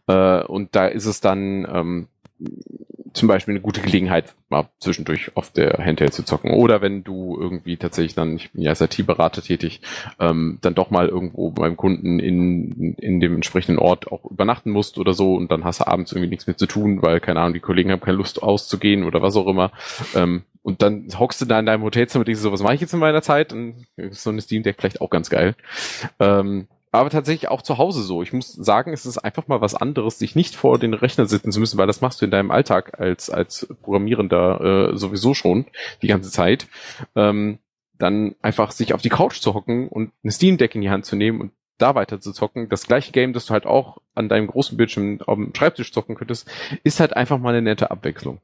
Äh, 0.08 0.44
und 0.44 0.76
da 0.76 0.88
ist 0.88 1.06
es 1.06 1.22
dann 1.22 1.68
ähm, 1.72 2.08
zum 3.16 3.28
Beispiel 3.28 3.54
eine 3.54 3.62
gute 3.62 3.82
Gelegenheit, 3.82 4.36
mal 4.50 4.70
zwischendurch 4.80 5.36
auf 5.36 5.50
der 5.52 5.78
Handheld 5.84 6.14
zu 6.14 6.24
zocken. 6.24 6.52
Oder 6.52 6.82
wenn 6.82 7.04
du 7.04 7.38
irgendwie 7.40 7.78
tatsächlich 7.78 8.14
dann, 8.14 8.36
ich 8.36 8.52
bin 8.52 8.62
ja 8.62 8.72
als 8.72 8.82
IT-Berater 8.82 9.42
tätig, 9.42 9.82
ähm, 10.20 10.60
dann 10.62 10.76
doch 10.76 10.92
mal 10.92 11.08
irgendwo 11.08 11.52
beim 11.52 11.78
Kunden 11.78 12.20
in, 12.20 12.94
in 12.96 13.20
dem 13.20 13.36
entsprechenden 13.36 13.80
Ort 13.80 14.12
auch 14.12 14.26
übernachten 14.26 14.72
musst 14.72 14.98
oder 14.98 15.14
so 15.14 15.36
und 15.36 15.52
dann 15.52 15.64
hast 15.64 15.80
du 15.80 15.88
abends 15.88 16.12
irgendwie 16.12 16.30
nichts 16.30 16.46
mehr 16.46 16.58
zu 16.58 16.68
tun, 16.68 17.02
weil, 17.02 17.20
keine 17.20 17.40
Ahnung, 17.40 17.54
die 17.54 17.60
Kollegen 17.60 17.92
haben 17.92 18.02
keine 18.02 18.18
Lust 18.18 18.44
auszugehen 18.44 19.04
oder 19.04 19.22
was 19.22 19.36
auch 19.36 19.48
immer. 19.48 19.72
Ähm, 20.14 20.44
und 20.62 20.82
dann 20.82 21.08
hockst 21.20 21.40
du 21.42 21.46
da 21.46 21.60
in 21.60 21.68
deinem 21.68 21.84
Hotelzimmer 21.84 22.22
und 22.22 22.28
denkst 22.28 22.42
so, 22.42 22.52
was 22.52 22.64
mache 22.64 22.74
ich 22.74 22.82
jetzt 22.82 22.94
in 22.94 23.00
meiner 23.00 23.22
Zeit? 23.22 23.54
Und 23.54 23.86
so 24.12 24.32
eine 24.32 24.42
Steam 24.42 24.64
Deck 24.64 24.78
vielleicht 24.80 25.00
auch 25.00 25.12
ganz 25.12 25.30
geil. 25.30 25.56
Ähm, 26.20 26.68
aber 26.98 27.10
tatsächlich 27.10 27.50
auch 27.50 27.62
zu 27.62 27.78
Hause 27.78 28.04
so. 28.04 28.22
Ich 28.22 28.34
muss 28.34 28.52
sagen, 28.52 28.94
es 28.94 29.06
ist 29.06 29.18
einfach 29.18 29.48
mal 29.48 29.62
was 29.62 29.76
anderes, 29.76 30.20
sich 30.20 30.36
nicht 30.36 30.56
vor 30.56 30.80
den 30.80 30.94
Rechner 30.94 31.26
sitzen 31.26 31.52
zu 31.52 31.60
müssen, 31.60 31.78
weil 31.78 31.88
das 31.88 32.02
machst 32.02 32.22
du 32.22 32.26
in 32.26 32.32
deinem 32.32 32.52
Alltag 32.52 33.00
als, 33.00 33.30
als 33.30 33.68
Programmierender 33.82 34.92
äh, 34.94 34.98
sowieso 34.98 35.34
schon 35.34 35.66
die 36.02 36.08
ganze 36.08 36.32
Zeit. 36.32 36.68
Ähm, 37.16 37.60
dann 37.98 38.36
einfach 38.42 38.72
sich 38.72 38.94
auf 38.94 39.02
die 39.02 39.10
Couch 39.10 39.40
zu 39.40 39.54
hocken 39.54 39.88
und 39.88 40.12
eine 40.24 40.32
Steam 40.32 40.58
Deck 40.58 40.76
in 40.76 40.82
die 40.82 40.90
Hand 40.90 41.06
zu 41.06 41.16
nehmen 41.16 41.40
und 41.40 41.52
da 41.78 41.96
weiter 41.96 42.20
zu 42.20 42.32
zocken. 42.32 42.70
Das 42.70 42.88
gleiche 42.88 43.12
Game, 43.12 43.34
das 43.34 43.46
du 43.46 43.54
halt 43.54 43.66
auch 43.66 43.98
an 44.14 44.30
deinem 44.30 44.48
großen 44.48 44.78
Bildschirm 44.78 45.20
auf 45.26 45.36
dem 45.36 45.54
Schreibtisch 45.56 45.92
zocken 45.92 46.16
könntest, 46.16 46.48
ist 46.84 47.00
halt 47.00 47.16
einfach 47.16 47.38
mal 47.38 47.50
eine 47.50 47.62
nette 47.62 47.92
Abwechslung. 47.92 48.40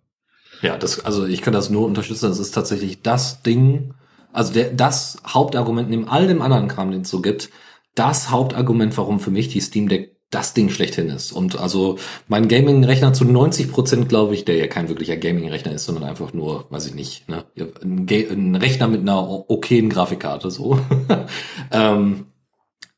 Ja, 0.62 0.78
das, 0.78 1.04
also 1.06 1.26
ich 1.26 1.42
kann 1.42 1.54
das 1.54 1.70
nur 1.70 1.86
unterstützen. 1.86 2.28
Das 2.28 2.40
ist 2.40 2.52
tatsächlich 2.52 3.02
das 3.02 3.42
Ding, 3.42 3.94
also 4.34 4.54
der, 4.54 4.72
das 4.72 5.22
Hauptargument 5.26 5.90
neben 5.90 6.08
all 6.08 6.28
dem 6.28 6.42
anderen 6.42 6.68
Kram, 6.68 6.92
den 6.92 7.02
es 7.02 7.10
so 7.10 7.22
gibt, 7.22 7.50
das 7.96 8.32
Hauptargument, 8.32 8.98
warum 8.98 9.20
für 9.20 9.32
mich 9.32 9.50
die 9.50 9.62
Steam 9.62 9.90
Deck 9.90 10.16
das 10.32 10.54
Ding 10.54 10.70
schlechthin 10.70 11.10
ist. 11.10 11.34
Und 11.34 11.60
also 11.60 11.98
mein 12.28 12.48
Gaming-Rechner 12.48 13.12
zu 13.14 13.26
90 13.26 13.70
Prozent, 13.70 14.10
glaube 14.10 14.34
ich, 14.34 14.46
der 14.46 14.56
ja 14.56 14.68
kein 14.68 14.88
wirklicher 14.88 15.18
Gaming-Rechner 15.18 15.74
ist, 15.74 15.86
sondern 15.86 16.06
einfach 16.06 16.34
nur, 16.34 16.66
weiß 16.70 16.88
ich 16.88 16.96
nicht, 16.96 17.28
ne, 17.28 17.44
ein, 17.84 18.08
ein 18.10 18.56
Rechner 18.56 18.88
mit 18.88 19.02
einer 19.02 19.50
okayen 19.50 19.90
Grafikkarte, 19.90 20.50
so, 20.50 20.80
ähm, 21.72 22.28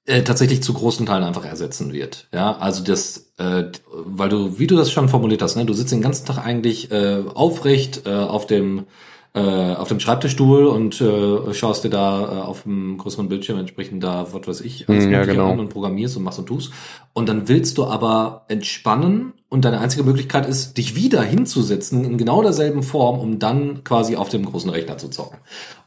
äh, 0.05 0.21
tatsächlich 0.21 0.61
zu 0.61 0.73
großen 0.73 1.07
Teilen 1.07 1.23
einfach 1.23 1.45
ersetzen 1.45 1.91
wird. 1.91 2.27
Ja, 2.31 2.57
also 2.57 2.83
das, 2.83 3.33
äh, 3.39 3.63
weil 3.91 4.29
du, 4.29 4.59
wie 4.59 4.67
du 4.67 4.75
das 4.75 4.91
schon 4.91 5.09
formuliert 5.09 5.41
hast, 5.41 5.55
ne, 5.55 5.65
du 5.65 5.73
sitzt 5.73 5.91
den 5.91 6.01
ganzen 6.01 6.27
Tag 6.27 6.37
eigentlich 6.37 6.91
äh, 6.91 7.23
aufrecht 7.33 8.05
äh, 8.05 8.11
auf 8.11 8.45
dem 8.45 8.85
äh, 9.35 9.73
auf 9.73 9.87
dem 9.87 9.99
Schreibtischstuhl 9.99 10.65
und 10.67 11.01
äh, 11.01 11.53
schaust 11.53 11.83
dir 11.83 11.89
da 11.89 12.21
äh, 12.21 12.41
auf 12.41 12.63
dem 12.63 12.97
größeren 12.99 13.29
Bildschirm 13.29 13.57
entsprechend 13.57 14.03
da, 14.03 14.27
was 14.31 14.47
weiß 14.47 14.61
ich, 14.61 14.87
alles 14.87 15.05
ja, 15.05 15.25
genau. 15.25 15.51
an 15.51 15.59
und 15.59 15.69
programmierst 15.69 16.17
und 16.17 16.23
machst 16.23 16.37
und 16.37 16.45
tust. 16.45 16.71
Und 17.13 17.29
dann 17.29 17.47
willst 17.47 17.79
du 17.79 17.85
aber 17.85 18.45
entspannen 18.47 19.33
und 19.49 19.65
deine 19.65 19.79
einzige 19.79 20.03
Möglichkeit 20.03 20.47
ist, 20.47 20.77
dich 20.77 20.95
wieder 20.95 21.23
hinzusetzen 21.23 22.05
in 22.05 22.17
genau 22.19 22.43
derselben 22.43 22.83
Form, 22.83 23.19
um 23.19 23.39
dann 23.39 23.83
quasi 23.83 24.15
auf 24.15 24.29
dem 24.29 24.45
großen 24.45 24.69
Rechner 24.69 24.99
zu 24.99 25.09
zocken. 25.09 25.39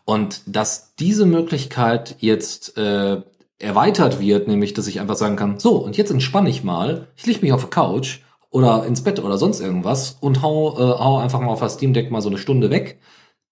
Und 0.05 0.43
dass 0.47 0.95
diese 0.97 1.25
Möglichkeit 1.25 2.17
jetzt 2.19 2.77
äh, 2.77 3.23
erweitert 3.61 4.21
wird, 4.21 4.49
nämlich 4.49 4.75
dass 4.75 4.89
ich 4.89 5.01
einfach 5.01 5.17
sagen 5.17 5.37
kann, 5.37 5.61
so, 5.61 5.77
und 5.77 5.97
jetzt 5.97 6.11
entspanne 6.11 6.51
ich 6.51 6.65
mal, 6.65 7.07
ich 7.17 7.27
leg 7.27 7.43
mich 7.43 7.53
auf 7.53 7.65
die 7.65 7.71
Couch 7.71 8.19
oder 8.51 8.85
ins 8.87 9.03
Bett 9.03 9.23
oder 9.23 9.39
sonst 9.39 9.61
irgendwas 9.61 10.17
und 10.21 10.43
hau, 10.43 10.77
äh, 10.79 10.99
hau 10.99 11.19
einfach 11.19 11.41
mal 11.41 11.49
auf 11.49 11.61
das 11.61 11.75
Steam 11.75 11.93
Deck 11.93 12.11
mal 12.11 12.21
so 12.21 12.29
eine 12.29 12.39
Stunde 12.39 12.71
weg 12.71 12.99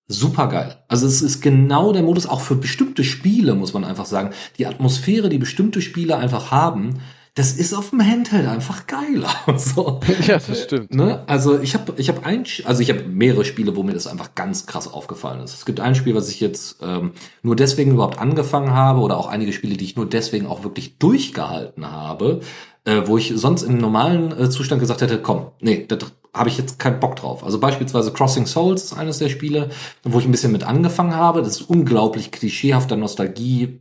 super 0.06 0.48
geil. 0.48 0.76
Also 0.88 1.06
es 1.06 1.22
ist 1.22 1.40
genau 1.40 1.92
der 1.92 2.02
Modus, 2.02 2.26
auch 2.26 2.40
für 2.40 2.56
bestimmte 2.56 3.04
Spiele, 3.04 3.54
muss 3.54 3.74
man 3.74 3.84
einfach 3.84 4.06
sagen. 4.06 4.30
Die 4.58 4.66
Atmosphäre, 4.66 5.28
die 5.28 5.38
bestimmte 5.38 5.80
Spiele 5.80 6.16
einfach 6.16 6.50
haben, 6.50 7.00
das 7.34 7.52
ist 7.52 7.74
auf 7.74 7.90
dem 7.90 8.00
Handheld 8.00 8.46
einfach 8.46 8.86
geiler. 8.86 9.30
so. 9.58 10.00
Ja, 10.26 10.38
das 10.38 10.62
stimmt. 10.62 10.94
Ne? 10.94 11.24
Also 11.26 11.60
ich 11.60 11.74
habe 11.74 11.94
ich 11.96 12.08
hab 12.08 12.24
ein, 12.24 12.44
also 12.64 12.80
ich 12.80 12.90
habe 12.90 13.02
mehrere 13.04 13.44
Spiele, 13.44 13.74
wo 13.74 13.82
mir 13.82 13.92
das 13.92 14.06
einfach 14.06 14.34
ganz 14.34 14.66
krass 14.66 14.92
aufgefallen 14.92 15.42
ist. 15.42 15.54
Es 15.54 15.64
gibt 15.64 15.80
ein 15.80 15.94
Spiel, 15.94 16.14
was 16.14 16.28
ich 16.28 16.40
jetzt 16.40 16.78
ähm, 16.82 17.12
nur 17.42 17.56
deswegen 17.56 17.92
überhaupt 17.92 18.18
angefangen 18.18 18.72
habe, 18.72 19.00
oder 19.00 19.18
auch 19.18 19.26
einige 19.26 19.52
Spiele, 19.52 19.76
die 19.76 19.84
ich 19.84 19.96
nur 19.96 20.08
deswegen 20.08 20.46
auch 20.46 20.62
wirklich 20.62 20.98
durchgehalten 20.98 21.90
habe, 21.90 22.40
äh, 22.84 23.02
wo 23.06 23.18
ich 23.18 23.32
sonst 23.34 23.62
im 23.62 23.78
normalen 23.78 24.30
äh, 24.38 24.48
Zustand 24.48 24.80
gesagt 24.80 25.00
hätte, 25.00 25.20
komm, 25.20 25.48
nee, 25.60 25.86
das 25.88 26.12
habe 26.34 26.48
ich 26.48 26.58
jetzt 26.58 26.78
keinen 26.78 27.00
Bock 27.00 27.16
drauf. 27.16 27.44
Also 27.44 27.60
beispielsweise 27.60 28.12
Crossing 28.12 28.46
Souls 28.46 28.84
ist 28.84 28.92
eines 28.92 29.18
der 29.18 29.28
Spiele, 29.28 29.70
wo 30.02 30.18
ich 30.18 30.26
ein 30.26 30.32
bisschen 30.32 30.52
mit 30.52 30.64
angefangen 30.64 31.14
habe. 31.14 31.42
Das 31.42 31.60
ist 31.60 31.70
unglaublich 31.70 32.32
klischeehafter 32.32 32.96
Nostalgie. 32.96 33.80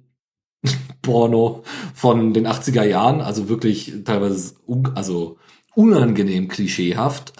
Porno 1.01 1.63
von 1.93 2.33
den 2.33 2.47
80er 2.47 2.83
Jahren, 2.83 3.19
also 3.19 3.49
wirklich 3.49 3.93
teilweise 4.05 4.53
un 4.65 4.91
also 4.95 5.37
unangenehm 5.75 6.47
klischeehaft. 6.47 7.33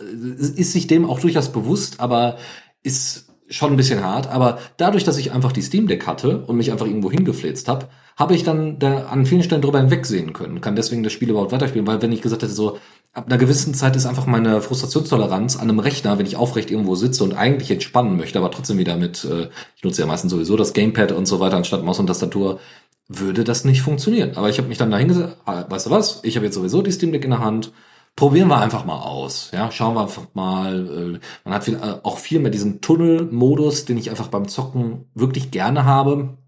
Ist 0.00 0.72
sich 0.72 0.86
dem 0.86 1.04
auch 1.04 1.20
durchaus 1.20 1.52
bewusst, 1.52 2.00
aber 2.00 2.38
ist 2.82 3.26
schon 3.50 3.72
ein 3.72 3.76
bisschen 3.76 4.02
hart. 4.02 4.28
Aber 4.28 4.58
dadurch, 4.78 5.04
dass 5.04 5.18
ich 5.18 5.32
einfach 5.32 5.52
die 5.52 5.62
Steam 5.62 5.86
Deck 5.88 6.06
hatte 6.06 6.38
und 6.46 6.56
mich 6.56 6.72
einfach 6.72 6.86
irgendwo 6.86 7.10
hingefläzt 7.10 7.68
habe, 7.68 7.88
habe 8.16 8.34
ich 8.34 8.44
dann 8.44 8.78
da 8.78 9.06
an 9.06 9.26
vielen 9.26 9.42
Stellen 9.42 9.62
drüber 9.62 9.80
hinwegsehen 9.80 10.32
können. 10.32 10.60
Kann 10.60 10.76
deswegen 10.76 11.02
das 11.02 11.12
Spiel 11.12 11.30
überhaupt 11.30 11.52
weiterspielen, 11.52 11.86
weil 11.86 12.00
wenn 12.02 12.12
ich 12.12 12.22
gesagt 12.22 12.42
hätte, 12.42 12.52
so, 12.52 12.78
ab 13.12 13.26
einer 13.26 13.38
gewissen 13.38 13.74
Zeit 13.74 13.96
ist 13.96 14.06
einfach 14.06 14.26
meine 14.26 14.60
Frustrationstoleranz 14.60 15.56
an 15.56 15.62
einem 15.62 15.80
Rechner, 15.80 16.18
wenn 16.18 16.26
ich 16.26 16.36
aufrecht 16.36 16.70
irgendwo 16.70 16.94
sitze 16.94 17.24
und 17.24 17.34
eigentlich 17.34 17.70
entspannen 17.70 18.16
möchte, 18.16 18.38
aber 18.38 18.50
trotzdem 18.50 18.78
wieder 18.78 18.96
mit, 18.96 19.24
äh, 19.24 19.48
ich 19.76 19.82
nutze 19.82 20.02
ja 20.02 20.06
meistens 20.06 20.30
sowieso 20.30 20.56
das 20.56 20.72
Gamepad 20.72 21.12
und 21.12 21.26
so 21.26 21.40
weiter 21.40 21.56
anstatt 21.56 21.84
Maus 21.84 21.98
und 21.98 22.06
Tastatur, 22.06 22.60
würde 23.08 23.42
das 23.42 23.64
nicht 23.64 23.82
funktionieren. 23.82 24.36
Aber 24.36 24.48
ich 24.48 24.58
habe 24.58 24.68
mich 24.68 24.78
dann 24.78 24.92
dahin 24.92 25.08
gesagt, 25.08 25.38
ah, 25.44 25.64
weißt 25.68 25.86
du 25.86 25.90
was, 25.90 26.20
ich 26.22 26.36
habe 26.36 26.46
jetzt 26.46 26.54
sowieso 26.54 26.82
die 26.82 26.92
Steam 26.92 27.10
Deck 27.10 27.24
in 27.24 27.30
der 27.30 27.40
Hand, 27.40 27.72
probieren 28.14 28.48
wir 28.48 28.60
einfach 28.60 28.84
mal 28.84 29.00
aus. 29.00 29.50
Ja, 29.52 29.72
schauen 29.72 29.94
wir 29.94 30.02
einfach 30.02 30.28
mal. 30.34 31.16
Äh, 31.16 31.20
man 31.44 31.54
hat 31.54 31.64
viel, 31.64 31.74
äh, 31.74 31.98
auch 32.02 32.18
viel 32.18 32.38
mehr 32.38 32.50
diesen 32.50 32.80
Tunnel-Modus, 32.80 33.84
den 33.86 33.98
ich 33.98 34.10
einfach 34.10 34.28
beim 34.28 34.46
Zocken 34.46 35.06
wirklich 35.14 35.50
gerne 35.50 35.84
habe. 35.84 36.38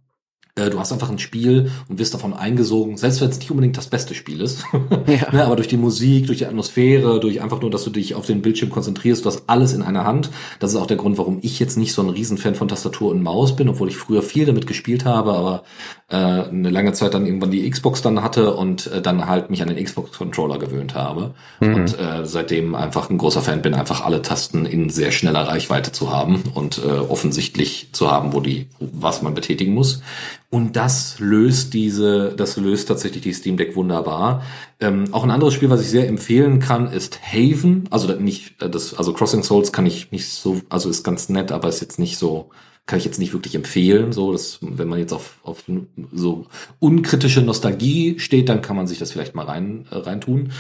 Äh, 0.55 0.69
du 0.69 0.79
hast 0.79 0.93
einfach 0.93 1.09
ein 1.09 1.19
Spiel 1.19 1.71
und 1.89 1.99
wirst 1.99 2.13
davon 2.13 2.35
eingesogen, 2.35 2.99
selbst 2.99 3.23
wenn 3.23 3.31
es 3.31 3.39
nicht 3.39 3.51
unbedingt 3.51 3.79
das 3.79 3.87
beste 3.87 4.15
Spiel 4.15 4.41
ist. 4.41 4.65
Ja. 5.07 5.33
ne, 5.33 5.45
aber 5.45 5.57
durch 5.57 5.69
die 5.69 5.77
Musik, 5.77 6.27
durch 6.27 6.39
die 6.39 6.47
Atmosphäre, 6.47 7.19
durch 7.19 7.43
einfach 7.43 7.61
nur, 7.61 7.71
dass 7.71 7.85
du 7.85 7.91
dich 7.91 8.15
auf 8.15 8.27
den 8.27 8.41
Bildschirm 8.41 8.71
konzentrierst, 8.71 9.25
du 9.25 9.29
hast 9.29 9.45
alles 9.47 9.73
in 9.73 9.83
einer 9.83 10.05
Hand. 10.05 10.31
Das 10.59 10.71
ist 10.71 10.77
auch 10.77 10.87
der 10.87 10.97
Grund, 10.97 11.19
warum 11.19 11.39
ich 11.43 11.59
jetzt 11.59 11.77
nicht 11.77 11.93
so 11.93 12.03
ein 12.03 12.09
Riesenfan 12.09 12.55
von 12.55 12.69
Tastatur 12.69 13.11
und 13.11 13.23
Maus 13.23 13.57
bin, 13.57 13.69
obwohl 13.69 13.89
ich 13.89 13.97
früher 13.97 14.23
viel 14.23 14.47
damit 14.47 14.67
gespielt 14.67 15.05
habe, 15.05 15.33
aber 15.33 15.65
äh, 16.09 16.17
eine 16.17 16.71
lange 16.71 16.93
Zeit 16.93 17.15
dann 17.15 17.27
irgendwann 17.27 17.51
die 17.51 17.69
Xbox 17.69 18.03
dann 18.03 18.23
hatte 18.23 18.55
und 18.55 18.87
äh, 18.89 19.03
dann 19.03 19.27
halt 19.27 19.51
mich 19.51 19.63
an 19.63 19.69
den 19.69 19.83
Xbox-Controller 19.83 20.59
gewöhnt 20.59 20.95
habe. 20.95 21.35
Mhm. 21.61 21.75
Und 21.75 21.99
äh, 21.99 22.25
seitdem 22.25 22.75
einfach 22.75 23.11
ein 23.11 23.19
großer 23.19 23.43
Fan 23.43 23.63
bin, 23.63 23.75
einfach 23.75 24.05
alle 24.05 24.23
Tasten 24.23 24.67
in 24.67 24.91
sehr 24.91 25.11
schneller 25.11 25.49
Reichweite 25.49 25.93
zu 25.93 26.13
haben 26.13 26.43
und 26.55 26.79
äh, 26.79 26.91
offensichtlich 26.91 27.89
zu 27.93 28.11
haben, 28.11 28.33
wo 28.33 28.41
die, 28.41 28.69
was 28.79 29.23
man 29.23 29.35
betätigen 29.35 29.75
muss. 29.75 30.01
Und 30.53 30.77
das 30.77 31.19
löst 31.19 31.73
diese, 31.73 32.35
das 32.37 32.59
löst 32.59 32.89
tatsächlich 32.89 33.23
die 33.23 33.33
Steam 33.33 33.57
Deck 33.57 33.75
wunderbar. 33.75 34.43
Ähm, 34.81 35.07
auch 35.11 35.25
ein 35.25 35.31
anderes 35.31 35.55
Spiel, 35.55 35.71
was 35.71 35.81
ich 35.81 35.89
sehr 35.89 36.07
empfehlen 36.07 36.59
kann, 36.59 36.93
ist 36.93 37.21
Haven. 37.23 37.89
Also 37.91 38.13
nicht, 38.13 38.61
äh, 38.61 38.69
das, 38.69 38.93
also 38.93 39.15
Crossing 39.15 39.43
Souls 39.43 39.73
kann 39.73 39.87
ich 39.87 40.13
nicht 40.13 40.29
so, 40.29 40.61
also 40.69 40.91
ist 40.91 41.05
ganz 41.05 41.31
nett, 41.31 41.53
aber 41.53 41.71
ist 41.71 41.81
jetzt 41.81 41.99
nicht 41.99 42.19
so 42.19 42.51
kann 42.85 42.99
ich 42.99 43.05
jetzt 43.05 43.19
nicht 43.19 43.33
wirklich 43.33 43.55
empfehlen. 43.55 44.13
So, 44.13 44.33
dass, 44.33 44.59
wenn 44.61 44.89
man 44.89 44.99
jetzt 44.99 45.13
auf, 45.13 45.39
auf 45.43 45.65
so 46.13 46.47
unkritische 46.81 47.41
Nostalgie 47.41 48.19
steht, 48.19 48.51
dann 48.51 48.61
kann 48.61 48.77
man 48.77 48.87
sich 48.87 48.99
das 48.99 49.13
vielleicht 49.13 49.35
mal 49.35 49.47
rein, 49.47 49.87
äh, 49.91 49.97
rein 49.97 50.21
tun. 50.21 50.53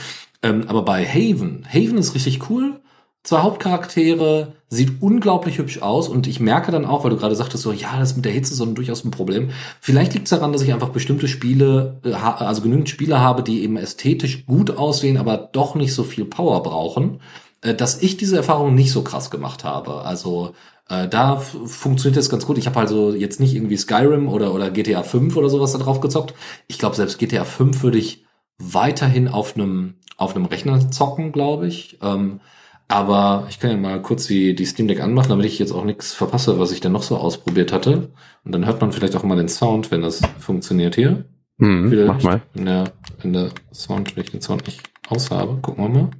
Ähm, 0.42 0.64
aber 0.68 0.84
bei 0.84 1.04
Haven, 1.04 1.66
Haven 1.68 1.98
ist 1.98 2.14
richtig 2.14 2.48
cool. 2.48 2.80
Zwei 3.24 3.38
Hauptcharaktere, 3.38 4.54
sieht 4.68 5.00
unglaublich 5.00 5.58
hübsch 5.58 5.80
aus 5.80 6.08
und 6.08 6.26
ich 6.26 6.40
merke 6.40 6.72
dann 6.72 6.86
auch, 6.86 7.04
weil 7.04 7.10
du 7.10 7.16
gerade 7.16 7.36
sagtest, 7.36 7.62
so, 7.62 7.72
ja, 7.72 7.98
das 7.98 8.16
mit 8.16 8.24
der 8.24 8.32
Hitze 8.32 8.52
ist 8.52 8.58
so 8.58 8.66
durchaus 8.66 9.04
ein 9.04 9.10
Problem. 9.10 9.50
Vielleicht 9.80 10.14
liegt 10.14 10.24
es 10.24 10.30
daran, 10.30 10.52
dass 10.52 10.62
ich 10.62 10.72
einfach 10.72 10.88
bestimmte 10.88 11.28
Spiele, 11.28 12.00
äh, 12.04 12.12
also 12.14 12.62
genügend 12.62 12.88
Spiele 12.88 13.20
habe, 13.20 13.42
die 13.42 13.62
eben 13.62 13.76
ästhetisch 13.76 14.46
gut 14.46 14.72
aussehen, 14.72 15.18
aber 15.18 15.36
doch 15.36 15.74
nicht 15.74 15.94
so 15.94 16.02
viel 16.02 16.24
Power 16.24 16.62
brauchen, 16.62 17.20
äh, 17.60 17.74
dass 17.74 18.02
ich 18.02 18.16
diese 18.16 18.36
Erfahrung 18.36 18.74
nicht 18.74 18.90
so 18.90 19.02
krass 19.02 19.30
gemacht 19.30 19.62
habe. 19.62 20.02
Also 20.02 20.54
äh, 20.88 21.06
da 21.06 21.36
funktioniert 21.36 22.16
das 22.16 22.30
ganz 22.30 22.46
gut. 22.46 22.58
Ich 22.58 22.66
habe 22.66 22.80
also 22.80 23.14
jetzt 23.14 23.40
nicht 23.40 23.54
irgendwie 23.54 23.76
Skyrim 23.76 24.28
oder, 24.28 24.54
oder 24.54 24.70
GTA 24.70 25.02
5 25.02 25.36
oder 25.36 25.48
sowas 25.48 25.72
da 25.72 25.78
drauf 25.78 26.00
gezockt. 26.00 26.34
Ich 26.66 26.78
glaube, 26.78 26.96
selbst 26.96 27.18
GTA 27.18 27.44
5 27.44 27.82
würde 27.82 27.98
ich 27.98 28.24
weiterhin 28.58 29.28
auf 29.28 29.54
einem 29.54 29.94
auf 30.16 30.36
einem 30.36 30.46
Rechner 30.46 30.90
zocken, 30.90 31.32
glaube 31.32 31.66
ich. 31.66 31.98
Ähm, 32.02 32.40
aber 32.92 33.46
ich 33.48 33.58
kann 33.58 33.70
ja 33.70 33.76
mal 33.78 34.02
kurz 34.02 34.26
die, 34.26 34.54
die 34.54 34.66
Steam 34.66 34.86
Deck 34.86 35.00
anmachen, 35.00 35.30
damit 35.30 35.46
ich 35.46 35.58
jetzt 35.58 35.72
auch 35.72 35.84
nichts 35.84 36.12
verpasse, 36.12 36.58
was 36.58 36.72
ich 36.72 36.80
denn 36.80 36.92
noch 36.92 37.02
so 37.02 37.16
ausprobiert 37.16 37.72
hatte. 37.72 38.10
Und 38.44 38.52
dann 38.52 38.66
hört 38.66 38.82
man 38.82 38.92
vielleicht 38.92 39.16
auch 39.16 39.22
mal 39.22 39.36
den 39.36 39.48
Sound, 39.48 39.90
wenn 39.90 40.02
das 40.02 40.20
funktioniert 40.38 40.94
hier. 40.94 41.24
Mhm, 41.56 42.06
mach 42.06 42.22
mal. 42.22 42.42
In 42.52 42.66
der, 42.66 42.92
in 43.22 43.32
der 43.32 43.50
Sound, 43.72 44.14
wenn 44.14 44.24
ich 44.24 44.30
den 44.30 44.42
Sound 44.42 44.66
nicht 44.66 44.82
aus 45.08 45.30
habe. 45.30 45.56
Gucken 45.62 45.84
wir 45.84 46.02
mal. 46.02 46.10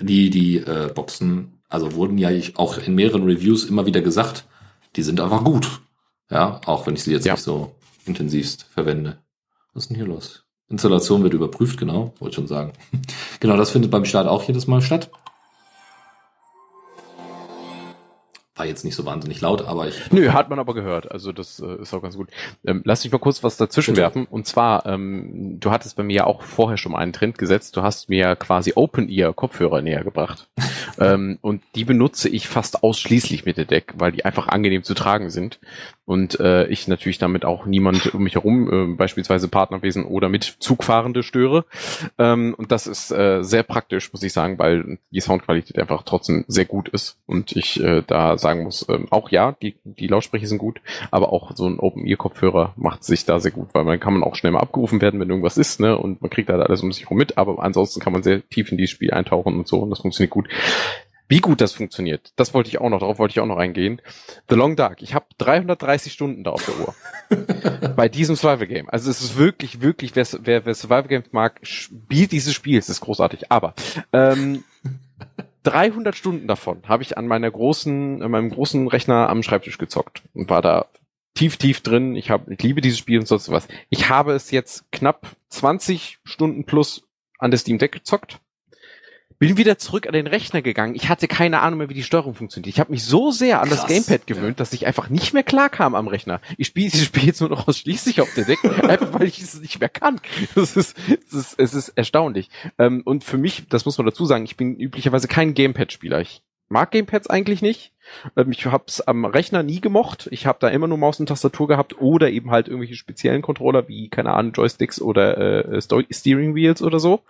Die, 0.00 0.30
die 0.30 0.56
äh, 0.56 0.90
Boxen, 0.94 1.60
also 1.68 1.94
wurden 1.94 2.16
ja 2.16 2.30
auch 2.54 2.78
in 2.78 2.94
mehreren 2.94 3.24
Reviews 3.24 3.66
immer 3.66 3.84
wieder 3.84 4.00
gesagt, 4.00 4.46
die 4.96 5.02
sind 5.02 5.20
einfach 5.20 5.44
gut. 5.44 5.82
Ja, 6.30 6.62
auch 6.64 6.86
wenn 6.86 6.94
ich 6.94 7.04
sie 7.04 7.12
jetzt 7.12 7.26
ja. 7.26 7.34
nicht 7.34 7.42
so 7.42 7.76
intensivst 8.06 8.64
verwende. 8.64 9.18
Was 9.74 9.84
ist 9.84 9.90
denn 9.90 9.96
hier 9.96 10.06
los? 10.06 10.41
Installation 10.72 11.22
wird 11.22 11.34
überprüft, 11.34 11.78
genau, 11.78 12.12
wollte 12.18 12.36
schon 12.36 12.46
sagen. 12.48 12.72
genau, 13.40 13.56
das 13.56 13.70
findet 13.70 13.90
beim 13.90 14.04
Start 14.04 14.26
auch 14.26 14.42
jedes 14.42 14.66
Mal 14.66 14.80
statt. 14.80 15.10
War 18.54 18.66
jetzt 18.66 18.84
nicht 18.84 18.94
so 18.94 19.06
wahnsinnig 19.06 19.40
laut, 19.40 19.62
aber 19.62 19.88
ich. 19.88 20.12
Nö, 20.12 20.30
hat 20.30 20.50
man 20.50 20.58
aber 20.58 20.74
gehört. 20.74 21.10
Also 21.10 21.32
das 21.32 21.58
äh, 21.58 21.80
ist 21.80 21.94
auch 21.94 22.02
ganz 22.02 22.16
gut. 22.16 22.28
Ähm, 22.64 22.82
lass 22.84 23.02
mich 23.02 23.10
mal 23.10 23.18
kurz 23.18 23.42
was 23.42 23.56
dazwischen 23.56 23.92
Bitte. 23.92 24.02
werfen. 24.02 24.26
Und 24.26 24.46
zwar, 24.46 24.84
ähm, 24.84 25.58
du 25.58 25.70
hattest 25.70 25.96
bei 25.96 26.02
mir 26.02 26.16
ja 26.16 26.24
auch 26.26 26.42
vorher 26.42 26.76
schon 26.76 26.92
mal 26.92 26.98
einen 26.98 27.14
Trend 27.14 27.38
gesetzt. 27.38 27.76
Du 27.76 27.82
hast 27.82 28.10
mir 28.10 28.36
quasi 28.36 28.72
Open-Ear-Kopfhörer 28.74 29.80
näher 29.80 30.04
gebracht. 30.04 30.48
ähm, 31.00 31.38
und 31.40 31.62
die 31.74 31.84
benutze 31.84 32.28
ich 32.28 32.46
fast 32.46 32.82
ausschließlich 32.82 33.46
mit 33.46 33.56
der 33.56 33.64
Deck, 33.64 33.94
weil 33.96 34.12
die 34.12 34.26
einfach 34.26 34.48
angenehm 34.48 34.84
zu 34.84 34.92
tragen 34.92 35.30
sind 35.30 35.58
und 36.04 36.40
äh, 36.40 36.66
ich 36.66 36.88
natürlich 36.88 37.18
damit 37.18 37.44
auch 37.44 37.64
niemand 37.66 38.14
um 38.14 38.22
mich 38.22 38.34
herum, 38.34 38.92
äh, 38.92 38.96
beispielsweise 38.96 39.48
Partnerwesen 39.48 40.04
oder 40.04 40.28
mit 40.28 40.56
Zugfahrende 40.58 41.22
störe. 41.22 41.64
Ähm, 42.18 42.54
und 42.56 42.72
das 42.72 42.86
ist 42.86 43.10
äh, 43.12 43.42
sehr 43.42 43.62
praktisch, 43.62 44.12
muss 44.12 44.22
ich 44.22 44.32
sagen, 44.32 44.58
weil 44.58 44.98
die 45.10 45.20
Soundqualität 45.20 45.78
einfach 45.78 46.02
trotzdem 46.02 46.44
sehr 46.48 46.64
gut 46.64 46.88
ist 46.88 47.18
und 47.26 47.52
ich 47.52 47.82
äh, 47.82 48.02
da 48.06 48.36
sagen 48.36 48.64
muss, 48.64 48.88
äh, 48.88 48.98
auch 49.10 49.30
ja, 49.30 49.52
die, 49.62 49.76
die 49.84 50.08
Lautsprecher 50.08 50.46
sind 50.46 50.58
gut, 50.58 50.80
aber 51.10 51.32
auch 51.32 51.54
so 51.54 51.68
ein 51.68 51.78
Open-Ear-Kopfhörer 51.78 52.74
macht 52.76 53.04
sich 53.04 53.24
da 53.24 53.38
sehr 53.38 53.52
gut, 53.52 53.68
weil 53.72 53.84
man 53.84 54.00
kann 54.00 54.14
man 54.14 54.24
auch 54.24 54.34
schnell 54.34 54.52
mal 54.52 54.60
abgerufen 54.60 55.00
werden, 55.00 55.20
wenn 55.20 55.30
irgendwas 55.30 55.58
ist, 55.58 55.80
ne, 55.80 55.96
und 55.96 56.20
man 56.20 56.30
kriegt 56.30 56.48
da 56.48 56.58
alles 56.58 56.82
um 56.82 56.92
sich 56.92 57.04
herum 57.04 57.18
mit, 57.18 57.38
aber 57.38 57.62
ansonsten 57.62 58.00
kann 58.00 58.12
man 58.12 58.22
sehr 58.22 58.46
tief 58.48 58.70
in 58.72 58.78
dieses 58.78 58.90
Spiel 58.90 59.12
eintauchen 59.12 59.56
und 59.56 59.68
so 59.68 59.80
und 59.80 59.90
das 59.90 60.00
funktioniert 60.00 60.30
gut. 60.30 60.48
Wie 61.32 61.40
gut 61.40 61.62
das 61.62 61.72
funktioniert, 61.72 62.34
das 62.36 62.52
wollte 62.52 62.68
ich 62.68 62.78
auch 62.78 62.90
noch, 62.90 62.98
darauf 62.98 63.18
wollte 63.18 63.32
ich 63.32 63.40
auch 63.40 63.46
noch 63.46 63.56
eingehen. 63.56 64.02
The 64.50 64.54
Long 64.54 64.76
Dark, 64.76 65.00
ich 65.00 65.14
habe 65.14 65.24
330 65.38 66.12
Stunden 66.12 66.44
da 66.44 66.50
auf 66.50 66.62
der 66.66 66.78
Uhr. 66.78 67.94
Bei 67.96 68.10
diesem 68.10 68.36
Survival 68.36 68.66
Game. 68.66 68.90
Also 68.90 69.08
es 69.08 69.22
ist 69.22 69.38
wirklich, 69.38 69.80
wirklich, 69.80 70.14
wer, 70.14 70.26
wer, 70.42 70.66
wer 70.66 70.74
Survival 70.74 71.08
Games 71.08 71.32
mag, 71.32 71.58
spielt 71.62 72.32
dieses 72.32 72.52
Spiel, 72.52 72.78
es 72.78 72.90
ist 72.90 73.00
großartig. 73.00 73.50
Aber 73.50 73.72
ähm, 74.12 74.62
300 75.62 76.14
Stunden 76.14 76.48
davon 76.48 76.82
habe 76.86 77.02
ich 77.02 77.16
an 77.16 77.26
meiner 77.26 77.50
großen, 77.50 78.22
an 78.22 78.30
meinem 78.30 78.50
großen 78.50 78.86
Rechner 78.88 79.30
am 79.30 79.42
Schreibtisch 79.42 79.78
gezockt 79.78 80.24
und 80.34 80.50
war 80.50 80.60
da 80.60 80.84
tief, 81.32 81.56
tief 81.56 81.80
drin. 81.80 82.14
Ich 82.14 82.28
habe, 82.28 82.52
ich 82.52 82.62
liebe 82.62 82.82
dieses 82.82 82.98
Spiel 82.98 83.18
und 83.18 83.26
sonst 83.26 83.50
was. 83.50 83.68
Ich 83.88 84.10
habe 84.10 84.34
es 84.34 84.50
jetzt 84.50 84.84
knapp 84.92 85.28
20 85.48 86.18
Stunden 86.24 86.66
plus 86.66 87.04
an 87.38 87.50
der 87.50 87.56
Steam 87.56 87.78
Deck 87.78 87.92
gezockt 87.92 88.38
bin 89.42 89.56
wieder 89.56 89.76
zurück 89.76 90.06
an 90.06 90.12
den 90.12 90.28
Rechner 90.28 90.62
gegangen. 90.62 90.94
Ich 90.94 91.08
hatte 91.08 91.26
keine 91.26 91.62
Ahnung 91.62 91.80
mehr, 91.80 91.88
wie 91.88 91.94
die 91.94 92.04
Steuerung 92.04 92.36
funktioniert. 92.36 92.72
Ich 92.72 92.78
habe 92.78 92.92
mich 92.92 93.02
so 93.02 93.32
sehr 93.32 93.60
an 93.60 93.68
Krass, 93.68 93.80
das 93.80 93.88
Gamepad 93.88 94.28
gewöhnt, 94.28 94.60
dass 94.60 94.72
ich 94.72 94.86
einfach 94.86 95.08
nicht 95.08 95.34
mehr 95.34 95.42
klar 95.42 95.68
kam 95.68 95.96
am 95.96 96.06
Rechner. 96.06 96.40
Ich 96.58 96.68
spiele 96.68 96.88
dieses 96.88 97.06
Spiel 97.06 97.24
jetzt 97.24 97.40
nur 97.40 97.50
noch 97.50 97.66
ausschließlich 97.66 98.20
auf 98.20 98.32
der 98.34 98.44
Deck, 98.44 98.60
einfach 98.88 99.12
weil 99.14 99.26
ich 99.26 99.40
es 99.40 99.60
nicht 99.60 99.80
mehr 99.80 99.88
kann. 99.88 100.20
Das 100.54 100.76
ist, 100.76 100.96
es 101.08 101.32
ist, 101.32 101.58
es 101.58 101.74
ist 101.74 101.88
erstaunlich. 101.88 102.50
Ähm, 102.78 103.02
und 103.04 103.24
für 103.24 103.36
mich, 103.36 103.64
das 103.68 103.84
muss 103.84 103.98
man 103.98 104.06
dazu 104.06 104.26
sagen, 104.26 104.44
ich 104.44 104.56
bin 104.56 104.78
üblicherweise 104.78 105.26
kein 105.26 105.54
Gamepad-Spieler. 105.54 106.20
Ich 106.20 106.42
mag 106.68 106.92
Gamepads 106.92 107.26
eigentlich 107.26 107.62
nicht. 107.62 107.90
Ähm, 108.36 108.52
ich 108.52 108.64
habe 108.66 108.84
es 108.86 109.00
am 109.00 109.24
Rechner 109.24 109.64
nie 109.64 109.80
gemocht. 109.80 110.28
Ich 110.30 110.46
habe 110.46 110.58
da 110.60 110.68
immer 110.68 110.86
nur 110.86 110.98
Maus 110.98 111.18
und 111.18 111.26
Tastatur 111.26 111.66
gehabt 111.66 112.00
oder 112.00 112.30
eben 112.30 112.52
halt 112.52 112.68
irgendwelche 112.68 112.94
speziellen 112.94 113.42
Controller 113.42 113.88
wie, 113.88 114.08
keine 114.08 114.34
Ahnung, 114.34 114.52
Joysticks 114.52 115.02
oder 115.02 115.64
äh, 115.66 115.82
Steering 116.12 116.54
Wheels 116.54 116.80
oder 116.80 117.00
so. 117.00 117.22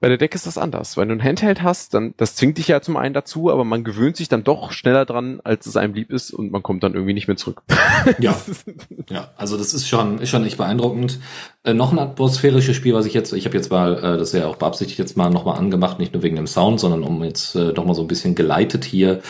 Bei 0.00 0.08
der 0.08 0.16
Deck 0.16 0.34
ist 0.36 0.46
das 0.46 0.58
anders. 0.58 0.96
Wenn 0.96 1.08
du 1.08 1.14
ein 1.14 1.24
Handheld 1.24 1.62
hast, 1.62 1.92
dann, 1.92 2.14
das 2.16 2.36
zwingt 2.36 2.58
dich 2.58 2.68
ja 2.68 2.80
zum 2.80 2.96
einen 2.96 3.14
dazu, 3.14 3.50
aber 3.50 3.64
man 3.64 3.82
gewöhnt 3.82 4.16
sich 4.16 4.28
dann 4.28 4.44
doch 4.44 4.70
schneller 4.70 5.04
dran, 5.04 5.40
als 5.42 5.66
es 5.66 5.76
einem 5.76 5.92
lieb 5.92 6.12
ist 6.12 6.32
und 6.32 6.52
man 6.52 6.62
kommt 6.62 6.84
dann 6.84 6.94
irgendwie 6.94 7.14
nicht 7.14 7.26
mehr 7.28 7.36
zurück. 7.36 7.62
Ja. 8.20 8.36
ja, 9.10 9.32
also 9.36 9.56
das 9.56 9.74
ist 9.74 9.86
schon, 9.86 10.18
ist 10.18 10.30
schon 10.30 10.44
echt 10.44 10.56
beeindruckend. 10.56 11.18
Äh, 11.64 11.74
noch 11.74 11.92
ein 11.92 11.98
atmosphärisches 11.98 12.76
Spiel, 12.76 12.94
was 12.94 13.06
ich 13.06 13.14
jetzt, 13.14 13.32
ich 13.32 13.44
habe 13.44 13.56
jetzt 13.56 13.70
mal, 13.70 13.98
äh, 13.98 14.18
das 14.18 14.32
ist 14.32 14.40
ja 14.40 14.46
auch 14.46 14.56
beabsichtigt 14.56 14.98
jetzt 14.98 15.16
mal 15.16 15.30
nochmal 15.30 15.58
angemacht, 15.58 15.98
nicht 15.98 16.14
nur 16.14 16.22
wegen 16.22 16.36
dem 16.36 16.46
Sound, 16.46 16.80
sondern 16.80 17.02
um 17.02 17.22
jetzt 17.24 17.54
äh, 17.54 17.72
nochmal 17.72 17.94
so 17.94 18.02
ein 18.02 18.08
bisschen 18.08 18.34
geleitet 18.34 18.84
hier 18.84 19.20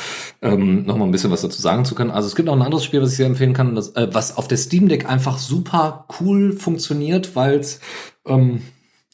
ähm, 0.42 0.84
nochmal 0.84 1.08
ein 1.08 1.12
bisschen 1.12 1.30
was 1.30 1.42
dazu 1.42 1.60
sagen 1.60 1.84
zu 1.84 1.94
können. 1.94 2.10
Also 2.10 2.28
es 2.28 2.36
gibt 2.36 2.46
noch 2.46 2.54
ein 2.54 2.62
anderes 2.62 2.84
Spiel, 2.84 3.02
was 3.02 3.10
ich 3.10 3.16
sehr 3.16 3.26
empfehlen 3.26 3.54
kann, 3.54 3.74
das, 3.74 3.96
äh, 3.96 4.08
was 4.12 4.36
auf 4.36 4.48
der 4.48 4.58
Steam 4.58 4.88
Deck 4.88 5.08
einfach 5.08 5.38
super 5.38 6.06
cool 6.20 6.52
funktioniert, 6.52 7.34
weil 7.34 7.58
es 7.58 7.80
ähm, 8.26 8.62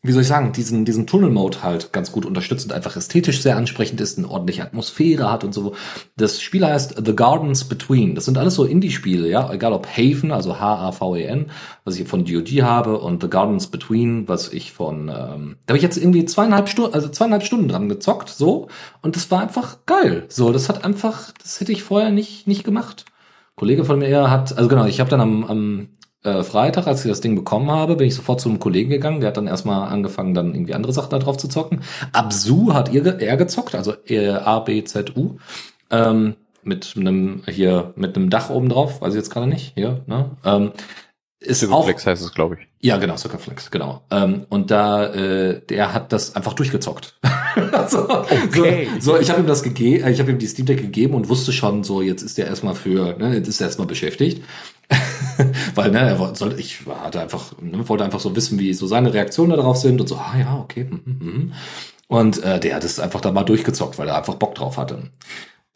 wie 0.04 0.12
soll 0.12 0.20
ich 0.20 0.28
sagen, 0.28 0.52
diesen, 0.52 0.84
diesen 0.84 1.06
Tunnel-Mode 1.06 1.62
halt 1.62 1.94
ganz 1.94 2.12
gut 2.12 2.26
unterstützt 2.26 2.66
und 2.66 2.72
einfach 2.74 2.94
ästhetisch 2.94 3.40
sehr 3.40 3.56
ansprechend 3.56 4.02
ist, 4.02 4.18
eine 4.18 4.28
ordentliche 4.28 4.62
Atmosphäre 4.62 5.32
hat 5.32 5.44
und 5.44 5.54
so. 5.54 5.74
Das 6.18 6.42
Spiel 6.42 6.66
heißt 6.66 7.02
The 7.02 7.16
Gardens 7.16 7.64
Between. 7.64 8.14
Das 8.14 8.26
sind 8.26 8.36
alles 8.36 8.54
so 8.54 8.66
Indie-Spiele, 8.66 9.26
ja, 9.26 9.50
egal 9.50 9.72
ob 9.72 9.86
Haven, 9.86 10.30
also 10.30 10.60
H-A-V-E-N, 10.60 11.46
was 11.84 11.98
ich 11.98 12.06
von 12.06 12.26
DOD 12.26 12.50
habe 12.60 12.98
und 12.98 13.22
The 13.22 13.30
Gardens 13.30 13.68
Between, 13.68 14.28
was 14.28 14.52
ich 14.52 14.72
von, 14.72 15.08
ähm, 15.08 15.56
da 15.64 15.72
habe 15.72 15.78
ich 15.78 15.82
jetzt 15.82 15.96
irgendwie 15.96 16.26
zweieinhalb 16.26 16.68
Stunden, 16.68 16.92
also 16.92 17.08
zweieinhalb 17.08 17.42
Stunden 17.42 17.68
dran 17.68 17.88
gezockt, 17.88 18.28
so, 18.28 18.68
und 19.00 19.16
das 19.16 19.30
war 19.30 19.40
einfach 19.40 19.78
geil. 19.86 20.26
So, 20.28 20.52
das 20.52 20.68
hat 20.68 20.84
einfach, 20.84 21.32
das 21.42 21.60
hätte 21.60 21.72
ich 21.72 21.82
vorher 21.82 22.10
nicht, 22.10 22.46
nicht 22.46 22.62
gemacht. 22.62 23.06
Kollege 23.56 23.86
von 23.86 24.00
mir 24.00 24.30
hat, 24.30 24.54
also 24.54 24.68
genau, 24.68 24.84
ich 24.84 25.00
habe 25.00 25.08
dann 25.08 25.22
am, 25.22 25.44
am 25.44 25.88
äh, 26.24 26.42
Freitag, 26.42 26.86
als 26.86 27.04
ich 27.04 27.10
das 27.10 27.20
Ding 27.20 27.36
bekommen 27.36 27.70
habe, 27.70 27.96
bin 27.96 28.08
ich 28.08 28.14
sofort 28.14 28.40
zu 28.40 28.48
einem 28.48 28.58
Kollegen 28.58 28.90
gegangen. 28.90 29.20
Der 29.20 29.28
hat 29.28 29.36
dann 29.36 29.46
erstmal 29.46 29.88
angefangen, 29.88 30.34
dann 30.34 30.54
irgendwie 30.54 30.74
andere 30.74 30.92
Sachen 30.92 31.10
da 31.10 31.18
drauf 31.18 31.36
zu 31.36 31.48
zocken. 31.48 31.80
Absu 32.12 32.74
hat 32.74 32.92
ihr, 32.92 33.04
er 33.20 33.36
gezockt, 33.36 33.74
also 33.74 33.92
A, 33.92 34.58
B, 34.60 34.82
Z, 34.84 35.16
U. 35.16 35.36
Ähm, 35.90 36.34
mit 36.62 36.94
einem 36.96 37.42
hier 37.46 37.92
mit 37.94 38.16
einem 38.16 38.30
Dach 38.30 38.50
oben 38.50 38.70
drauf, 38.70 39.00
weiß 39.02 39.12
ich 39.12 39.18
jetzt 39.18 39.30
gerade 39.30 39.46
nicht. 39.46 39.72
Hier, 39.74 40.02
ne? 40.06 40.30
Ähm, 40.44 40.72
ist 41.40 41.58
Circuflex 41.58 42.06
heißt 42.06 42.22
es, 42.22 42.32
glaube 42.32 42.56
ich. 42.58 42.66
Ja, 42.80 42.96
genau, 42.96 43.16
Circuflex, 43.16 43.70
genau. 43.70 44.02
Ähm, 44.10 44.46
und 44.48 44.70
da, 44.70 45.12
äh, 45.12 45.60
der 45.60 45.92
hat 45.92 46.12
das 46.12 46.36
einfach 46.36 46.54
durchgezockt. 46.54 47.18
so, 47.88 48.08
okay. 48.08 48.88
so, 48.98 49.12
so, 49.12 49.20
ich 49.20 49.30
habe 49.30 49.40
ihm 49.40 49.46
das 49.46 49.62
gegeben, 49.62 50.08
ich 50.08 50.20
habe 50.20 50.30
ihm 50.30 50.38
die 50.38 50.46
Steam 50.46 50.66
Deck 50.66 50.78
gegeben 50.78 51.14
und 51.14 51.28
wusste 51.28 51.52
schon, 51.52 51.84
so 51.84 52.00
jetzt 52.00 52.22
ist 52.22 52.38
er 52.38 52.46
erstmal 52.46 52.74
für, 52.74 53.16
ne, 53.18 53.34
jetzt 53.34 53.48
ist 53.48 53.60
er 53.60 53.66
erstmal 53.66 53.86
beschäftigt. 53.86 54.42
Weil, 55.74 55.90
ne, 55.90 56.00
er 56.00 56.34
sollte, 56.34 56.60
ich 56.60 56.80
hatte 57.02 57.20
einfach, 57.20 57.52
ne, 57.60 57.88
wollte 57.88 58.04
einfach 58.04 58.20
so 58.20 58.34
wissen, 58.36 58.58
wie 58.58 58.74
so 58.74 58.86
seine 58.86 59.12
Reaktionen 59.12 59.56
darauf 59.56 59.76
sind 59.76 60.00
und 60.00 60.08
so, 60.08 60.16
ah 60.16 60.34
ja, 60.38 60.58
okay. 60.58 60.84
Mm, 60.84 61.10
mm. 61.10 61.52
Und 62.08 62.42
äh, 62.42 62.60
der 62.60 62.76
hat 62.76 62.84
es 62.84 63.00
einfach 63.00 63.20
da 63.20 63.32
mal 63.32 63.44
durchgezockt, 63.44 63.98
weil 63.98 64.08
er 64.08 64.16
einfach 64.16 64.34
Bock 64.34 64.54
drauf 64.54 64.76
hatte. 64.76 65.10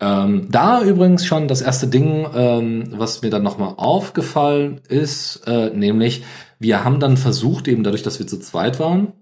Ähm, 0.01 0.49
da 0.51 0.83
übrigens 0.83 1.27
schon 1.27 1.49
das 1.49 1.61
erste 1.61 1.89
Ding, 1.89 2.27
ähm, 2.35 2.85
was 2.93 3.23
mir 3.23 3.31
dann 3.31 3.43
nochmal 3.43 3.75
aufgefallen 3.77 4.81
ist, 4.89 5.43
äh, 5.47 5.71
nämlich 5.71 6.25
wir 6.61 6.85
haben 6.85 7.01
dann 7.01 7.17
versucht, 7.17 7.69
eben 7.69 7.83
dadurch, 7.83 8.03
dass 8.03 8.19
wir 8.19 8.27
zu 8.27 8.39
zweit 8.39 8.79
waren, 8.79 9.13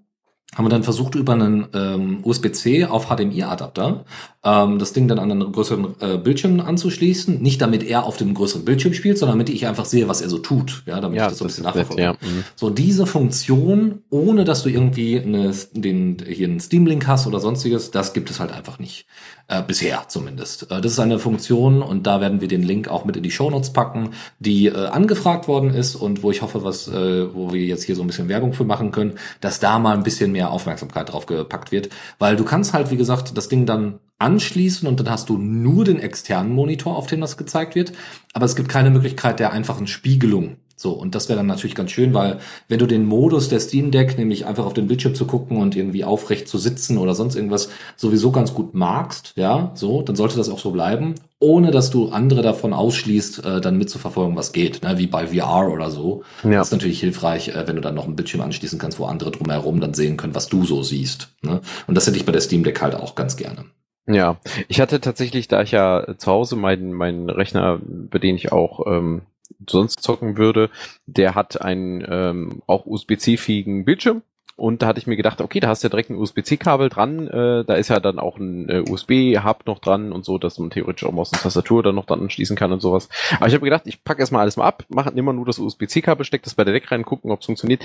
haben 0.56 0.64
wir 0.64 0.70
dann 0.70 0.84
versucht, 0.84 1.14
über 1.14 1.34
einen 1.34 1.68
ähm, 1.74 2.20
USB-C 2.24 2.86
auf 2.86 3.08
HDMI-Adapter 3.08 4.06
ähm, 4.42 4.78
das 4.78 4.94
Ding 4.94 5.06
dann 5.06 5.18
an 5.18 5.30
einen 5.30 5.52
größeren 5.52 5.96
äh, 6.00 6.16
Bildschirm 6.16 6.60
anzuschließen. 6.60 7.42
Nicht 7.42 7.60
damit 7.60 7.82
er 7.82 8.04
auf 8.04 8.16
dem 8.16 8.32
größeren 8.32 8.64
Bildschirm 8.64 8.94
spielt, 8.94 9.18
sondern 9.18 9.38
damit 9.38 9.50
ich 9.50 9.66
einfach 9.66 9.84
sehe, 9.84 10.08
was 10.08 10.22
er 10.22 10.30
so 10.30 10.38
tut. 10.38 10.82
Ja, 10.86 10.98
damit 11.00 11.18
ja, 11.18 11.24
ich 11.26 11.30
das 11.30 11.38
so 11.38 11.44
ein 11.44 11.48
bisschen 11.48 11.64
nachverfolge. 11.64 12.02
Ja. 12.02 12.12
Mhm. 12.12 12.44
So 12.54 12.70
diese 12.70 13.04
Funktion, 13.04 14.02
ohne 14.08 14.44
dass 14.44 14.62
du 14.62 14.70
irgendwie 14.70 15.20
eine, 15.20 15.52
den, 15.72 16.16
hier 16.26 16.48
einen 16.48 16.60
Steam-Link 16.60 17.06
hast 17.06 17.26
oder 17.26 17.38
sonstiges, 17.38 17.90
das 17.90 18.14
gibt 18.14 18.30
es 18.30 18.40
halt 18.40 18.50
einfach 18.50 18.78
nicht. 18.78 19.06
Äh, 19.48 19.62
bisher 19.62 20.08
zumindest. 20.08 20.72
Äh, 20.72 20.80
das 20.80 20.92
ist 20.92 20.98
eine 20.98 21.20
Funktion 21.20 21.80
und 21.80 22.04
da 22.08 22.20
werden 22.20 22.40
wir 22.40 22.48
den 22.48 22.64
Link 22.64 22.88
auch 22.88 23.04
mit 23.04 23.16
in 23.16 23.22
die 23.22 23.30
Shownotes 23.30 23.72
packen, 23.72 24.10
die 24.40 24.66
äh, 24.66 24.86
angefragt 24.86 25.46
worden 25.46 25.70
ist 25.70 25.94
und 25.94 26.24
wo 26.24 26.32
ich 26.32 26.42
hoffe, 26.42 26.64
was, 26.64 26.88
äh, 26.88 27.32
wo 27.32 27.52
wir 27.52 27.64
jetzt 27.64 27.84
hier 27.84 27.94
so 27.94 28.02
ein 28.02 28.08
bisschen 28.08 28.28
Werbung 28.28 28.54
für 28.54 28.64
machen 28.64 28.90
können, 28.90 29.12
dass 29.40 29.60
da 29.60 29.78
mal 29.78 29.96
ein 29.96 30.02
bisschen 30.02 30.32
mehr 30.32 30.50
Aufmerksamkeit 30.50 31.12
drauf 31.12 31.26
gepackt 31.26 31.70
wird. 31.70 31.90
Weil 32.18 32.34
du 32.34 32.42
kannst 32.42 32.72
halt, 32.72 32.90
wie 32.90 32.96
gesagt, 32.96 33.38
das 33.38 33.48
Ding 33.48 33.66
dann 33.66 34.00
anschließen 34.18 34.88
und 34.88 35.00
dann 35.00 35.10
hast 35.10 35.28
du 35.28 35.38
nur 35.38 35.84
den 35.84 35.98
externen 35.98 36.52
Monitor, 36.52 36.96
auf 36.96 37.06
dem 37.06 37.20
das 37.20 37.36
gezeigt 37.36 37.74
wird. 37.74 37.92
Aber 38.32 38.46
es 38.46 38.56
gibt 38.56 38.68
keine 38.68 38.90
Möglichkeit 38.90 39.40
der 39.40 39.52
einfachen 39.52 39.86
Spiegelung 39.86 40.56
so, 40.78 40.92
und 40.92 41.14
das 41.14 41.30
wäre 41.30 41.38
dann 41.38 41.46
natürlich 41.46 41.74
ganz 41.74 41.90
schön, 41.90 42.12
weil 42.12 42.38
wenn 42.68 42.78
du 42.78 42.86
den 42.86 43.06
Modus 43.06 43.48
der 43.48 43.60
Steam 43.60 43.90
Deck, 43.90 44.18
nämlich 44.18 44.44
einfach 44.44 44.66
auf 44.66 44.74
den 44.74 44.88
Bildschirm 44.88 45.14
zu 45.14 45.24
gucken 45.24 45.56
und 45.56 45.74
irgendwie 45.74 46.04
aufrecht 46.04 46.48
zu 46.48 46.58
sitzen 46.58 46.98
oder 46.98 47.14
sonst 47.14 47.34
irgendwas, 47.34 47.70
sowieso 47.96 48.30
ganz 48.30 48.52
gut 48.52 48.74
magst, 48.74 49.32
ja, 49.36 49.72
so, 49.74 50.02
dann 50.02 50.16
sollte 50.16 50.36
das 50.36 50.50
auch 50.50 50.58
so 50.58 50.72
bleiben, 50.72 51.14
ohne 51.40 51.70
dass 51.70 51.88
du 51.88 52.10
andere 52.10 52.42
davon 52.42 52.74
ausschließt, 52.74 53.42
äh, 53.46 53.60
dann 53.62 53.78
mitzuverfolgen, 53.78 54.36
was 54.36 54.52
geht, 54.52 54.82
ne, 54.82 54.98
wie 54.98 55.06
bei 55.06 55.28
VR 55.28 55.70
oder 55.72 55.90
so. 55.90 56.24
Ja. 56.44 56.50
Das 56.50 56.68
ist 56.68 56.72
natürlich 56.72 57.00
hilfreich, 57.00 57.48
äh, 57.48 57.66
wenn 57.66 57.76
du 57.76 57.82
dann 57.82 57.94
noch 57.94 58.04
einen 58.04 58.16
Bildschirm 58.16 58.42
anschließen 58.42 58.78
kannst, 58.78 58.98
wo 58.98 59.06
andere 59.06 59.30
drumherum 59.30 59.80
dann 59.80 59.94
sehen 59.94 60.18
können, 60.18 60.34
was 60.34 60.48
du 60.48 60.66
so 60.66 60.82
siehst. 60.82 61.28
Ne? 61.40 61.62
Und 61.86 61.94
das 61.94 62.06
hätte 62.06 62.18
ich 62.18 62.26
bei 62.26 62.32
der 62.32 62.42
Steam 62.42 62.64
Deck 62.64 62.82
halt 62.82 62.94
auch 62.94 63.14
ganz 63.14 63.36
gerne. 63.36 63.64
Ja, 64.06 64.38
ich 64.68 64.80
hatte 64.80 65.00
tatsächlich, 65.00 65.48
da 65.48 65.62
ich 65.62 65.72
ja 65.72 66.16
zu 66.16 66.30
Hause 66.30 66.56
meinen, 66.56 66.92
meinen 66.92 67.28
Rechner, 67.28 67.80
bei 67.82 68.18
dem 68.18 68.36
ich 68.36 68.52
auch 68.52 68.86
ähm, 68.86 69.22
sonst 69.68 70.00
zocken 70.00 70.36
würde, 70.36 70.70
der 71.06 71.34
hat 71.34 71.60
einen 71.60 72.06
ähm, 72.08 72.62
auch 72.66 72.86
USB-C-fähigen 72.86 73.84
Bildschirm. 73.84 74.22
Und 74.56 74.80
da 74.80 74.86
hatte 74.86 74.98
ich 74.98 75.06
mir 75.06 75.16
gedacht, 75.16 75.42
okay, 75.42 75.60
da 75.60 75.68
hast 75.68 75.82
du 75.82 75.86
ja 75.86 75.90
direkt 75.90 76.08
ein 76.08 76.16
USB-C-Kabel 76.16 76.88
dran, 76.88 77.28
äh, 77.28 77.64
da 77.66 77.74
ist 77.74 77.88
ja 77.88 78.00
dann 78.00 78.18
auch 78.18 78.38
ein 78.38 78.70
äh, 78.70 78.82
USB-Hub 78.88 79.66
noch 79.66 79.80
dran 79.80 80.12
und 80.12 80.24
so, 80.24 80.38
dass 80.38 80.58
man 80.58 80.70
theoretisch 80.70 81.06
auch 81.06 81.12
Maus 81.12 81.30
und 81.32 81.42
Tastatur 81.42 81.82
dann 81.82 81.94
noch 81.94 82.06
dann 82.06 82.20
anschließen 82.22 82.56
kann 82.56 82.72
und 82.72 82.80
sowas. 82.80 83.10
Aber 83.36 83.48
ich 83.48 83.54
habe 83.54 83.64
gedacht, 83.64 83.82
ich 83.84 84.02
packe 84.02 84.20
erstmal 84.20 84.40
alles 84.42 84.56
mal 84.56 84.64
ab, 84.64 84.84
mache 84.88 85.10
immer 85.10 85.34
nur 85.34 85.44
das 85.44 85.58
USB-C-Kabel, 85.58 86.24
stecke 86.24 86.44
das 86.44 86.54
bei 86.54 86.64
der 86.64 86.72
Deck 86.72 86.90
rein, 86.90 87.04
gucken, 87.04 87.30
ob 87.32 87.40
es 87.40 87.46
funktioniert. 87.46 87.82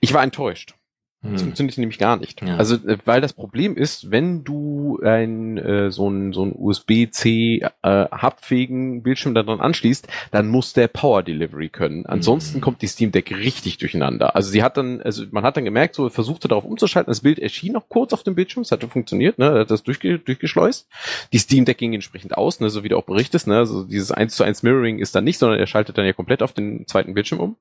Ich 0.00 0.12
war 0.12 0.22
enttäuscht. 0.22 0.74
Das 1.22 1.40
hm. 1.40 1.46
funktioniert 1.46 1.78
nämlich 1.78 1.98
gar 1.98 2.16
nicht. 2.16 2.42
Ja. 2.42 2.56
Also, 2.56 2.74
äh, 2.74 2.98
weil 3.04 3.20
das 3.20 3.32
Problem 3.32 3.76
ist, 3.76 4.10
wenn 4.10 4.42
du 4.42 4.98
ein 5.04 5.56
äh, 5.56 5.90
so 5.92 6.08
ein 6.08 6.32
so 6.32 6.44
ein 6.44 6.52
USB-C 6.52 7.64
äh, 7.82 8.06
hubfähigen 8.10 9.04
Bildschirm 9.04 9.32
da 9.32 9.44
dran 9.44 9.60
anschließt, 9.60 10.08
dann 10.32 10.48
muss 10.48 10.72
der 10.72 10.88
Power 10.88 11.22
Delivery 11.22 11.68
können. 11.68 12.06
Ansonsten 12.06 12.58
mhm. 12.58 12.62
kommt 12.62 12.82
die 12.82 12.88
Steam 12.88 13.12
Deck 13.12 13.30
richtig 13.30 13.78
durcheinander. 13.78 14.34
Also 14.34 14.50
sie 14.50 14.64
hat 14.64 14.76
dann, 14.76 15.00
also 15.00 15.24
man 15.30 15.44
hat 15.44 15.56
dann 15.56 15.64
gemerkt, 15.64 15.94
so 15.94 16.08
versuchte 16.08 16.48
darauf 16.48 16.64
umzuschalten, 16.64 17.10
das 17.10 17.20
Bild 17.20 17.38
erschien 17.38 17.72
noch 17.72 17.88
kurz 17.88 18.12
auf 18.12 18.24
dem 18.24 18.34
Bildschirm, 18.34 18.62
es 18.62 18.72
hatte 18.72 18.88
funktioniert, 18.88 19.38
ne, 19.38 19.60
hat 19.60 19.70
das 19.70 19.84
durchge 19.84 20.18
durchgeschleust. 20.18 20.88
Die 21.32 21.38
Steam 21.38 21.64
Deck 21.64 21.78
ging 21.78 21.94
entsprechend 21.94 22.36
aus, 22.36 22.58
ne, 22.58 22.68
so 22.68 22.82
wie 22.82 22.88
du 22.88 22.96
auch 22.96 23.04
berichtest, 23.04 23.46
ne, 23.46 23.58
also 23.58 23.84
dieses 23.84 24.10
1 24.10 24.34
zu 24.34 24.42
1 24.42 24.64
Mirroring 24.64 24.98
ist 24.98 25.14
dann 25.14 25.22
nicht, 25.22 25.38
sondern 25.38 25.60
er 25.60 25.68
schaltet 25.68 25.98
dann 25.98 26.04
ja 26.04 26.12
komplett 26.12 26.42
auf 26.42 26.52
den 26.52 26.86
zweiten 26.88 27.14
Bildschirm 27.14 27.38
um. 27.38 27.56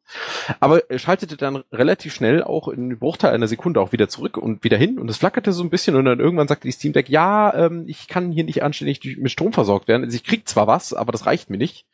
Aber 0.59 0.89
er 0.89 0.97
schaltete 0.97 1.37
dann 1.37 1.63
relativ 1.71 2.13
schnell 2.15 2.43
auch 2.43 2.67
in 2.67 2.97
Bruchteil 2.97 3.33
einer 3.33 3.50
Sekunde 3.51 3.79
auch 3.79 3.91
wieder 3.91 4.09
zurück 4.09 4.37
und 4.37 4.63
wieder 4.63 4.77
hin 4.77 4.97
und 4.97 5.09
es 5.09 5.17
flackerte 5.17 5.53
so 5.53 5.63
ein 5.63 5.69
bisschen 5.69 5.95
und 5.95 6.05
dann 6.05 6.19
irgendwann 6.19 6.47
sagte 6.47 6.67
die 6.67 6.71
Steam 6.71 6.93
Deck, 6.93 7.09
ja, 7.09 7.53
ähm, 7.53 7.85
ich 7.87 8.07
kann 8.07 8.31
hier 8.31 8.43
nicht 8.43 8.63
anständig 8.63 9.17
mit 9.17 9.31
Strom 9.31 9.53
versorgt 9.53 9.87
werden. 9.87 10.03
Also 10.03 10.15
ich 10.15 10.23
krieg 10.23 10.47
zwar 10.47 10.67
was, 10.67 10.93
aber 10.93 11.11
das 11.11 11.25
reicht 11.25 11.49
mir 11.49 11.57
nicht. 11.57 11.85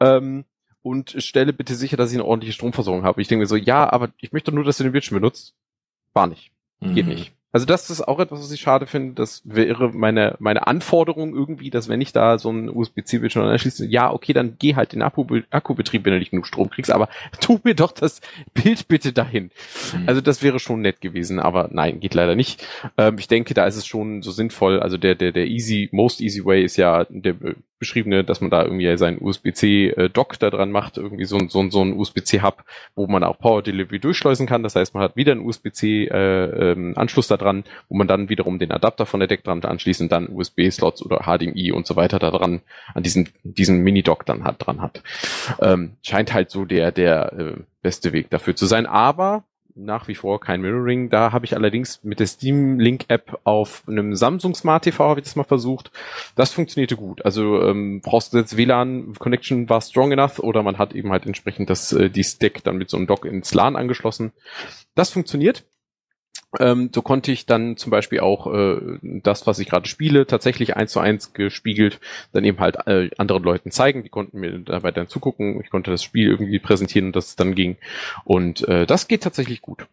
Ähm, 0.00 0.44
und 0.82 1.14
stelle 1.18 1.52
bitte 1.52 1.74
sicher, 1.74 1.96
dass 1.96 2.10
ich 2.10 2.16
eine 2.16 2.24
ordentliche 2.24 2.54
Stromversorgung 2.54 3.04
habe. 3.04 3.20
Ich 3.20 3.28
denke 3.28 3.42
mir 3.42 3.46
so, 3.46 3.56
ja, 3.56 3.92
aber 3.92 4.10
ich 4.18 4.32
möchte 4.32 4.52
nur, 4.52 4.64
dass 4.64 4.78
du 4.78 4.82
den 4.82 4.92
Bildschirm 4.92 5.16
benutzt. 5.16 5.54
War 6.14 6.26
nicht. 6.26 6.52
Geht 6.80 7.06
mhm. 7.06 7.12
nicht. 7.12 7.32
Also 7.52 7.66
das 7.66 7.90
ist 7.90 8.06
auch 8.06 8.20
etwas, 8.20 8.40
was 8.40 8.52
ich 8.52 8.60
schade 8.60 8.86
finde. 8.86 9.14
Das 9.14 9.42
wäre 9.44 9.90
meine, 9.92 10.36
meine 10.38 10.66
Anforderung 10.66 11.34
irgendwie, 11.34 11.70
dass 11.70 11.88
wenn 11.88 12.00
ich 12.00 12.12
da 12.12 12.38
so 12.38 12.50
ein 12.50 12.68
USB-C-Bildschirm 12.68 13.44
anschließe, 13.44 13.86
ja, 13.86 14.12
okay, 14.12 14.32
dann 14.32 14.56
geh 14.58 14.76
halt 14.76 14.92
den 14.92 15.02
Akku, 15.02 15.26
Akkubetrieb, 15.50 16.04
wenn 16.04 16.12
du 16.12 16.18
nicht 16.20 16.30
genug 16.30 16.46
Strom 16.46 16.70
kriegst, 16.70 16.92
aber 16.92 17.08
tu 17.40 17.58
mir 17.64 17.74
doch 17.74 17.92
das 17.92 18.20
Bild 18.54 18.86
bitte 18.86 19.12
dahin. 19.12 19.50
Mhm. 19.92 20.08
Also 20.08 20.20
das 20.20 20.42
wäre 20.42 20.60
schon 20.60 20.80
nett 20.80 21.00
gewesen, 21.00 21.40
aber 21.40 21.68
nein, 21.72 21.98
geht 21.98 22.14
leider 22.14 22.36
nicht. 22.36 22.64
Ähm, 22.96 23.16
ich 23.18 23.26
denke, 23.26 23.54
da 23.54 23.66
ist 23.66 23.76
es 23.76 23.86
schon 23.86 24.22
so 24.22 24.30
sinnvoll. 24.30 24.80
Also 24.80 24.96
der, 24.96 25.16
der, 25.16 25.32
der 25.32 25.46
easy, 25.46 25.88
most 25.92 26.20
easy 26.20 26.44
way 26.44 26.62
ist 26.64 26.76
ja 26.76 27.04
der 27.08 27.34
beschriebene, 27.80 28.22
dass 28.22 28.40
man 28.40 28.50
da 28.50 28.62
irgendwie 28.62 28.96
seinen 28.96 29.20
USB-C-Dock 29.20 30.38
da 30.38 30.50
dran 30.50 30.70
macht, 30.70 30.98
irgendwie 30.98 31.24
so, 31.24 31.38
so, 31.48 31.68
so 31.70 31.82
ein 31.82 31.94
USB-C-Hub, 31.94 32.62
wo 32.94 33.06
man 33.06 33.24
auch 33.24 33.38
Power 33.38 33.62
Delivery 33.62 33.98
durchschleusen 33.98 34.46
kann. 34.46 34.62
Das 34.62 34.76
heißt, 34.76 34.94
man 34.94 35.02
hat 35.02 35.16
wieder 35.16 35.32
einen 35.32 35.40
USB-C-Anschluss 35.40 37.30
äh, 37.30 37.34
ähm, 37.34 37.38
da 37.38 37.39
dran, 37.40 37.64
wo 37.88 37.96
man 37.96 38.06
dann 38.06 38.28
wiederum 38.28 38.58
den 38.58 38.72
Adapter 38.72 39.06
von 39.06 39.20
der 39.20 39.28
Deck 39.28 39.44
dran 39.44 39.62
anschließt 39.62 40.00
und 40.00 40.12
dann 40.12 40.28
USB-Slots 40.28 41.04
oder 41.04 41.24
HDMI 41.24 41.72
und 41.72 41.86
so 41.86 41.96
weiter 41.96 42.18
da 42.18 42.30
dran, 42.30 42.60
an 42.94 43.02
diesem, 43.02 43.26
diesem 43.42 43.82
Mini-Dock 43.82 44.26
dann 44.26 44.44
halt 44.44 44.56
dran 44.58 44.80
hat. 44.80 45.02
Ähm, 45.60 45.96
scheint 46.02 46.32
halt 46.32 46.50
so 46.50 46.64
der, 46.64 46.92
der 46.92 47.32
äh, 47.32 47.54
beste 47.82 48.12
Weg 48.12 48.30
dafür 48.30 48.54
zu 48.54 48.66
sein. 48.66 48.86
Aber 48.86 49.44
nach 49.74 50.08
wie 50.08 50.14
vor 50.14 50.40
kein 50.40 50.60
Mirroring. 50.60 51.10
Da 51.10 51.32
habe 51.32 51.44
ich 51.44 51.54
allerdings 51.54 52.02
mit 52.02 52.20
der 52.20 52.26
Steam 52.26 52.78
Link 52.78 53.04
App 53.08 53.38
auf 53.44 53.82
einem 53.86 54.14
Samsung 54.14 54.54
Smart 54.54 54.84
TV 54.84 55.08
habe 55.08 55.20
ich 55.20 55.24
das 55.24 55.36
mal 55.36 55.44
versucht. 55.44 55.90
Das 56.36 56.52
funktionierte 56.52 56.96
gut. 56.96 57.24
Also 57.24 57.62
ähm, 57.62 58.00
brauchst 58.00 58.32
du 58.32 58.38
jetzt 58.38 58.56
WLAN 58.56 59.14
Connection 59.18 59.68
war 59.68 59.80
strong 59.80 60.12
enough 60.12 60.38
oder 60.38 60.62
man 60.62 60.78
hat 60.78 60.94
eben 60.94 61.10
halt 61.10 61.26
entsprechend 61.26 61.70
das 61.70 61.92
äh, 61.92 62.10
die 62.10 62.24
Stack 62.24 62.62
dann 62.64 62.76
mit 62.76 62.90
so 62.90 62.96
einem 62.96 63.06
Dock 63.06 63.24
ins 63.24 63.54
LAN 63.54 63.76
angeschlossen. 63.76 64.32
Das 64.94 65.10
funktioniert. 65.10 65.64
Ähm, 66.58 66.90
so 66.92 67.02
konnte 67.02 67.30
ich 67.30 67.46
dann 67.46 67.76
zum 67.76 67.90
Beispiel 67.90 68.20
auch 68.20 68.52
äh, 68.52 68.98
das, 69.02 69.46
was 69.46 69.58
ich 69.60 69.68
gerade 69.68 69.88
spiele, 69.88 70.26
tatsächlich 70.26 70.76
eins 70.76 70.92
zu 70.92 71.00
eins 71.00 71.32
gespiegelt, 71.32 72.00
dann 72.32 72.44
eben 72.44 72.58
halt 72.58 72.86
äh, 72.86 73.10
anderen 73.18 73.44
Leuten 73.44 73.70
zeigen. 73.70 74.02
Die 74.02 74.08
konnten 74.08 74.40
mir 74.40 74.58
dabei 74.58 74.90
dann 74.90 75.08
zugucken. 75.08 75.60
Ich 75.62 75.70
konnte 75.70 75.90
das 75.90 76.02
Spiel 76.02 76.28
irgendwie 76.28 76.58
präsentieren 76.58 77.06
und 77.08 77.16
das 77.16 77.36
dann 77.36 77.54
ging. 77.54 77.76
Und 78.24 78.66
äh, 78.68 78.86
das 78.86 79.06
geht 79.06 79.22
tatsächlich 79.22 79.62
gut. 79.62 79.86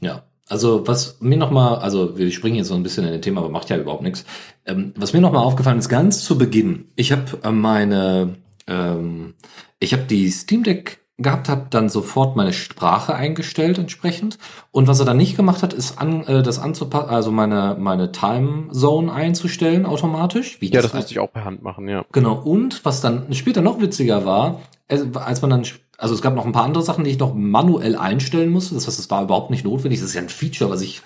Ja, 0.00 0.24
also 0.48 0.86
was 0.86 1.20
mir 1.20 1.38
nochmal, 1.38 1.78
also 1.78 2.18
wir 2.18 2.30
springen 2.30 2.56
jetzt 2.56 2.68
so 2.68 2.74
ein 2.74 2.82
bisschen 2.82 3.06
in 3.06 3.12
den 3.12 3.22
Thema, 3.22 3.40
aber 3.40 3.48
macht 3.48 3.70
ja 3.70 3.78
überhaupt 3.78 4.02
nichts. 4.02 4.26
Ähm, 4.66 4.92
was 4.96 5.14
mir 5.14 5.20
nochmal 5.20 5.44
aufgefallen 5.44 5.78
ist, 5.78 5.88
ganz 5.88 6.22
zu 6.24 6.36
Beginn, 6.36 6.88
ich 6.96 7.12
habe 7.12 7.38
äh, 7.42 7.50
meine, 7.50 8.36
ähm, 8.66 9.34
ich 9.78 9.94
habe 9.94 10.02
die 10.04 10.30
Steam 10.30 10.62
Deck 10.62 11.03
gehabt, 11.16 11.48
habe 11.48 11.66
dann 11.70 11.88
sofort 11.88 12.36
meine 12.36 12.52
Sprache 12.52 13.14
eingestellt 13.14 13.78
entsprechend. 13.78 14.38
Und 14.72 14.88
was 14.88 14.98
er 14.98 15.06
dann 15.06 15.16
nicht 15.16 15.36
gemacht 15.36 15.62
hat, 15.62 15.72
ist 15.72 15.98
an, 15.98 16.24
äh, 16.24 16.42
das 16.42 16.58
anzupassen, 16.58 17.08
also 17.08 17.30
meine 17.30 17.76
meine 17.78 18.10
Time 18.10 18.70
Zone 18.72 19.12
einzustellen 19.12 19.86
automatisch. 19.86 20.58
Ja, 20.60 20.80
das, 20.80 20.90
das 20.90 20.94
musste 20.94 21.12
ich 21.12 21.20
auch 21.20 21.32
per 21.32 21.44
Hand 21.44 21.62
machen, 21.62 21.88
ja. 21.88 22.04
Genau. 22.12 22.34
Und 22.34 22.84
was 22.84 23.00
dann 23.00 23.32
später 23.32 23.60
noch 23.60 23.80
witziger 23.80 24.24
war, 24.24 24.60
als 24.88 25.40
man 25.40 25.50
dann 25.50 25.64
also 25.96 26.14
es 26.14 26.22
gab 26.22 26.34
noch 26.34 26.44
ein 26.44 26.52
paar 26.52 26.64
andere 26.64 26.82
Sachen, 26.82 27.04
die 27.04 27.10
ich 27.10 27.18
noch 27.18 27.34
manuell 27.34 27.94
einstellen 27.96 28.50
musste. 28.50 28.74
Das 28.74 28.86
heißt, 28.88 28.98
es 28.98 29.10
war 29.10 29.22
überhaupt 29.22 29.50
nicht 29.50 29.64
notwendig. 29.64 30.00
Das 30.00 30.08
ist 30.08 30.14
ja 30.14 30.22
ein 30.22 30.28
Feature, 30.28 30.68
was 30.68 30.82
ich 30.82 31.02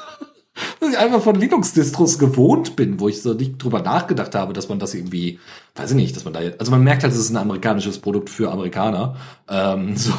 was 0.80 0.90
ich 0.90 0.98
einfach 0.98 1.22
von 1.22 1.36
Linux-Distros 1.36 2.18
gewohnt 2.18 2.76
bin, 2.76 3.00
wo 3.00 3.08
ich 3.08 3.22
so 3.22 3.34
nicht 3.34 3.62
drüber 3.62 3.82
nachgedacht 3.82 4.34
habe, 4.34 4.52
dass 4.52 4.68
man 4.68 4.78
das 4.78 4.94
irgendwie, 4.94 5.38
weiß 5.74 5.90
ich 5.90 5.96
nicht, 5.96 6.16
dass 6.16 6.24
man 6.24 6.34
da 6.34 6.40
also 6.58 6.70
man 6.70 6.82
merkt 6.82 7.02
halt, 7.02 7.12
es 7.12 7.18
ist 7.18 7.30
ein 7.30 7.36
amerikanisches 7.36 7.98
Produkt 7.98 8.30
für 8.30 8.50
Amerikaner, 8.50 9.16
ähm, 9.48 9.96
so, 9.96 10.12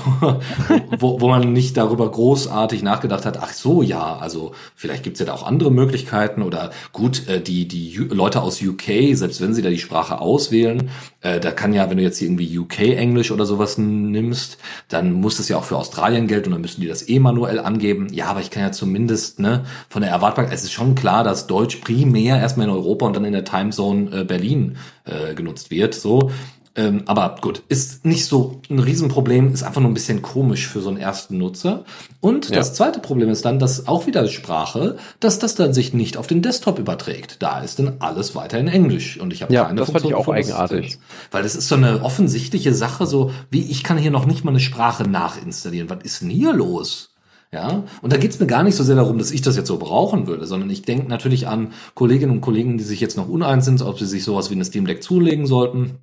wo, 0.98 1.22
wo 1.22 1.30
man 1.30 1.54
nicht 1.54 1.78
darüber 1.78 2.10
großartig 2.10 2.84
nachgedacht 2.84 3.26
hat, 3.26 3.38
ach 3.42 3.54
so, 3.54 3.82
ja, 3.82 4.18
also 4.18 4.54
vielleicht 4.76 5.04
gibt's 5.04 5.20
ja 5.20 5.26
da 5.26 5.34
auch 5.34 5.44
andere 5.46 5.72
Möglichkeiten 5.72 6.42
oder 6.42 6.72
gut, 6.94 7.28
äh, 7.28 7.42
die, 7.42 7.68
die 7.68 7.96
Leute 7.96 8.42
aus 8.42 8.62
UK, 8.62 9.16
selbst 9.16 9.42
wenn 9.42 9.54
sie 9.54 9.62
da 9.62 9.70
die 9.70 9.80
Sprache 9.80 10.20
auswählen, 10.20 10.90
äh, 11.22 11.40
da 11.40 11.52
kann 11.52 11.74
ja, 11.74 11.90
wenn 11.90 11.98
du 11.98 12.04
jetzt 12.04 12.22
irgendwie 12.22 12.58
UK-Englisch 12.58 13.32
oder 13.32 13.46
sowas 13.46 13.78
nimmst, 13.78 14.58
dann 14.88 15.12
muss 15.14 15.38
das 15.38 15.50
ja 15.50 15.58
auch 15.58 15.64
für 15.64 15.78
Australien 15.78 16.28
gelten 16.28 16.48
und 16.48 16.54
dann 16.54 16.62
müssen 16.62 16.82
die 16.82 16.88
das 16.88 17.08
eh 17.10 17.20
manuell 17.20 17.60
angeben. 17.60 18.08
Ja, 18.14 18.28
aber 18.28 18.42
ich 18.42 18.52
kann 18.52 18.64
ja 18.64 18.72
zumindest, 18.72 19.40
ne, 19.40 19.66
von 19.90 20.02
der 20.02 20.12
Erwartbarkeit, 20.12 20.49
es 20.52 20.64
ist 20.64 20.72
schon 20.72 20.96
klar, 20.96 21.24
dass 21.24 21.48
Deutsch 21.48 21.78
primär 21.78 22.38
erstmal 22.38 22.68
in 22.68 22.74
Europa 22.74 23.06
und 23.06 23.16
dann 23.16 23.26
in 23.26 23.34
der 23.34 23.46
Timezone 23.46 24.22
äh, 24.22 24.24
Berlin 24.24 24.78
äh, 25.06 25.34
genutzt 25.34 25.72
wird, 25.72 25.94
so. 25.96 26.32
Ähm, 26.76 27.02
aber 27.08 27.36
gut, 27.42 27.64
ist 27.68 28.06
nicht 28.06 28.26
so 28.26 28.62
ein 28.70 28.80
Riesenproblem, 28.80 29.52
ist 29.54 29.64
einfach 29.64 29.82
nur 29.82 29.90
ein 29.90 29.96
bisschen 29.96 30.22
komisch 30.22 30.68
für 30.68 30.80
so 30.80 30.88
einen 30.88 30.98
ersten 30.98 31.38
Nutzer. 31.38 31.84
Und 32.22 32.50
ja. 32.50 32.56
das 32.56 32.74
zweite 32.74 33.00
Problem 33.00 33.30
ist 33.30 33.44
dann, 33.44 33.60
dass 33.60 33.88
auch 33.88 34.08
wieder 34.08 34.26
Sprache, 34.28 34.96
dass 35.20 35.40
das 35.40 35.56
dann 35.56 35.74
sich 35.74 35.94
nicht 35.94 36.16
auf 36.16 36.28
den 36.28 36.42
Desktop 36.42 36.80
überträgt. 36.80 37.42
Da 37.42 37.60
ist 37.60 37.80
dann 37.80 37.98
alles 38.00 38.34
weiter 38.36 38.60
in 38.60 38.70
Englisch 38.70 39.20
und 39.20 39.34
ich 39.34 39.42
habe 39.42 39.54
ja, 39.54 39.66
keine 39.66 39.80
das 39.80 39.90
Funktion 39.90 40.14
fand 40.14 40.22
ich 40.22 40.28
auch 40.28 40.34
eigenartig. 40.34 41.00
Weil 41.32 41.44
das 41.44 41.56
ist 41.56 41.68
so 41.68 41.76
eine 41.76 42.02
offensichtliche 42.02 42.74
Sache, 42.74 43.06
so 43.06 43.32
wie 43.50 43.70
ich 43.70 43.84
kann 43.84 43.98
hier 43.98 44.12
noch 44.12 44.26
nicht 44.26 44.46
mal 44.46 44.52
eine 44.52 44.62
Sprache 44.62 45.04
nachinstallieren. 45.04 45.90
Was 45.90 46.04
ist 46.04 46.22
denn 46.22 46.30
hier 46.30 46.54
los? 46.54 47.09
Ja, 47.52 47.86
und 48.04 48.14
da 48.14 48.18
geht's 48.18 48.40
mir 48.40 48.46
gar 48.46 48.64
nicht 48.64 48.76
so 48.76 48.84
sehr 48.84 48.96
darum, 48.96 49.18
dass 49.18 49.32
ich 49.32 49.42
das 49.42 49.56
jetzt 49.56 49.68
so 49.68 49.80
brauchen 49.80 50.28
würde, 50.28 50.46
sondern 50.46 50.70
ich 50.70 50.84
denke 50.84 51.08
natürlich 51.08 51.48
an 51.48 51.74
Kolleginnen 51.96 52.34
und 52.34 52.42
Kollegen, 52.42 52.78
die 52.78 52.84
sich 52.84 53.00
jetzt 53.00 53.18
noch 53.18 53.28
uneins 53.28 53.66
sind, 53.66 53.82
ob 53.82 53.98
sie 53.98 54.06
sich 54.06 54.24
sowas 54.24 54.52
wie 54.52 54.56
eine 54.56 54.66
Steam 54.66 54.86
Deck 54.86 55.02
zulegen 55.02 55.48
sollten 55.48 55.98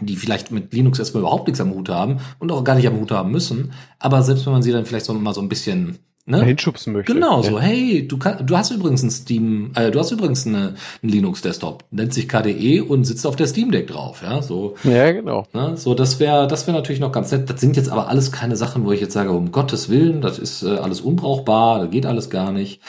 die 0.00 0.16
vielleicht 0.16 0.50
mit 0.50 0.72
Linux 0.72 0.98
erstmal 0.98 1.22
überhaupt 1.22 1.46
nichts 1.46 1.60
am 1.60 1.72
Hut 1.72 1.88
haben 1.88 2.18
und 2.38 2.52
auch 2.52 2.64
gar 2.64 2.74
nicht 2.74 2.86
am 2.86 2.98
Hut 2.98 3.10
haben 3.10 3.30
müssen. 3.30 3.72
Aber 3.98 4.22
selbst 4.22 4.46
wenn 4.46 4.52
man 4.52 4.62
sie 4.62 4.72
dann 4.72 4.86
vielleicht 4.86 5.06
so 5.06 5.14
mal 5.14 5.34
so 5.34 5.40
ein 5.40 5.48
bisschen 5.48 5.98
ne? 6.28 6.44
hinschubsen 6.44 6.92
möchte. 6.92 7.12
Genau, 7.12 7.42
so, 7.42 7.60
hey, 7.60 8.06
du, 8.06 8.18
kann, 8.18 8.46
du 8.46 8.56
hast 8.56 8.70
übrigens 8.70 9.02
ein 9.02 9.10
Steam, 9.10 9.72
äh, 9.74 9.90
du 9.90 9.98
hast 9.98 10.10
übrigens 10.10 10.46
eine, 10.46 10.74
einen 11.02 11.12
Linux-Desktop, 11.12 11.84
nennt 11.90 12.14
sich 12.14 12.28
KDE 12.28 12.80
und 12.80 13.04
sitzt 13.04 13.26
auf 13.26 13.36
der 13.36 13.46
Steam 13.46 13.70
Deck 13.70 13.88
drauf, 13.88 14.22
ja, 14.22 14.42
so. 14.42 14.74
Ja, 14.84 15.10
genau. 15.12 15.46
Ne? 15.52 15.76
So, 15.76 15.94
das 15.94 16.20
wäre 16.20 16.46
das 16.46 16.66
wäre 16.66 16.76
natürlich 16.76 17.00
noch 17.00 17.12
ganz 17.12 17.32
nett. 17.32 17.48
Das 17.48 17.60
sind 17.60 17.76
jetzt 17.76 17.88
aber 17.88 18.08
alles 18.08 18.32
keine 18.32 18.56
Sachen, 18.56 18.84
wo 18.84 18.92
ich 18.92 19.00
jetzt 19.00 19.14
sage, 19.14 19.30
um 19.32 19.52
Gottes 19.52 19.88
Willen, 19.88 20.20
das 20.20 20.38
ist 20.38 20.62
äh, 20.62 20.76
alles 20.76 21.00
unbrauchbar, 21.00 21.80
das 21.80 21.90
geht 21.90 22.06
alles 22.06 22.30
gar 22.30 22.52
nicht. 22.52 22.80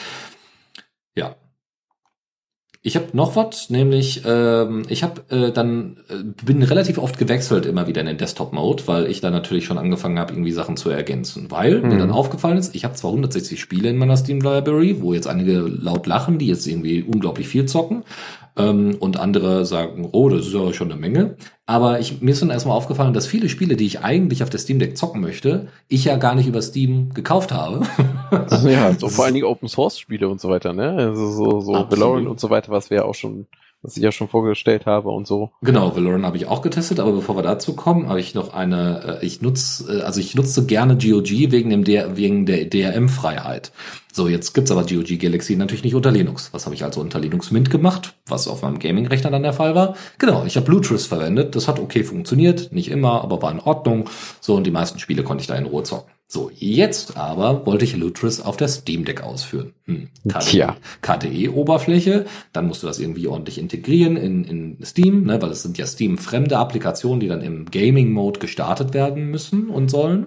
Ja, 1.16 1.34
ich 2.82 2.96
habe 2.96 3.08
noch 3.12 3.36
was, 3.36 3.68
nämlich 3.68 4.22
ähm, 4.24 4.84
ich 4.88 5.02
habe 5.02 5.20
äh, 5.28 5.52
dann 5.52 5.98
äh, 6.08 6.22
bin 6.44 6.62
relativ 6.62 6.96
oft 6.96 7.18
gewechselt 7.18 7.66
immer 7.66 7.86
wieder 7.86 8.00
in 8.00 8.06
den 8.06 8.16
Desktop-Mode, 8.16 8.84
weil 8.86 9.06
ich 9.06 9.20
dann 9.20 9.34
natürlich 9.34 9.66
schon 9.66 9.76
angefangen 9.76 10.18
habe, 10.18 10.32
irgendwie 10.32 10.52
Sachen 10.52 10.78
zu 10.78 10.88
ergänzen. 10.88 11.50
Weil 11.50 11.82
mhm. 11.82 11.88
mir 11.90 11.98
dann 11.98 12.10
aufgefallen 12.10 12.56
ist, 12.56 12.74
ich 12.74 12.84
habe 12.84 12.94
zwar 12.94 13.10
160 13.10 13.60
Spiele 13.60 13.90
in 13.90 13.98
meiner 13.98 14.16
Steam 14.16 14.40
Library, 14.40 15.02
wo 15.02 15.12
jetzt 15.12 15.26
einige 15.26 15.58
laut 15.58 16.06
lachen, 16.06 16.38
die 16.38 16.46
jetzt 16.46 16.66
irgendwie 16.66 17.02
unglaublich 17.02 17.48
viel 17.48 17.66
zocken, 17.66 18.02
ähm, 18.56 18.96
und 19.00 19.18
andere 19.18 19.64
sagen, 19.64 20.08
oh, 20.12 20.28
das 20.28 20.46
ist 20.46 20.54
ja 20.54 20.72
schon 20.72 20.90
eine 20.90 21.00
Menge. 21.00 21.36
Aber 21.66 22.00
ich, 22.00 22.20
mir 22.20 22.32
ist 22.32 22.42
dann 22.42 22.50
erstmal 22.50 22.76
aufgefallen, 22.76 23.14
dass 23.14 23.26
viele 23.26 23.48
Spiele, 23.48 23.76
die 23.76 23.86
ich 23.86 24.00
eigentlich 24.00 24.42
auf 24.42 24.50
der 24.50 24.58
Steam 24.58 24.78
Deck 24.78 24.96
zocken 24.96 25.20
möchte, 25.20 25.68
ich 25.88 26.04
ja 26.04 26.16
gar 26.16 26.34
nicht 26.34 26.48
über 26.48 26.62
Steam 26.62 27.14
gekauft 27.14 27.52
habe. 27.52 27.82
ja, 28.68 28.92
so 28.98 29.08
vor 29.08 29.24
allen 29.24 29.34
Dingen 29.34 29.46
Open 29.46 29.68
Source 29.68 29.98
Spiele 29.98 30.28
und 30.28 30.40
so 30.40 30.48
weiter, 30.48 30.72
ne? 30.72 30.90
Also 30.96 31.30
so, 31.30 31.60
so 31.60 31.72
Valorant 31.72 32.26
und 32.26 32.40
so 32.40 32.50
weiter, 32.50 32.72
was 32.72 32.90
wir 32.90 32.98
ja 32.98 33.04
auch 33.04 33.14
schon 33.14 33.46
was 33.82 33.96
ich 33.96 34.02
ja 34.02 34.12
schon 34.12 34.28
vorgestellt 34.28 34.86
habe 34.86 35.10
und 35.10 35.26
so. 35.26 35.50
Genau, 35.62 35.96
Valorant 35.96 36.24
habe 36.24 36.36
ich 36.36 36.46
auch 36.46 36.62
getestet, 36.62 37.00
aber 37.00 37.12
bevor 37.12 37.36
wir 37.36 37.42
dazu 37.42 37.74
kommen, 37.74 38.08
habe 38.08 38.20
ich 38.20 38.34
noch 38.34 38.52
eine, 38.52 39.20
äh, 39.20 39.26
ich 39.26 39.40
nutze, 39.40 40.00
äh, 40.00 40.02
also 40.02 40.20
ich 40.20 40.34
nutze 40.34 40.66
gerne 40.66 40.96
GOG 40.96 41.30
wegen 41.30 41.70
dem 41.70 41.84
der, 41.84 42.16
wegen 42.16 42.46
der 42.46 42.66
DRM-Freiheit. 42.66 43.72
So, 44.12 44.28
jetzt 44.28 44.52
gibt's 44.54 44.70
aber 44.70 44.82
GOG 44.82 45.18
Galaxy 45.18 45.56
natürlich 45.56 45.84
nicht 45.84 45.94
unter 45.94 46.10
Linux. 46.10 46.52
Was 46.52 46.66
habe 46.66 46.74
ich 46.74 46.84
also 46.84 47.00
unter 47.00 47.20
Linux 47.20 47.50
Mint 47.52 47.70
gemacht, 47.70 48.14
was 48.26 48.48
auf 48.48 48.62
meinem 48.62 48.78
Gaming-Rechner 48.78 49.30
dann 49.30 49.44
der 49.44 49.52
Fall 49.52 49.74
war? 49.74 49.96
Genau, 50.18 50.44
ich 50.44 50.56
habe 50.56 50.66
Bluetooth 50.66 51.00
verwendet. 51.00 51.56
Das 51.56 51.68
hat 51.68 51.78
okay 51.78 52.02
funktioniert, 52.02 52.72
nicht 52.72 52.90
immer, 52.90 53.22
aber 53.22 53.40
war 53.40 53.52
in 53.52 53.60
Ordnung. 53.60 54.10
So, 54.40 54.56
und 54.56 54.66
die 54.66 54.72
meisten 54.72 54.98
Spiele 54.98 55.22
konnte 55.22 55.42
ich 55.42 55.46
da 55.46 55.54
in 55.54 55.66
Ruhe 55.66 55.84
zocken. 55.84 56.10
So, 56.32 56.48
jetzt 56.54 57.16
aber 57.16 57.66
wollte 57.66 57.84
ich 57.84 57.96
Lutris 57.96 58.40
auf 58.40 58.56
der 58.56 58.68
Steam 58.68 59.04
Deck 59.04 59.20
ausführen. 59.20 59.72
Hm. 59.86 60.10
KDE-Oberfläche, 61.02 62.24
dann 62.52 62.68
musst 62.68 62.84
du 62.84 62.86
das 62.86 63.00
irgendwie 63.00 63.26
ordentlich 63.26 63.58
integrieren 63.58 64.16
in, 64.16 64.44
in 64.44 64.78
Steam, 64.84 65.24
ne, 65.24 65.42
weil 65.42 65.50
es 65.50 65.64
sind 65.64 65.76
ja 65.76 65.86
Steam-fremde 65.86 66.56
Applikationen, 66.56 67.18
die 67.18 67.26
dann 67.26 67.40
im 67.40 67.68
Gaming-Mode 67.68 68.38
gestartet 68.38 68.94
werden 68.94 69.32
müssen 69.32 69.70
und 69.70 69.90
sollen. 69.90 70.26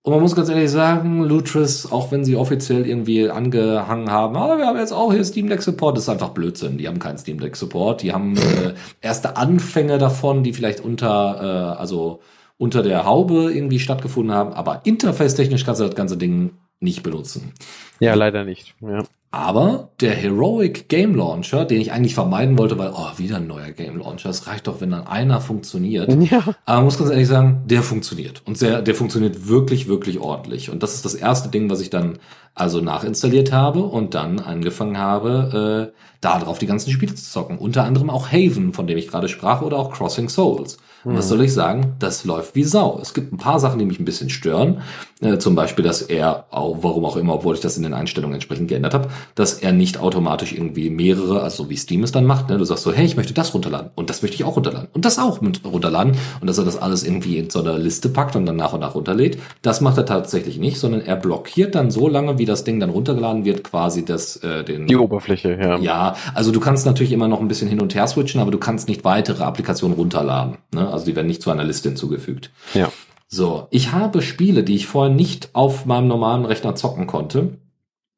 Und 0.00 0.14
man 0.14 0.22
muss 0.22 0.34
ganz 0.34 0.48
ehrlich 0.48 0.70
sagen, 0.70 1.22
Lutris, 1.22 1.92
auch 1.92 2.10
wenn 2.10 2.24
sie 2.24 2.34
offiziell 2.34 2.86
irgendwie 2.86 3.28
angehangen 3.28 4.10
haben, 4.10 4.34
ah, 4.34 4.56
wir 4.56 4.66
haben 4.66 4.78
jetzt 4.78 4.92
auch 4.92 5.12
hier 5.12 5.24
Steam 5.26 5.50
Deck 5.50 5.60
Support, 5.60 5.98
das 5.98 6.04
ist 6.04 6.08
einfach 6.08 6.30
Blödsinn. 6.30 6.78
Die 6.78 6.88
haben 6.88 7.00
keinen 7.00 7.18
Steam 7.18 7.38
Deck 7.38 7.54
Support. 7.54 8.00
Die 8.00 8.14
haben 8.14 8.34
äh, 8.38 8.72
erste 9.02 9.36
Anfänge 9.36 9.98
davon, 9.98 10.42
die 10.42 10.54
vielleicht 10.54 10.80
unter, 10.80 11.74
äh, 11.76 11.78
also 11.78 12.20
unter 12.58 12.82
der 12.82 13.04
Haube 13.04 13.52
irgendwie 13.52 13.78
stattgefunden 13.78 14.34
haben, 14.34 14.52
aber 14.52 14.82
interface-technisch 14.84 15.64
kannst 15.64 15.80
du 15.80 15.86
das 15.86 15.94
ganze 15.94 16.16
Ding 16.16 16.50
nicht 16.80 17.02
benutzen. 17.02 17.52
Ja, 18.00 18.14
leider 18.14 18.44
nicht. 18.44 18.74
Ja. 18.80 19.04
Aber 19.30 19.90
der 20.00 20.14
Heroic 20.14 20.88
Game 20.88 21.14
Launcher, 21.14 21.66
den 21.66 21.82
ich 21.82 21.92
eigentlich 21.92 22.14
vermeiden 22.14 22.56
wollte, 22.56 22.78
weil, 22.78 22.92
oh, 22.94 23.18
wieder 23.18 23.36
ein 23.36 23.46
neuer 23.46 23.72
Game 23.72 23.98
Launcher, 23.98 24.30
es 24.30 24.46
reicht 24.46 24.66
doch, 24.66 24.80
wenn 24.80 24.90
dann 24.90 25.06
einer 25.06 25.40
funktioniert. 25.40 26.08
Ja. 26.30 26.42
Aber 26.64 26.82
muss 26.82 26.98
ganz 26.98 27.10
ehrlich 27.10 27.28
sagen, 27.28 27.62
der 27.66 27.82
funktioniert. 27.82 28.42
Und 28.44 28.58
sehr, 28.58 28.82
der 28.82 28.94
funktioniert 28.94 29.48
wirklich, 29.48 29.86
wirklich 29.86 30.18
ordentlich. 30.18 30.70
Und 30.70 30.82
das 30.82 30.94
ist 30.94 31.04
das 31.04 31.14
erste 31.14 31.48
Ding, 31.48 31.70
was 31.70 31.80
ich 31.80 31.90
dann 31.90 32.18
also 32.54 32.80
nachinstalliert 32.80 33.52
habe 33.52 33.82
und 33.82 34.14
dann 34.14 34.40
angefangen 34.40 34.98
habe, 34.98 35.92
äh, 35.94 35.98
da 36.20 36.38
drauf 36.38 36.58
die 36.58 36.66
ganzen 36.66 36.90
Spiele 36.90 37.14
zu 37.14 37.24
zocken. 37.24 37.58
Unter 37.58 37.84
anderem 37.84 38.10
auch 38.10 38.32
Haven, 38.32 38.72
von 38.72 38.86
dem 38.86 38.98
ich 38.98 39.08
gerade 39.08 39.28
sprach, 39.28 39.62
oder 39.62 39.78
auch 39.78 39.92
Crossing 39.92 40.28
Souls. 40.28 40.78
Und 41.08 41.16
was 41.16 41.28
soll 41.28 41.42
ich 41.42 41.52
sagen? 41.52 41.94
Das 41.98 42.24
läuft 42.24 42.54
wie 42.54 42.64
Sau. 42.64 42.98
Es 43.00 43.14
gibt 43.14 43.32
ein 43.32 43.38
paar 43.38 43.58
Sachen, 43.60 43.78
die 43.78 43.84
mich 43.84 43.98
ein 43.98 44.04
bisschen 44.04 44.30
stören. 44.30 44.82
Äh, 45.20 45.38
zum 45.38 45.56
Beispiel, 45.56 45.84
dass 45.84 46.02
er, 46.02 46.44
auch, 46.50 46.78
warum 46.82 47.04
auch 47.04 47.16
immer, 47.16 47.34
obwohl 47.34 47.54
ich 47.54 47.60
das 47.60 47.76
in 47.76 47.82
den 47.82 47.92
Einstellungen 47.92 48.34
entsprechend 48.34 48.68
geändert 48.68 48.94
habe, 48.94 49.08
dass 49.34 49.54
er 49.54 49.72
nicht 49.72 49.98
automatisch 49.98 50.52
irgendwie 50.52 50.90
mehrere, 50.90 51.42
also 51.42 51.68
wie 51.70 51.76
Steam 51.76 52.04
es 52.04 52.12
dann 52.12 52.24
macht, 52.24 52.48
ne? 52.50 52.58
du 52.58 52.64
sagst 52.64 52.84
so, 52.84 52.92
hey, 52.92 53.04
ich 53.04 53.16
möchte 53.16 53.34
das 53.34 53.52
runterladen 53.52 53.90
und 53.96 54.10
das 54.10 54.22
möchte 54.22 54.36
ich 54.36 54.44
auch 54.44 54.54
runterladen 54.54 54.88
und 54.92 55.04
das 55.04 55.18
auch 55.18 55.40
mit 55.40 55.64
runterladen 55.64 56.12
und 56.40 56.46
dass 56.46 56.58
er 56.58 56.64
das 56.64 56.80
alles 56.80 57.02
irgendwie 57.02 57.38
in 57.38 57.50
so 57.50 57.60
einer 57.60 57.76
Liste 57.78 58.08
packt 58.10 58.36
und 58.36 58.46
dann 58.46 58.54
nach 58.54 58.74
und 58.74 58.80
nach 58.80 58.94
runterlädt. 58.94 59.38
Das 59.62 59.80
macht 59.80 59.98
er 59.98 60.06
tatsächlich 60.06 60.58
nicht, 60.58 60.78
sondern 60.78 61.00
er 61.00 61.16
blockiert 61.16 61.74
dann 61.74 61.90
so 61.90 62.08
lange, 62.08 62.38
wie 62.38 62.44
das 62.44 62.62
Ding 62.62 62.78
dann 62.78 62.90
runtergeladen 62.90 63.44
wird, 63.44 63.64
quasi 63.64 64.04
das, 64.04 64.36
äh, 64.36 64.62
den... 64.62 64.86
Die 64.86 64.96
Oberfläche, 64.96 65.58
ja. 65.60 65.78
Ja, 65.78 66.14
also 66.34 66.52
du 66.52 66.60
kannst 66.60 66.86
natürlich 66.86 67.10
immer 67.12 67.26
noch 67.26 67.40
ein 67.40 67.48
bisschen 67.48 67.68
hin 67.68 67.80
und 67.80 67.92
her 67.96 68.06
switchen, 68.06 68.40
aber 68.40 68.52
du 68.52 68.58
kannst 68.58 68.86
nicht 68.86 69.04
weitere 69.04 69.42
Applikationen 69.42 69.96
runterladen. 69.96 70.58
Ne? 70.72 70.88
Also 70.98 71.06
die 71.06 71.16
werden 71.16 71.28
nicht 71.28 71.42
zu 71.42 71.50
einer 71.50 71.64
Liste 71.64 71.88
hinzugefügt. 71.88 72.50
Ja. 72.74 72.92
So, 73.28 73.68
ich 73.70 73.92
habe 73.92 74.20
Spiele, 74.20 74.64
die 74.64 74.74
ich 74.74 74.86
vorher 74.86 75.14
nicht 75.14 75.50
auf 75.52 75.86
meinem 75.86 76.08
normalen 76.08 76.44
Rechner 76.44 76.74
zocken 76.74 77.06
konnte, 77.06 77.58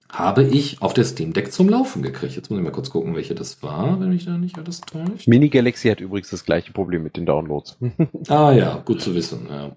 habe 0.08 0.44
ich 0.44 0.80
auf 0.80 0.94
der 0.94 1.04
Steam 1.04 1.34
Deck 1.34 1.52
zum 1.52 1.68
Laufen 1.68 2.02
gekriegt. 2.02 2.34
Jetzt 2.34 2.48
muss 2.48 2.58
ich 2.58 2.64
mal 2.64 2.72
kurz 2.72 2.88
gucken, 2.88 3.14
welche 3.14 3.34
das 3.34 3.62
war, 3.62 4.00
wenn 4.00 4.08
mich 4.08 4.24
da 4.24 4.38
nicht 4.38 4.56
alles 4.56 4.80
täuscht. 4.80 5.28
Mini 5.28 5.50
Galaxy 5.50 5.88
hat 5.88 6.00
übrigens 6.00 6.30
das 6.30 6.44
gleiche 6.44 6.72
Problem 6.72 7.02
mit 7.02 7.18
den 7.18 7.26
Downloads. 7.26 7.76
ah 8.28 8.52
ja, 8.52 8.82
gut 8.84 9.02
zu 9.02 9.14
wissen. 9.14 9.46
Ja, 9.50 9.76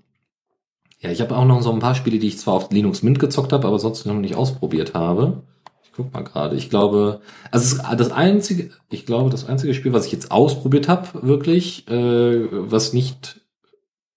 ja 1.02 1.12
ich 1.12 1.20
habe 1.20 1.36
auch 1.36 1.46
noch 1.46 1.62
so 1.62 1.74
ein 1.74 1.80
paar 1.80 1.96
Spiele, 1.96 2.20
die 2.20 2.28
ich 2.28 2.40
zwar 2.40 2.54
auf 2.54 2.72
Linux 2.72 3.04
Mint 3.04 3.20
gezockt 3.20 3.52
habe, 3.52 3.68
aber 3.68 3.80
sonst 3.80 4.06
noch 4.06 4.14
nicht 4.16 4.36
ausprobiert 4.36 4.94
habe. 4.94 5.44
Guck 5.96 6.14
mal 6.14 6.24
gerade. 6.24 6.56
Ich 6.56 6.70
glaube, 6.70 7.22
also 7.52 7.78
das 7.96 8.12
einzige, 8.12 8.72
ich 8.90 9.06
glaube, 9.06 9.30
das 9.30 9.48
einzige 9.48 9.74
Spiel, 9.74 9.94
was 9.94 10.08
ich 10.08 10.12
jetzt 10.12 10.32
ausprobiert 10.32 10.88
habe, 10.88 11.08
wirklich, 11.22 11.88
äh, 11.88 12.48
was 12.52 12.94
nicht 12.94 13.44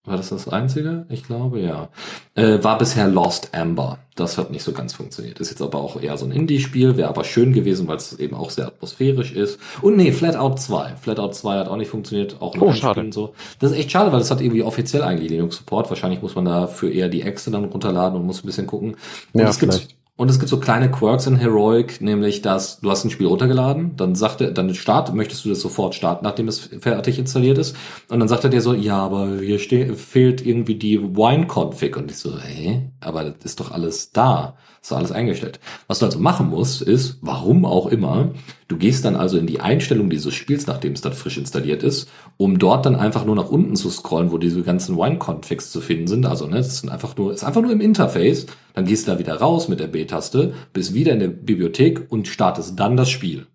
war 0.06 0.16
das 0.16 0.28
das 0.28 0.48
einzige? 0.48 1.04
Ich 1.08 1.24
glaube, 1.24 1.60
ja. 1.60 1.88
Äh, 2.36 2.62
war 2.62 2.78
bisher 2.78 3.08
Lost 3.08 3.52
Amber. 3.52 3.98
Das 4.14 4.38
hat 4.38 4.52
nicht 4.52 4.62
so 4.62 4.70
ganz 4.70 4.94
funktioniert. 4.94 5.40
Ist 5.40 5.50
jetzt 5.50 5.60
aber 5.60 5.80
auch 5.80 6.00
eher 6.00 6.16
so 6.16 6.24
ein 6.24 6.30
Indie-Spiel, 6.30 6.96
wäre 6.96 7.08
aber 7.08 7.24
schön 7.24 7.52
gewesen, 7.52 7.88
weil 7.88 7.96
es 7.96 8.16
eben 8.16 8.36
auch 8.36 8.50
sehr 8.50 8.68
atmosphärisch 8.68 9.32
ist. 9.32 9.58
Und 9.82 9.96
nee, 9.96 10.12
Flatout 10.12 10.58
2. 10.58 10.94
Flatout 10.94 11.32
2 11.32 11.58
hat 11.58 11.68
auch 11.68 11.76
nicht 11.76 11.90
funktioniert, 11.90 12.40
auch 12.40 12.54
oh, 12.60 12.72
schade. 12.72 13.10
so. 13.10 13.34
Das 13.58 13.72
ist 13.72 13.78
echt 13.78 13.90
schade, 13.90 14.12
weil 14.12 14.20
das 14.20 14.30
hat 14.30 14.40
irgendwie 14.40 14.62
offiziell 14.62 15.02
eigentlich 15.02 15.30
Linux-Support. 15.30 15.90
Wahrscheinlich 15.90 16.22
muss 16.22 16.36
man 16.36 16.44
dafür 16.44 16.92
eher 16.92 17.08
die 17.08 17.22
Exe 17.22 17.50
dann 17.50 17.64
runterladen 17.64 18.20
und 18.20 18.26
muss 18.26 18.44
ein 18.44 18.46
bisschen 18.46 18.68
gucken. 18.68 18.96
Und 19.32 19.40
ja, 19.40 19.48
es 19.48 19.58
gibt 19.58 19.88
und 20.16 20.30
es 20.30 20.38
gibt 20.38 20.48
so 20.48 20.58
kleine 20.58 20.90
Quirks 20.90 21.26
in 21.26 21.36
Heroic, 21.36 22.00
nämlich 22.00 22.40
dass 22.40 22.80
du 22.80 22.90
hast 22.90 23.04
ein 23.04 23.10
Spiel 23.10 23.26
runtergeladen, 23.26 23.96
dann 23.96 24.14
sagt 24.14 24.40
er, 24.40 24.50
dann 24.50 24.74
start, 24.74 25.14
möchtest 25.14 25.44
du 25.44 25.50
das 25.50 25.60
sofort 25.60 25.94
starten, 25.94 26.24
nachdem 26.24 26.48
es 26.48 26.70
fertig 26.80 27.18
installiert 27.18 27.58
ist. 27.58 27.76
Und 28.08 28.20
dann 28.20 28.28
sagt 28.28 28.44
er 28.44 28.50
dir 28.50 28.62
so, 28.62 28.72
ja, 28.72 28.96
aber 28.98 29.40
hier 29.40 29.58
fehlt 29.58 30.44
irgendwie 30.44 30.76
die 30.76 31.02
Wine-Config. 31.02 31.98
Und 31.98 32.10
ich 32.10 32.16
so, 32.16 32.38
hä? 32.38 32.90
Aber 33.00 33.24
das 33.24 33.44
ist 33.44 33.60
doch 33.60 33.70
alles 33.70 34.10
da. 34.12 34.56
Ist 34.86 34.92
alles 34.92 35.10
eingestellt. 35.10 35.58
Was 35.88 35.98
du 35.98 36.06
also 36.06 36.20
machen 36.20 36.48
musst, 36.48 36.80
ist, 36.80 37.18
warum 37.20 37.64
auch 37.64 37.88
immer, 37.88 38.30
du 38.68 38.76
gehst 38.76 39.04
dann 39.04 39.16
also 39.16 39.36
in 39.36 39.48
die 39.48 39.58
Einstellung 39.58 40.08
dieses 40.08 40.32
Spiels, 40.32 40.68
nachdem 40.68 40.92
es 40.92 41.00
dann 41.00 41.12
frisch 41.12 41.38
installiert 41.38 41.82
ist, 41.82 42.08
um 42.36 42.60
dort 42.60 42.86
dann 42.86 42.94
einfach 42.94 43.24
nur 43.24 43.34
nach 43.34 43.48
unten 43.48 43.74
zu 43.74 43.90
scrollen, 43.90 44.30
wo 44.30 44.38
diese 44.38 44.62
ganzen 44.62 44.96
Wine-Configs 44.96 45.72
zu 45.72 45.80
finden 45.80 46.06
sind. 46.06 46.24
Also, 46.24 46.46
ne, 46.46 46.58
es 46.58 46.78
sind 46.78 46.90
einfach 46.90 47.16
nur, 47.16 47.32
ist 47.32 47.42
einfach 47.42 47.62
nur 47.62 47.72
im 47.72 47.80
Interface. 47.80 48.46
Dann 48.74 48.84
gehst 48.84 49.08
du 49.08 49.10
da 49.10 49.18
wieder 49.18 49.34
raus 49.34 49.66
mit 49.66 49.80
der 49.80 49.88
B-Taste, 49.88 50.54
bist 50.72 50.94
wieder 50.94 51.14
in 51.14 51.18
der 51.18 51.28
Bibliothek 51.28 52.06
und 52.08 52.28
startest 52.28 52.78
dann 52.78 52.96
das 52.96 53.10
Spiel. 53.10 53.48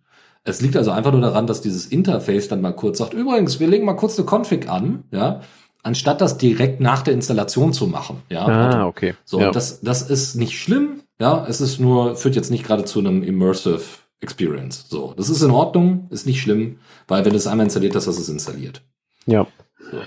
Es 0.44 0.60
liegt 0.60 0.76
also 0.76 0.92
einfach 0.92 1.14
nur 1.14 1.22
daran, 1.22 1.48
dass 1.48 1.62
dieses 1.62 1.86
Interface 1.86 2.50
dann 2.50 2.60
mal 2.60 2.74
kurz 2.74 2.98
sagt, 2.98 3.14
übrigens, 3.14 3.62
wir 3.62 3.70
legen 3.70 3.86
mal 3.86 3.94
kurz 3.94 4.20
eine 4.20 4.28
Config 4.30 4.68
an, 4.68 5.06
ja, 5.12 5.40
anstatt 5.82 6.20
das 6.20 6.38
direkt 6.38 6.82
nach 6.82 7.04
der 7.04 7.14
Installation 7.14 7.72
zu 7.72 7.88
machen. 7.88 8.22
Ja, 8.28 8.46
ah, 8.46 8.86
okay. 8.86 9.16
So, 9.24 9.40
ja. 9.40 9.52
das, 9.52 9.80
das 9.80 10.02
ist 10.02 10.36
nicht 10.36 10.60
schlimm. 10.60 11.01
Ja, 11.22 11.46
es 11.48 11.62
ist 11.62 11.80
nur, 11.80 12.16
führt 12.16 12.36
jetzt 12.36 12.50
nicht 12.50 12.66
gerade 12.66 12.84
zu 12.84 12.98
einem 12.98 13.22
Immersive 13.22 13.84
Experience. 14.22 14.88
So, 14.90 15.14
das 15.16 15.30
ist 15.30 15.44
in 15.44 15.52
Ordnung, 15.52 16.08
ist 16.10 16.26
nicht 16.26 16.42
schlimm, 16.42 16.80
weil 17.08 17.24
wenn 17.24 17.32
du 17.32 17.38
es 17.38 17.46
einmal 17.46 17.68
installiert 17.68 17.96
hast, 17.96 18.08
hast 18.08 18.18
du 18.18 18.24
es 18.24 18.30
installiert. 18.30 18.82
Ja. 19.28 19.46
So. 19.92 20.00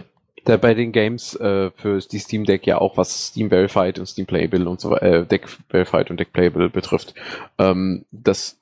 Da 0.45 0.57
bei 0.57 0.74
den 0.74 0.91
Games 0.91 1.36
äh, 1.36 1.70
für 1.77 2.01
die 2.01 2.19
Steam 2.19 2.45
Deck 2.45 2.66
ja 2.66 2.78
auch 2.78 2.97
was 2.97 3.28
Steam 3.28 3.51
Verified 3.51 4.01
und 4.01 4.07
Steam 4.07 4.27
Playable 4.27 4.69
und 4.69 4.81
so 4.81 4.91
weiter, 4.91 5.03
äh, 5.03 5.24
Deck 5.24 5.49
Verified 5.69 6.11
und 6.11 6.19
Deck 6.19 6.32
Playable 6.32 6.69
betrifft. 6.69 7.15
Ähm, 7.59 8.05
das 8.11 8.59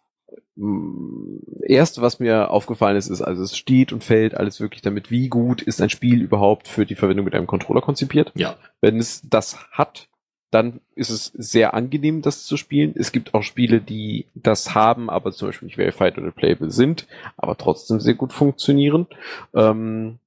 mm, 0.56 1.38
erste, 1.66 2.02
was 2.02 2.20
mir 2.20 2.50
aufgefallen 2.50 2.98
ist, 2.98 3.08
ist, 3.08 3.22
also 3.22 3.42
es 3.44 3.56
steht 3.56 3.94
und 3.94 4.04
fällt 4.04 4.34
alles 4.34 4.60
wirklich 4.60 4.82
damit, 4.82 5.10
wie 5.10 5.28
gut 5.28 5.62
ist 5.62 5.80
ein 5.80 5.88
Spiel 5.88 6.20
überhaupt 6.20 6.68
für 6.68 6.84
die 6.84 6.96
Verwendung 6.96 7.24
mit 7.24 7.34
einem 7.34 7.46
Controller 7.46 7.80
konzipiert. 7.80 8.30
Ja. 8.34 8.56
Wenn 8.82 8.98
es 8.98 9.22
das 9.24 9.56
hat, 9.70 10.08
dann 10.52 10.80
ist 10.94 11.08
es 11.08 11.32
sehr 11.34 11.72
angenehm, 11.72 12.20
das 12.20 12.44
zu 12.44 12.58
spielen. 12.58 12.92
Es 12.94 13.10
gibt 13.10 13.32
auch 13.32 13.42
Spiele, 13.42 13.80
die 13.80 14.26
das 14.34 14.74
haben, 14.74 15.08
aber 15.08 15.32
zum 15.32 15.48
Beispiel 15.48 15.66
nicht 15.66 15.76
verified 15.76 16.18
oder 16.18 16.30
playable 16.30 16.70
sind, 16.70 17.06
aber 17.38 17.56
trotzdem 17.56 18.00
sehr 18.00 18.14
gut 18.14 18.34
funktionieren. 18.34 19.06
Ähm, 19.54 20.18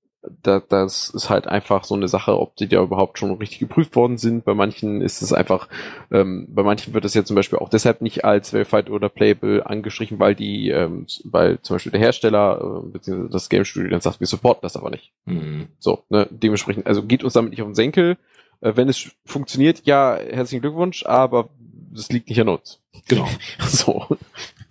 da, 0.42 0.60
das 0.68 1.12
ist 1.12 1.30
halt 1.30 1.48
einfach 1.48 1.84
so 1.84 1.94
eine 1.94 2.08
Sache, 2.08 2.40
ob 2.40 2.56
die 2.56 2.68
da 2.68 2.82
überhaupt 2.82 3.20
schon 3.20 3.32
richtig 3.34 3.60
geprüft 3.60 3.96
worden 3.96 4.18
sind. 4.18 4.46
Bei 4.46 4.56
manchen 4.56 5.02
ist 5.02 5.22
es 5.22 5.32
einfach, 5.32 5.68
ähm, 6.12 6.48
bei 6.50 6.64
manchen 6.64 6.96
wird 6.96 7.06
das 7.06 7.14
ja 7.14 7.24
zum 7.24 7.36
Beispiel 7.36 7.60
auch 7.60 7.70
deshalb 7.70 8.02
nicht 8.02 8.26
als 8.26 8.50
Verified 8.50 8.90
oder 8.90 9.10
Playable 9.10 9.64
angestrichen, 9.68 10.18
weil 10.18 10.34
die, 10.34 10.70
ähm, 10.70 11.06
weil 11.24 11.62
zum 11.62 11.76
Beispiel 11.76 11.92
der 11.92 12.02
Hersteller 12.02 12.84
äh, 12.84 12.88
bzw. 12.88 13.30
das 13.30 13.50
Game 13.50 13.66
Studio 13.66 13.92
dann 13.92 14.02
sagt, 14.02 14.20
wir 14.20 14.28
supporten 14.28 14.64
das 14.64 14.76
aber 14.76 14.90
nicht. 14.90 15.12
Mhm. 15.26 15.68
So, 15.78 16.04
ne, 16.10 16.28
dementsprechend, 16.32 16.88
also 16.88 17.04
geht 17.04 17.24
uns 17.24 17.34
damit 17.34 17.52
nicht 17.52 17.62
auf 17.62 17.68
den 17.68 17.76
Senkel. 17.76 18.18
Äh, 18.66 18.76
wenn 18.76 18.90
es 18.90 19.10
funktioniert, 19.26 19.84
ja, 19.86 20.18
herzlichen 20.18 20.62
Glückwunsch, 20.62 21.06
aber 21.06 21.50
das 21.94 22.10
liegt 22.10 22.30
nicht 22.30 22.42
an 22.42 22.50
uns. 22.50 22.80
Genau. 23.08 23.28
so. 23.68 24.06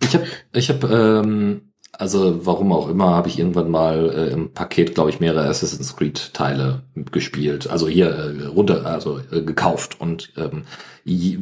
Ich 0.02 0.14
habe, 0.14 0.26
ich 0.52 0.68
habe 0.68 1.22
ähm, 1.22 1.72
also 1.92 2.44
warum 2.44 2.72
auch 2.72 2.88
immer, 2.88 3.10
habe 3.10 3.28
ich 3.28 3.38
irgendwann 3.38 3.70
mal 3.70 4.10
äh, 4.10 4.32
im 4.32 4.52
Paket, 4.52 4.94
glaube 4.94 5.10
ich, 5.10 5.20
mehrere 5.20 5.48
Assassin's 5.48 5.94
Creed 5.96 6.34
Teile 6.34 6.82
gespielt. 7.12 7.70
Also 7.70 7.86
hier 7.86 8.08
äh, 8.08 8.46
runter, 8.46 8.84
also 8.84 9.20
äh, 9.30 9.42
gekauft 9.42 10.00
und 10.00 10.32
ähm, 10.36 10.64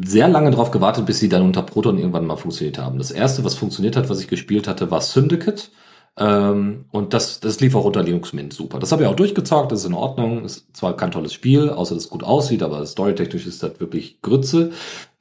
sehr 0.05 0.29
lange 0.29 0.51
darauf 0.51 0.71
gewartet, 0.71 1.07
bis 1.07 1.21
sie 1.21 1.29
dann 1.29 1.43
unter 1.43 1.63
Proton 1.63 1.99
irgendwann 1.99 2.27
mal 2.27 2.37
funktioniert 2.37 2.79
haben. 2.79 2.99
Das 2.99 3.11
erste, 3.11 3.45
was 3.45 3.55
funktioniert 3.55 3.97
hat, 3.97 4.11
was 4.11 4.21
ich 4.21 4.29
gespielt 4.29 4.69
hatte, 4.69 4.91
war 4.91 5.01
Syndicate. 5.01 5.71
Ähm, 6.19 6.85
und 6.91 7.15
das, 7.15 7.41
das 7.41 7.61
lief 7.61 7.75
auch 7.75 7.87
unter 7.87 8.03
Linux 8.03 8.35
Mint 8.35 8.53
super. 8.53 8.79
Das 8.79 8.93
habe 8.93 9.03
ich 9.03 9.09
auch 9.09 9.17
durchgezockt, 9.17 9.73
das 9.73 9.81
ist 9.81 9.87
in 9.87 9.95
Ordnung. 9.95 10.45
Ist 10.45 10.77
zwar 10.77 10.95
kein 10.97 11.11
tolles 11.11 11.33
Spiel, 11.33 11.71
außer 11.71 11.95
dass 11.95 12.05
es 12.05 12.11
gut 12.11 12.23
aussieht, 12.23 12.63
aber 12.63 12.85
storytechnisch 12.85 13.47
ist 13.47 13.63
das 13.63 13.81
wirklich 13.81 14.21
Grütze. 14.21 14.73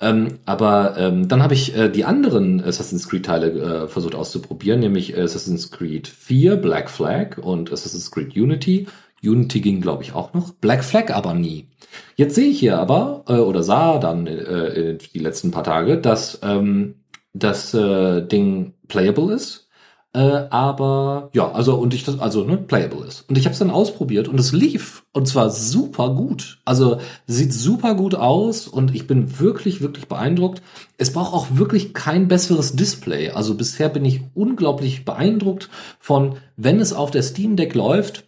Ähm, 0.02 0.40
aber 0.46 0.96
ähm, 0.98 1.30
dann 1.30 1.44
habe 1.44 1.54
ich 1.54 1.76
äh, 1.78 1.90
die 1.90 2.04
anderen 2.04 2.62
Assassin's 2.62 3.08
Creed 3.08 3.26
Teile 3.26 3.52
äh, 3.52 3.88
versucht 3.88 4.16
auszuprobieren, 4.16 4.82
nämlich 4.82 5.18
Assassin's 5.18 5.72
Creed 5.72 6.10
4, 6.10 6.58
Black 6.58 6.90
Flag 6.90 7.38
und 7.38 7.72
Assassin's 7.72 8.12
Creed 8.12 8.36
Unity. 8.36 8.88
Unity 9.24 9.62
ging, 9.62 9.80
glaube 9.80 10.04
ich, 10.04 10.14
auch 10.14 10.34
noch. 10.34 10.54
Black 10.56 10.84
Flag 10.84 11.12
aber 11.14 11.34
nie. 11.34 11.68
Jetzt 12.16 12.36
sehe 12.36 12.50
ich 12.50 12.60
hier 12.60 12.80
aber, 12.80 13.24
äh, 13.30 13.34
oder 13.34 13.64
sah 13.64 13.98
dann 13.98 14.28
äh, 14.28 14.98
die 14.98 15.20
letzten 15.20 15.52
paar 15.52 15.64
Tage, 15.64 15.98
dass 16.00 16.40
ähm, 16.44 16.96
das 17.34 17.74
äh, 17.74 18.22
Ding 18.28 18.74
playable 18.90 19.34
ist 19.34 19.70
äh, 20.14 20.20
aber 20.50 21.30
ja, 21.34 21.52
also 21.52 21.76
und 21.76 21.94
ich 21.94 22.04
das 22.04 22.20
also 22.20 22.44
ne, 22.44 22.58
playable 22.58 23.06
ist. 23.06 23.30
Und 23.30 23.38
ich 23.38 23.46
habe 23.46 23.54
es 23.54 23.60
dann 23.60 23.72
ausprobiert 23.72 24.28
und 24.28 24.40
es 24.40 24.52
lief 24.52 25.06
und 25.14 25.28
zwar 25.28 25.50
super 25.50 26.14
gut. 26.14 26.60
Also 26.66 26.98
sieht 27.28 27.54
super 27.54 27.96
gut 27.96 28.16
aus 28.16 28.68
und 28.68 28.94
ich 28.94 29.08
bin 29.08 29.40
wirklich 29.40 29.80
wirklich 29.80 30.10
beeindruckt. 30.10 30.62
Es 30.98 31.14
braucht 31.14 31.34
auch 31.34 31.48
wirklich 31.52 31.94
kein 31.94 32.28
besseres 32.28 32.76
Display. 32.76 33.30
Also 33.30 33.56
bisher 33.56 33.88
bin 33.88 34.04
ich 34.04 34.22
unglaublich 34.34 35.06
beeindruckt 35.06 35.70
von 36.00 36.36
wenn 36.58 36.80
es 36.82 36.92
auf 36.92 37.12
der 37.12 37.24
Steam 37.24 37.56
Deck 37.56 37.74
läuft, 37.74 38.26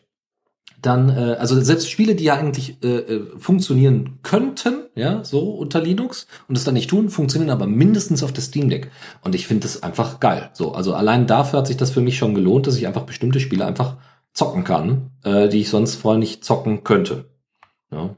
dann, 0.86 1.10
äh, 1.10 1.38
also 1.40 1.60
selbst 1.62 1.90
Spiele, 1.90 2.14
die 2.16 2.26
ja 2.26 2.36
eigentlich 2.36 2.84
äh, 2.84 2.98
äh, 2.98 3.40
funktionieren 3.40 4.20
könnten, 4.22 4.84
ja, 4.96 5.24
so 5.24 5.52
unter 5.52 5.82
Linux 5.82 6.28
und 6.48 6.58
es 6.58 6.66
dann 6.66 6.74
nicht 6.74 6.90
tun, 6.90 7.10
funktionieren 7.10 7.50
aber 7.50 7.68
mindestens 7.68 8.22
auf 8.22 8.34
der 8.34 8.44
Steam 8.44 8.70
Deck. 8.70 8.92
Und 9.22 9.34
ich 9.34 9.48
finde 9.48 9.64
das 9.64 9.82
einfach 9.82 10.20
geil. 10.20 10.50
So, 10.54 10.74
also 10.74 10.94
allein 10.94 11.26
dafür 11.26 11.60
hat 11.60 11.68
sich 11.68 11.78
das 11.78 11.92
für 11.92 12.02
mich 12.02 12.18
schon 12.18 12.36
gelohnt, 12.36 12.68
dass 12.68 12.78
ich 12.78 12.86
einfach 12.86 13.04
bestimmte 13.04 13.40
Spiele 13.40 13.66
einfach 13.66 13.98
zocken 14.34 14.64
kann, 14.64 15.12
äh, 15.24 15.48
die 15.48 15.62
ich 15.62 15.70
sonst 15.70 15.96
vorher 15.96 16.20
nicht 16.20 16.44
zocken 16.44 16.84
könnte. 16.84 17.26
Ja. 17.92 18.16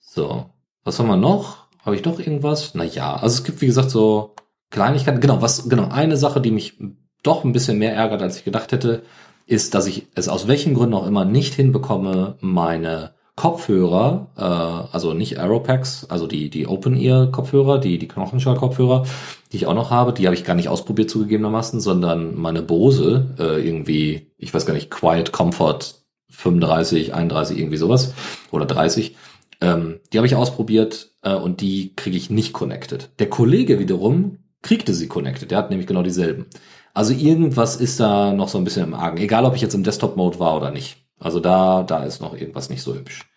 So, 0.00 0.46
was 0.82 0.98
haben 0.98 1.08
wir 1.08 1.16
noch? 1.16 1.66
Habe 1.84 1.96
ich 1.96 2.04
noch 2.04 2.18
irgendwas? 2.18 2.74
Naja, 2.74 3.16
also 3.16 3.34
es 3.34 3.44
gibt 3.44 3.60
wie 3.60 3.66
gesagt 3.66 3.90
so 3.90 4.34
Kleinigkeiten. 4.70 5.20
Genau, 5.20 5.42
was 5.42 5.68
genau 5.68 5.88
eine 5.88 6.16
Sache, 6.16 6.40
die 6.40 6.50
mich 6.50 6.78
doch 7.22 7.44
ein 7.44 7.52
bisschen 7.52 7.78
mehr 7.78 7.94
ärgert, 7.94 8.22
als 8.22 8.38
ich 8.38 8.44
gedacht 8.44 8.72
hätte 8.72 9.02
ist, 9.46 9.74
dass 9.74 9.86
ich 9.86 10.08
es 10.14 10.28
aus 10.28 10.48
welchen 10.48 10.74
Gründen 10.74 10.94
auch 10.94 11.06
immer 11.06 11.24
nicht 11.24 11.54
hinbekomme, 11.54 12.36
meine 12.40 13.14
Kopfhörer, 13.36 14.30
äh, 14.36 14.94
also 14.94 15.12
nicht 15.12 15.38
Aeropacks, 15.38 16.06
also 16.08 16.26
die, 16.26 16.50
die 16.50 16.66
Open-Ear-Kopfhörer, 16.66 17.78
die, 17.78 17.98
die 17.98 18.08
Knochenschall-Kopfhörer, 18.08 19.06
die 19.52 19.56
ich 19.56 19.66
auch 19.66 19.74
noch 19.74 19.90
habe, 19.90 20.12
die 20.12 20.26
habe 20.26 20.36
ich 20.36 20.44
gar 20.44 20.54
nicht 20.54 20.68
ausprobiert 20.68 21.10
zugegebenermaßen, 21.10 21.80
sondern 21.80 22.36
meine 22.36 22.62
Bose, 22.62 23.34
äh, 23.38 23.66
irgendwie, 23.66 24.30
ich 24.38 24.54
weiß 24.54 24.66
gar 24.66 24.74
nicht, 24.74 24.90
Quiet 24.90 25.32
Comfort 25.32 26.04
35, 26.30 27.12
31, 27.12 27.58
irgendwie 27.58 27.76
sowas, 27.76 28.14
oder 28.52 28.66
30, 28.66 29.16
ähm, 29.60 30.00
die 30.12 30.18
habe 30.18 30.26
ich 30.26 30.36
ausprobiert 30.36 31.10
äh, 31.22 31.34
und 31.34 31.60
die 31.60 31.94
kriege 31.96 32.16
ich 32.16 32.30
nicht 32.30 32.52
connected. 32.52 33.10
Der 33.18 33.30
Kollege 33.30 33.80
wiederum 33.80 34.38
kriegte 34.62 34.94
sie 34.94 35.08
connected, 35.08 35.50
der 35.50 35.58
hat 35.58 35.70
nämlich 35.70 35.86
genau 35.86 36.02
dieselben. 36.02 36.46
Also 36.94 37.12
irgendwas 37.12 37.76
ist 37.76 37.98
da 38.00 38.32
noch 38.32 38.48
so 38.48 38.56
ein 38.56 38.64
bisschen 38.64 38.84
im 38.84 38.94
Argen. 38.94 39.18
Egal, 39.18 39.44
ob 39.44 39.56
ich 39.56 39.62
jetzt 39.62 39.74
im 39.74 39.82
Desktop-Mode 39.82 40.38
war 40.38 40.56
oder 40.56 40.70
nicht. 40.70 40.96
Also 41.18 41.40
da, 41.40 41.82
da 41.82 42.04
ist 42.04 42.20
noch 42.20 42.34
irgendwas 42.34 42.70
nicht 42.70 42.82
so 42.82 42.94
hübsch. 42.94 43.28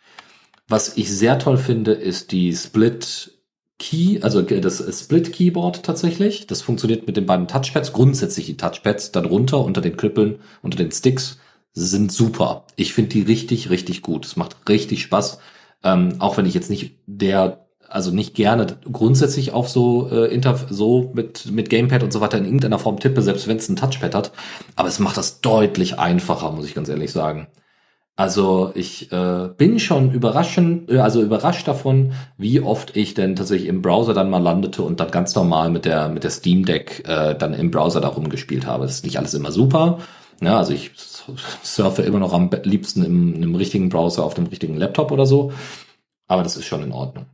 Was 0.67 0.95
ich 0.97 1.11
sehr 1.11 1.39
toll 1.39 1.57
finde, 1.57 1.93
ist 1.93 2.31
die 2.31 2.55
Split 2.55 3.33
Key, 3.79 4.19
also 4.21 4.41
das 4.41 4.99
Split 4.99 5.33
Keyboard 5.33 5.83
tatsächlich. 5.83 6.47
Das 6.47 6.61
funktioniert 6.61 7.07
mit 7.07 7.17
den 7.17 7.25
beiden 7.25 7.47
Touchpads. 7.47 7.93
Grundsätzlich 7.93 8.45
die 8.45 8.57
Touchpads 8.57 9.11
darunter, 9.11 9.63
unter 9.63 9.81
den 9.81 9.97
Knüppeln, 9.97 10.39
unter 10.61 10.77
den 10.77 10.91
Sticks 10.91 11.39
sind 11.73 12.11
super. 12.11 12.65
Ich 12.75 12.93
finde 12.93 13.11
die 13.11 13.21
richtig, 13.21 13.69
richtig 13.69 14.01
gut. 14.01 14.25
Es 14.25 14.35
macht 14.35 14.57
richtig 14.67 15.01
Spaß. 15.03 15.39
Ähm, 15.83 16.15
auch 16.19 16.37
wenn 16.37 16.47
ich 16.47 16.55
jetzt 16.55 16.69
nicht 16.69 16.95
der 17.05 17.66
also 17.89 18.11
nicht 18.11 18.35
gerne 18.35 18.67
grundsätzlich 18.91 19.53
auf 19.53 19.69
so 19.69 20.09
äh, 20.11 20.33
Inter 20.33 20.57
so 20.69 21.11
mit 21.13 21.51
mit 21.51 21.69
Gamepad 21.69 22.03
und 22.03 22.13
so 22.13 22.21
weiter 22.21 22.37
in 22.37 22.45
irgendeiner 22.45 22.79
Form 22.79 22.99
tippe, 22.99 23.21
selbst 23.21 23.47
wenn 23.47 23.57
es 23.57 23.69
ein 23.69 23.75
Touchpad 23.75 24.15
hat. 24.15 24.31
Aber 24.75 24.87
es 24.87 24.99
macht 24.99 25.17
das 25.17 25.41
deutlich 25.41 25.99
einfacher, 25.99 26.51
muss 26.51 26.65
ich 26.65 26.75
ganz 26.75 26.89
ehrlich 26.89 27.11
sagen. 27.11 27.47
Also 28.17 28.71
ich 28.73 29.11
äh, 29.11 29.49
bin 29.57 29.79
schon 29.79 30.11
überraschend, 30.11 30.89
äh, 30.89 30.97
also 30.97 31.21
überrascht 31.21 31.67
davon, 31.67 32.13
wie 32.37 32.61
oft 32.61 32.97
ich 32.97 33.13
denn 33.13 33.35
tatsächlich 33.35 33.69
im 33.69 33.83
Browser 33.83 34.15
dann 34.15 34.31
mal 34.31 34.41
landete 34.41 34.81
und 34.81 34.99
dann 34.99 35.11
ganz 35.11 35.35
normal 35.35 35.69
mit 35.69 35.85
der 35.85 36.09
mit 36.09 36.23
der 36.23 36.31
Steam 36.31 36.65
Deck 36.65 37.07
äh, 37.07 37.35
dann 37.35 37.53
im 37.53 37.69
Browser 37.69 38.01
da 38.01 38.07
rumgespielt 38.07 38.65
habe. 38.65 38.85
Das 38.85 38.95
ist 38.95 39.05
nicht 39.05 39.19
alles 39.19 39.35
immer 39.35 39.51
super. 39.51 39.99
Ja, 40.41 40.57
also 40.57 40.73
ich 40.73 40.91
surfe 41.63 42.01
immer 42.03 42.19
noch 42.19 42.33
am 42.33 42.49
liebsten 42.63 43.03
im, 43.03 43.41
im 43.41 43.55
richtigen 43.55 43.89
Browser 43.89 44.23
auf 44.23 44.33
dem 44.33 44.47
richtigen 44.47 44.77
Laptop 44.77 45.11
oder 45.11 45.25
so. 45.25 45.51
Aber 46.27 46.43
das 46.43 46.57
ist 46.57 46.65
schon 46.65 46.83
in 46.83 46.91
Ordnung. 46.91 47.27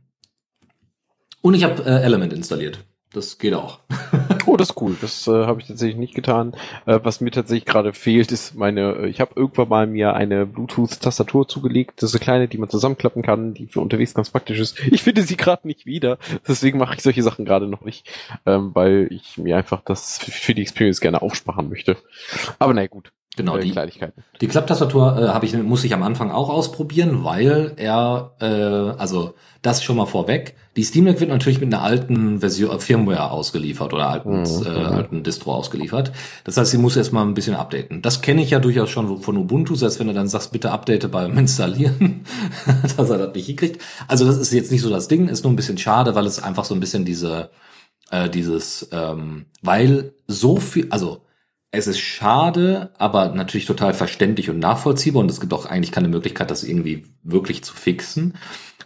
Und 1.44 1.52
ich 1.52 1.62
habe 1.62 1.84
äh, 1.84 2.00
Element 2.02 2.32
installiert. 2.32 2.78
Das 3.12 3.36
geht 3.36 3.52
auch. 3.52 3.80
oh, 4.46 4.56
das 4.56 4.70
ist 4.70 4.80
cool. 4.80 4.96
Das 4.98 5.28
äh, 5.28 5.44
habe 5.44 5.60
ich 5.60 5.66
tatsächlich 5.66 5.98
nicht 5.98 6.14
getan. 6.14 6.56
Äh, 6.86 7.00
was 7.02 7.20
mir 7.20 7.32
tatsächlich 7.32 7.66
gerade 7.66 7.92
fehlt, 7.92 8.32
ist 8.32 8.54
meine, 8.54 8.94
äh, 8.94 9.08
ich 9.08 9.20
habe 9.20 9.32
irgendwann 9.36 9.68
mal 9.68 9.86
mir 9.86 10.14
eine 10.14 10.46
Bluetooth-Tastatur 10.46 11.46
zugelegt. 11.46 12.02
Das 12.02 12.10
ist 12.10 12.16
eine 12.16 12.24
kleine, 12.24 12.48
die 12.48 12.56
man 12.56 12.70
zusammenklappen 12.70 13.20
kann, 13.20 13.52
die 13.52 13.66
für 13.66 13.82
unterwegs 13.82 14.14
ganz 14.14 14.30
praktisch 14.30 14.58
ist. 14.58 14.80
Ich 14.90 15.02
finde 15.02 15.20
sie 15.20 15.36
gerade 15.36 15.66
nicht 15.66 15.84
wieder. 15.84 16.16
Deswegen 16.48 16.78
mache 16.78 16.94
ich 16.94 17.02
solche 17.02 17.22
Sachen 17.22 17.44
gerade 17.44 17.68
noch 17.68 17.82
nicht, 17.84 18.10
ähm, 18.46 18.70
weil 18.74 19.08
ich 19.10 19.36
mir 19.36 19.58
einfach 19.58 19.82
das 19.84 20.20
für 20.20 20.54
die 20.54 20.62
Experience 20.62 21.02
gerne 21.02 21.20
aufsparen 21.20 21.68
möchte. 21.68 21.98
Aber 22.58 22.72
naja, 22.72 22.86
gut. 22.86 23.12
Genau, 23.36 23.58
die, 23.58 23.74
die 24.40 24.46
Klapptastatur 24.46 25.18
äh, 25.18 25.28
habe 25.28 25.44
ich 25.44 25.56
muss 25.56 25.82
ich 25.82 25.92
am 25.92 26.04
Anfang 26.04 26.30
auch 26.30 26.50
ausprobieren, 26.50 27.24
weil 27.24 27.72
er 27.76 28.32
äh, 28.40 28.46
also 28.46 29.34
das 29.60 29.82
schon 29.82 29.96
mal 29.96 30.06
vorweg. 30.06 30.54
Die 30.76 30.84
Steam 30.84 31.04
Deck 31.04 31.18
wird 31.18 31.30
natürlich 31.30 31.60
mit 31.60 31.72
einer 31.72 31.82
alten 31.82 32.40
Version 32.40 32.76
äh, 32.76 32.78
Firmware 32.78 33.32
ausgeliefert 33.32 33.92
oder 33.92 34.08
alten, 34.08 34.42
mhm. 34.42 34.66
äh, 34.66 34.68
alten 34.68 35.22
Distro 35.24 35.52
ausgeliefert. 35.52 36.12
Das 36.44 36.56
heißt, 36.56 36.70
sie 36.70 36.78
muss 36.78 36.96
erstmal 36.96 37.24
ein 37.24 37.34
bisschen 37.34 37.56
updaten. 37.56 38.02
Das 38.02 38.22
kenne 38.22 38.42
ich 38.42 38.50
ja 38.50 38.60
durchaus 38.60 38.90
schon 38.90 39.20
von 39.20 39.36
Ubuntu, 39.36 39.74
selbst 39.74 39.98
wenn 39.98 40.06
du 40.06 40.14
dann 40.14 40.28
sagst, 40.28 40.52
bitte 40.52 40.70
update 40.70 41.10
beim 41.10 41.36
Installieren, 41.44 42.24
dass 42.96 43.10
er 43.10 43.18
das 43.18 43.34
nicht 43.34 43.46
hinkriegt. 43.46 43.82
Also 44.06 44.26
das 44.26 44.36
ist 44.36 44.52
jetzt 44.52 44.70
nicht 44.70 44.82
so 44.82 44.90
das 44.90 45.08
Ding, 45.08 45.28
ist 45.28 45.42
nur 45.42 45.52
ein 45.52 45.56
bisschen 45.56 45.78
schade, 45.78 46.14
weil 46.14 46.26
es 46.26 46.40
einfach 46.40 46.64
so 46.64 46.74
ein 46.74 46.80
bisschen 46.80 47.04
diese 47.04 47.50
äh, 48.10 48.28
dieses 48.28 48.88
ähm, 48.92 49.46
weil 49.62 50.12
so 50.28 50.56
viel 50.56 50.86
also 50.90 51.23
es 51.74 51.86
ist 51.86 51.98
schade, 51.98 52.90
aber 52.98 53.30
natürlich 53.30 53.66
total 53.66 53.94
verständlich 53.94 54.50
und 54.50 54.58
nachvollziehbar 54.58 55.22
und 55.22 55.30
es 55.30 55.40
gibt 55.40 55.52
auch 55.52 55.66
eigentlich 55.66 55.92
keine 55.92 56.08
Möglichkeit, 56.08 56.50
das 56.50 56.64
irgendwie 56.64 57.04
wirklich 57.22 57.64
zu 57.64 57.74
fixen, 57.74 58.34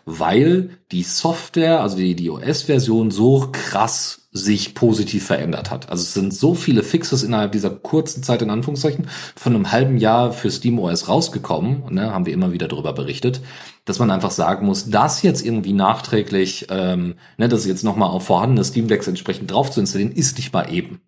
weil 0.04 0.70
die 0.90 1.02
Software, 1.02 1.80
also 1.80 1.96
die, 1.96 2.14
die 2.14 2.30
OS-Version 2.30 3.10
so 3.10 3.50
krass 3.52 4.28
sich 4.30 4.74
positiv 4.74 5.26
verändert 5.26 5.70
hat. 5.70 5.90
Also 5.90 6.02
es 6.02 6.14
sind 6.14 6.32
so 6.32 6.54
viele 6.54 6.82
Fixes 6.82 7.22
innerhalb 7.22 7.52
dieser 7.52 7.70
kurzen 7.70 8.22
Zeit, 8.22 8.42
in 8.42 8.50
Anführungszeichen, 8.50 9.08
von 9.34 9.54
einem 9.54 9.72
halben 9.72 9.98
Jahr 9.98 10.32
für 10.32 10.50
SteamOS 10.50 11.08
rausgekommen, 11.08 11.92
ne, 11.92 12.12
haben 12.12 12.26
wir 12.26 12.32
immer 12.32 12.52
wieder 12.52 12.68
darüber 12.68 12.92
berichtet, 12.92 13.40
dass 13.84 13.98
man 13.98 14.10
einfach 14.10 14.30
sagen 14.30 14.66
muss, 14.66 14.90
das 14.90 15.22
jetzt 15.22 15.44
irgendwie 15.44 15.72
nachträglich, 15.72 16.66
ähm, 16.70 17.14
ne, 17.36 17.48
das 17.48 17.66
jetzt 17.66 17.84
nochmal 17.84 18.10
auf 18.10 18.26
vorhandene 18.26 18.64
Steam 18.64 18.86
Decks 18.86 19.08
entsprechend 19.08 19.50
drauf 19.50 19.70
zu 19.70 19.80
installieren, 19.80 20.12
ist 20.12 20.36
nicht 20.36 20.52
mal 20.52 20.72
eben. 20.72 21.00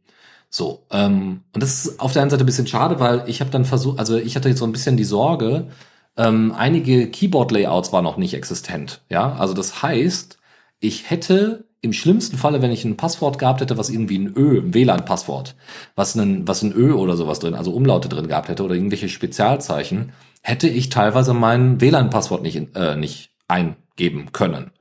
So, 0.50 0.84
ähm, 0.90 1.42
und 1.54 1.62
das 1.62 1.86
ist 1.86 2.00
auf 2.00 2.12
der 2.12 2.22
einen 2.22 2.30
Seite 2.30 2.42
ein 2.42 2.46
bisschen 2.46 2.66
schade, 2.66 2.98
weil 2.98 3.22
ich 3.28 3.40
habe 3.40 3.50
dann 3.50 3.64
versucht, 3.64 4.00
also 4.00 4.16
ich 4.16 4.34
hatte 4.34 4.48
jetzt 4.48 4.58
so 4.58 4.64
ein 4.64 4.72
bisschen 4.72 4.96
die 4.96 5.04
Sorge, 5.04 5.68
ähm, 6.16 6.52
einige 6.56 7.08
Keyboard-Layouts 7.08 7.92
waren 7.92 8.04
noch 8.04 8.16
nicht 8.16 8.34
existent. 8.34 9.00
Ja, 9.08 9.36
also 9.36 9.54
das 9.54 9.82
heißt, 9.82 10.38
ich 10.80 11.08
hätte 11.08 11.64
im 11.82 11.92
schlimmsten 11.92 12.36
Falle, 12.36 12.60
wenn 12.62 12.72
ich 12.72 12.84
ein 12.84 12.96
Passwort 12.96 13.38
gehabt 13.38 13.60
hätte, 13.60 13.78
was 13.78 13.90
irgendwie 13.90 14.18
ein 14.18 14.34
Ö, 14.36 14.60
ein 14.60 14.74
WLAN-Passwort, 14.74 15.54
was 15.94 16.16
was 16.16 16.62
ein 16.62 16.72
Ö 16.72 16.92
oder 16.92 17.16
sowas 17.16 17.38
drin, 17.38 17.54
also 17.54 17.72
Umlaute 17.72 18.08
drin 18.08 18.28
gehabt 18.28 18.48
hätte 18.48 18.64
oder 18.64 18.74
irgendwelche 18.74 19.08
Spezialzeichen, 19.08 20.12
hätte 20.42 20.68
ich 20.68 20.88
teilweise 20.90 21.32
mein 21.32 21.80
WLAN-Passwort 21.80 22.42
nicht, 22.42 22.76
äh, 22.76 22.96
nicht 22.96 23.30
eingeben 23.48 24.32
können. 24.32 24.72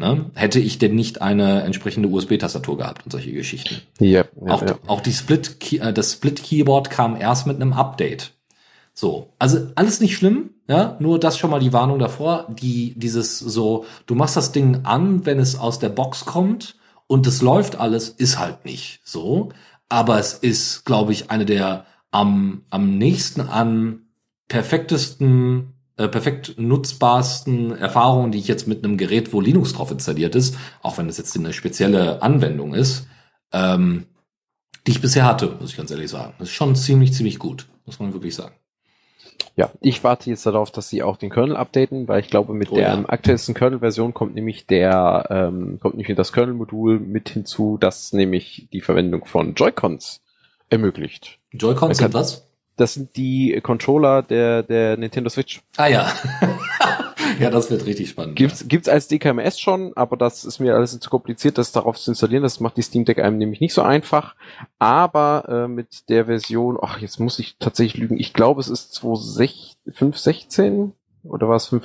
Ne? 0.00 0.30
Hätte 0.34 0.60
ich 0.60 0.78
denn 0.78 0.94
nicht 0.94 1.22
eine 1.22 1.62
entsprechende 1.62 2.08
USB-Tastatur 2.08 2.78
gehabt 2.78 3.04
und 3.04 3.10
solche 3.10 3.32
Geschichten. 3.32 3.82
Ja, 3.98 4.24
ja, 4.46 4.52
auch, 4.52 4.62
ja. 4.62 4.78
auch 4.86 5.00
die 5.00 5.12
Split, 5.12 5.72
äh, 5.72 5.92
das 5.92 6.12
Split-Keyboard 6.12 6.88
kam 6.88 7.16
erst 7.20 7.48
mit 7.48 7.56
einem 7.56 7.72
Update. 7.72 8.32
So, 8.94 9.32
also 9.40 9.58
alles 9.74 10.00
nicht 10.00 10.16
schlimm, 10.16 10.50
ja, 10.68 10.96
nur 11.00 11.18
das 11.18 11.36
schon 11.36 11.50
mal 11.50 11.60
die 11.60 11.72
Warnung 11.72 11.98
davor, 11.98 12.46
die 12.48 12.94
dieses 12.96 13.38
so, 13.38 13.86
du 14.06 14.14
machst 14.14 14.36
das 14.36 14.52
Ding 14.52 14.84
an, 14.84 15.26
wenn 15.26 15.40
es 15.40 15.58
aus 15.58 15.80
der 15.80 15.88
Box 15.88 16.24
kommt 16.24 16.76
und 17.08 17.26
es 17.26 17.42
läuft 17.42 17.76
alles, 17.76 18.08
ist 18.08 18.38
halt 18.38 18.64
nicht 18.64 19.00
so, 19.02 19.50
aber 19.88 20.18
es 20.18 20.34
ist, 20.34 20.84
glaube 20.84 21.12
ich, 21.12 21.30
eine 21.30 21.44
der 21.44 21.86
am 22.10 22.62
am 22.70 22.98
nächsten 22.98 23.40
an 23.40 24.02
perfektesten 24.48 25.74
äh, 25.98 26.08
perfekt 26.08 26.54
nutzbarsten 26.58 27.76
Erfahrungen, 27.76 28.32
die 28.32 28.38
ich 28.38 28.48
jetzt 28.48 28.66
mit 28.66 28.84
einem 28.84 28.96
Gerät, 28.96 29.32
wo 29.32 29.40
Linux 29.40 29.72
drauf 29.72 29.90
installiert 29.90 30.34
ist, 30.34 30.56
auch 30.82 30.96
wenn 30.96 31.08
es 31.08 31.18
jetzt 31.18 31.36
eine 31.36 31.52
spezielle 31.52 32.22
Anwendung 32.22 32.72
ist, 32.72 33.06
ähm, 33.52 34.06
die 34.86 34.92
ich 34.92 35.00
bisher 35.00 35.26
hatte, 35.26 35.56
muss 35.60 35.70
ich 35.70 35.76
ganz 35.76 35.90
ehrlich 35.90 36.10
sagen. 36.10 36.34
Das 36.38 36.48
ist 36.48 36.54
schon 36.54 36.76
ziemlich, 36.76 37.12
ziemlich 37.12 37.38
gut, 37.38 37.66
muss 37.84 37.98
man 37.98 38.12
wirklich 38.12 38.34
sagen. 38.34 38.54
Ja, 39.56 39.70
ich 39.80 40.04
warte 40.04 40.30
jetzt 40.30 40.46
darauf, 40.46 40.70
dass 40.70 40.88
sie 40.88 41.02
auch 41.02 41.16
den 41.16 41.30
Kernel 41.30 41.56
updaten, 41.56 42.06
weil 42.06 42.20
ich 42.20 42.30
glaube, 42.30 42.54
mit 42.54 42.70
Oh 42.70 42.76
der 42.76 42.94
ja. 42.94 43.04
aktuellsten 43.08 43.54
Kernel-Version 43.54 44.14
kommt 44.14 44.36
nämlich 44.36 44.66
der, 44.66 45.26
ähm, 45.30 45.80
kommt 45.80 45.96
nämlich 45.96 46.16
das 46.16 46.32
Kernel-Modul 46.32 47.00
mit 47.00 47.30
hinzu, 47.30 47.76
das 47.78 48.12
nämlich 48.12 48.68
die 48.72 48.80
Verwendung 48.80 49.24
von 49.24 49.54
Joy-Cons 49.54 50.20
ermöglicht. 50.70 51.40
Joy-Cons 51.50 51.98
sind 51.98 52.14
was? 52.14 52.47
Das 52.78 52.94
sind 52.94 53.16
die 53.16 53.60
Controller 53.62 54.22
der, 54.22 54.62
der 54.62 54.96
Nintendo 54.96 55.28
Switch. 55.28 55.60
Ah 55.76 55.88
ja. 55.88 56.12
ja, 57.40 57.50
das 57.50 57.70
wird 57.70 57.86
richtig 57.86 58.10
spannend. 58.10 58.36
Gibt's, 58.36 58.66
gibt's 58.68 58.88
als 58.88 59.08
DKMS 59.08 59.60
schon, 59.60 59.92
aber 59.96 60.16
das 60.16 60.44
ist 60.44 60.60
mir 60.60 60.74
alles 60.74 60.98
zu 60.98 61.10
kompliziert, 61.10 61.58
das 61.58 61.72
darauf 61.72 61.98
zu 61.98 62.10
installieren. 62.10 62.42
Das 62.42 62.60
macht 62.60 62.76
die 62.76 62.82
Steam 62.82 63.04
Deck 63.04 63.18
einem 63.18 63.38
nämlich 63.38 63.60
nicht 63.60 63.74
so 63.74 63.82
einfach. 63.82 64.34
Aber 64.78 65.44
äh, 65.48 65.68
mit 65.68 66.08
der 66.08 66.26
Version, 66.26 66.78
ach, 66.80 66.98
jetzt 66.98 67.20
muss 67.20 67.38
ich 67.38 67.56
tatsächlich 67.58 68.00
lügen. 68.00 68.18
Ich 68.18 68.32
glaube, 68.32 68.60
es 68.60 68.68
ist 68.68 68.96
2.5.16 68.96 70.92
oder 71.28 71.48
war 71.48 71.56
es 71.56 71.66
5? 71.66 71.84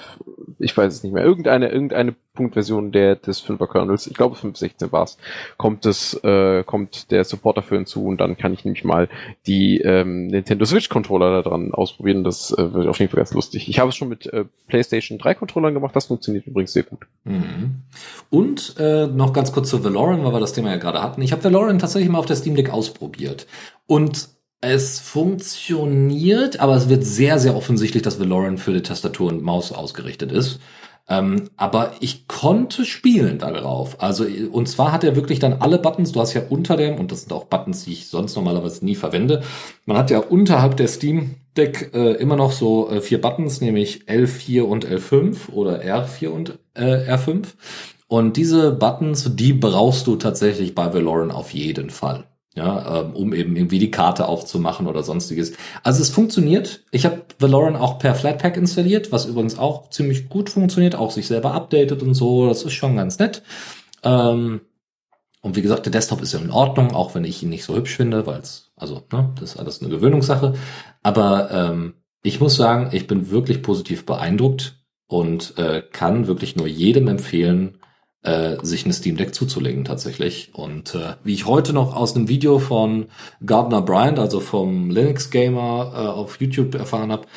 Ich 0.59 0.75
weiß 0.75 0.93
es 0.93 1.03
nicht 1.03 1.13
mehr. 1.13 1.23
Irgendeine, 1.23 1.69
irgendeine 1.69 2.15
Punktversion 2.33 2.91
der, 2.91 3.15
des 3.15 3.45
5er 3.45 3.67
Kernels. 3.71 4.07
Ich 4.07 4.15
glaube 4.15 4.35
5.16 4.35 4.91
war 4.91 5.03
es. 5.03 5.17
Kommt 5.57 5.85
es, 5.85 6.13
äh, 6.23 6.63
kommt 6.63 7.11
der 7.11 7.23
Support 7.23 7.57
dafür 7.57 7.77
hinzu 7.77 8.05
und 8.05 8.19
dann 8.19 8.37
kann 8.37 8.53
ich 8.53 8.65
nämlich 8.65 8.83
mal 8.83 9.09
die 9.45 9.79
ähm, 9.81 10.27
Nintendo 10.27 10.65
Switch 10.65 10.89
Controller 10.89 11.41
da 11.41 11.49
dran 11.49 11.73
ausprobieren. 11.73 12.23
Das 12.23 12.51
äh, 12.51 12.73
wird 12.73 12.87
auf 12.87 12.99
jeden 12.99 13.11
Fall 13.11 13.19
ganz 13.19 13.33
lustig. 13.33 13.69
Ich 13.69 13.79
habe 13.79 13.89
es 13.89 13.95
schon 13.95 14.09
mit 14.09 14.25
äh, 14.27 14.45
PlayStation 14.67 15.17
3 15.17 15.35
Controllern 15.35 15.73
gemacht. 15.73 15.95
Das 15.95 16.07
funktioniert 16.07 16.47
übrigens 16.47 16.73
sehr 16.73 16.83
gut. 16.83 17.01
Mhm. 17.23 17.83
Und 18.29 18.75
äh, 18.79 19.07
noch 19.07 19.33
ganz 19.33 19.51
kurz 19.51 19.69
zu 19.69 19.83
Valorant, 19.83 20.23
weil 20.23 20.33
wir 20.33 20.39
das 20.39 20.53
Thema 20.53 20.69
ja 20.69 20.77
gerade 20.77 21.01
hatten. 21.01 21.21
Ich 21.21 21.31
habe 21.31 21.43
Valorant 21.43 21.81
tatsächlich 21.81 22.09
mal 22.09 22.19
auf 22.19 22.25
der 22.25 22.35
Steam 22.35 22.55
Deck 22.55 22.71
ausprobiert. 22.71 23.47
Und 23.85 24.32
es 24.63 24.99
funktioniert, 24.99 26.59
aber 26.59 26.75
es 26.75 26.87
wird 26.87 27.03
sehr, 27.03 27.37
sehr 27.37 27.55
offensichtlich, 27.55 28.01
dass 28.01 28.19
Valorant 28.19 28.59
für 28.59 28.73
die 28.73 28.81
Tastatur 28.81 29.29
und 29.29 29.43
Maus 29.43 29.71
ausgerichtet 29.73 30.31
ist. 30.31 30.59
Ähm, 31.09 31.49
aber 31.57 31.91
ich 31.99 32.29
konnte 32.29 32.85
spielen 32.85 33.37
darauf. 33.37 34.01
Also, 34.01 34.25
und 34.51 34.69
zwar 34.69 34.93
hat 34.93 35.03
er 35.03 35.17
wirklich 35.17 35.39
dann 35.39 35.55
alle 35.59 35.77
Buttons, 35.79 36.13
du 36.13 36.21
hast 36.21 36.33
ja 36.33 36.43
unter 36.49 36.77
dem, 36.77 36.97
und 36.97 37.11
das 37.11 37.21
sind 37.21 37.33
auch 37.33 37.43
Buttons, 37.43 37.83
die 37.83 37.91
ich 37.91 38.07
sonst 38.07 38.35
normalerweise 38.35 38.85
nie 38.85 38.95
verwende, 38.95 39.43
man 39.85 39.97
hat 39.97 40.09
ja 40.11 40.19
unterhalb 40.19 40.77
der 40.77 40.87
Steam 40.87 41.35
Deck 41.57 41.91
äh, 41.93 42.13
immer 42.13 42.37
noch 42.37 42.53
so 42.53 42.89
äh, 42.89 43.01
vier 43.01 43.19
Buttons, 43.19 43.59
nämlich 43.59 44.05
L4 44.07 44.61
und 44.61 44.87
L5 44.87 45.51
oder 45.51 45.81
R4 45.81 46.29
und 46.29 46.57
äh, 46.73 47.11
R5. 47.11 47.47
Und 48.07 48.37
diese 48.37 48.71
Buttons, 48.71 49.35
die 49.35 49.51
brauchst 49.51 50.07
du 50.07 50.15
tatsächlich 50.15 50.73
bei 50.73 50.93
Valorant 50.93 51.33
auf 51.33 51.53
jeden 51.53 51.89
Fall. 51.89 52.23
Ja, 52.55 53.01
ähm, 53.01 53.15
um 53.15 53.33
eben 53.33 53.55
irgendwie 53.55 53.79
die 53.79 53.89
Karte 53.89 54.27
aufzumachen 54.27 54.85
oder 54.85 55.01
sonstiges. 55.01 55.53
Also 55.81 56.03
es 56.03 56.11
funktioniert. 56.11 56.83
Ich 56.91 57.03
habe 57.03 57.23
Valorant 57.39 57.77
auch 57.77 57.97
per 57.97 58.13
Flatpak 58.13 58.57
installiert, 58.57 59.11
was 59.11 59.25
übrigens 59.25 59.57
auch 59.57 59.89
ziemlich 59.89 60.29
gut 60.29 60.51
funktioniert, 60.51 60.93
auch 60.93 61.09
sich 61.09 61.25
selber 61.25 61.53
updatet 61.53 62.03
und 62.03 62.13
so. 62.13 62.47
Das 62.47 62.61
ist 62.61 62.73
schon 62.73 62.95
ganz 62.95 63.17
nett. 63.17 63.41
Ähm, 64.03 64.61
und 65.41 65.55
wie 65.55 65.61
gesagt, 65.61 65.85
der 65.85 65.91
Desktop 65.91 66.21
ist 66.21 66.33
ja 66.33 66.39
in 66.39 66.51
Ordnung, 66.51 66.93
auch 66.93 67.15
wenn 67.15 67.25
ich 67.25 67.41
ihn 67.41 67.49
nicht 67.49 67.65
so 67.65 67.75
hübsch 67.75 67.95
finde, 67.95 68.25
weil 68.27 68.39
es, 68.39 68.71
also, 68.77 69.03
ne, 69.11 69.33
das 69.39 69.53
ist 69.53 69.59
alles 69.59 69.81
eine 69.81 69.89
Gewöhnungssache. 69.89 70.53
Aber 71.01 71.51
ähm, 71.51 71.95
ich 72.21 72.39
muss 72.39 72.55
sagen, 72.55 72.89
ich 72.93 73.07
bin 73.07 73.29
wirklich 73.29 73.61
positiv 73.61 74.05
beeindruckt 74.05 74.77
und 75.07 75.57
äh, 75.57 75.81
kann 75.81 76.27
wirklich 76.27 76.55
nur 76.55 76.67
jedem 76.67 77.09
empfehlen, 77.09 77.79
äh, 78.23 78.55
sich 78.63 78.85
eine 78.85 78.93
Steam 78.93 79.17
Deck 79.17 79.35
zuzulegen 79.35 79.83
tatsächlich. 79.83 80.49
Und 80.53 80.95
äh, 80.95 81.15
wie 81.23 81.33
ich 81.33 81.45
heute 81.45 81.73
noch 81.73 81.95
aus 81.95 82.15
einem 82.15 82.29
Video 82.29 82.57
von 82.57 83.07
Gardner 83.45 83.81
Bryant, 83.81 84.17
also 84.17 84.39
vom 84.39 84.89
Linux 84.89 85.29
Gamer 85.29 85.91
äh, 85.93 86.07
auf 86.07 86.39
YouTube 86.39 86.75
erfahren 86.75 87.11
habe, 87.11 87.27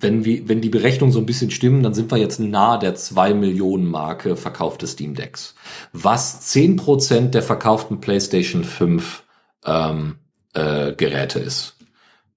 wenn, 0.00 0.24
wir, 0.24 0.48
wenn 0.48 0.60
die 0.60 0.70
Berechnungen 0.70 1.12
so 1.12 1.18
ein 1.18 1.26
bisschen 1.26 1.50
stimmen, 1.50 1.82
dann 1.82 1.94
sind 1.94 2.10
wir 2.10 2.18
jetzt 2.18 2.40
nahe 2.40 2.78
der 2.78 2.94
2 2.94 3.34
Millionen 3.34 3.86
Marke 3.86 4.36
verkaufte 4.36 4.86
Steam 4.86 5.14
Decks. 5.14 5.54
Was 5.92 6.54
10% 6.54 7.30
der 7.30 7.42
verkauften 7.42 8.00
PlayStation 8.00 8.64
5 8.64 9.24
ähm, 9.66 10.16
äh, 10.54 10.92
Geräte 10.92 11.38
ist. 11.38 11.76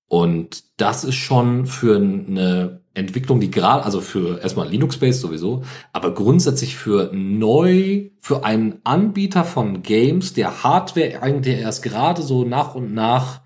Und 0.10 0.64
das 0.78 1.04
ist 1.04 1.16
schon 1.16 1.66
für 1.68 1.98
eine 1.98 2.82
Entwicklung, 2.98 3.40
die 3.40 3.52
gerade, 3.52 3.86
also 3.86 4.02
für 4.02 4.42
erstmal 4.42 4.68
Linux-based 4.68 5.22
sowieso, 5.22 5.64
aber 5.94 6.14
grundsätzlich 6.14 6.76
für 6.76 7.12
neu, 7.14 8.10
für 8.20 8.44
einen 8.44 8.80
Anbieter 8.84 9.44
von 9.44 9.84
Games, 9.84 10.34
der 10.34 10.64
Hardware 10.64 11.22
eigentlich 11.22 11.60
erst 11.60 11.84
gerade 11.84 12.22
so 12.22 12.44
nach 12.44 12.76
und 12.76 12.94
nach 12.94 13.42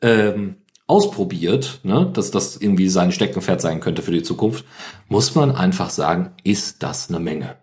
ähm, 0.00 0.56
ausprobiert, 0.86 1.80
ne, 1.84 2.10
dass 2.12 2.30
das 2.30 2.56
irgendwie 2.56 2.88
sein 2.88 3.12
Steckenpferd 3.12 3.60
sein 3.60 3.80
könnte 3.80 4.02
für 4.02 4.12
die 4.12 4.22
Zukunft, 4.22 4.64
muss 5.08 5.34
man 5.34 5.50
einfach 5.50 5.90
sagen, 5.90 6.32
ist 6.44 6.82
das 6.82 7.08
eine 7.08 7.18
Menge. 7.18 7.56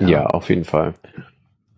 Ja, 0.00 0.26
auf 0.26 0.48
jeden 0.48 0.64
Fall. 0.64 0.94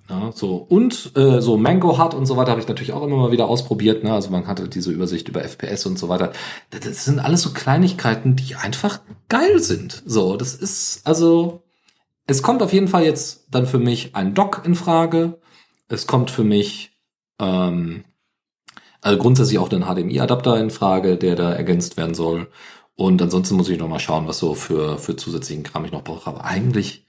Ja, 0.08 0.30
so 0.32 0.56
und 0.56 1.12
äh, 1.16 1.40
so 1.40 1.56
Mango 1.56 1.98
Hut 1.98 2.14
und 2.14 2.26
so 2.26 2.36
weiter 2.36 2.52
habe 2.52 2.60
ich 2.60 2.68
natürlich 2.68 2.92
auch 2.92 3.02
immer 3.02 3.16
mal 3.16 3.32
wieder 3.32 3.48
ausprobiert. 3.48 4.04
Ne? 4.04 4.12
Also 4.12 4.30
man 4.30 4.46
hatte 4.46 4.68
diese 4.68 4.92
Übersicht 4.92 5.28
über 5.28 5.42
FPS 5.42 5.84
und 5.86 5.98
so 5.98 6.08
weiter. 6.08 6.32
Das, 6.70 6.80
das 6.80 7.04
sind 7.04 7.18
alles 7.18 7.42
so 7.42 7.52
Kleinigkeiten, 7.52 8.36
die 8.36 8.54
einfach 8.54 9.00
geil 9.28 9.58
sind. 9.58 10.04
So, 10.06 10.36
das 10.36 10.54
ist 10.54 11.04
also 11.06 11.64
es 12.26 12.42
kommt 12.42 12.62
auf 12.62 12.72
jeden 12.72 12.88
Fall 12.88 13.04
jetzt 13.04 13.48
dann 13.50 13.66
für 13.66 13.78
mich 13.78 14.14
ein 14.14 14.34
Dock 14.34 14.62
in 14.64 14.76
Frage. 14.76 15.40
Es 15.88 16.06
kommt 16.06 16.30
für 16.30 16.44
mich 16.44 16.92
ähm, 17.40 18.04
also 19.00 19.18
grundsätzlich 19.18 19.58
auch 19.58 19.70
ein 19.72 19.84
HDMI-Adapter 19.84 20.60
in 20.60 20.70
Frage, 20.70 21.16
der 21.16 21.34
da 21.34 21.52
ergänzt 21.52 21.96
werden 21.96 22.14
soll. 22.14 22.48
Und 22.94 23.20
ansonsten 23.22 23.56
muss 23.56 23.68
ich 23.68 23.78
noch 23.78 23.88
mal 23.88 23.98
schauen, 24.00 24.28
was 24.28 24.38
so 24.38 24.54
für 24.54 24.98
für 24.98 25.16
zusätzlichen 25.16 25.64
Kram 25.64 25.84
ich 25.84 25.92
noch 25.92 26.04
brauche. 26.04 26.28
Aber 26.30 26.44
eigentlich, 26.44 27.06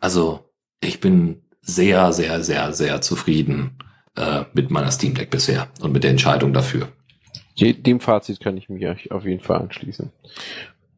also 0.00 0.50
ich 0.80 1.00
bin 1.00 1.45
sehr, 1.66 2.12
sehr, 2.12 2.42
sehr, 2.42 2.72
sehr 2.72 3.00
zufrieden 3.00 3.72
äh, 4.16 4.44
mit 4.54 4.70
meiner 4.70 4.90
Steam 4.90 5.14
Deck 5.14 5.30
bisher 5.30 5.68
und 5.82 5.92
mit 5.92 6.04
der 6.04 6.12
Entscheidung 6.12 6.52
dafür. 6.52 6.88
Dem 7.58 8.00
Fazit 8.00 8.40
kann 8.40 8.56
ich 8.56 8.68
mich 8.68 9.10
auf 9.10 9.24
jeden 9.24 9.40
Fall 9.40 9.60
anschließen. 9.60 10.10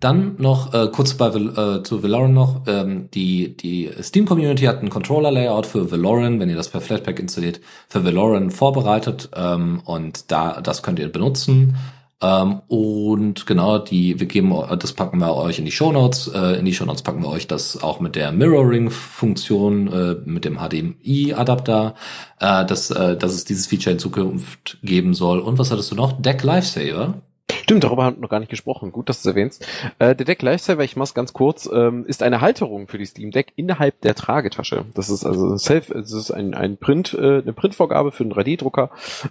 Dann 0.00 0.36
noch 0.38 0.74
äh, 0.74 0.88
kurz 0.92 1.14
bei 1.14 1.26
äh, 1.28 1.82
zu 1.82 2.02
Valorant 2.02 2.34
noch. 2.34 2.62
Ähm, 2.68 3.08
die 3.12 3.56
die 3.56 3.90
Steam 4.00 4.26
Community 4.26 4.64
hat 4.64 4.80
ein 4.80 4.90
Controller 4.90 5.32
Layout 5.32 5.66
für 5.66 5.90
Valorant, 5.90 6.38
wenn 6.38 6.48
ihr 6.48 6.56
das 6.56 6.68
per 6.68 6.80
Flatpak 6.80 7.18
installiert, 7.18 7.60
für 7.88 8.04
Valorant 8.04 8.52
vorbereitet 8.52 9.30
ähm, 9.34 9.80
und 9.84 10.30
da 10.30 10.60
das 10.60 10.84
könnt 10.84 11.00
ihr 11.00 11.10
benutzen. 11.10 11.76
Ähm, 12.20 12.62
und 12.66 13.46
genau, 13.46 13.78
die 13.78 14.18
wir 14.18 14.26
geben 14.26 14.52
das 14.78 14.92
packen 14.92 15.18
wir 15.18 15.36
euch 15.36 15.58
in 15.58 15.64
die 15.64 15.70
Show 15.70 15.92
Notes. 15.92 16.28
Äh, 16.28 16.58
in 16.58 16.64
die 16.64 16.74
Show 16.74 16.84
Notes 16.84 17.02
packen 17.02 17.22
wir 17.22 17.28
euch 17.28 17.46
das 17.46 17.80
auch 17.82 18.00
mit 18.00 18.16
der 18.16 18.32
Mirroring 18.32 18.90
Funktion 18.90 19.92
äh, 19.92 20.16
mit 20.24 20.44
dem 20.44 20.58
HDMI 20.58 21.34
Adapter, 21.34 21.94
äh, 22.40 22.64
dass 22.64 22.90
äh, 22.90 23.16
dass 23.16 23.34
es 23.34 23.44
dieses 23.44 23.68
Feature 23.68 23.92
in 23.92 23.98
Zukunft 24.00 24.78
geben 24.82 25.14
soll. 25.14 25.38
Und 25.38 25.58
was 25.58 25.70
hattest 25.70 25.92
du 25.92 25.94
noch? 25.94 26.20
Deck 26.20 26.42
Lifesaver. 26.42 27.22
Stimmt, 27.68 27.84
darüber 27.84 28.04
haben 28.04 28.16
wir 28.16 28.22
noch 28.22 28.30
gar 28.30 28.40
nicht 28.40 28.48
gesprochen. 28.48 28.92
Gut, 28.92 29.10
dass 29.10 29.22
du 29.22 29.28
es 29.28 29.34
erwähnst. 29.34 29.68
Äh, 29.98 30.16
der 30.16 30.24
Deck 30.24 30.40
Lifesaver, 30.40 30.84
ich 30.84 30.96
mach's 30.96 31.12
ganz 31.12 31.34
kurz, 31.34 31.68
ähm, 31.70 32.06
ist 32.06 32.22
eine 32.22 32.40
Halterung 32.40 32.88
für 32.88 32.96
die 32.96 33.04
Steam 33.04 33.30
Deck 33.30 33.52
innerhalb 33.56 34.00
der 34.00 34.14
Tragetasche. 34.14 34.86
Das 34.94 35.10
ist 35.10 35.26
also 35.26 35.54
self, 35.58 35.90
es 35.90 36.10
ist 36.10 36.30
ein, 36.30 36.54
ein 36.54 36.78
Print, 36.78 37.12
äh, 37.12 37.42
eine 37.42 37.52
Printvorgabe 37.52 38.10
für 38.10 38.24
einen 38.24 38.32
3D-Drucker, 38.32 38.88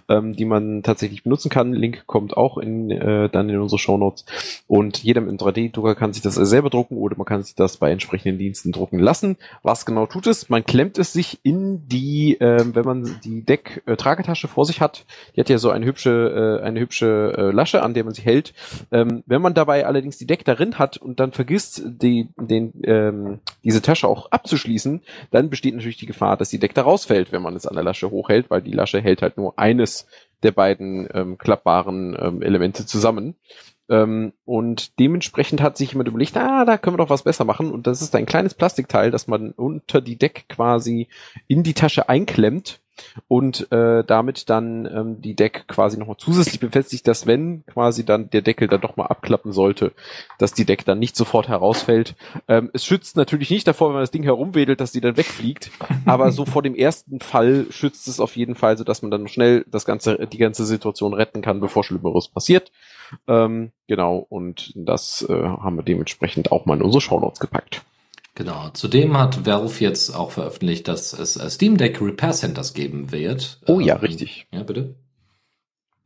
ähm, 0.08 0.36
die 0.36 0.44
man 0.44 0.84
tatsächlich 0.84 1.24
benutzen 1.24 1.48
kann. 1.48 1.72
Link 1.72 2.06
kommt 2.06 2.36
auch 2.36 2.58
in, 2.58 2.92
äh, 2.92 3.28
dann 3.28 3.50
in 3.50 3.58
unsere 3.58 3.80
Show 3.80 3.98
Notes. 3.98 4.24
Und 4.68 5.02
jeder 5.02 5.20
mit 5.20 5.30
einem 5.30 5.38
3D-Drucker 5.38 5.96
kann 5.96 6.12
sich 6.12 6.22
das 6.22 6.36
selber 6.36 6.70
drucken 6.70 6.96
oder 6.96 7.16
man 7.16 7.26
kann 7.26 7.42
sich 7.42 7.56
das 7.56 7.78
bei 7.78 7.90
entsprechenden 7.90 8.38
Diensten 8.38 8.70
drucken 8.70 9.00
lassen. 9.00 9.36
Was 9.64 9.84
genau 9.84 10.06
tut 10.06 10.28
es? 10.28 10.48
Man 10.48 10.64
klemmt 10.64 10.96
es 10.98 11.12
sich 11.12 11.40
in 11.42 11.88
die, 11.88 12.40
äh, 12.40 12.64
wenn 12.72 12.84
man 12.84 13.18
die 13.24 13.44
Deck-Tragetasche 13.44 14.46
vor 14.46 14.64
sich 14.64 14.80
hat, 14.80 15.06
die 15.34 15.40
hat 15.40 15.48
ja 15.48 15.58
so 15.58 15.70
eine 15.70 15.86
hübsche, 15.86 16.60
äh, 16.62 16.64
eine 16.64 16.78
hübsche 16.78 17.34
äh, 17.36 17.50
Lasche, 17.50 17.82
an 17.82 17.94
der 17.94 18.04
man 18.04 18.14
sich 18.14 18.27
hält. 18.28 18.52
Ähm, 18.92 19.22
wenn 19.26 19.42
man 19.42 19.54
dabei 19.54 19.86
allerdings 19.86 20.18
die 20.18 20.26
Deck 20.26 20.44
darin 20.44 20.78
hat 20.78 20.96
und 20.96 21.18
dann 21.18 21.32
vergisst, 21.32 21.82
die, 21.84 22.28
den, 22.36 22.72
ähm, 22.84 23.40
diese 23.64 23.82
Tasche 23.82 24.06
auch 24.06 24.30
abzuschließen, 24.30 25.02
dann 25.30 25.50
besteht 25.50 25.74
natürlich 25.74 25.96
die 25.96 26.06
Gefahr, 26.06 26.36
dass 26.36 26.50
die 26.50 26.58
Deck 26.58 26.74
da 26.74 26.82
rausfällt, 26.82 27.32
wenn 27.32 27.42
man 27.42 27.56
es 27.56 27.66
an 27.66 27.74
der 27.74 27.84
Lasche 27.84 28.10
hochhält, 28.10 28.50
weil 28.50 28.62
die 28.62 28.72
Lasche 28.72 29.00
hält 29.00 29.22
halt 29.22 29.36
nur 29.36 29.58
eines 29.58 30.06
der 30.42 30.52
beiden 30.52 31.08
ähm, 31.12 31.38
klappbaren 31.38 32.16
ähm, 32.20 32.42
Elemente 32.42 32.86
zusammen. 32.86 33.34
Ähm, 33.90 34.34
und 34.44 34.98
dementsprechend 34.98 35.62
hat 35.62 35.76
sich 35.76 35.92
jemand 35.92 36.08
überlegt, 36.08 36.36
ah, 36.36 36.64
da 36.64 36.76
können 36.76 36.94
wir 36.94 37.04
doch 37.04 37.10
was 37.10 37.24
besser 37.24 37.44
machen. 37.44 37.72
Und 37.72 37.86
das 37.86 38.02
ist 38.02 38.14
ein 38.14 38.26
kleines 38.26 38.54
Plastikteil, 38.54 39.10
das 39.10 39.26
man 39.26 39.52
unter 39.52 40.00
die 40.00 40.16
Deck 40.16 40.44
quasi 40.48 41.08
in 41.46 41.62
die 41.62 41.74
Tasche 41.74 42.08
einklemmt 42.08 42.80
und 43.28 43.70
äh, 43.72 44.04
damit 44.04 44.50
dann 44.50 44.86
ähm, 44.86 45.20
die 45.20 45.34
Deck 45.34 45.64
quasi 45.68 45.98
nochmal 45.98 46.16
zusätzlich 46.18 46.60
befestigt, 46.60 47.06
dass 47.06 47.26
wenn 47.26 47.64
quasi 47.66 48.04
dann 48.04 48.30
der 48.30 48.42
Deckel 48.42 48.68
dann 48.68 48.80
doch 48.80 48.96
mal 48.96 49.06
abklappen 49.06 49.52
sollte, 49.52 49.92
dass 50.38 50.52
die 50.52 50.64
Deck 50.64 50.84
dann 50.84 50.98
nicht 50.98 51.16
sofort 51.16 51.48
herausfällt. 51.48 52.14
Ähm, 52.48 52.70
es 52.72 52.84
schützt 52.84 53.16
natürlich 53.16 53.50
nicht 53.50 53.66
davor, 53.66 53.88
wenn 53.88 53.94
man 53.94 54.02
das 54.02 54.10
Ding 54.10 54.22
herumwedelt, 54.22 54.80
dass 54.80 54.92
die 54.92 55.00
dann 55.00 55.16
wegfliegt, 55.16 55.70
aber 56.04 56.32
so 56.32 56.44
vor 56.44 56.62
dem 56.62 56.74
ersten 56.74 57.20
Fall 57.20 57.66
schützt 57.70 58.08
es 58.08 58.20
auf 58.20 58.36
jeden 58.36 58.54
Fall, 58.54 58.76
so 58.76 58.84
dass 58.84 59.02
man 59.02 59.10
dann 59.10 59.28
schnell 59.28 59.64
das 59.70 59.84
ganze, 59.84 60.26
die 60.26 60.38
ganze 60.38 60.64
Situation 60.64 61.14
retten 61.14 61.42
kann, 61.42 61.60
bevor 61.60 61.84
Schlimmeres 61.84 62.28
passiert. 62.28 62.70
Ähm, 63.26 63.72
genau, 63.86 64.26
und 64.28 64.72
das 64.74 65.26
äh, 65.28 65.32
haben 65.32 65.76
wir 65.76 65.82
dementsprechend 65.82 66.52
auch 66.52 66.66
mal 66.66 66.76
in 66.76 66.82
unsere 66.82 67.00
Shownotes 67.00 67.40
gepackt. 67.40 67.82
Genau. 68.38 68.68
Zudem 68.72 69.18
hat 69.18 69.46
Valve 69.46 69.82
jetzt 69.82 70.14
auch 70.14 70.30
veröffentlicht, 70.30 70.86
dass 70.86 71.12
es 71.12 71.36
äh, 71.36 71.50
Steam 71.50 71.76
Deck 71.76 72.00
Repair 72.00 72.30
Centers 72.30 72.72
geben 72.72 73.10
wird. 73.10 73.58
Oh 73.66 73.80
ja, 73.80 73.96
ähm, 73.96 74.00
richtig. 74.00 74.46
Ja, 74.52 74.62
bitte. 74.62 74.94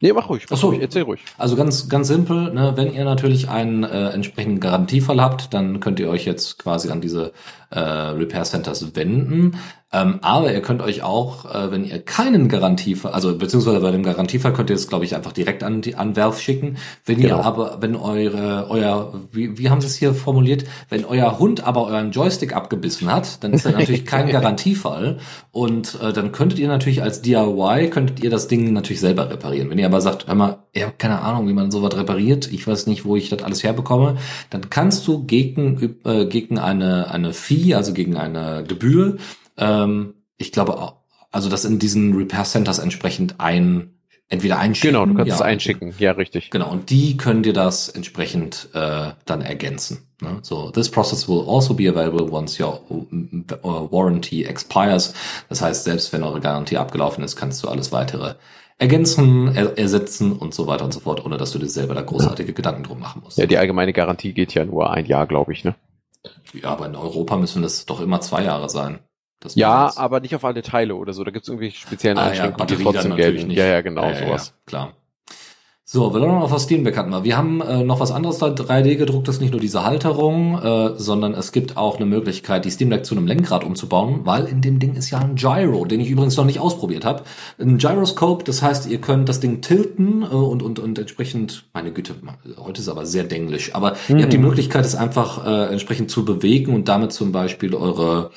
Nee, 0.00 0.14
mach 0.14 0.30
ruhig. 0.30 0.46
Mach 0.48 0.56
Achso, 0.56 0.68
ruhig, 0.68 0.80
erzähl 0.80 1.02
ruhig. 1.02 1.20
Also 1.36 1.56
ganz, 1.56 1.90
ganz 1.90 2.09
simpel, 2.09 2.54
ne, 2.54 2.72
wenn 2.74 2.90
ihr 2.94 3.04
natürlich 3.04 3.50
einen 3.50 3.84
äh, 3.84 4.09
entsprechenden 4.09 4.60
Garantiefall 4.60 5.20
habt, 5.20 5.52
dann 5.52 5.80
könnt 5.80 6.00
ihr 6.00 6.09
euch 6.09 6.24
jetzt 6.24 6.59
quasi 6.59 6.88
an 6.88 7.02
diese 7.02 7.34
äh, 7.73 7.81
Repair 7.81 8.44
Centers 8.44 8.94
wenden. 8.94 9.57
Ähm, 9.94 10.20
aber 10.23 10.53
ihr 10.53 10.62
könnt 10.62 10.81
euch 10.81 11.03
auch, 11.03 11.44
äh, 11.55 11.70
wenn 11.70 11.85
ihr 11.85 11.99
keinen 11.99 12.49
Garantiefall, 12.49 13.12
also 13.12 13.36
beziehungsweise 13.36 13.81
bei 13.81 13.90
dem 13.90 14.03
Garantiefall 14.03 14.55
könnt 14.55 14.70
ihr 14.70 14.77
es, 14.77 14.89
glaube 14.89 15.05
ich, 15.05 15.15
einfach 15.15 15.32
direkt 15.32 15.62
an, 15.62 15.82
die, 15.82 15.97
an 15.97 16.16
Valve 16.16 16.39
schicken. 16.39 16.78
Wenn 17.05 17.20
genau. 17.20 17.36
ihr 17.36 17.44
aber, 17.44 17.78
wenn 17.82 17.94
eure, 17.94 18.69
euer, 18.70 19.12
wie, 19.32 19.59
wie 19.59 19.69
haben 19.69 19.82
sie 19.82 19.89
es 19.89 19.97
hier 19.97 20.15
formuliert, 20.15 20.65
wenn 20.89 21.05
euer 21.05 21.39
Hund 21.39 21.65
aber 21.65 21.86
euren 21.86 22.11
Joystick 22.11 22.57
abgebissen 22.57 23.12
hat, 23.12 23.44
dann 23.44 23.53
ist 23.53 23.66
das 23.66 23.74
natürlich 23.74 24.07
kein 24.07 24.31
Garantiefall. 24.31 25.19
Und 25.51 25.99
äh, 26.03 26.15
dann 26.15 26.32
könntet 26.32 26.59
ihr 26.59 26.69
natürlich 26.69 27.03
als 27.03 27.20
DIY, 27.20 27.90
könntet 27.90 28.24
ihr 28.24 28.31
das 28.31 28.49
Ding 28.49 28.73
natürlich 28.73 29.01
selber 29.01 29.28
reparieren. 29.28 29.69
Wenn 29.69 29.78
ihr 29.78 29.86
aber 29.86 30.01
sagt, 30.01 30.27
hör 30.27 30.35
mal, 30.35 30.61
ihr 30.73 30.86
habt 30.86 31.01
keine 31.01 31.20
Ahnung, 31.20 31.49
wie 31.49 31.53
man 31.53 31.70
sowas 31.70 31.94
repariert, 31.94 32.51
ich 32.51 32.66
weiß 32.66 32.86
nicht, 32.86 33.05
wo 33.05 33.15
ich 33.15 33.28
das 33.28 33.43
alles 33.43 33.62
herbekomme, 33.62 34.16
dann 34.49 34.70
kannst 34.70 35.07
du 35.07 35.24
gegen, 35.24 35.99
äh, 36.07 36.24
gegen 36.24 36.59
eine, 36.59 37.11
eine 37.11 37.35
Fee, 37.35 37.57
also 37.74 37.93
gegen 37.93 38.16
eine 38.16 38.64
Gebühr, 38.66 39.18
ähm, 39.56 40.14
ich 40.36 40.52
glaube, 40.52 40.94
also 41.30 41.48
das 41.48 41.64
in 41.64 41.78
diesen 41.78 42.14
Repair 42.14 42.44
Centers 42.44 42.78
entsprechend 42.78 43.36
ein 43.39 43.94
entweder 44.28 44.59
einschicken. 44.59 44.94
Genau, 44.94 45.06
du 45.06 45.14
kannst 45.14 45.28
ja, 45.28 45.34
es 45.34 45.43
einschicken, 45.43 45.94
ja, 45.98 46.12
richtig. 46.12 46.51
Genau, 46.51 46.70
und 46.70 46.90
die 46.90 47.16
können 47.16 47.43
dir 47.43 47.52
das 47.52 47.89
entsprechend 47.89 48.70
äh, 48.72 49.10
dann 49.26 49.43
ergänzen. 49.43 50.09
Ne? 50.22 50.39
So, 50.43 50.70
this 50.70 50.90
process 50.90 51.28
will 51.28 51.44
also 51.47 51.74
be 51.74 51.89
available 51.89 52.30
once 52.30 52.59
your 52.59 52.80
uh, 52.90 53.93
warranty 53.93 54.44
expires. 54.44 55.12
Das 55.48 55.60
heißt, 55.60 55.84
selbst 55.84 56.12
wenn 56.12 56.22
eure 56.22 56.40
Garantie 56.40 56.78
abgelaufen 56.78 57.22
ist, 57.22 57.36
kannst 57.36 57.62
du 57.62 57.68
alles 57.68 57.93
weitere 57.93 58.34
ergänzen, 58.78 59.55
er 59.55 59.78
ersetzen 59.78 60.32
und 60.32 60.55
so 60.55 60.66
weiter 60.66 60.84
und 60.84 60.93
so 60.93 61.01
fort, 61.01 61.24
ohne 61.24 61.36
dass 61.36 61.52
du 61.52 61.59
dir 61.59 61.68
selber 61.68 61.94
da 61.94 62.01
großartige 62.01 62.48
ja. 62.48 62.55
Gedanken 62.55 62.84
drum 62.84 63.01
machen 63.01 63.22
musst. 63.22 63.39
Ja, 63.39 63.47
die 63.47 63.59
allgemeine 63.59 63.93
Garantie 63.93 64.32
geht 64.32 64.55
ja 64.55 64.64
nur 64.64 64.90
ein 64.90 65.06
Jahr, 65.06 65.26
glaube 65.26 65.52
ich, 65.52 65.62
ne? 65.62 65.74
Ja, 66.53 66.69
aber 66.70 66.86
in 66.86 66.97
Europa 66.97 67.36
müssen 67.36 67.62
das 67.62 67.86
doch 67.86 68.01
immer 68.01 68.20
zwei 68.20 68.44
Jahre 68.44 68.69
sein 68.69 69.01
ja, 69.55 69.93
aber 69.97 70.20
nicht 70.20 70.35
auf 70.35 70.44
alle 70.44 70.62
Teile 70.62 70.94
oder 70.94 71.12
so. 71.12 71.24
Da 71.24 71.31
gibt 71.31 71.44
es 71.44 71.49
irgendwie 71.49 71.70
speziellen 71.70 72.19
ah, 72.19 72.28
Einschränkungen, 72.28 72.69
ja, 72.69 72.77
die 72.77 72.82
trotzdem 72.82 73.16
gelten. 73.16 73.49
Nicht. 73.49 73.59
Ja, 73.59 73.66
ja, 73.66 73.81
genau, 73.81 74.05
ja, 74.05 74.16
sowas. 74.16 74.49
Ja, 74.49 74.62
klar. 74.66 74.93
So, 75.94 76.14
wir 76.14 76.20
noch 76.20 76.51
was 76.51 76.62
Steamback 76.62 76.97
hatten 76.97 77.10
wir. 77.10 77.23
Wir 77.23 77.36
haben 77.36 77.60
äh, 77.60 77.85
noch 77.85 78.01
was 78.01 78.12
anderes 78.12 78.39
da 78.39 78.47
3D 78.47 78.97
gedruckt, 78.97 79.28
das 79.28 79.35
ist 79.35 79.40
nicht 79.43 79.51
nur 79.51 79.60
diese 79.60 79.85
Halterung, 79.85 80.59
äh, 80.59 80.94
sondern 80.97 81.35
es 81.35 81.52
gibt 81.52 81.77
auch 81.77 81.97
eine 81.97 82.06
Möglichkeit, 82.06 82.64
die 82.64 82.70
Steam 82.70 82.89
Deck 82.89 83.05
zu 83.05 83.14
einem 83.14 83.27
Lenkrad 83.27 83.62
umzubauen, 83.62 84.20
weil 84.24 84.47
in 84.47 84.62
dem 84.62 84.78
Ding 84.78 84.94
ist 84.94 85.10
ja 85.10 85.19
ein 85.19 85.35
Gyro, 85.35 85.85
den 85.85 86.01
ich 86.01 86.09
übrigens 86.09 86.35
noch 86.39 86.47
nicht 86.47 86.60
ausprobiert 86.60 87.05
habe. 87.05 87.24
Ein 87.59 87.77
Gyroscope, 87.77 88.43
das 88.43 88.62
heißt, 88.62 88.89
ihr 88.89 89.02
könnt 89.02 89.28
das 89.28 89.40
Ding 89.40 89.60
tilten 89.60 90.23
äh, 90.23 90.28
und, 90.28 90.62
und, 90.62 90.78
und 90.78 90.98
entsprechend, 90.98 91.66
meine 91.74 91.93
Güte, 91.93 92.14
heute 92.56 92.81
ist 92.81 92.89
aber 92.89 93.05
sehr 93.05 93.24
denglisch, 93.24 93.74
aber 93.74 93.94
mhm. 94.09 94.16
ihr 94.16 94.23
habt 94.23 94.32
die 94.32 94.39
mhm. 94.39 94.47
Möglichkeit, 94.47 94.86
es 94.86 94.94
einfach 94.94 95.47
äh, 95.47 95.73
entsprechend 95.73 96.10
zu 96.10 96.24
bewegen 96.24 96.74
und 96.74 96.89
damit 96.89 97.12
zum 97.12 97.32
Beispiel 97.32 97.74
eure 97.74 98.31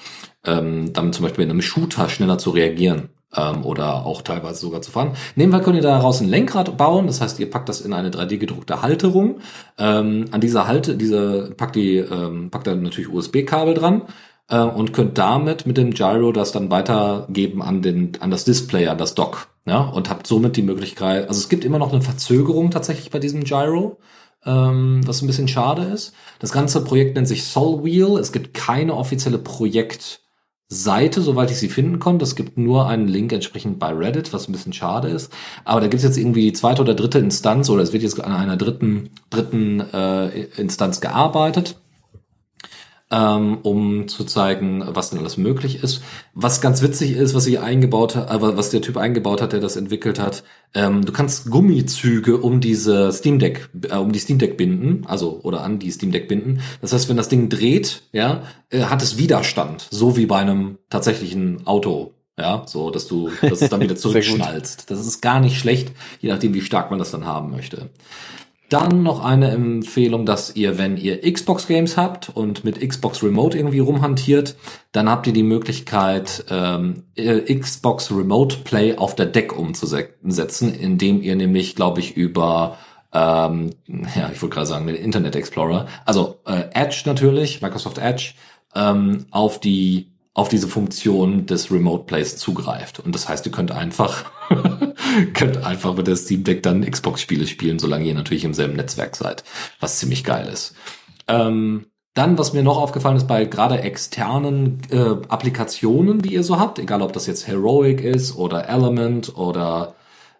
ähm, 0.46 0.92
damit 0.92 1.16
zum 1.16 1.24
Beispiel 1.24 1.46
in 1.46 1.52
einem 1.52 1.62
Shooter 1.62 2.10
schneller 2.10 2.38
zu 2.38 2.50
reagieren 2.50 3.12
ähm, 3.36 3.66
oder 3.66 4.06
auch 4.06 4.22
teilweise 4.22 4.60
sogar 4.60 4.82
zu 4.82 4.92
fahren. 4.92 5.12
Nebenbei 5.36 5.60
könnt 5.60 5.76
ihr 5.76 5.82
daraus 5.82 6.22
ein 6.22 6.30
Lenkrad 6.30 6.78
bauen, 6.78 7.08
das 7.08 7.22
heißt, 7.22 7.40
ihr 7.40 7.50
packt 7.50 7.70
das 7.70 7.82
in 7.82 7.94
eine 7.94 8.10
3D 8.10 8.38
gedruckte 8.38 8.82
Halterung. 8.82 9.40
Ähm, 9.78 10.26
an 10.32 10.42
dieser 10.42 10.68
Halte, 10.68 10.96
diese 10.96 11.54
packt 11.56 11.76
die 11.76 11.98
ähm, 11.98 12.50
packt 12.52 12.68
dann 12.68 12.84
natürlich 12.84 13.12
USB-Kabel 13.12 13.74
dran 13.74 14.04
äh, 14.50 14.60
und 14.60 14.94
könnt 14.94 15.18
damit 15.18 15.66
mit 15.66 15.78
dem 15.78 15.94
Gyro 15.94 16.32
das 16.32 16.52
dann 16.52 16.72
weitergeben 16.72 17.62
an 17.62 17.82
den 17.82 18.14
an 18.20 18.32
das 18.32 18.46
Display, 18.46 18.88
an 18.88 18.98
das 18.98 19.16
Dock, 19.16 19.48
ja 19.66 19.80
und 19.82 20.10
habt 20.10 20.28
somit 20.28 20.58
die 20.58 20.62
Möglichkeit. 20.64 21.28
Also 21.28 21.40
es 21.40 21.50
gibt 21.50 21.66
immer 21.66 21.80
noch 21.80 21.92
eine 21.92 22.02
Verzögerung 22.02 22.72
tatsächlich 22.72 23.12
bei 23.12 23.20
diesem 23.20 23.44
Gyro 23.44 23.98
ähm, 24.46 25.02
was 25.06 25.22
ein 25.22 25.28
bisschen 25.28 25.48
schade 25.48 25.84
ist. 25.84 26.14
Das 26.40 26.52
ganze 26.52 26.84
Projekt 26.84 27.16
nennt 27.16 27.28
sich 27.28 27.44
Soul 27.44 27.84
Wheel. 27.84 28.18
Es 28.20 28.32
gibt 28.32 28.54
keine 28.54 28.96
offizielle 28.96 29.40
Projekt 29.40 30.22
Seite, 30.68 31.22
soweit 31.22 31.52
ich 31.52 31.58
sie 31.58 31.70
finden 31.70 32.00
konnte. 32.00 32.24
Es 32.24 32.36
gibt 32.36 32.58
nur 32.58 32.88
einen 32.88 33.08
Link 33.08 33.32
entsprechend 33.32 33.78
bei 33.78 33.92
Reddit, 33.92 34.34
was 34.34 34.48
ein 34.48 34.52
bisschen 34.52 34.74
schade 34.74 35.10
ist. 35.10 35.32
Aber 35.64 35.80
da 35.80 35.88
gibt 35.88 36.00
es 36.00 36.04
jetzt 36.04 36.18
irgendwie 36.18 36.42
die 36.42 36.54
zweite 36.54 36.82
oder 36.82 36.96
dritte 36.96 37.20
Instanz 37.20 37.70
oder 37.70 37.84
es 37.84 37.94
wird 37.94 38.04
jetzt 38.04 38.20
an 38.24 38.32
einer 38.32 38.58
dritten, 38.58 39.12
dritten 39.30 39.80
äh, 39.80 40.46
Instanz 40.58 41.02
gearbeitet 41.02 41.78
ähm, 43.12 43.60
um 43.62 44.08
zu 44.08 44.24
zeigen, 44.24 44.84
was 44.88 45.12
denn 45.12 45.20
alles 45.20 45.38
möglich 45.38 45.84
ist. 45.84 46.02
Was 46.34 46.60
ganz 46.60 46.82
witzig 46.82 47.12
ist, 47.12 47.36
was 47.36 47.44
sie 47.44 47.60
eingebaut 47.60 48.16
hat, 48.16 48.30
aber 48.30 48.58
was 48.58 48.72
der 48.72 48.82
Typ 48.82 48.98
eingebaut 48.98 49.42
hat, 49.42 49.54
der 49.54 49.60
das 49.60 49.76
entwickelt 49.76 50.20
hat, 50.20 50.44
ähm, 50.74 51.06
du 51.06 51.12
kannst 51.12 51.52
Gummizüge 51.52 52.38
um 52.38 52.62
diese 52.62 53.12
Steam 53.12 53.38
Deck, 53.38 53.70
äh, 53.90 53.96
um 53.98 54.12
die 54.12 54.20
Steam 54.20 54.40
Deck 54.40 54.58
binden, 54.58 55.06
also 55.06 55.40
oder 55.44 55.62
an 55.62 55.78
die 55.78 55.92
Steam 55.92 56.12
Deck 56.12 56.28
binden. 56.28 56.62
Das 56.82 56.94
heißt, 56.94 57.08
wenn 57.08 57.18
das 57.18 57.30
Ding 57.30 57.50
dreht, 57.50 58.04
ja, 58.12 58.44
äh, 58.70 58.84
hat 58.84 59.02
es 59.04 59.18
Widerstand, 59.18 59.88
so 59.92 60.18
wie 60.18 60.26
bei 60.26 60.40
einem 60.40 60.80
tatsächlichen 60.90 61.68
Auto. 61.68 62.12
Ja, 62.38 62.64
so, 62.68 62.92
dass 62.92 63.08
du, 63.08 63.30
dass 63.42 63.62
es 63.62 63.70
dann 63.70 63.80
wieder 63.80 63.96
zurückschnallst. 63.96 64.92
Das 64.92 65.00
ist 65.00 65.22
gar 65.22 65.40
nicht 65.40 65.58
schlecht, 65.58 65.94
je 66.20 66.30
nachdem, 66.30 66.54
wie 66.54 66.60
stark 66.60 66.90
man 66.90 67.00
das 67.00 67.12
dann 67.12 67.26
haben 67.26 67.50
möchte. 67.50 67.92
Dann 68.70 69.04
noch 69.04 69.24
eine 69.24 69.52
Empfehlung, 69.52 70.26
dass 70.26 70.56
ihr, 70.56 70.78
wenn 70.78 70.98
ihr 70.98 71.22
Xbox 71.22 71.68
Games 71.68 71.98
habt 71.98 72.30
und 72.30 72.64
mit 72.64 72.88
Xbox 72.88 73.22
Remote 73.22 73.58
irgendwie 73.58 73.80
rumhantiert, 73.80 74.56
dann 74.92 75.10
habt 75.10 75.28
ihr 75.28 75.34
die 75.34 75.44
Möglichkeit, 75.44 76.46
ähm, 76.50 77.04
Xbox 77.16 78.12
Remote 78.12 78.58
Play 78.64 78.98
auf 78.98 79.16
der 79.16 79.28
Deck 79.28 79.58
umzusetzen, 79.58 80.74
indem 80.74 81.22
ihr 81.22 81.36
nämlich, 81.36 81.76
glaube 81.76 82.00
ich, 82.00 82.18
über 82.18 82.78
ähm, 83.14 83.70
ja, 83.88 84.30
ich 84.34 84.42
wollte 84.42 84.56
gerade 84.56 84.68
sagen, 84.68 84.88
den 84.88 84.96
Internet 84.96 85.36
Explorer, 85.36 85.88
also 86.04 86.40
äh, 86.46 86.66
Edge 86.74 87.04
natürlich, 87.06 87.62
Microsoft 87.62 87.98
Edge, 87.98 88.34
ähm, 88.76 89.28
auf 89.32 89.60
die 89.60 90.12
auf 90.34 90.50
diese 90.50 90.68
Funktion 90.68 91.46
des 91.46 91.72
Remote 91.72 92.04
Plays 92.04 92.36
zugreift. 92.36 93.00
Und 93.00 93.16
das 93.16 93.30
heißt, 93.30 93.46
ihr 93.46 93.54
könnt 93.54 93.72
einfach, 93.72 94.26
könnt 95.34 95.64
einfach 95.64 95.96
mit 95.96 96.08
der 96.08 96.16
Steam 96.16 96.44
Deck 96.44 96.64
dann 96.64 96.90
Xbox-Spiele 96.90 97.48
spielen, 97.48 97.80
solange 97.80 98.06
ihr 98.06 98.14
natürlich 98.14 98.44
im 98.44 98.54
selben 98.54 98.76
Netzwerk 98.76 99.16
seid, 99.16 99.44
was 99.80 100.00
ziemlich 100.00 100.24
geil 100.24 100.48
ist. 100.48 100.76
Ähm, 101.28 101.86
dann, 102.14 102.38
was 102.38 102.54
mir 102.54 102.64
noch 102.64 102.78
aufgefallen 102.78 103.18
ist, 103.18 103.28
bei 103.28 103.44
gerade 103.46 103.82
externen 103.82 104.80
äh, 104.90 105.28
Applikationen, 105.28 106.22
die 106.22 106.34
ihr 106.34 106.44
so 106.44 106.60
habt, 106.60 106.80
egal 106.80 107.02
ob 107.02 107.12
das 107.12 107.28
jetzt 107.28 107.46
Heroic 107.48 108.02
ist 108.02 108.38
oder 108.38 108.70
Element 108.70 109.38
oder 109.38 109.96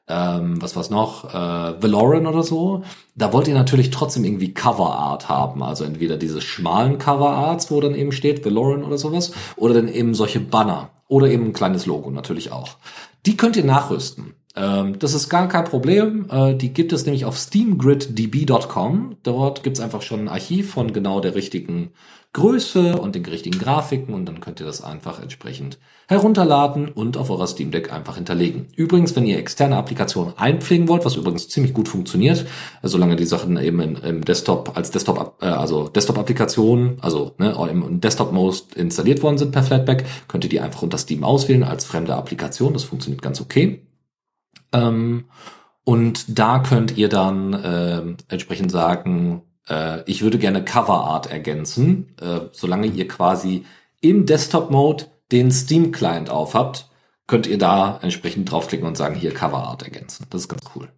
ähm, 0.08 0.62
was 0.62 0.76
war's 0.76 0.90
noch, 0.90 1.34
äh, 1.34 1.82
Valoran 1.82 2.28
oder 2.28 2.44
so, 2.44 2.84
da 3.16 3.34
wollt 3.34 3.48
ihr 3.48 3.56
natürlich 3.56 3.90
trotzdem 3.90 4.24
irgendwie 4.24 4.54
Coverart 4.54 5.28
haben. 5.30 5.64
Also 5.64 5.84
entweder 5.84 6.16
diese 6.18 6.42
schmalen 6.42 6.98
Coverarts, 6.98 7.72
wo 7.72 7.82
dann 7.82 7.96
eben 7.96 8.12
steht 8.12 8.46
Valoran 8.46 8.84
oder 8.84 8.98
sowas, 8.98 9.34
oder 9.56 9.74
dann 9.74 9.88
eben 9.88 10.14
solche 10.14 10.40
Banner 10.40 10.92
oder 11.08 11.28
eben 11.28 11.48
ein 11.48 11.54
kleines 11.54 11.86
Logo 11.86 12.12
natürlich 12.12 12.52
auch. 12.52 12.78
Die 13.26 13.36
könnt 13.36 13.58
ihr 13.58 13.66
nachrüsten. 13.66 14.36
Ähm, 14.56 14.98
das 15.00 15.14
ist 15.14 15.30
gar 15.30 15.48
kein 15.48 15.66
Problem. 15.66 16.28
Äh, 16.30 16.56
die 16.56 16.74
gibt 16.74 16.94
es 16.94 17.06
nämlich 17.06 17.26
auf 17.26 17.38
steamgriddb.com. 17.38 19.18
Dort 19.24 19.64
gibt's 19.64 19.80
einfach 19.80 20.02
schon 20.02 20.22
ein 20.22 20.30
Archiv 20.30 20.72
von 20.72 20.94
genau 20.94 21.20
der 21.20 21.36
richtigen 21.36 21.92
Größe 22.36 23.00
und 23.00 23.16
den 23.16 23.26
richtigen 23.26 23.58
Grafiken 23.58 24.14
und 24.14 24.26
dann 24.26 24.42
könnt 24.42 24.60
ihr 24.60 24.66
das 24.66 24.84
einfach 24.84 25.22
entsprechend 25.22 25.78
herunterladen 26.10 26.90
und 26.90 27.16
auf 27.16 27.30
eurer 27.30 27.48
Steam 27.48 27.72
Deck 27.72 27.94
einfach 27.94 28.16
hinterlegen. 28.16 28.68
Übrigens, 28.76 29.16
wenn 29.16 29.26
ihr 29.26 29.38
externe 29.38 29.78
Applikationen 29.78 30.38
einpflegen 30.38 30.90
wollt, 30.90 31.06
was 31.06 31.16
übrigens 31.16 31.48
ziemlich 31.48 31.74
gut 31.74 31.88
funktioniert, 31.88 32.46
solange 32.84 33.16
die 33.16 33.24
Sachen 33.24 33.58
eben 33.58 33.80
im 33.80 34.26
Desktop 34.26 34.76
als 34.76 34.92
Desktop, 34.92 35.38
äh, 35.42 35.46
also 35.46 35.88
Desktop-Applikationen, 35.88 36.98
also 37.00 37.32
ne, 37.38 37.56
im 37.72 38.02
Desktop-Mode 38.02 38.58
installiert 38.76 39.24
worden 39.24 39.38
sind 39.38 39.54
per 39.54 39.64
Flatpak, 39.64 40.04
könnt 40.28 40.44
ihr 40.44 40.50
die 40.50 40.60
einfach 40.60 40.82
unter 40.82 40.98
Steam 40.98 41.24
auswählen 41.24 41.64
als 41.64 41.86
fremde 41.86 42.16
Applikation. 42.16 42.74
Das 42.74 42.84
funktioniert 42.84 43.22
ganz 43.22 43.40
okay. 43.40 43.85
Ähm, 44.76 45.26
und 45.84 46.40
da 46.40 46.60
könnt 46.60 46.98
ihr 46.98 47.10
dann 47.10 47.54
äh, 47.54 48.02
entsprechend 48.28 48.72
sagen, 48.72 49.44
äh, 49.70 50.02
ich 50.10 50.22
würde 50.22 50.38
gerne 50.38 50.66
Cover 50.66 51.06
Art 51.06 51.32
ergänzen, 51.32 52.16
äh, 52.20 52.42
solange 52.52 52.88
ihr 52.88 53.08
quasi 53.08 53.66
im 54.02 54.26
Desktop-Mode 54.26 55.06
den 55.32 55.52
Steam-Client 55.52 56.30
aufhabt, 56.30 56.90
könnt 57.28 57.48
ihr 57.48 57.58
da 57.58 58.00
entsprechend 58.02 58.52
draufklicken 58.52 58.88
und 58.88 58.98
sagen, 58.98 59.16
hier 59.16 59.34
Cover 59.34 59.64
Art 59.64 59.84
ergänzen. 59.84 60.26
Das 60.30 60.42
ist 60.42 60.50
ganz 60.50 60.64
cool. 60.76 60.90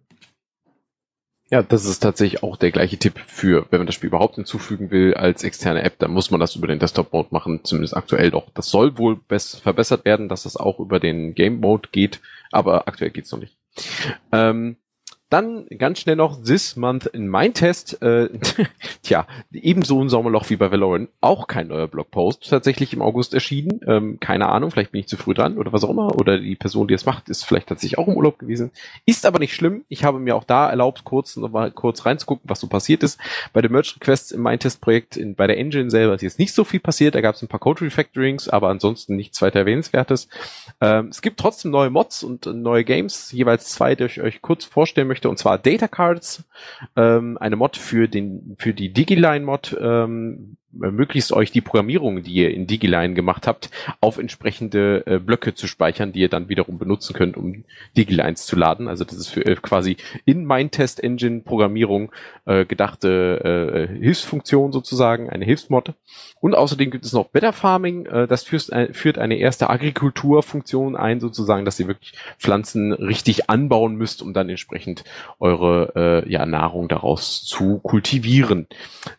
Ja, 1.50 1.62
das 1.62 1.86
ist 1.86 2.00
tatsächlich 2.00 2.42
auch 2.42 2.58
der 2.58 2.70
gleiche 2.70 2.98
Tipp 2.98 3.18
für, 3.26 3.66
wenn 3.70 3.80
man 3.80 3.86
das 3.86 3.94
Spiel 3.94 4.08
überhaupt 4.08 4.34
hinzufügen 4.34 4.90
will 4.90 5.14
als 5.14 5.44
externe 5.44 5.82
App, 5.82 5.98
dann 5.98 6.10
muss 6.10 6.30
man 6.30 6.40
das 6.40 6.56
über 6.56 6.66
den 6.66 6.78
Desktop-Mode 6.78 7.28
machen, 7.30 7.60
zumindest 7.64 7.96
aktuell 7.96 8.30
doch. 8.30 8.50
Das 8.52 8.68
soll 8.68 8.98
wohl 8.98 9.18
verbessert 9.28 10.04
werden, 10.04 10.28
dass 10.28 10.42
das 10.42 10.58
auch 10.58 10.78
über 10.78 11.00
den 11.00 11.34
Game-Mode 11.34 11.88
geht, 11.90 12.20
aber 12.52 12.86
aktuell 12.86 13.10
geht's 13.10 13.32
noch 13.32 13.38
nicht. 13.38 13.56
Ähm, 14.32 14.76
dann 15.30 15.66
ganz 15.76 16.00
schnell 16.00 16.16
noch 16.16 16.42
This 16.42 16.76
Month 16.76 17.06
in 17.06 17.28
Mein 17.28 17.52
Test. 17.52 18.00
Äh, 18.02 18.30
tja, 19.02 19.26
ebenso 19.52 20.02
ein 20.02 20.08
Sommerloch 20.08 20.48
wie 20.48 20.56
bei 20.56 20.70
Valorant. 20.70 21.10
Auch 21.20 21.46
kein 21.46 21.68
neuer 21.68 21.86
Blogpost 21.86 22.48
tatsächlich 22.48 22.94
im 22.94 23.02
August 23.02 23.34
erschienen. 23.34 23.80
Ähm, 23.86 24.20
keine 24.20 24.48
Ahnung, 24.48 24.70
vielleicht 24.70 24.92
bin 24.92 25.00
ich 25.00 25.08
zu 25.08 25.16
früh 25.18 25.34
dran 25.34 25.58
oder 25.58 25.72
was 25.72 25.84
auch 25.84 25.90
immer. 25.90 26.18
Oder 26.18 26.38
die 26.38 26.56
Person, 26.56 26.88
die 26.88 26.94
es 26.94 27.04
macht, 27.04 27.28
ist 27.28 27.44
vielleicht 27.44 27.68
tatsächlich 27.68 27.98
auch 27.98 28.08
im 28.08 28.16
Urlaub 28.16 28.38
gewesen. 28.38 28.70
Ist 29.04 29.26
aber 29.26 29.38
nicht 29.38 29.54
schlimm. 29.54 29.84
Ich 29.88 30.02
habe 30.04 30.18
mir 30.18 30.34
auch 30.34 30.44
da 30.44 30.70
erlaubt, 30.70 31.04
kurz 31.04 31.36
noch 31.36 31.50
mal 31.50 31.70
kurz 31.72 32.06
reinzugucken, 32.06 32.48
was 32.48 32.60
so 32.60 32.66
passiert 32.66 33.02
ist. 33.02 33.20
Bei 33.52 33.60
den 33.60 33.72
Merge 33.72 33.96
Requests 33.96 34.32
im 34.32 34.40
Mein 34.40 34.58
Test 34.58 34.80
Projekt 34.80 35.16
in, 35.16 35.34
bei 35.34 35.46
der 35.46 35.58
Engine 35.58 35.90
selber 35.90 36.14
ist 36.14 36.22
jetzt 36.22 36.38
nicht 36.38 36.54
so 36.54 36.64
viel 36.64 36.80
passiert. 36.80 37.14
Da 37.14 37.20
gab 37.20 37.34
es 37.34 37.42
ein 37.42 37.48
paar 37.48 37.60
Code 37.60 37.82
Refactorings, 37.82 38.48
aber 38.48 38.68
ansonsten 38.68 39.14
nichts 39.14 39.42
weiter 39.42 39.60
erwähnenswertes. 39.60 40.28
Ähm, 40.80 41.08
es 41.08 41.20
gibt 41.20 41.38
trotzdem 41.38 41.70
neue 41.70 41.90
Mods 41.90 42.22
und 42.22 42.46
neue 42.46 42.84
Games, 42.84 43.30
jeweils 43.32 43.66
zwei, 43.66 43.94
die 43.94 44.04
ich 44.04 44.22
euch 44.22 44.40
kurz 44.40 44.64
vorstellen 44.64 45.08
möchte 45.08 45.17
möchte, 45.18 45.28
und 45.28 45.38
zwar 45.38 45.58
Data 45.58 45.88
Cards, 45.88 46.44
ähm, 46.94 47.36
eine 47.38 47.56
Mod 47.56 47.76
für 47.76 48.08
den 48.08 48.54
für 48.58 48.72
die 48.72 48.92
Digiline 48.92 49.44
Mod, 49.44 49.76
ähm, 49.80 50.57
möglichst 50.78 51.32
euch 51.32 51.50
die 51.50 51.60
Programmierung, 51.60 52.22
die 52.22 52.32
ihr 52.32 52.50
in 52.50 52.66
Digiline 52.66 53.14
gemacht 53.14 53.46
habt, 53.46 53.70
auf 54.00 54.18
entsprechende 54.18 55.06
äh, 55.06 55.18
Blöcke 55.18 55.54
zu 55.54 55.66
speichern, 55.66 56.12
die 56.12 56.20
ihr 56.20 56.28
dann 56.28 56.48
wiederum 56.48 56.78
benutzen 56.78 57.14
könnt, 57.14 57.36
um 57.36 57.64
Digilines 57.96 58.46
zu 58.46 58.56
laden. 58.56 58.88
Also 58.88 59.04
das 59.04 59.16
ist 59.16 59.28
für 59.28 59.44
äh, 59.44 59.56
quasi 59.56 59.96
in 60.24 60.44
Mindtest 60.44 61.02
Engine 61.02 61.40
Programmierung 61.40 62.12
äh, 62.46 62.64
gedachte 62.64 63.88
äh, 63.90 63.98
Hilfsfunktion 63.98 64.72
sozusagen, 64.72 65.30
eine 65.30 65.44
Hilfsmod. 65.44 65.94
Und 66.40 66.54
außerdem 66.54 66.90
gibt 66.90 67.04
es 67.04 67.12
noch 67.12 67.28
Better 67.28 67.52
Farming, 67.52 68.06
äh, 68.06 68.26
das 68.26 68.44
führt, 68.44 68.70
äh, 68.70 68.92
führt 68.92 69.18
eine 69.18 69.36
erste 69.36 69.70
Agrikulturfunktion 69.70 70.96
ein, 70.96 71.20
sozusagen, 71.20 71.64
dass 71.64 71.80
ihr 71.80 71.88
wirklich 71.88 72.14
Pflanzen 72.38 72.92
richtig 72.92 73.50
anbauen 73.50 73.96
müsst, 73.96 74.22
um 74.22 74.32
dann 74.32 74.48
entsprechend 74.48 75.04
eure 75.40 76.24
äh, 76.26 76.30
ja, 76.30 76.46
Nahrung 76.46 76.88
daraus 76.88 77.44
zu 77.44 77.78
kultivieren. 77.80 78.66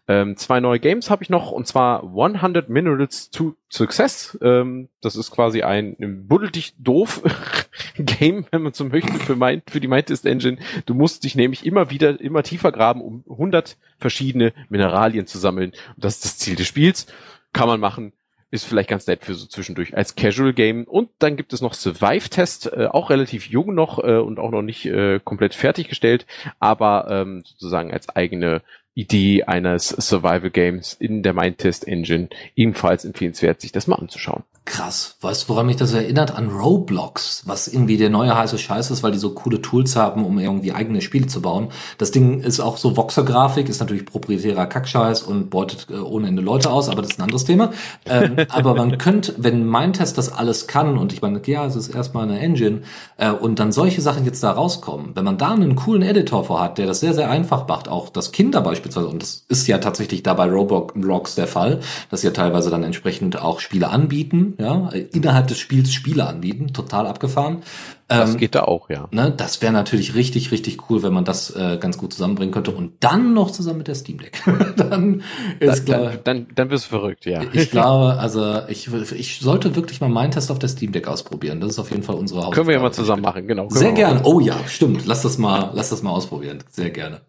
Ähm, 0.07 0.37
zwei 0.37 0.59
neue 0.59 0.79
Games 0.79 1.09
habe 1.09 1.23
ich 1.23 1.29
noch, 1.29 1.48
und 1.51 1.67
zwar 1.67 2.03
100 2.03 2.69
Minerals 2.69 3.29
to 3.29 3.55
Success. 3.69 4.37
Ähm, 4.41 4.89
das 5.01 5.15
ist 5.15 5.31
quasi 5.31 5.61
ein, 5.63 5.95
ein 5.99 6.27
buddeldig 6.27 6.73
doof 6.77 7.21
Game, 7.97 8.45
wenn 8.51 8.61
man 8.61 8.73
so 8.73 8.85
möchte, 8.85 9.13
für, 9.13 9.35
mein, 9.35 9.61
für 9.69 9.79
die 9.79 9.87
Mindtest 9.87 10.25
Engine. 10.25 10.57
Du 10.85 10.93
musst 10.93 11.23
dich 11.23 11.35
nämlich 11.35 11.65
immer 11.65 11.89
wieder, 11.89 12.19
immer 12.19 12.43
tiefer 12.43 12.71
graben, 12.71 13.01
um 13.01 13.23
100 13.29 13.77
verschiedene 13.97 14.53
Mineralien 14.69 15.27
zu 15.27 15.37
sammeln. 15.37 15.71
Und 15.95 16.03
das 16.03 16.15
ist 16.15 16.25
das 16.25 16.37
Ziel 16.37 16.55
des 16.55 16.67
Spiels. 16.67 17.07
Kann 17.53 17.67
man 17.67 17.79
machen. 17.79 18.13
Ist 18.51 18.65
vielleicht 18.65 18.89
ganz 18.89 19.05
nett 19.05 19.23
für 19.23 19.35
so 19.35 19.45
zwischendurch 19.45 19.95
als 19.95 20.15
Casual 20.15 20.53
Game. 20.53 20.85
Und 20.85 21.09
dann 21.19 21.37
gibt 21.37 21.53
es 21.53 21.61
noch 21.61 21.75
Survive 21.75 22.29
Test, 22.29 22.71
äh, 22.73 22.87
auch 22.87 23.11
relativ 23.11 23.47
jung 23.47 23.75
noch 23.75 24.03
äh, 24.03 24.17
und 24.17 24.39
auch 24.39 24.49
noch 24.49 24.63
nicht 24.63 24.87
äh, 24.87 25.19
komplett 25.23 25.53
fertiggestellt, 25.53 26.25
aber 26.59 27.07
ähm, 27.11 27.43
sozusagen 27.45 27.91
als 27.93 28.09
eigene 28.09 28.63
Idee 28.99 29.43
eines 29.43 29.87
Survival 29.87 30.49
Games 30.49 30.93
in 30.93 31.23
der 31.23 31.33
Mindtest 31.33 31.87
Engine 31.87 32.27
ebenfalls 32.57 33.05
empfehlenswert, 33.05 33.61
sich 33.61 33.71
das 33.71 33.87
mal 33.87 33.95
anzuschauen. 33.95 34.43
Krass. 34.69 35.15
Weißt 35.21 35.43
du, 35.43 35.49
woran 35.49 35.65
mich 35.65 35.77
das 35.77 35.93
erinnert? 35.93 36.35
An 36.35 36.51
Roblox, 36.51 37.41
was 37.47 37.67
irgendwie 37.67 37.97
der 37.97 38.11
neue 38.11 38.37
heiße 38.37 38.59
Scheiß 38.59 38.91
ist, 38.91 39.01
weil 39.01 39.11
die 39.11 39.17
so 39.17 39.31
coole 39.31 39.63
Tools 39.63 39.95
haben, 39.95 40.23
um 40.23 40.37
irgendwie 40.37 40.73
eigene 40.73 41.01
Spiele 41.01 41.25
zu 41.25 41.41
bauen. 41.41 41.69
Das 41.97 42.11
Ding 42.11 42.41
ist 42.41 42.59
auch 42.59 42.77
so 42.77 42.95
Voxer-Grafik, 42.95 43.67
ist 43.67 43.79
natürlich 43.79 44.05
proprietärer 44.05 44.67
Kackscheiß 44.67 45.23
und 45.23 45.49
beutet 45.49 45.87
äh, 45.89 45.95
ohne 45.95 46.27
Ende 46.27 46.43
Leute 46.43 46.69
aus, 46.69 46.87
aber 46.87 47.01
das 47.01 47.11
ist 47.11 47.19
ein 47.19 47.23
anderes 47.23 47.45
Thema. 47.45 47.71
Ähm, 48.05 48.35
aber 48.49 48.75
man 48.75 48.99
könnte, 48.99 49.33
wenn 49.39 49.65
mein 49.65 49.91
Test 49.91 50.19
das 50.19 50.31
alles 50.31 50.67
kann, 50.67 50.99
und 50.99 51.13
ich 51.13 51.23
meine, 51.23 51.41
ja, 51.47 51.65
es 51.65 51.75
ist 51.75 51.89
erstmal 51.89 52.25
eine 52.25 52.39
Engine, 52.39 52.83
äh, 53.17 53.31
und 53.31 53.57
dann 53.57 53.71
solche 53.71 54.01
Sachen 54.01 54.23
jetzt 54.23 54.43
da 54.43 54.51
rauskommen, 54.51 55.15
wenn 55.15 55.25
man 55.25 55.39
da 55.39 55.51
einen 55.51 55.77
coolen 55.77 56.03
Editor 56.03 56.43
vorhat, 56.43 56.77
der 56.77 56.85
das 56.85 56.99
sehr, 56.99 57.15
sehr 57.15 57.31
einfach 57.31 57.67
macht, 57.67 57.87
auch 57.87 58.09
das 58.09 58.31
Kinder 58.31 58.61
beispielsweise, 58.61 59.07
und 59.07 59.23
das 59.23 59.45
ist 59.49 59.65
ja 59.65 59.79
tatsächlich 59.79 60.21
da 60.21 60.35
bei 60.35 60.45
Roblox 60.47 61.33
der 61.33 61.47
Fall, 61.47 61.79
dass 62.11 62.21
ja 62.21 62.29
teilweise 62.29 62.69
dann 62.69 62.83
entsprechend 62.83 63.41
auch 63.41 63.61
Spiele 63.61 63.89
anbieten, 63.89 64.53
ja, 64.59 64.89
innerhalb 64.89 65.47
des 65.47 65.57
Spiels 65.57 65.93
Spiele 65.93 66.27
anbieten, 66.27 66.73
total 66.73 67.07
abgefahren. 67.07 67.63
Das 68.09 68.31
ähm, 68.31 68.37
geht 68.37 68.55
da 68.55 68.63
auch, 68.63 68.89
ja. 68.89 69.07
Ne, 69.11 69.31
das 69.35 69.61
wäre 69.61 69.71
natürlich 69.71 70.15
richtig, 70.15 70.51
richtig 70.51 70.89
cool, 70.89 71.01
wenn 71.01 71.13
man 71.13 71.23
das 71.23 71.55
äh, 71.55 71.77
ganz 71.79 71.97
gut 71.97 72.11
zusammenbringen 72.11 72.53
könnte 72.53 72.71
und 72.71 72.93
dann 72.99 73.33
noch 73.33 73.51
zusammen 73.51 73.77
mit 73.77 73.87
der 73.87 73.95
Steam 73.95 74.17
Deck. 74.17 74.43
dann 74.75 75.23
ist 75.59 75.87
da, 75.87 75.97
klar. 75.97 76.11
Dann, 76.11 76.19
dann, 76.23 76.47
dann 76.55 76.69
wirst 76.71 76.85
du 76.85 76.89
verrückt, 76.89 77.25
ja. 77.25 77.41
Ich 77.53 77.71
glaube, 77.71 78.19
also 78.19 78.67
ich, 78.67 78.91
ich 79.13 79.39
sollte 79.39 79.77
wirklich 79.77 80.01
mal 80.01 80.09
meinen 80.09 80.31
Test 80.31 80.51
auf 80.51 80.59
der 80.59 80.69
Steam 80.69 80.91
Deck 80.91 81.07
ausprobieren. 81.07 81.61
Das 81.61 81.71
ist 81.71 81.79
auf 81.79 81.91
jeden 81.91 82.03
Fall 82.03 82.15
unsere 82.15 82.39
Hausaufgabe. 82.39 82.55
Können 82.55 82.67
wir 82.67 82.75
ja 82.75 82.81
mal 82.81 82.91
zusammen 82.91 83.21
machen, 83.21 83.47
genau. 83.47 83.69
Sehr 83.69 83.93
gerne. 83.93 84.21
Oh 84.25 84.41
ja, 84.41 84.57
stimmt. 84.67 85.05
Lass 85.05 85.21
das 85.21 85.37
mal, 85.37 85.71
lass 85.73 85.89
das 85.89 86.01
mal 86.03 86.11
ausprobieren. 86.11 86.63
Sehr 86.69 86.89
gerne. 86.89 87.21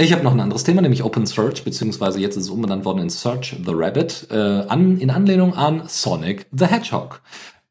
Ich 0.00 0.12
habe 0.12 0.22
noch 0.22 0.30
ein 0.30 0.38
anderes 0.38 0.62
Thema, 0.62 0.80
nämlich 0.80 1.02
Open 1.02 1.26
Search, 1.26 1.64
beziehungsweise 1.64 2.20
jetzt 2.20 2.36
ist 2.36 2.44
es 2.44 2.50
umbenannt 2.50 2.84
worden 2.84 3.00
in 3.00 3.10
Search 3.10 3.56
the 3.66 3.72
Rabbit, 3.74 4.28
äh, 4.30 4.36
an, 4.36 4.96
in 4.98 5.10
Anlehnung 5.10 5.54
an 5.54 5.82
Sonic 5.88 6.46
the 6.52 6.66
Hedgehog. 6.66 7.20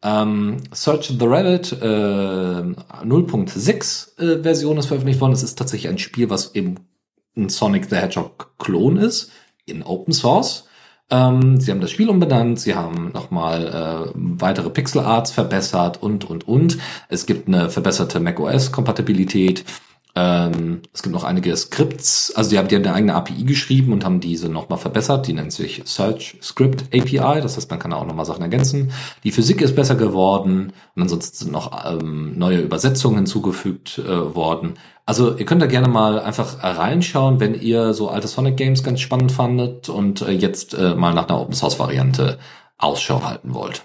Ähm, 0.03 0.57
Search 0.73 1.13
the 1.17 1.25
Rabbit 1.25 1.71
äh, 1.71 1.85
0.6 1.85 4.19
äh, 4.19 4.43
Version 4.43 4.77
ist 4.77 4.87
veröffentlicht 4.87 5.21
worden. 5.21 5.31
Es 5.31 5.41
ist 5.41 5.57
tatsächlich 5.57 5.89
ein 5.89 5.99
Spiel, 5.99 6.29
was 6.29 6.53
eben 6.53 6.75
ein 7.37 7.47
Sonic 7.47 7.85
the 7.89 7.95
Hedgehog 7.95 8.57
Klon 8.57 8.97
ist, 8.97 9.31
in 9.65 9.81
Open 9.81 10.13
Source. 10.13 10.65
Ähm, 11.09 11.61
sie 11.61 11.71
haben 11.71 11.79
das 11.79 11.91
Spiel 11.91 12.09
umbenannt, 12.09 12.59
sie 12.59 12.75
haben 12.75 13.13
nochmal 13.13 13.67
äh, 13.67 14.09
weitere 14.13 14.69
Pixel 14.69 14.99
Arts 14.99 15.31
verbessert 15.31 16.03
und, 16.03 16.29
und, 16.29 16.45
und. 16.45 16.77
Es 17.07 17.25
gibt 17.25 17.47
eine 17.47 17.69
verbesserte 17.69 18.19
macOS-Kompatibilität. 18.19 19.63
Ähm, 20.19 20.81
es 20.93 21.03
gibt 21.03 21.13
noch 21.13 21.23
einige 21.23 21.55
Skripts, 21.55 22.33
also 22.35 22.49
die 22.49 22.57
haben, 22.57 22.67
die 22.67 22.75
haben 22.75 22.85
eine 22.85 22.95
eigene 22.95 23.13
API 23.13 23.43
geschrieben 23.43 23.93
und 23.93 24.03
haben 24.03 24.19
diese 24.19 24.49
nochmal 24.49 24.79
verbessert. 24.79 25.27
Die 25.27 25.33
nennt 25.33 25.53
sich 25.53 25.83
Search 25.85 26.37
Script 26.41 26.85
API, 26.85 27.39
das 27.39 27.55
heißt, 27.55 27.69
man 27.69 27.77
kann 27.77 27.93
auch 27.93 28.03
nochmal 28.03 28.25
Sachen 28.25 28.41
ergänzen. 28.41 28.91
Die 29.23 29.29
Physik 29.29 29.61
ist 29.61 29.75
besser 29.75 29.93
geworden 29.93 30.73
und 30.95 31.01
ansonsten 31.03 31.37
sind 31.37 31.51
noch 31.51 31.85
ähm, 31.85 32.33
neue 32.35 32.61
Übersetzungen 32.61 33.17
hinzugefügt 33.17 33.99
äh, 33.99 34.33
worden. 34.33 34.79
Also 35.05 35.37
ihr 35.37 35.45
könnt 35.45 35.61
da 35.61 35.67
gerne 35.67 35.87
mal 35.87 36.19
einfach 36.19 36.63
reinschauen, 36.63 37.39
wenn 37.39 37.53
ihr 37.53 37.93
so 37.93 38.09
alte 38.09 38.27
Sonic 38.27 38.57
Games 38.57 38.83
ganz 38.83 39.01
spannend 39.01 39.31
fandet 39.31 39.87
und 39.87 40.23
äh, 40.23 40.31
jetzt 40.31 40.73
äh, 40.73 40.95
mal 40.95 41.13
nach 41.13 41.29
einer 41.29 41.39
Open 41.39 41.53
Source 41.53 41.77
Variante 41.77 42.39
Ausschau 42.79 43.23
halten 43.23 43.53
wollt. 43.53 43.83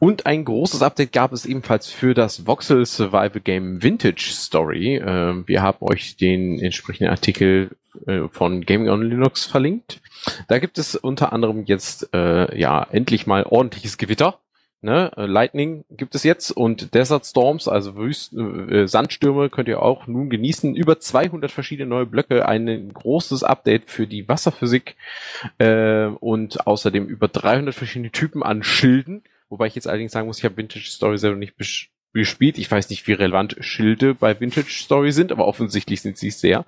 Und 0.00 0.24
ein 0.24 0.46
großes 0.46 0.80
Update 0.80 1.12
gab 1.12 1.30
es 1.34 1.44
ebenfalls 1.44 1.90
für 1.90 2.14
das 2.14 2.46
Voxel 2.46 2.86
Survival 2.86 3.42
Game 3.44 3.82
Vintage 3.82 4.30
Story. 4.30 4.96
Ähm, 4.96 5.44
wir 5.46 5.60
haben 5.60 5.76
euch 5.82 6.16
den 6.16 6.58
entsprechenden 6.58 7.10
Artikel 7.10 7.76
äh, 8.06 8.22
von 8.28 8.62
Gaming 8.62 8.88
on 8.88 9.02
Linux 9.02 9.44
verlinkt. 9.44 10.00
Da 10.48 10.58
gibt 10.58 10.78
es 10.78 10.96
unter 10.96 11.34
anderem 11.34 11.64
jetzt 11.66 12.14
äh, 12.14 12.58
ja 12.58 12.82
endlich 12.90 13.26
mal 13.26 13.42
ordentliches 13.42 13.98
Gewitter. 13.98 14.38
Ne? 14.80 15.12
Äh, 15.18 15.26
Lightning 15.26 15.84
gibt 15.90 16.14
es 16.14 16.24
jetzt 16.24 16.50
und 16.50 16.94
Desert 16.94 17.26
Storms, 17.26 17.68
also 17.68 17.94
Wüsten, 17.96 18.70
äh, 18.70 18.88
Sandstürme 18.88 19.50
könnt 19.50 19.68
ihr 19.68 19.82
auch 19.82 20.06
nun 20.06 20.30
genießen. 20.30 20.74
Über 20.76 20.98
200 20.98 21.50
verschiedene 21.50 21.90
neue 21.90 22.06
Blöcke, 22.06 22.48
ein 22.48 22.90
großes 22.94 23.44
Update 23.44 23.90
für 23.90 24.06
die 24.06 24.26
Wasserphysik 24.26 24.96
äh, 25.58 26.06
und 26.06 26.66
außerdem 26.66 27.06
über 27.06 27.28
300 27.28 27.74
verschiedene 27.74 28.12
Typen 28.12 28.42
an 28.42 28.62
Schilden. 28.62 29.24
Wobei 29.50 29.66
ich 29.66 29.74
jetzt 29.74 29.88
allerdings 29.88 30.12
sagen 30.12 30.26
muss, 30.26 30.38
ich 30.38 30.44
habe 30.44 30.56
Vintage 30.56 30.86
Story 30.86 31.18
selber 31.18 31.36
nicht 31.36 31.54
gespielt. 32.12 32.58
Ich 32.58 32.70
weiß 32.70 32.88
nicht, 32.90 33.06
wie 33.06 33.12
relevant 33.12 33.56
Schilde 33.60 34.14
bei 34.14 34.38
Vintage 34.38 34.70
Story 34.70 35.12
sind, 35.12 35.32
aber 35.32 35.46
offensichtlich 35.46 36.00
sind 36.00 36.16
sie 36.16 36.30
sehr. 36.30 36.64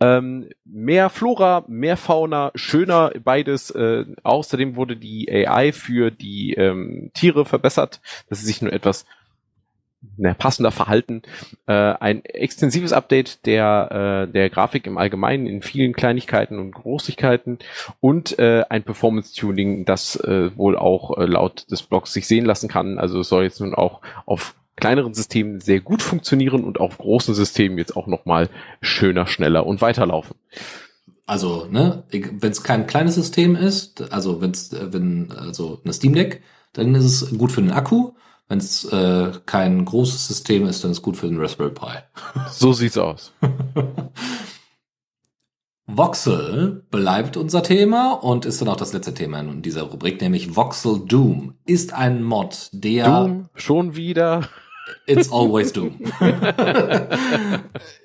Ähm, 0.00 0.50
mehr 0.64 1.10
Flora, 1.10 1.64
mehr 1.68 1.96
Fauna, 1.96 2.50
schöner 2.54 3.12
beides. 3.22 3.70
Äh, 3.70 4.04
außerdem 4.22 4.76
wurde 4.76 4.96
die 4.96 5.30
AI 5.30 5.72
für 5.72 6.10
die 6.10 6.54
ähm, 6.54 7.10
Tiere 7.14 7.44
verbessert, 7.44 8.00
dass 8.28 8.40
sie 8.40 8.46
sich 8.46 8.62
nur 8.62 8.72
etwas 8.72 9.06
na, 10.16 10.34
passender 10.34 10.70
verhalten. 10.70 11.22
Äh, 11.66 11.72
ein 11.72 12.24
extensives 12.24 12.92
Update 12.92 13.46
der, 13.46 14.26
äh, 14.28 14.32
der 14.32 14.50
Grafik 14.50 14.86
im 14.86 14.98
Allgemeinen 14.98 15.46
in 15.46 15.62
vielen 15.62 15.92
Kleinigkeiten 15.92 16.58
und 16.58 16.72
Großigkeiten 16.72 17.58
und 18.00 18.38
äh, 18.38 18.64
ein 18.68 18.82
Performance-Tuning, 18.82 19.84
das 19.84 20.16
äh, 20.16 20.56
wohl 20.56 20.76
auch 20.76 21.16
äh, 21.18 21.26
laut 21.26 21.70
des 21.70 21.82
Blogs 21.82 22.12
sich 22.12 22.26
sehen 22.26 22.44
lassen 22.44 22.68
kann. 22.68 22.98
Also 22.98 23.20
es 23.20 23.28
soll 23.28 23.44
jetzt 23.44 23.60
nun 23.60 23.74
auch 23.74 24.00
auf 24.26 24.54
kleineren 24.76 25.14
Systemen 25.14 25.60
sehr 25.60 25.80
gut 25.80 26.02
funktionieren 26.02 26.64
und 26.64 26.80
auf 26.80 26.98
großen 26.98 27.34
Systemen 27.34 27.78
jetzt 27.78 27.96
auch 27.96 28.06
nochmal 28.06 28.48
schöner, 28.80 29.26
schneller 29.26 29.66
und 29.66 29.80
weiterlaufen. 29.80 30.36
Also, 31.26 31.66
ne, 31.70 32.04
wenn 32.10 32.50
es 32.50 32.62
kein 32.62 32.86
kleines 32.86 33.14
System 33.14 33.56
ist, 33.56 34.12
also 34.12 34.42
wenn's, 34.42 34.72
äh, 34.72 34.92
wenn, 34.92 35.32
also 35.32 35.80
eine 35.82 35.92
Steam 35.92 36.14
Deck, 36.14 36.42
dann 36.74 36.94
ist 36.94 37.04
es 37.04 37.38
gut 37.38 37.50
für 37.50 37.62
den 37.62 37.70
Akku. 37.70 38.12
Wenn 38.48 38.58
es 38.58 38.84
äh, 38.84 39.32
kein 39.46 39.84
großes 39.84 40.28
System 40.28 40.66
ist, 40.66 40.84
dann 40.84 40.90
ist 40.90 40.98
es 40.98 41.02
gut 41.02 41.16
für 41.16 41.28
den 41.28 41.40
Raspberry 41.40 41.70
Pi. 41.70 41.98
So 42.50 42.72
sieht's 42.72 42.98
aus. 42.98 43.32
Voxel 45.86 46.84
bleibt 46.90 47.36
unser 47.36 47.62
Thema 47.62 48.12
und 48.12 48.46
ist 48.46 48.60
dann 48.60 48.68
auch 48.68 48.76
das 48.76 48.94
letzte 48.94 49.12
Thema 49.12 49.40
in 49.40 49.60
dieser 49.60 49.82
Rubrik, 49.82 50.20
nämlich 50.20 50.56
Voxel 50.56 51.00
Doom 51.06 51.54
ist 51.66 51.92
ein 51.92 52.22
Mod, 52.22 52.70
der 52.72 53.04
Doom 53.04 53.48
schon 53.54 53.94
wieder 53.94 54.48
It's 55.06 55.32
always 55.32 55.72
Doom. 55.72 55.98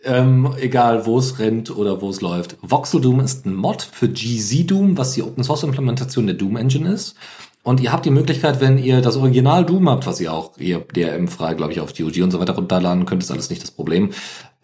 ähm, 0.04 0.54
egal, 0.60 1.06
wo 1.06 1.18
es 1.20 1.40
rennt 1.40 1.76
oder 1.76 2.02
wo 2.02 2.10
es 2.10 2.22
läuft. 2.22 2.58
Voxel 2.62 3.02
Doom 3.02 3.20
ist 3.20 3.46
ein 3.46 3.54
Mod 3.54 3.82
für 3.82 4.10
GZ 4.10 4.70
Doom, 4.70 4.98
was 4.98 5.14
die 5.14 5.24
Open 5.24 5.44
Source 5.44 5.64
Implementation 5.64 6.28
der 6.28 6.36
Doom 6.36 6.58
Engine 6.58 6.92
ist. 6.92 7.16
Und 7.64 7.82
ihr 7.82 7.92
habt 7.92 8.06
die 8.06 8.12
Möglichkeit, 8.12 8.62
wenn 8.62 8.78
ihr 8.78 9.02
das 9.02 9.18
Original 9.18 9.66
Doom 9.66 9.90
habt, 9.90 10.08
was 10.08 10.22
ihr 10.22 10.34
auch, 10.34 10.58
ihr 10.58 10.80
DRM 10.80 11.28
frei, 11.28 11.54
glaube 11.54 11.74
ich, 11.74 11.82
auf 11.82 11.94
GOG 11.94 12.22
und 12.24 12.32
so 12.32 12.40
weiter 12.40 12.56
runterladen 12.56 13.06
könnt, 13.06 13.22
ist 13.22 13.32
alles 13.32 13.50
nicht 13.50 13.62
das 13.62 13.72
Problem. 13.72 14.12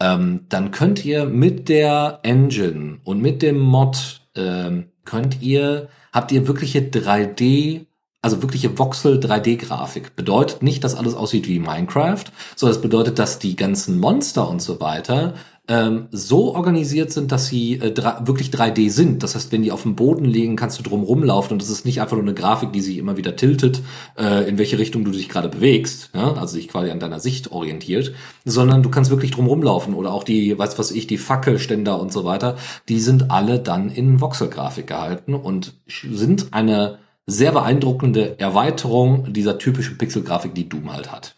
Ähm, 0.00 0.40
dann 0.48 0.70
könnt 0.70 1.04
ihr 1.04 1.26
mit 1.26 1.68
der 1.68 2.20
Engine 2.22 2.98
und 3.04 3.20
mit 3.20 3.42
dem 3.42 3.58
Mod 3.58 4.22
ähm, 4.34 4.86
könnt 5.04 5.42
ihr, 5.42 5.88
habt 6.12 6.32
ihr 6.32 6.48
wirkliche 6.48 6.80
3D 6.80 7.86
also 8.26 8.42
wirkliche 8.42 8.76
Voxel 8.76 9.20
3D-Grafik. 9.20 10.16
Bedeutet 10.16 10.60
nicht, 10.60 10.82
dass 10.82 10.96
alles 10.96 11.14
aussieht 11.14 11.46
wie 11.46 11.60
Minecraft, 11.60 12.24
sondern 12.56 12.76
es 12.76 12.82
bedeutet, 12.82 13.20
dass 13.20 13.38
die 13.38 13.54
ganzen 13.54 14.00
Monster 14.00 14.48
und 14.48 14.60
so 14.60 14.80
weiter 14.80 15.34
ähm, 15.68 16.06
so 16.12 16.54
organisiert 16.54 17.10
sind, 17.10 17.32
dass 17.32 17.46
sie 17.46 17.74
äh, 17.74 17.94
wirklich 18.20 18.50
3D 18.50 18.88
sind. 18.90 19.22
Das 19.22 19.34
heißt, 19.34 19.50
wenn 19.50 19.62
die 19.62 19.72
auf 19.72 19.82
dem 19.82 19.96
Boden 19.96 20.24
liegen, 20.24 20.54
kannst 20.54 20.78
du 20.78 20.82
drum 20.82 21.02
rumlaufen 21.02 21.52
und 21.52 21.62
es 21.62 21.70
ist 21.70 21.84
nicht 21.84 22.00
einfach 22.00 22.16
nur 22.16 22.24
eine 22.24 22.34
Grafik, 22.34 22.72
die 22.72 22.80
sich 22.80 22.98
immer 22.98 23.16
wieder 23.16 23.34
tiltet, 23.34 23.82
äh, 24.16 24.48
in 24.48 24.58
welche 24.58 24.78
Richtung 24.78 25.04
du 25.04 25.10
dich 25.10 25.28
gerade 25.28 25.48
bewegst, 25.48 26.10
ja? 26.14 26.34
also 26.34 26.54
sich 26.54 26.68
quasi 26.68 26.90
an 26.90 27.00
deiner 27.00 27.18
Sicht 27.18 27.50
orientiert, 27.50 28.14
sondern 28.44 28.82
du 28.82 28.90
kannst 28.90 29.10
wirklich 29.10 29.32
drum 29.32 29.46
rumlaufen 29.46 29.94
oder 29.94 30.12
auch 30.12 30.22
die, 30.22 30.56
weiß 30.56 30.78
was 30.78 30.92
ich, 30.92 31.08
die 31.08 31.18
Fackelständer 31.18 32.00
und 32.00 32.12
so 32.12 32.24
weiter, 32.24 32.56
die 32.88 33.00
sind 33.00 33.30
alle 33.30 33.58
dann 33.58 33.90
in 33.90 34.20
Voxel-Grafik 34.20 34.86
gehalten 34.86 35.34
und 35.34 35.74
sind 35.88 36.48
eine 36.52 36.98
sehr 37.26 37.50
beeindruckende 37.50 38.38
Erweiterung 38.38 39.32
dieser 39.32 39.58
typischen 39.58 39.98
Pixel-Grafik, 39.98 40.54
die 40.54 40.68
Doom 40.68 40.92
halt 40.92 41.10
hat. 41.10 41.34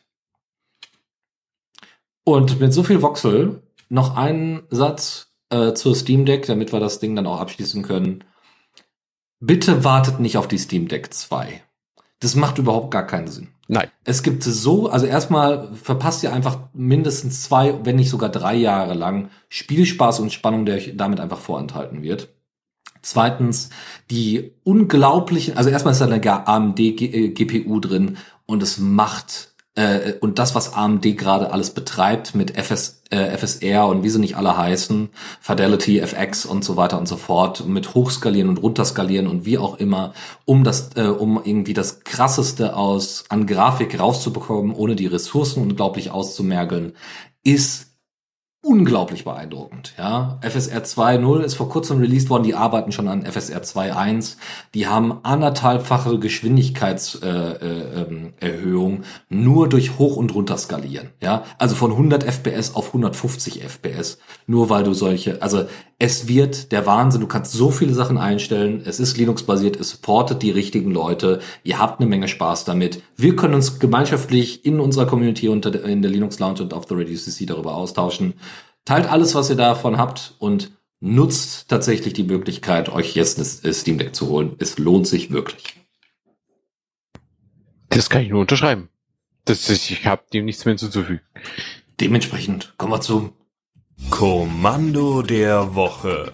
Und 2.25 2.61
mit 2.61 2.75
so 2.75 2.83
viel 2.83 3.01
Voxel 3.01 3.63
noch 3.89 4.17
einen 4.17 4.63
Satz 4.71 5.33
äh, 5.51 5.73
zur 5.75 5.95
Steam 5.95 6.25
Deck, 6.25 6.47
damit 6.47 6.73
wir 6.73 6.81
das 6.81 7.01
Ding 7.01 7.17
dann 7.17 7.27
auch 7.27 7.41
abschließen 7.41 7.83
können. 7.83 8.25
Bitte 9.41 9.85
wartet 9.85 10.21
nicht 10.21 10.37
auf 10.37 10.49
die 10.49 10.59
Steam 10.59 10.89
Deck 10.89 11.13
2. 11.13 11.63
Das 12.21 12.35
macht 12.35 12.59
überhaupt 12.59 12.91
gar 12.91 13.07
keinen 13.07 13.29
Sinn. 13.29 13.49
Nein. 13.69 13.89
Es 14.05 14.23
gibt 14.23 14.43
so, 14.43 14.89
also 14.89 15.07
erstmal 15.07 15.73
verpasst 15.75 16.23
ihr 16.23 16.33
einfach 16.33 16.59
mindestens 16.73 17.43
zwei, 17.43 17.85
wenn 17.85 17.97
nicht 17.97 18.09
sogar 18.09 18.31
drei 18.31 18.55
Jahre 18.55 18.95
lang 18.95 19.31
Spielspaß 19.51 20.21
und 20.21 20.33
Spannung, 20.33 20.65
der 20.65 20.77
euch 20.77 20.95
damit 20.97 21.21
einfach 21.21 21.39
vorenthalten 21.39 22.03
wird. 22.03 22.31
Zweitens, 23.03 23.71
die 24.11 24.53
unglaublichen, 24.65 25.57
also 25.57 25.71
erstmal 25.71 25.93
ist 25.93 26.01
da 26.01 26.07
eine 26.07 26.47
AMD-GPU 26.49 27.77
äh, 27.77 27.81
drin 27.81 28.17
und 28.47 28.63
es 28.63 28.79
macht, 28.79 29.48
äh, 29.79 30.15
und 30.19 30.41
das, 30.41 30.57
was 30.57 30.75
AMD 30.75 31.05
gerade 31.17 31.53
alles 31.53 31.71
betreibt 31.71 32.35
mit 32.35 32.59
FS, 32.59 33.01
äh, 33.11 33.37
FSR 33.37 33.87
und 33.87 34.03
wie 34.03 34.09
sie 34.09 34.19
nicht 34.19 34.37
alle 34.37 34.57
heißen, 34.57 35.09
Fidelity, 35.41 36.01
FX 36.01 36.45
und 36.45 36.65
so 36.65 36.77
weiter 36.77 36.99
und 36.99 37.07
so 37.07 37.17
fort, 37.17 37.65
mit 37.65 37.95
Hochskalieren 37.95 38.49
und 38.49 38.59
Runterskalieren 38.59 39.29
und 39.29 39.45
wie 39.45 39.57
auch 39.57 39.79
immer, 39.79 40.15
um 40.45 40.65
das, 40.65 40.91
äh, 40.97 41.03
um 41.03 41.41
irgendwie 41.45 41.75
das 41.75 42.01
krasseste 42.01 42.75
aus, 42.75 43.25
an 43.29 43.47
Grafik 43.47 44.01
rauszubekommen, 44.01 44.75
ohne 44.75 44.97
die 44.97 45.07
Ressourcen 45.07 45.63
unglaublich 45.63 46.11
auszumergeln, 46.11 46.95
ist 47.45 47.88
unglaublich 48.69 49.25
beeindruckend. 49.25 49.95
Ja, 49.97 50.39
FSR 50.43 50.85
2.0 50.85 51.41
ist 51.41 51.55
vor 51.55 51.71
kurzem 51.71 52.01
released 52.01 52.29
worden. 52.29 52.43
Die 52.43 52.55
arbeiten 52.55 52.93
schon 52.93 53.09
an 53.09 53.25
FSR 53.25 53.63
2.1. 53.63 54.37
Die 54.75 54.87
haben 54.87 55.21
anderthalbfache 55.23 56.19
Geschwindigkeitserhöhung 56.19 58.33
äh, 58.41 58.97
äh, 58.97 59.01
nur 59.31 59.71
durch 59.71 59.99
hoch 59.99 60.17
und 60.17 60.35
runter 60.35 60.59
skalieren. 60.59 61.09
Ja, 61.23 61.45
also 61.57 61.75
von 61.75 61.93
100 61.93 62.25
FPS 62.25 62.75
auf 62.75 62.89
150 62.89 63.63
FPS. 63.63 64.19
Nur 64.47 64.69
weil 64.69 64.85
du 64.85 64.93
solche, 64.93 65.41
also 65.41 65.65
es 65.99 66.29
wird 66.29 66.71
der 66.71 66.87
Wahnsinn. 66.87 67.23
Du 67.23 67.27
kannst 67.27 67.53
so 67.53 67.73
viele 67.73 67.93
Sachen 67.93 68.19
einstellen. 68.19 68.83
Es 68.85 69.01
ist 69.01 69.17
Linux-basiert. 69.17 69.81
Es 69.81 69.91
supportet 69.91 70.43
die 70.43 70.53
richtigen 70.53 70.93
Leute. 70.93 71.41
Ihr 71.65 71.81
habt 71.81 72.01
eine 72.01 72.09
Menge 72.09 72.29
Spaß 72.29 72.65
damit. 72.65 73.03
Wir 73.17 73.35
können 73.35 73.55
uns 73.55 73.81
gemeinschaftlich 73.81 74.65
in 74.65 74.79
unserer 74.79 75.07
Community 75.07 75.49
unter 75.49 75.85
in 75.85 76.03
der 76.03 76.11
Linux 76.11 76.39
Lounge 76.39 76.63
und 76.63 76.73
auf 76.73 76.85
the 76.89 76.95
Radio 76.95 77.17
CC 77.17 77.47
darüber 77.47 77.75
austauschen. 77.75 78.35
Teilt 78.89 79.07
alles, 79.07 79.35
was 79.35 79.51
ihr 79.51 79.57
davon 79.57 79.99
habt 79.99 80.35
und 80.39 80.73
nutzt 80.99 81.69
tatsächlich 81.69 82.15
die 82.15 82.23
Möglichkeit, 82.23 82.89
euch 82.89 83.15
jetzt 83.15 83.39
ein 83.39 83.75
Steam 83.75 83.99
Deck 83.99 84.15
zu 84.15 84.29
holen. 84.29 84.57
Es 84.61 84.79
lohnt 84.79 85.07
sich 85.07 85.31
wirklich. 85.31 85.75
Das 87.91 88.09
kann 88.09 88.23
ich 88.23 88.31
nur 88.31 88.41
unterschreiben. 88.41 88.89
Das 89.45 89.69
ist, 89.69 89.91
ich 89.91 90.07
habe 90.07 90.23
dem 90.33 90.47
nichts 90.47 90.65
mehr 90.65 90.73
hinzuzufügen. 90.73 91.21
Dementsprechend 92.01 92.73
kommen 92.79 92.93
wir 92.95 93.03
zum 93.03 93.35
Kommando 94.09 95.21
der 95.21 95.75
Woche. 95.75 96.33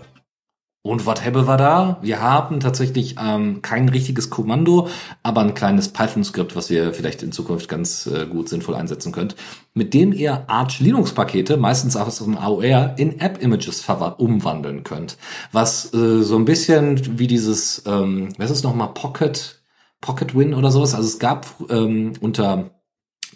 Und 0.86 1.06
was 1.06 1.24
haben 1.24 1.46
wir 1.46 1.56
da? 1.56 1.96
Wir 2.02 2.20
haben 2.20 2.60
tatsächlich 2.60 3.16
ähm, 3.18 3.62
kein 3.62 3.88
richtiges 3.88 4.28
Kommando, 4.28 4.88
aber 5.22 5.40
ein 5.40 5.54
kleines 5.54 5.88
Python-Skript, 5.88 6.54
was 6.56 6.70
ihr 6.70 6.92
vielleicht 6.92 7.22
in 7.22 7.32
Zukunft 7.32 7.70
ganz 7.70 8.06
äh, 8.06 8.26
gut 8.26 8.50
sinnvoll 8.50 8.74
einsetzen 8.74 9.10
könnt, 9.10 9.34
mit 9.72 9.94
dem 9.94 10.12
ihr 10.12 10.44
Arch 10.46 10.80
Linux-Pakete, 10.80 11.56
meistens 11.56 11.96
aus 11.96 12.18
dem 12.18 12.36
AOR, 12.36 12.96
in 12.98 13.18
App-Images 13.18 13.88
umwandeln 14.18 14.84
könnt. 14.84 15.16
Was 15.52 15.94
äh, 15.94 16.22
so 16.22 16.36
ein 16.36 16.44
bisschen 16.44 17.18
wie 17.18 17.28
dieses, 17.28 17.82
ähm, 17.86 18.34
was 18.36 18.50
ist 18.50 18.62
nochmal, 18.62 18.92
Pocket, 18.92 19.62
Pocket 20.02 20.36
Win 20.36 20.52
oder 20.52 20.70
sowas. 20.70 20.94
Also 20.94 21.08
es 21.08 21.18
gab 21.18 21.46
ähm, 21.70 22.12
unter 22.20 22.74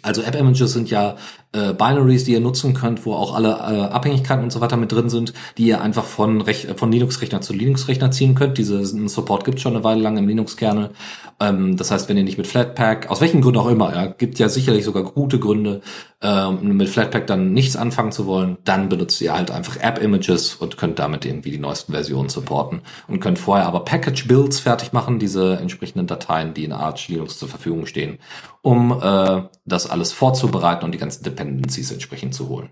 also 0.01 0.21
App-Images 0.21 0.71
sind 0.71 0.89
ja 0.89 1.17
äh, 1.51 1.73
Binaries, 1.73 2.25
die 2.25 2.33
ihr 2.33 2.39
nutzen 2.39 2.73
könnt, 2.73 3.05
wo 3.05 3.13
auch 3.13 3.35
alle 3.35 3.49
äh, 3.49 3.91
Abhängigkeiten 3.91 4.43
und 4.43 4.51
so 4.51 4.61
weiter 4.61 4.77
mit 4.77 4.91
drin 4.91 5.09
sind, 5.09 5.33
die 5.57 5.65
ihr 5.65 5.81
einfach 5.81 6.05
von, 6.05 6.41
Rech 6.41 6.67
von 6.75 6.91
Linux-Rechner 6.91 7.41
zu 7.41 7.53
Linux-Rechner 7.53 8.11
ziehen 8.11 8.35
könnt. 8.35 8.57
Diesen 8.57 9.07
Support 9.07 9.45
gibt 9.45 9.59
schon 9.59 9.75
eine 9.75 9.83
Weile 9.83 10.01
lang 10.01 10.17
im 10.17 10.27
Linux-Kernel. 10.27 10.91
Ähm, 11.39 11.77
das 11.77 11.91
heißt, 11.91 12.09
wenn 12.09 12.17
ihr 12.17 12.23
nicht 12.23 12.37
mit 12.37 12.47
Flatpak, 12.47 13.09
aus 13.09 13.21
welchen 13.21 13.41
Gründen 13.41 13.59
auch 13.59 13.69
immer, 13.69 13.93
ja, 13.95 14.05
gibt 14.05 14.39
ja 14.39 14.49
sicherlich 14.49 14.85
sogar 14.85 15.03
gute 15.03 15.39
Gründe, 15.39 15.81
ähm, 16.21 16.75
mit 16.75 16.89
Flatpak 16.89 17.27
dann 17.27 17.53
nichts 17.53 17.77
anfangen 17.77 18.11
zu 18.11 18.25
wollen, 18.25 18.57
dann 18.65 18.89
benutzt 18.89 19.21
ihr 19.21 19.33
halt 19.33 19.51
einfach 19.51 19.77
App-Images 19.77 20.55
und 20.55 20.77
könnt 20.77 20.99
damit 20.99 21.25
irgendwie 21.25 21.51
die 21.51 21.59
neuesten 21.59 21.93
Versionen 21.93 22.27
supporten 22.27 22.81
und 23.07 23.21
könnt 23.21 23.39
vorher 23.39 23.65
aber 23.67 23.85
Package-Builds 23.85 24.59
fertig 24.59 24.91
machen, 24.91 25.17
diese 25.17 25.57
entsprechenden 25.57 26.07
Dateien, 26.07 26.53
die 26.53 26.65
in 26.65 26.73
Arch 26.73 27.07
Linux 27.07 27.39
zur 27.39 27.47
Verfügung 27.47 27.85
stehen, 27.85 28.19
um 28.61 28.91
äh, 29.01 29.43
das 29.65 29.89
alles 29.89 30.11
vorzubereiten 30.11 30.83
und 30.83 30.91
die 30.91 30.97
ganzen 30.97 31.23
Dependencies 31.39 31.91
entsprechend 31.91 32.33
zu 32.33 32.49
holen. 32.49 32.69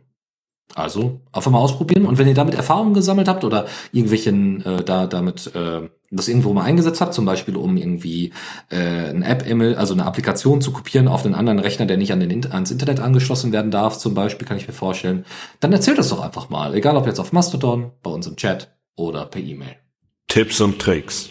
Also 0.76 1.22
einfach 1.32 1.50
mal 1.50 1.60
ausprobieren 1.60 2.06
und 2.06 2.18
wenn 2.18 2.28
ihr 2.28 2.34
damit 2.34 2.54
Erfahrungen 2.54 2.94
gesammelt 2.94 3.30
habt 3.30 3.46
oder 3.46 3.68
irgendwelchen 3.94 4.66
äh, 4.66 4.84
da 4.84 5.08
damit 5.08 5.56
äh, 5.56 5.90
das 6.12 6.28
irgendwo 6.28 6.54
mal 6.54 6.64
eingesetzt 6.64 7.00
habt, 7.00 7.14
zum 7.14 7.24
Beispiel 7.24 7.56
um 7.56 7.78
irgendwie 7.78 8.34
äh, 8.70 8.76
eine 8.76 9.26
App, 9.26 9.46
also 9.78 9.94
eine 9.94 10.06
Applikation 10.06 10.62
zu 10.62 10.74
kopieren 10.74 11.08
auf 11.08 11.26
einen 11.26 11.36
anderen 11.36 11.60
Rechner, 11.60 11.86
der 11.86 11.96
nicht 11.96 12.12
an 12.12 12.20
den, 12.20 12.52
ans 12.52 12.70
Internet 12.70 13.00
angeschlossen 13.00 13.54
werden 13.54 13.72
darf, 13.72 13.98
zum 13.98 14.14
Beispiel, 14.14 14.46
kann 14.46 14.58
ich 14.58 14.68
mir 14.68 14.74
vorstellen, 14.74 15.26
dann 15.62 15.72
erzählt 15.72 15.98
das 15.98 16.10
doch 16.10 16.22
einfach 16.22 16.50
mal, 16.50 16.76
egal 16.76 16.98
ob 16.98 17.08
jetzt 17.08 17.20
auf 17.20 17.32
Mastodon, 17.32 17.92
bei 18.04 18.12
uns 18.12 18.28
im 18.28 18.36
Chat 18.36 18.76
oder 18.98 19.26
per 19.26 19.42
E-Mail. 19.42 19.78
Tipps 20.28 20.60
und 20.60 20.80
Tricks. 20.80 21.30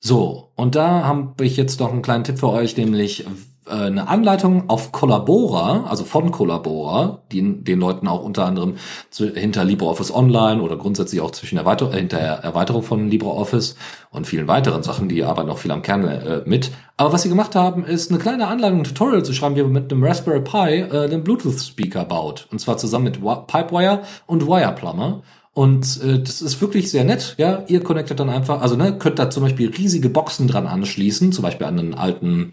So, 0.00 0.50
und 0.56 0.74
da 0.74 1.04
habe 1.04 1.44
ich 1.44 1.56
jetzt 1.56 1.78
noch 1.78 1.92
einen 1.92 2.02
kleinen 2.02 2.24
Tipp 2.24 2.38
für 2.38 2.48
euch, 2.48 2.76
nämlich 2.76 3.26
eine 3.70 4.08
Anleitung 4.08 4.68
auf 4.68 4.92
Collabora, 4.92 5.84
also 5.88 6.04
von 6.04 6.30
Collabora, 6.30 7.22
die 7.32 7.62
den 7.64 7.80
Leuten 7.80 8.08
auch 8.08 8.22
unter 8.22 8.44
anderem 8.44 8.74
zu, 9.10 9.28
hinter 9.28 9.64
LibreOffice 9.64 10.14
Online 10.14 10.60
oder 10.60 10.76
grundsätzlich 10.76 11.20
auch 11.20 11.30
zwischen 11.30 11.58
Erweiter 11.58 11.92
äh, 11.92 11.98
hinter 11.98 12.18
Erweiterung 12.18 12.82
von 12.82 13.08
LibreOffice 13.08 13.76
und 14.10 14.26
vielen 14.26 14.48
weiteren 14.48 14.82
Sachen, 14.82 15.08
die 15.08 15.24
arbeiten 15.24 15.50
auch 15.50 15.58
viel 15.58 15.70
am 15.70 15.82
Kern 15.82 16.04
äh, 16.04 16.42
mit. 16.44 16.70
Aber 16.96 17.12
was 17.12 17.22
sie 17.22 17.28
gemacht 17.28 17.54
haben, 17.54 17.84
ist 17.84 18.10
eine 18.10 18.20
kleine 18.20 18.48
Anleitung, 18.48 18.80
ein 18.80 18.84
Tutorial 18.84 19.24
zu 19.24 19.32
schreiben, 19.32 19.56
wie 19.56 19.62
man 19.62 19.72
mit 19.72 19.92
einem 19.92 20.04
Raspberry 20.04 20.40
Pi 20.40 20.80
äh, 20.80 21.04
einen 21.04 21.24
Bluetooth-Speaker 21.24 22.04
baut. 22.04 22.46
Und 22.50 22.58
zwar 22.60 22.76
zusammen 22.76 23.04
mit 23.04 23.20
Pipewire 23.46 24.02
und 24.26 24.46
Wireplumber. 24.46 25.22
Und 25.52 26.00
äh, 26.02 26.20
das 26.20 26.42
ist 26.42 26.60
wirklich 26.60 26.90
sehr 26.90 27.04
nett. 27.04 27.34
Ja, 27.38 27.64
ihr 27.66 27.82
connectet 27.82 28.20
dann 28.20 28.30
einfach, 28.30 28.60
also 28.62 28.76
ne, 28.76 28.96
könnt 28.98 29.18
da 29.18 29.30
zum 29.30 29.42
Beispiel 29.42 29.70
riesige 29.70 30.08
Boxen 30.08 30.46
dran 30.46 30.66
anschließen, 30.66 31.32
zum 31.32 31.42
Beispiel 31.42 31.66
an 31.66 31.78
einen 31.78 31.94
alten 31.94 32.52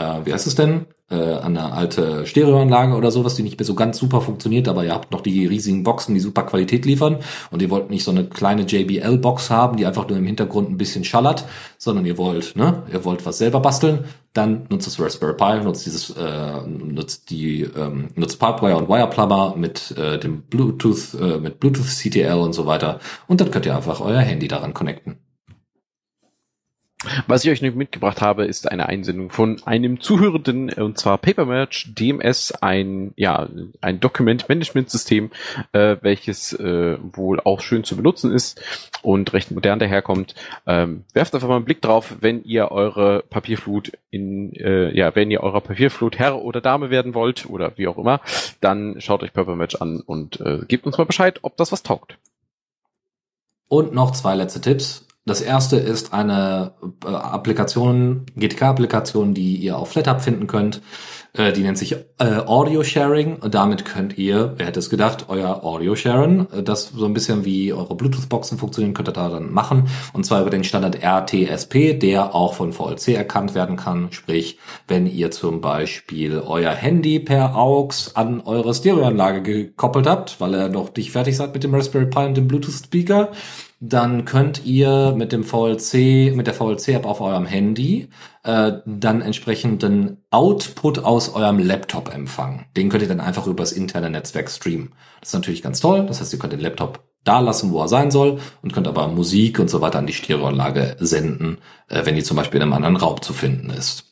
äh, 0.00 0.26
wie 0.26 0.32
heißt 0.32 0.46
es 0.46 0.54
denn? 0.54 0.86
Äh, 1.10 1.38
eine 1.38 1.72
alte 1.72 2.24
Stereoanlage 2.24 2.94
oder 2.94 3.10
sowas, 3.10 3.34
die 3.34 3.42
nicht 3.42 3.58
mehr 3.58 3.66
so 3.66 3.74
ganz 3.74 3.98
super 3.98 4.20
funktioniert, 4.20 4.68
aber 4.68 4.84
ihr 4.84 4.94
habt 4.94 5.10
noch 5.10 5.20
die 5.20 5.44
riesigen 5.46 5.82
Boxen, 5.82 6.14
die 6.14 6.20
super 6.20 6.44
Qualität 6.44 6.86
liefern 6.86 7.18
und 7.50 7.60
ihr 7.60 7.68
wollt 7.68 7.90
nicht 7.90 8.04
so 8.04 8.12
eine 8.12 8.24
kleine 8.24 8.62
JBL-Box 8.62 9.50
haben, 9.50 9.76
die 9.76 9.86
einfach 9.86 10.08
nur 10.08 10.16
im 10.16 10.24
Hintergrund 10.24 10.70
ein 10.70 10.78
bisschen 10.78 11.04
schallert, 11.04 11.44
sondern 11.78 12.06
ihr 12.06 12.16
wollt, 12.16 12.54
ne, 12.56 12.84
ihr 12.92 13.04
wollt 13.04 13.26
was 13.26 13.38
selber 13.38 13.60
basteln, 13.60 14.04
dann 14.32 14.66
nutzt 14.70 14.86
das 14.86 15.00
Raspberry 15.00 15.34
Pi, 15.34 15.64
nutzt 15.64 15.84
dieses, 15.84 16.10
äh, 16.10 16.60
nutzt 16.66 17.30
die, 17.30 17.62
ähm, 17.62 18.10
nutzt 18.14 18.38
Pipewire 18.38 18.76
und 18.76 18.88
Wireplumber 18.88 19.54
mit 19.56 19.90
äh, 19.98 20.18
dem 20.18 20.42
Bluetooth, 20.42 21.14
äh, 21.20 21.38
mit 21.38 21.58
Bluetooth 21.58 21.88
CTL 21.88 22.38
und 22.38 22.52
so 22.52 22.66
weiter 22.66 23.00
und 23.26 23.40
dann 23.40 23.50
könnt 23.50 23.66
ihr 23.66 23.76
einfach 23.76 24.00
euer 24.00 24.20
Handy 24.20 24.46
daran 24.46 24.74
connecten. 24.74 25.18
Was 27.26 27.44
ich 27.44 27.50
euch 27.50 27.62
mitgebracht 27.62 28.20
habe, 28.20 28.44
ist 28.44 28.70
eine 28.70 28.86
Einsendung 28.86 29.30
von 29.30 29.62
einem 29.64 30.00
Zuhörenden, 30.00 30.70
und 30.70 30.98
zwar 30.98 31.16
Papermerch 31.16 31.94
DMS, 31.94 32.52
ein, 32.52 33.12
ja, 33.16 33.48
ein 33.80 34.00
Document-Management-System, 34.00 35.30
äh, 35.72 35.96
welches 36.02 36.52
äh, 36.52 36.98
wohl 37.00 37.40
auch 37.40 37.62
schön 37.62 37.84
zu 37.84 37.96
benutzen 37.96 38.32
ist 38.32 38.60
und 39.00 39.32
recht 39.32 39.50
modern 39.50 39.78
daherkommt. 39.78 40.34
Ähm, 40.66 41.04
werft 41.14 41.34
einfach 41.34 41.48
mal 41.48 41.56
einen 41.56 41.64
Blick 41.64 41.80
drauf, 41.80 42.16
wenn 42.20 42.44
ihr 42.44 42.70
eure 42.70 43.24
Papierflut 43.30 43.92
in, 44.10 44.52
äh, 44.56 44.94
ja, 44.94 45.14
wenn 45.14 45.30
ihr 45.30 45.42
eurer 45.42 45.62
Papierflut 45.62 46.18
Herr 46.18 46.42
oder 46.42 46.60
Dame 46.60 46.90
werden 46.90 47.14
wollt 47.14 47.48
oder 47.48 47.72
wie 47.76 47.88
auch 47.88 47.96
immer, 47.96 48.20
dann 48.60 49.00
schaut 49.00 49.22
euch 49.22 49.32
Papermatch 49.32 49.76
an 49.76 50.00
und 50.00 50.38
äh, 50.40 50.66
gebt 50.68 50.84
uns 50.84 50.98
mal 50.98 51.04
Bescheid, 51.04 51.38
ob 51.42 51.56
das 51.56 51.72
was 51.72 51.82
taugt. 51.82 52.18
Und 53.68 53.94
noch 53.94 54.10
zwei 54.10 54.34
letzte 54.34 54.60
Tipps. 54.60 55.06
Das 55.26 55.42
erste 55.42 55.76
ist 55.76 56.14
eine 56.14 56.72
äh, 57.04 57.08
Applikation, 57.08 58.24
GTK-Applikation, 58.36 59.34
die 59.34 59.56
ihr 59.56 59.76
auf 59.76 59.90
FlatHub 59.90 60.22
finden 60.22 60.46
könnt. 60.46 60.80
Äh, 61.34 61.52
die 61.52 61.62
nennt 61.62 61.78
sich 61.78 61.92
äh, 61.92 62.38
Audio 62.46 62.82
Sharing. 62.82 63.36
Und 63.36 63.54
damit 63.54 63.84
könnt 63.84 64.18
ihr, 64.18 64.54
wer 64.56 64.66
hätte 64.66 64.80
es 64.80 64.90
gedacht, 64.90 65.26
euer 65.28 65.62
Audio 65.62 65.94
sharen. 65.94 66.50
Äh, 66.52 66.62
das 66.62 66.88
so 66.88 67.04
ein 67.04 67.12
bisschen 67.12 67.44
wie 67.44 67.72
eure 67.72 67.94
Bluetooth-Boxen 67.94 68.58
funktionieren, 68.58 68.94
könnt 68.94 69.08
ihr 69.08 69.12
da 69.12 69.28
dann 69.28 69.52
machen. 69.52 69.88
Und 70.12 70.24
zwar 70.24 70.40
über 70.40 70.50
den 70.50 70.64
Standard 70.64 71.02
RTSP, 71.02 71.98
der 71.98 72.34
auch 72.34 72.54
von 72.54 72.72
VLC 72.72 73.08
erkannt 73.08 73.54
werden 73.54 73.76
kann. 73.76 74.08
Sprich, 74.10 74.58
wenn 74.88 75.06
ihr 75.06 75.30
zum 75.30 75.60
Beispiel 75.60 76.40
euer 76.40 76.72
Handy 76.72 77.20
per 77.20 77.54
AUX 77.56 78.16
an 78.16 78.40
eure 78.40 78.74
Stereoanlage 78.74 79.42
gekoppelt 79.42 80.06
habt, 80.06 80.40
weil 80.40 80.54
ihr 80.54 80.68
noch 80.68 80.94
nicht 80.96 81.12
fertig 81.12 81.36
seid 81.36 81.54
mit 81.54 81.62
dem 81.62 81.74
Raspberry 81.74 82.06
Pi 82.06 82.20
und 82.20 82.36
dem 82.36 82.48
Bluetooth-Speaker, 82.48 83.30
dann 83.80 84.26
könnt 84.26 84.66
ihr 84.66 85.14
mit 85.16 85.32
dem 85.32 85.42
VLC, 85.42 86.34
mit 86.36 86.46
der 86.46 86.52
VLC-App 86.52 87.06
auf 87.06 87.22
eurem 87.22 87.46
Handy 87.46 88.10
äh, 88.42 88.72
dann 88.84 89.22
entsprechenden 89.22 90.18
Output 90.30 90.98
aus 90.98 91.34
eurem 91.34 91.58
Laptop 91.58 92.14
empfangen. 92.14 92.66
Den 92.76 92.90
könnt 92.90 93.02
ihr 93.02 93.08
dann 93.08 93.20
einfach 93.20 93.46
übers 93.46 93.72
interne 93.72 94.10
Netzwerk 94.10 94.50
streamen. 94.50 94.92
Das 95.20 95.30
ist 95.30 95.34
natürlich 95.34 95.62
ganz 95.62 95.80
toll. 95.80 96.04
Das 96.06 96.20
heißt, 96.20 96.30
ihr 96.32 96.38
könnt 96.38 96.52
den 96.52 96.60
Laptop 96.60 97.02
da 97.24 97.40
lassen, 97.40 97.72
wo 97.72 97.80
er 97.80 97.88
sein 97.88 98.10
soll 98.10 98.38
und 98.62 98.74
könnt 98.74 98.86
aber 98.86 99.08
Musik 99.08 99.58
und 99.58 99.70
so 99.70 99.80
weiter 99.80 99.98
an 99.98 100.06
die 100.06 100.12
Stereoanlage 100.12 100.96
senden, 100.98 101.58
äh, 101.88 102.04
wenn 102.04 102.16
die 102.16 102.22
zum 102.22 102.36
Beispiel 102.36 102.58
in 102.58 102.64
einem 102.64 102.74
anderen 102.74 102.96
Raum 102.96 103.22
zu 103.22 103.32
finden 103.32 103.70
ist. 103.70 104.09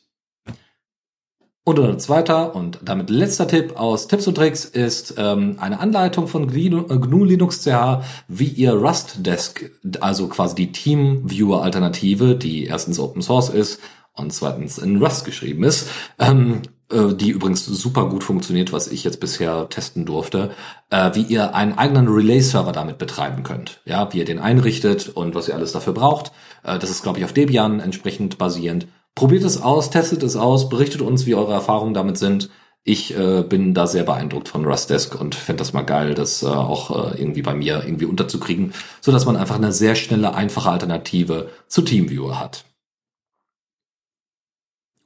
Und 1.69 1.79
ein 1.81 1.99
zweiter 1.99 2.55
und 2.55 2.79
damit 2.81 3.11
letzter 3.11 3.47
Tipp 3.47 3.79
aus 3.79 4.07
Tipps 4.07 4.25
und 4.25 4.33
Tricks 4.33 4.65
ist 4.65 5.13
ähm, 5.19 5.57
eine 5.59 5.79
Anleitung 5.79 6.27
von 6.27 6.47
GNU, 6.47 6.87
äh, 6.87 7.25
Linux 7.27 7.61
CH, 7.61 8.01
wie 8.27 8.47
ihr 8.47 8.73
Rust 8.73 9.23
Desk, 9.23 9.69
also 9.99 10.29
quasi 10.29 10.55
die 10.55 10.71
Teamviewer 10.71 11.61
Alternative, 11.61 12.33
die 12.33 12.65
erstens 12.65 12.97
Open 12.99 13.21
Source 13.21 13.49
ist 13.49 13.81
und 14.15 14.33
zweitens 14.33 14.79
in 14.79 14.97
Rust 14.97 15.25
geschrieben 15.25 15.63
ist, 15.63 15.89
ähm, 16.17 16.63
äh, 16.91 17.13
die 17.13 17.29
übrigens 17.29 17.67
super 17.67 18.09
gut 18.09 18.23
funktioniert, 18.23 18.73
was 18.73 18.87
ich 18.87 19.03
jetzt 19.03 19.19
bisher 19.19 19.69
testen 19.69 20.07
durfte, 20.07 20.49
äh, 20.89 21.11
wie 21.13 21.21
ihr 21.21 21.53
einen 21.53 21.77
eigenen 21.77 22.07
Relay-Server 22.07 22.71
damit 22.71 22.97
betreiben 22.97 23.43
könnt. 23.43 23.79
Ja, 23.85 24.11
wie 24.11 24.17
ihr 24.17 24.25
den 24.25 24.39
einrichtet 24.39 25.09
und 25.09 25.35
was 25.35 25.47
ihr 25.47 25.53
alles 25.53 25.73
dafür 25.73 25.93
braucht. 25.93 26.31
Äh, 26.63 26.79
das 26.79 26.89
ist, 26.89 27.03
glaube 27.03 27.19
ich, 27.19 27.25
auf 27.25 27.33
Debian 27.33 27.79
entsprechend 27.79 28.39
basierend. 28.39 28.87
Probiert 29.15 29.43
es 29.43 29.61
aus, 29.61 29.89
testet 29.89 30.23
es 30.23 30.35
aus, 30.35 30.69
berichtet 30.69 31.01
uns, 31.01 31.25
wie 31.25 31.35
eure 31.35 31.53
Erfahrungen 31.53 31.93
damit 31.93 32.17
sind. 32.17 32.49
Ich 32.83 33.15
äh, 33.17 33.43
bin 33.43 33.73
da 33.73 33.87
sehr 33.87 34.03
beeindruckt 34.03 34.47
von 34.47 34.65
Rustdesk 34.65 35.19
und 35.19 35.35
fände 35.35 35.59
das 35.59 35.73
mal 35.73 35.81
geil, 35.81 36.13
das 36.13 36.43
äh, 36.43 36.47
auch 36.47 37.13
äh, 37.13 37.21
irgendwie 37.21 37.41
bei 37.41 37.53
mir 37.53 37.83
irgendwie 37.83 38.05
unterzukriegen, 38.05 38.73
so 39.01 39.11
dass 39.11 39.25
man 39.25 39.35
einfach 39.35 39.55
eine 39.55 39.73
sehr 39.73 39.95
schnelle, 39.95 40.33
einfache 40.33 40.69
Alternative 40.69 41.49
zu 41.67 41.81
TeamViewer 41.81 42.39
hat. 42.39 42.65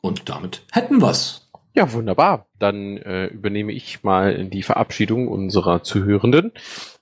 Und 0.02 0.30
damit 0.30 0.64
hätten 0.72 1.02
wir's. 1.02 1.50
Ja, 1.76 1.92
wunderbar. 1.92 2.48
Dann 2.60 2.98
äh, 2.98 3.26
übernehme 3.28 3.72
ich 3.72 4.04
mal 4.04 4.46
die 4.46 4.62
Verabschiedung 4.62 5.28
unserer 5.28 5.82
Zuhörenden. 5.82 6.52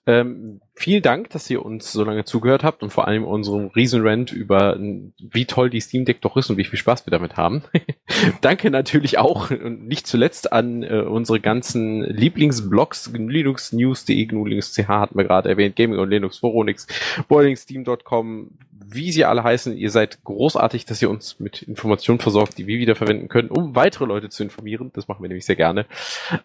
Ähm, 0.05 0.61
vielen 0.81 1.03
Dank, 1.03 1.29
dass 1.29 1.49
ihr 1.49 1.63
uns 1.63 1.91
so 1.91 2.03
lange 2.03 2.25
zugehört 2.25 2.63
habt 2.63 2.81
und 2.81 2.89
vor 2.89 3.07
allem 3.07 3.23
unserem 3.23 3.67
Riesenrant 3.67 4.31
über 4.31 4.77
wie 4.79 5.45
toll 5.45 5.69
die 5.69 5.79
Steam 5.79 6.05
Deck 6.05 6.21
doch 6.21 6.35
ist 6.37 6.49
und 6.49 6.57
wie 6.57 6.63
viel 6.63 6.79
Spaß 6.79 7.05
wir 7.05 7.11
damit 7.11 7.37
haben. 7.37 7.63
Danke 8.41 8.71
natürlich 8.71 9.19
auch 9.19 9.51
und 9.51 9.87
nicht 9.87 10.07
zuletzt 10.07 10.51
an 10.51 10.81
äh, 10.83 11.01
unsere 11.01 11.39
ganzen 11.39 12.01
Lieblingsblogs, 12.03 13.11
linuxnews.de, 13.13 14.25
GNU 14.25 14.45
Linux 14.45 14.73
CH 14.73 14.87
hatten 14.87 15.17
wir 15.17 15.25
gerade 15.25 15.49
erwähnt, 15.49 15.75
Gaming 15.75 15.99
und 15.99 16.09
Linux, 16.09 16.39
Foronix, 16.39 16.87
boilingsteam.com, 17.27 18.57
wie 18.93 19.11
sie 19.11 19.25
alle 19.25 19.43
heißen. 19.43 19.75
Ihr 19.77 19.89
seid 19.89 20.23
großartig, 20.23 20.85
dass 20.85 21.01
ihr 21.01 21.09
uns 21.09 21.39
mit 21.39 21.61
Informationen 21.61 22.19
versorgt, 22.19 22.57
die 22.57 22.67
wir 22.67 22.79
wieder 22.79 22.95
verwenden 22.95 23.27
können, 23.27 23.49
um 23.49 23.75
weitere 23.75 24.05
Leute 24.05 24.29
zu 24.29 24.43
informieren. 24.43 24.91
Das 24.93 25.07
machen 25.07 25.21
wir 25.21 25.29
nämlich 25.29 25.45
sehr 25.45 25.55
gerne. 25.55 25.85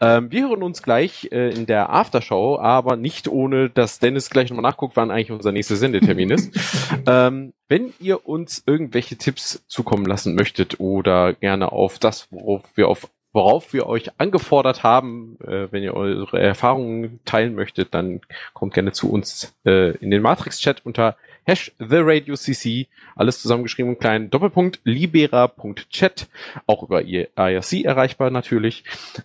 Ähm, 0.00 0.30
wir 0.30 0.48
hören 0.48 0.62
uns 0.62 0.82
gleich 0.82 1.28
äh, 1.32 1.50
in 1.50 1.66
der 1.66 1.90
Aftershow, 1.90 2.58
aber 2.58 2.96
nicht 2.96 3.28
ohne, 3.28 3.70
dass 3.70 3.98
Dennis 3.98 4.30
gleich 4.30 4.50
nochmal 4.50 4.70
nachguckt, 4.70 4.96
wann 4.96 5.10
eigentlich 5.10 5.32
unser 5.32 5.52
nächster 5.52 5.76
Sendetermin 5.76 6.30
ist. 6.30 6.56
ähm, 7.06 7.52
wenn 7.68 7.92
ihr 8.00 8.26
uns 8.26 8.62
irgendwelche 8.66 9.16
Tipps 9.16 9.64
zukommen 9.66 10.06
lassen 10.06 10.34
möchtet 10.34 10.78
oder 10.78 11.32
gerne 11.32 11.72
auf 11.72 11.98
das, 11.98 12.28
worauf 12.30 12.62
wir 12.76 12.88
auf 12.88 13.10
worauf 13.36 13.74
wir 13.74 13.86
euch 13.86 14.18
angefordert 14.18 14.82
haben, 14.82 15.36
äh, 15.46 15.70
wenn 15.70 15.82
ihr 15.82 15.92
eure 15.92 16.40
Erfahrungen 16.40 17.20
teilen 17.26 17.54
möchtet, 17.54 17.92
dann 17.92 18.22
kommt 18.54 18.72
gerne 18.72 18.92
zu 18.92 19.12
uns 19.12 19.54
äh, 19.66 19.94
in 19.98 20.10
den 20.10 20.22
Matrix-Chat 20.22 20.86
unter 20.86 21.16
Hash 21.46 21.72
The 21.78 21.98
Radio 22.00 22.34
CC, 22.34 22.88
alles 23.14 23.40
zusammengeschrieben 23.40 23.92
und 23.92 24.00
klein, 24.00 24.30
Doppelpunkt, 24.30 24.80
libera.chat, 24.82 26.26
auch 26.66 26.82
über 26.82 27.04
IRC 27.04 27.84
erreichbar 27.84 28.30
natürlich. 28.30 28.82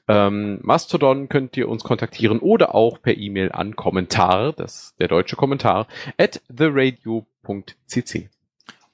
Ähm, 0.07 0.60
Mastodon 0.61 1.30
könnt 1.30 1.57
ihr 1.57 1.68
uns 1.68 1.84
kontaktieren 1.84 2.38
oder 2.38 2.76
auch 2.76 3.02
per 3.02 3.18
E-Mail 3.18 3.52
an 3.52 3.76
Kommentar, 3.76 4.53
das 4.53 4.93
der 4.99 5.07
deutsche 5.07 5.35
Kommentar, 5.35 5.88
at 6.19 6.41
theradio.cc. 6.56 8.30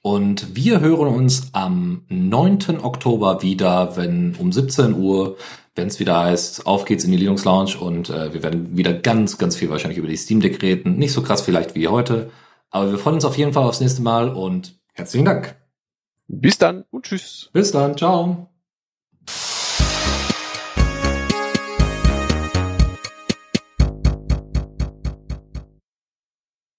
Und 0.01 0.55
wir 0.55 0.79
hören 0.79 1.07
uns 1.09 1.49
am 1.51 2.03
9. 2.07 2.79
Oktober 2.81 3.41
wieder, 3.41 3.97
wenn 3.97 4.35
um 4.37 4.53
17 4.53 4.93
Uhr, 4.93 5.35
wenn 5.75 5.89
es 5.89 5.99
wieder 5.99 6.17
heißt, 6.23 6.65
auf 6.65 6.85
geht's 6.85 7.03
in 7.03 7.11
die 7.11 7.17
Linux 7.17 7.43
Lounge 7.43 7.77
und 7.77 8.09
äh, 8.09 8.33
wir 8.33 8.41
werden 8.41 8.77
wieder 8.77 8.93
ganz, 8.93 9.37
ganz 9.37 9.57
viel 9.57 9.69
wahrscheinlich 9.69 9.97
über 9.97 10.07
die 10.07 10.15
Steam 10.15 10.39
Deck 10.39 10.61
reden. 10.61 10.97
Nicht 10.97 11.11
so 11.11 11.21
krass 11.21 11.41
vielleicht 11.41 11.75
wie 11.75 11.89
heute, 11.89 12.31
aber 12.69 12.91
wir 12.91 12.97
freuen 12.97 13.15
uns 13.15 13.25
auf 13.25 13.37
jeden 13.37 13.53
Fall 13.53 13.63
aufs 13.63 13.79
nächste 13.79 14.01
Mal 14.01 14.29
und 14.29 14.79
herzlichen 14.93 15.25
Dank. 15.25 15.55
Bis 16.27 16.57
dann 16.57 16.83
und 16.91 17.05
tschüss. 17.05 17.49
Bis 17.53 17.71
dann, 17.71 17.97
ciao. 17.97 18.49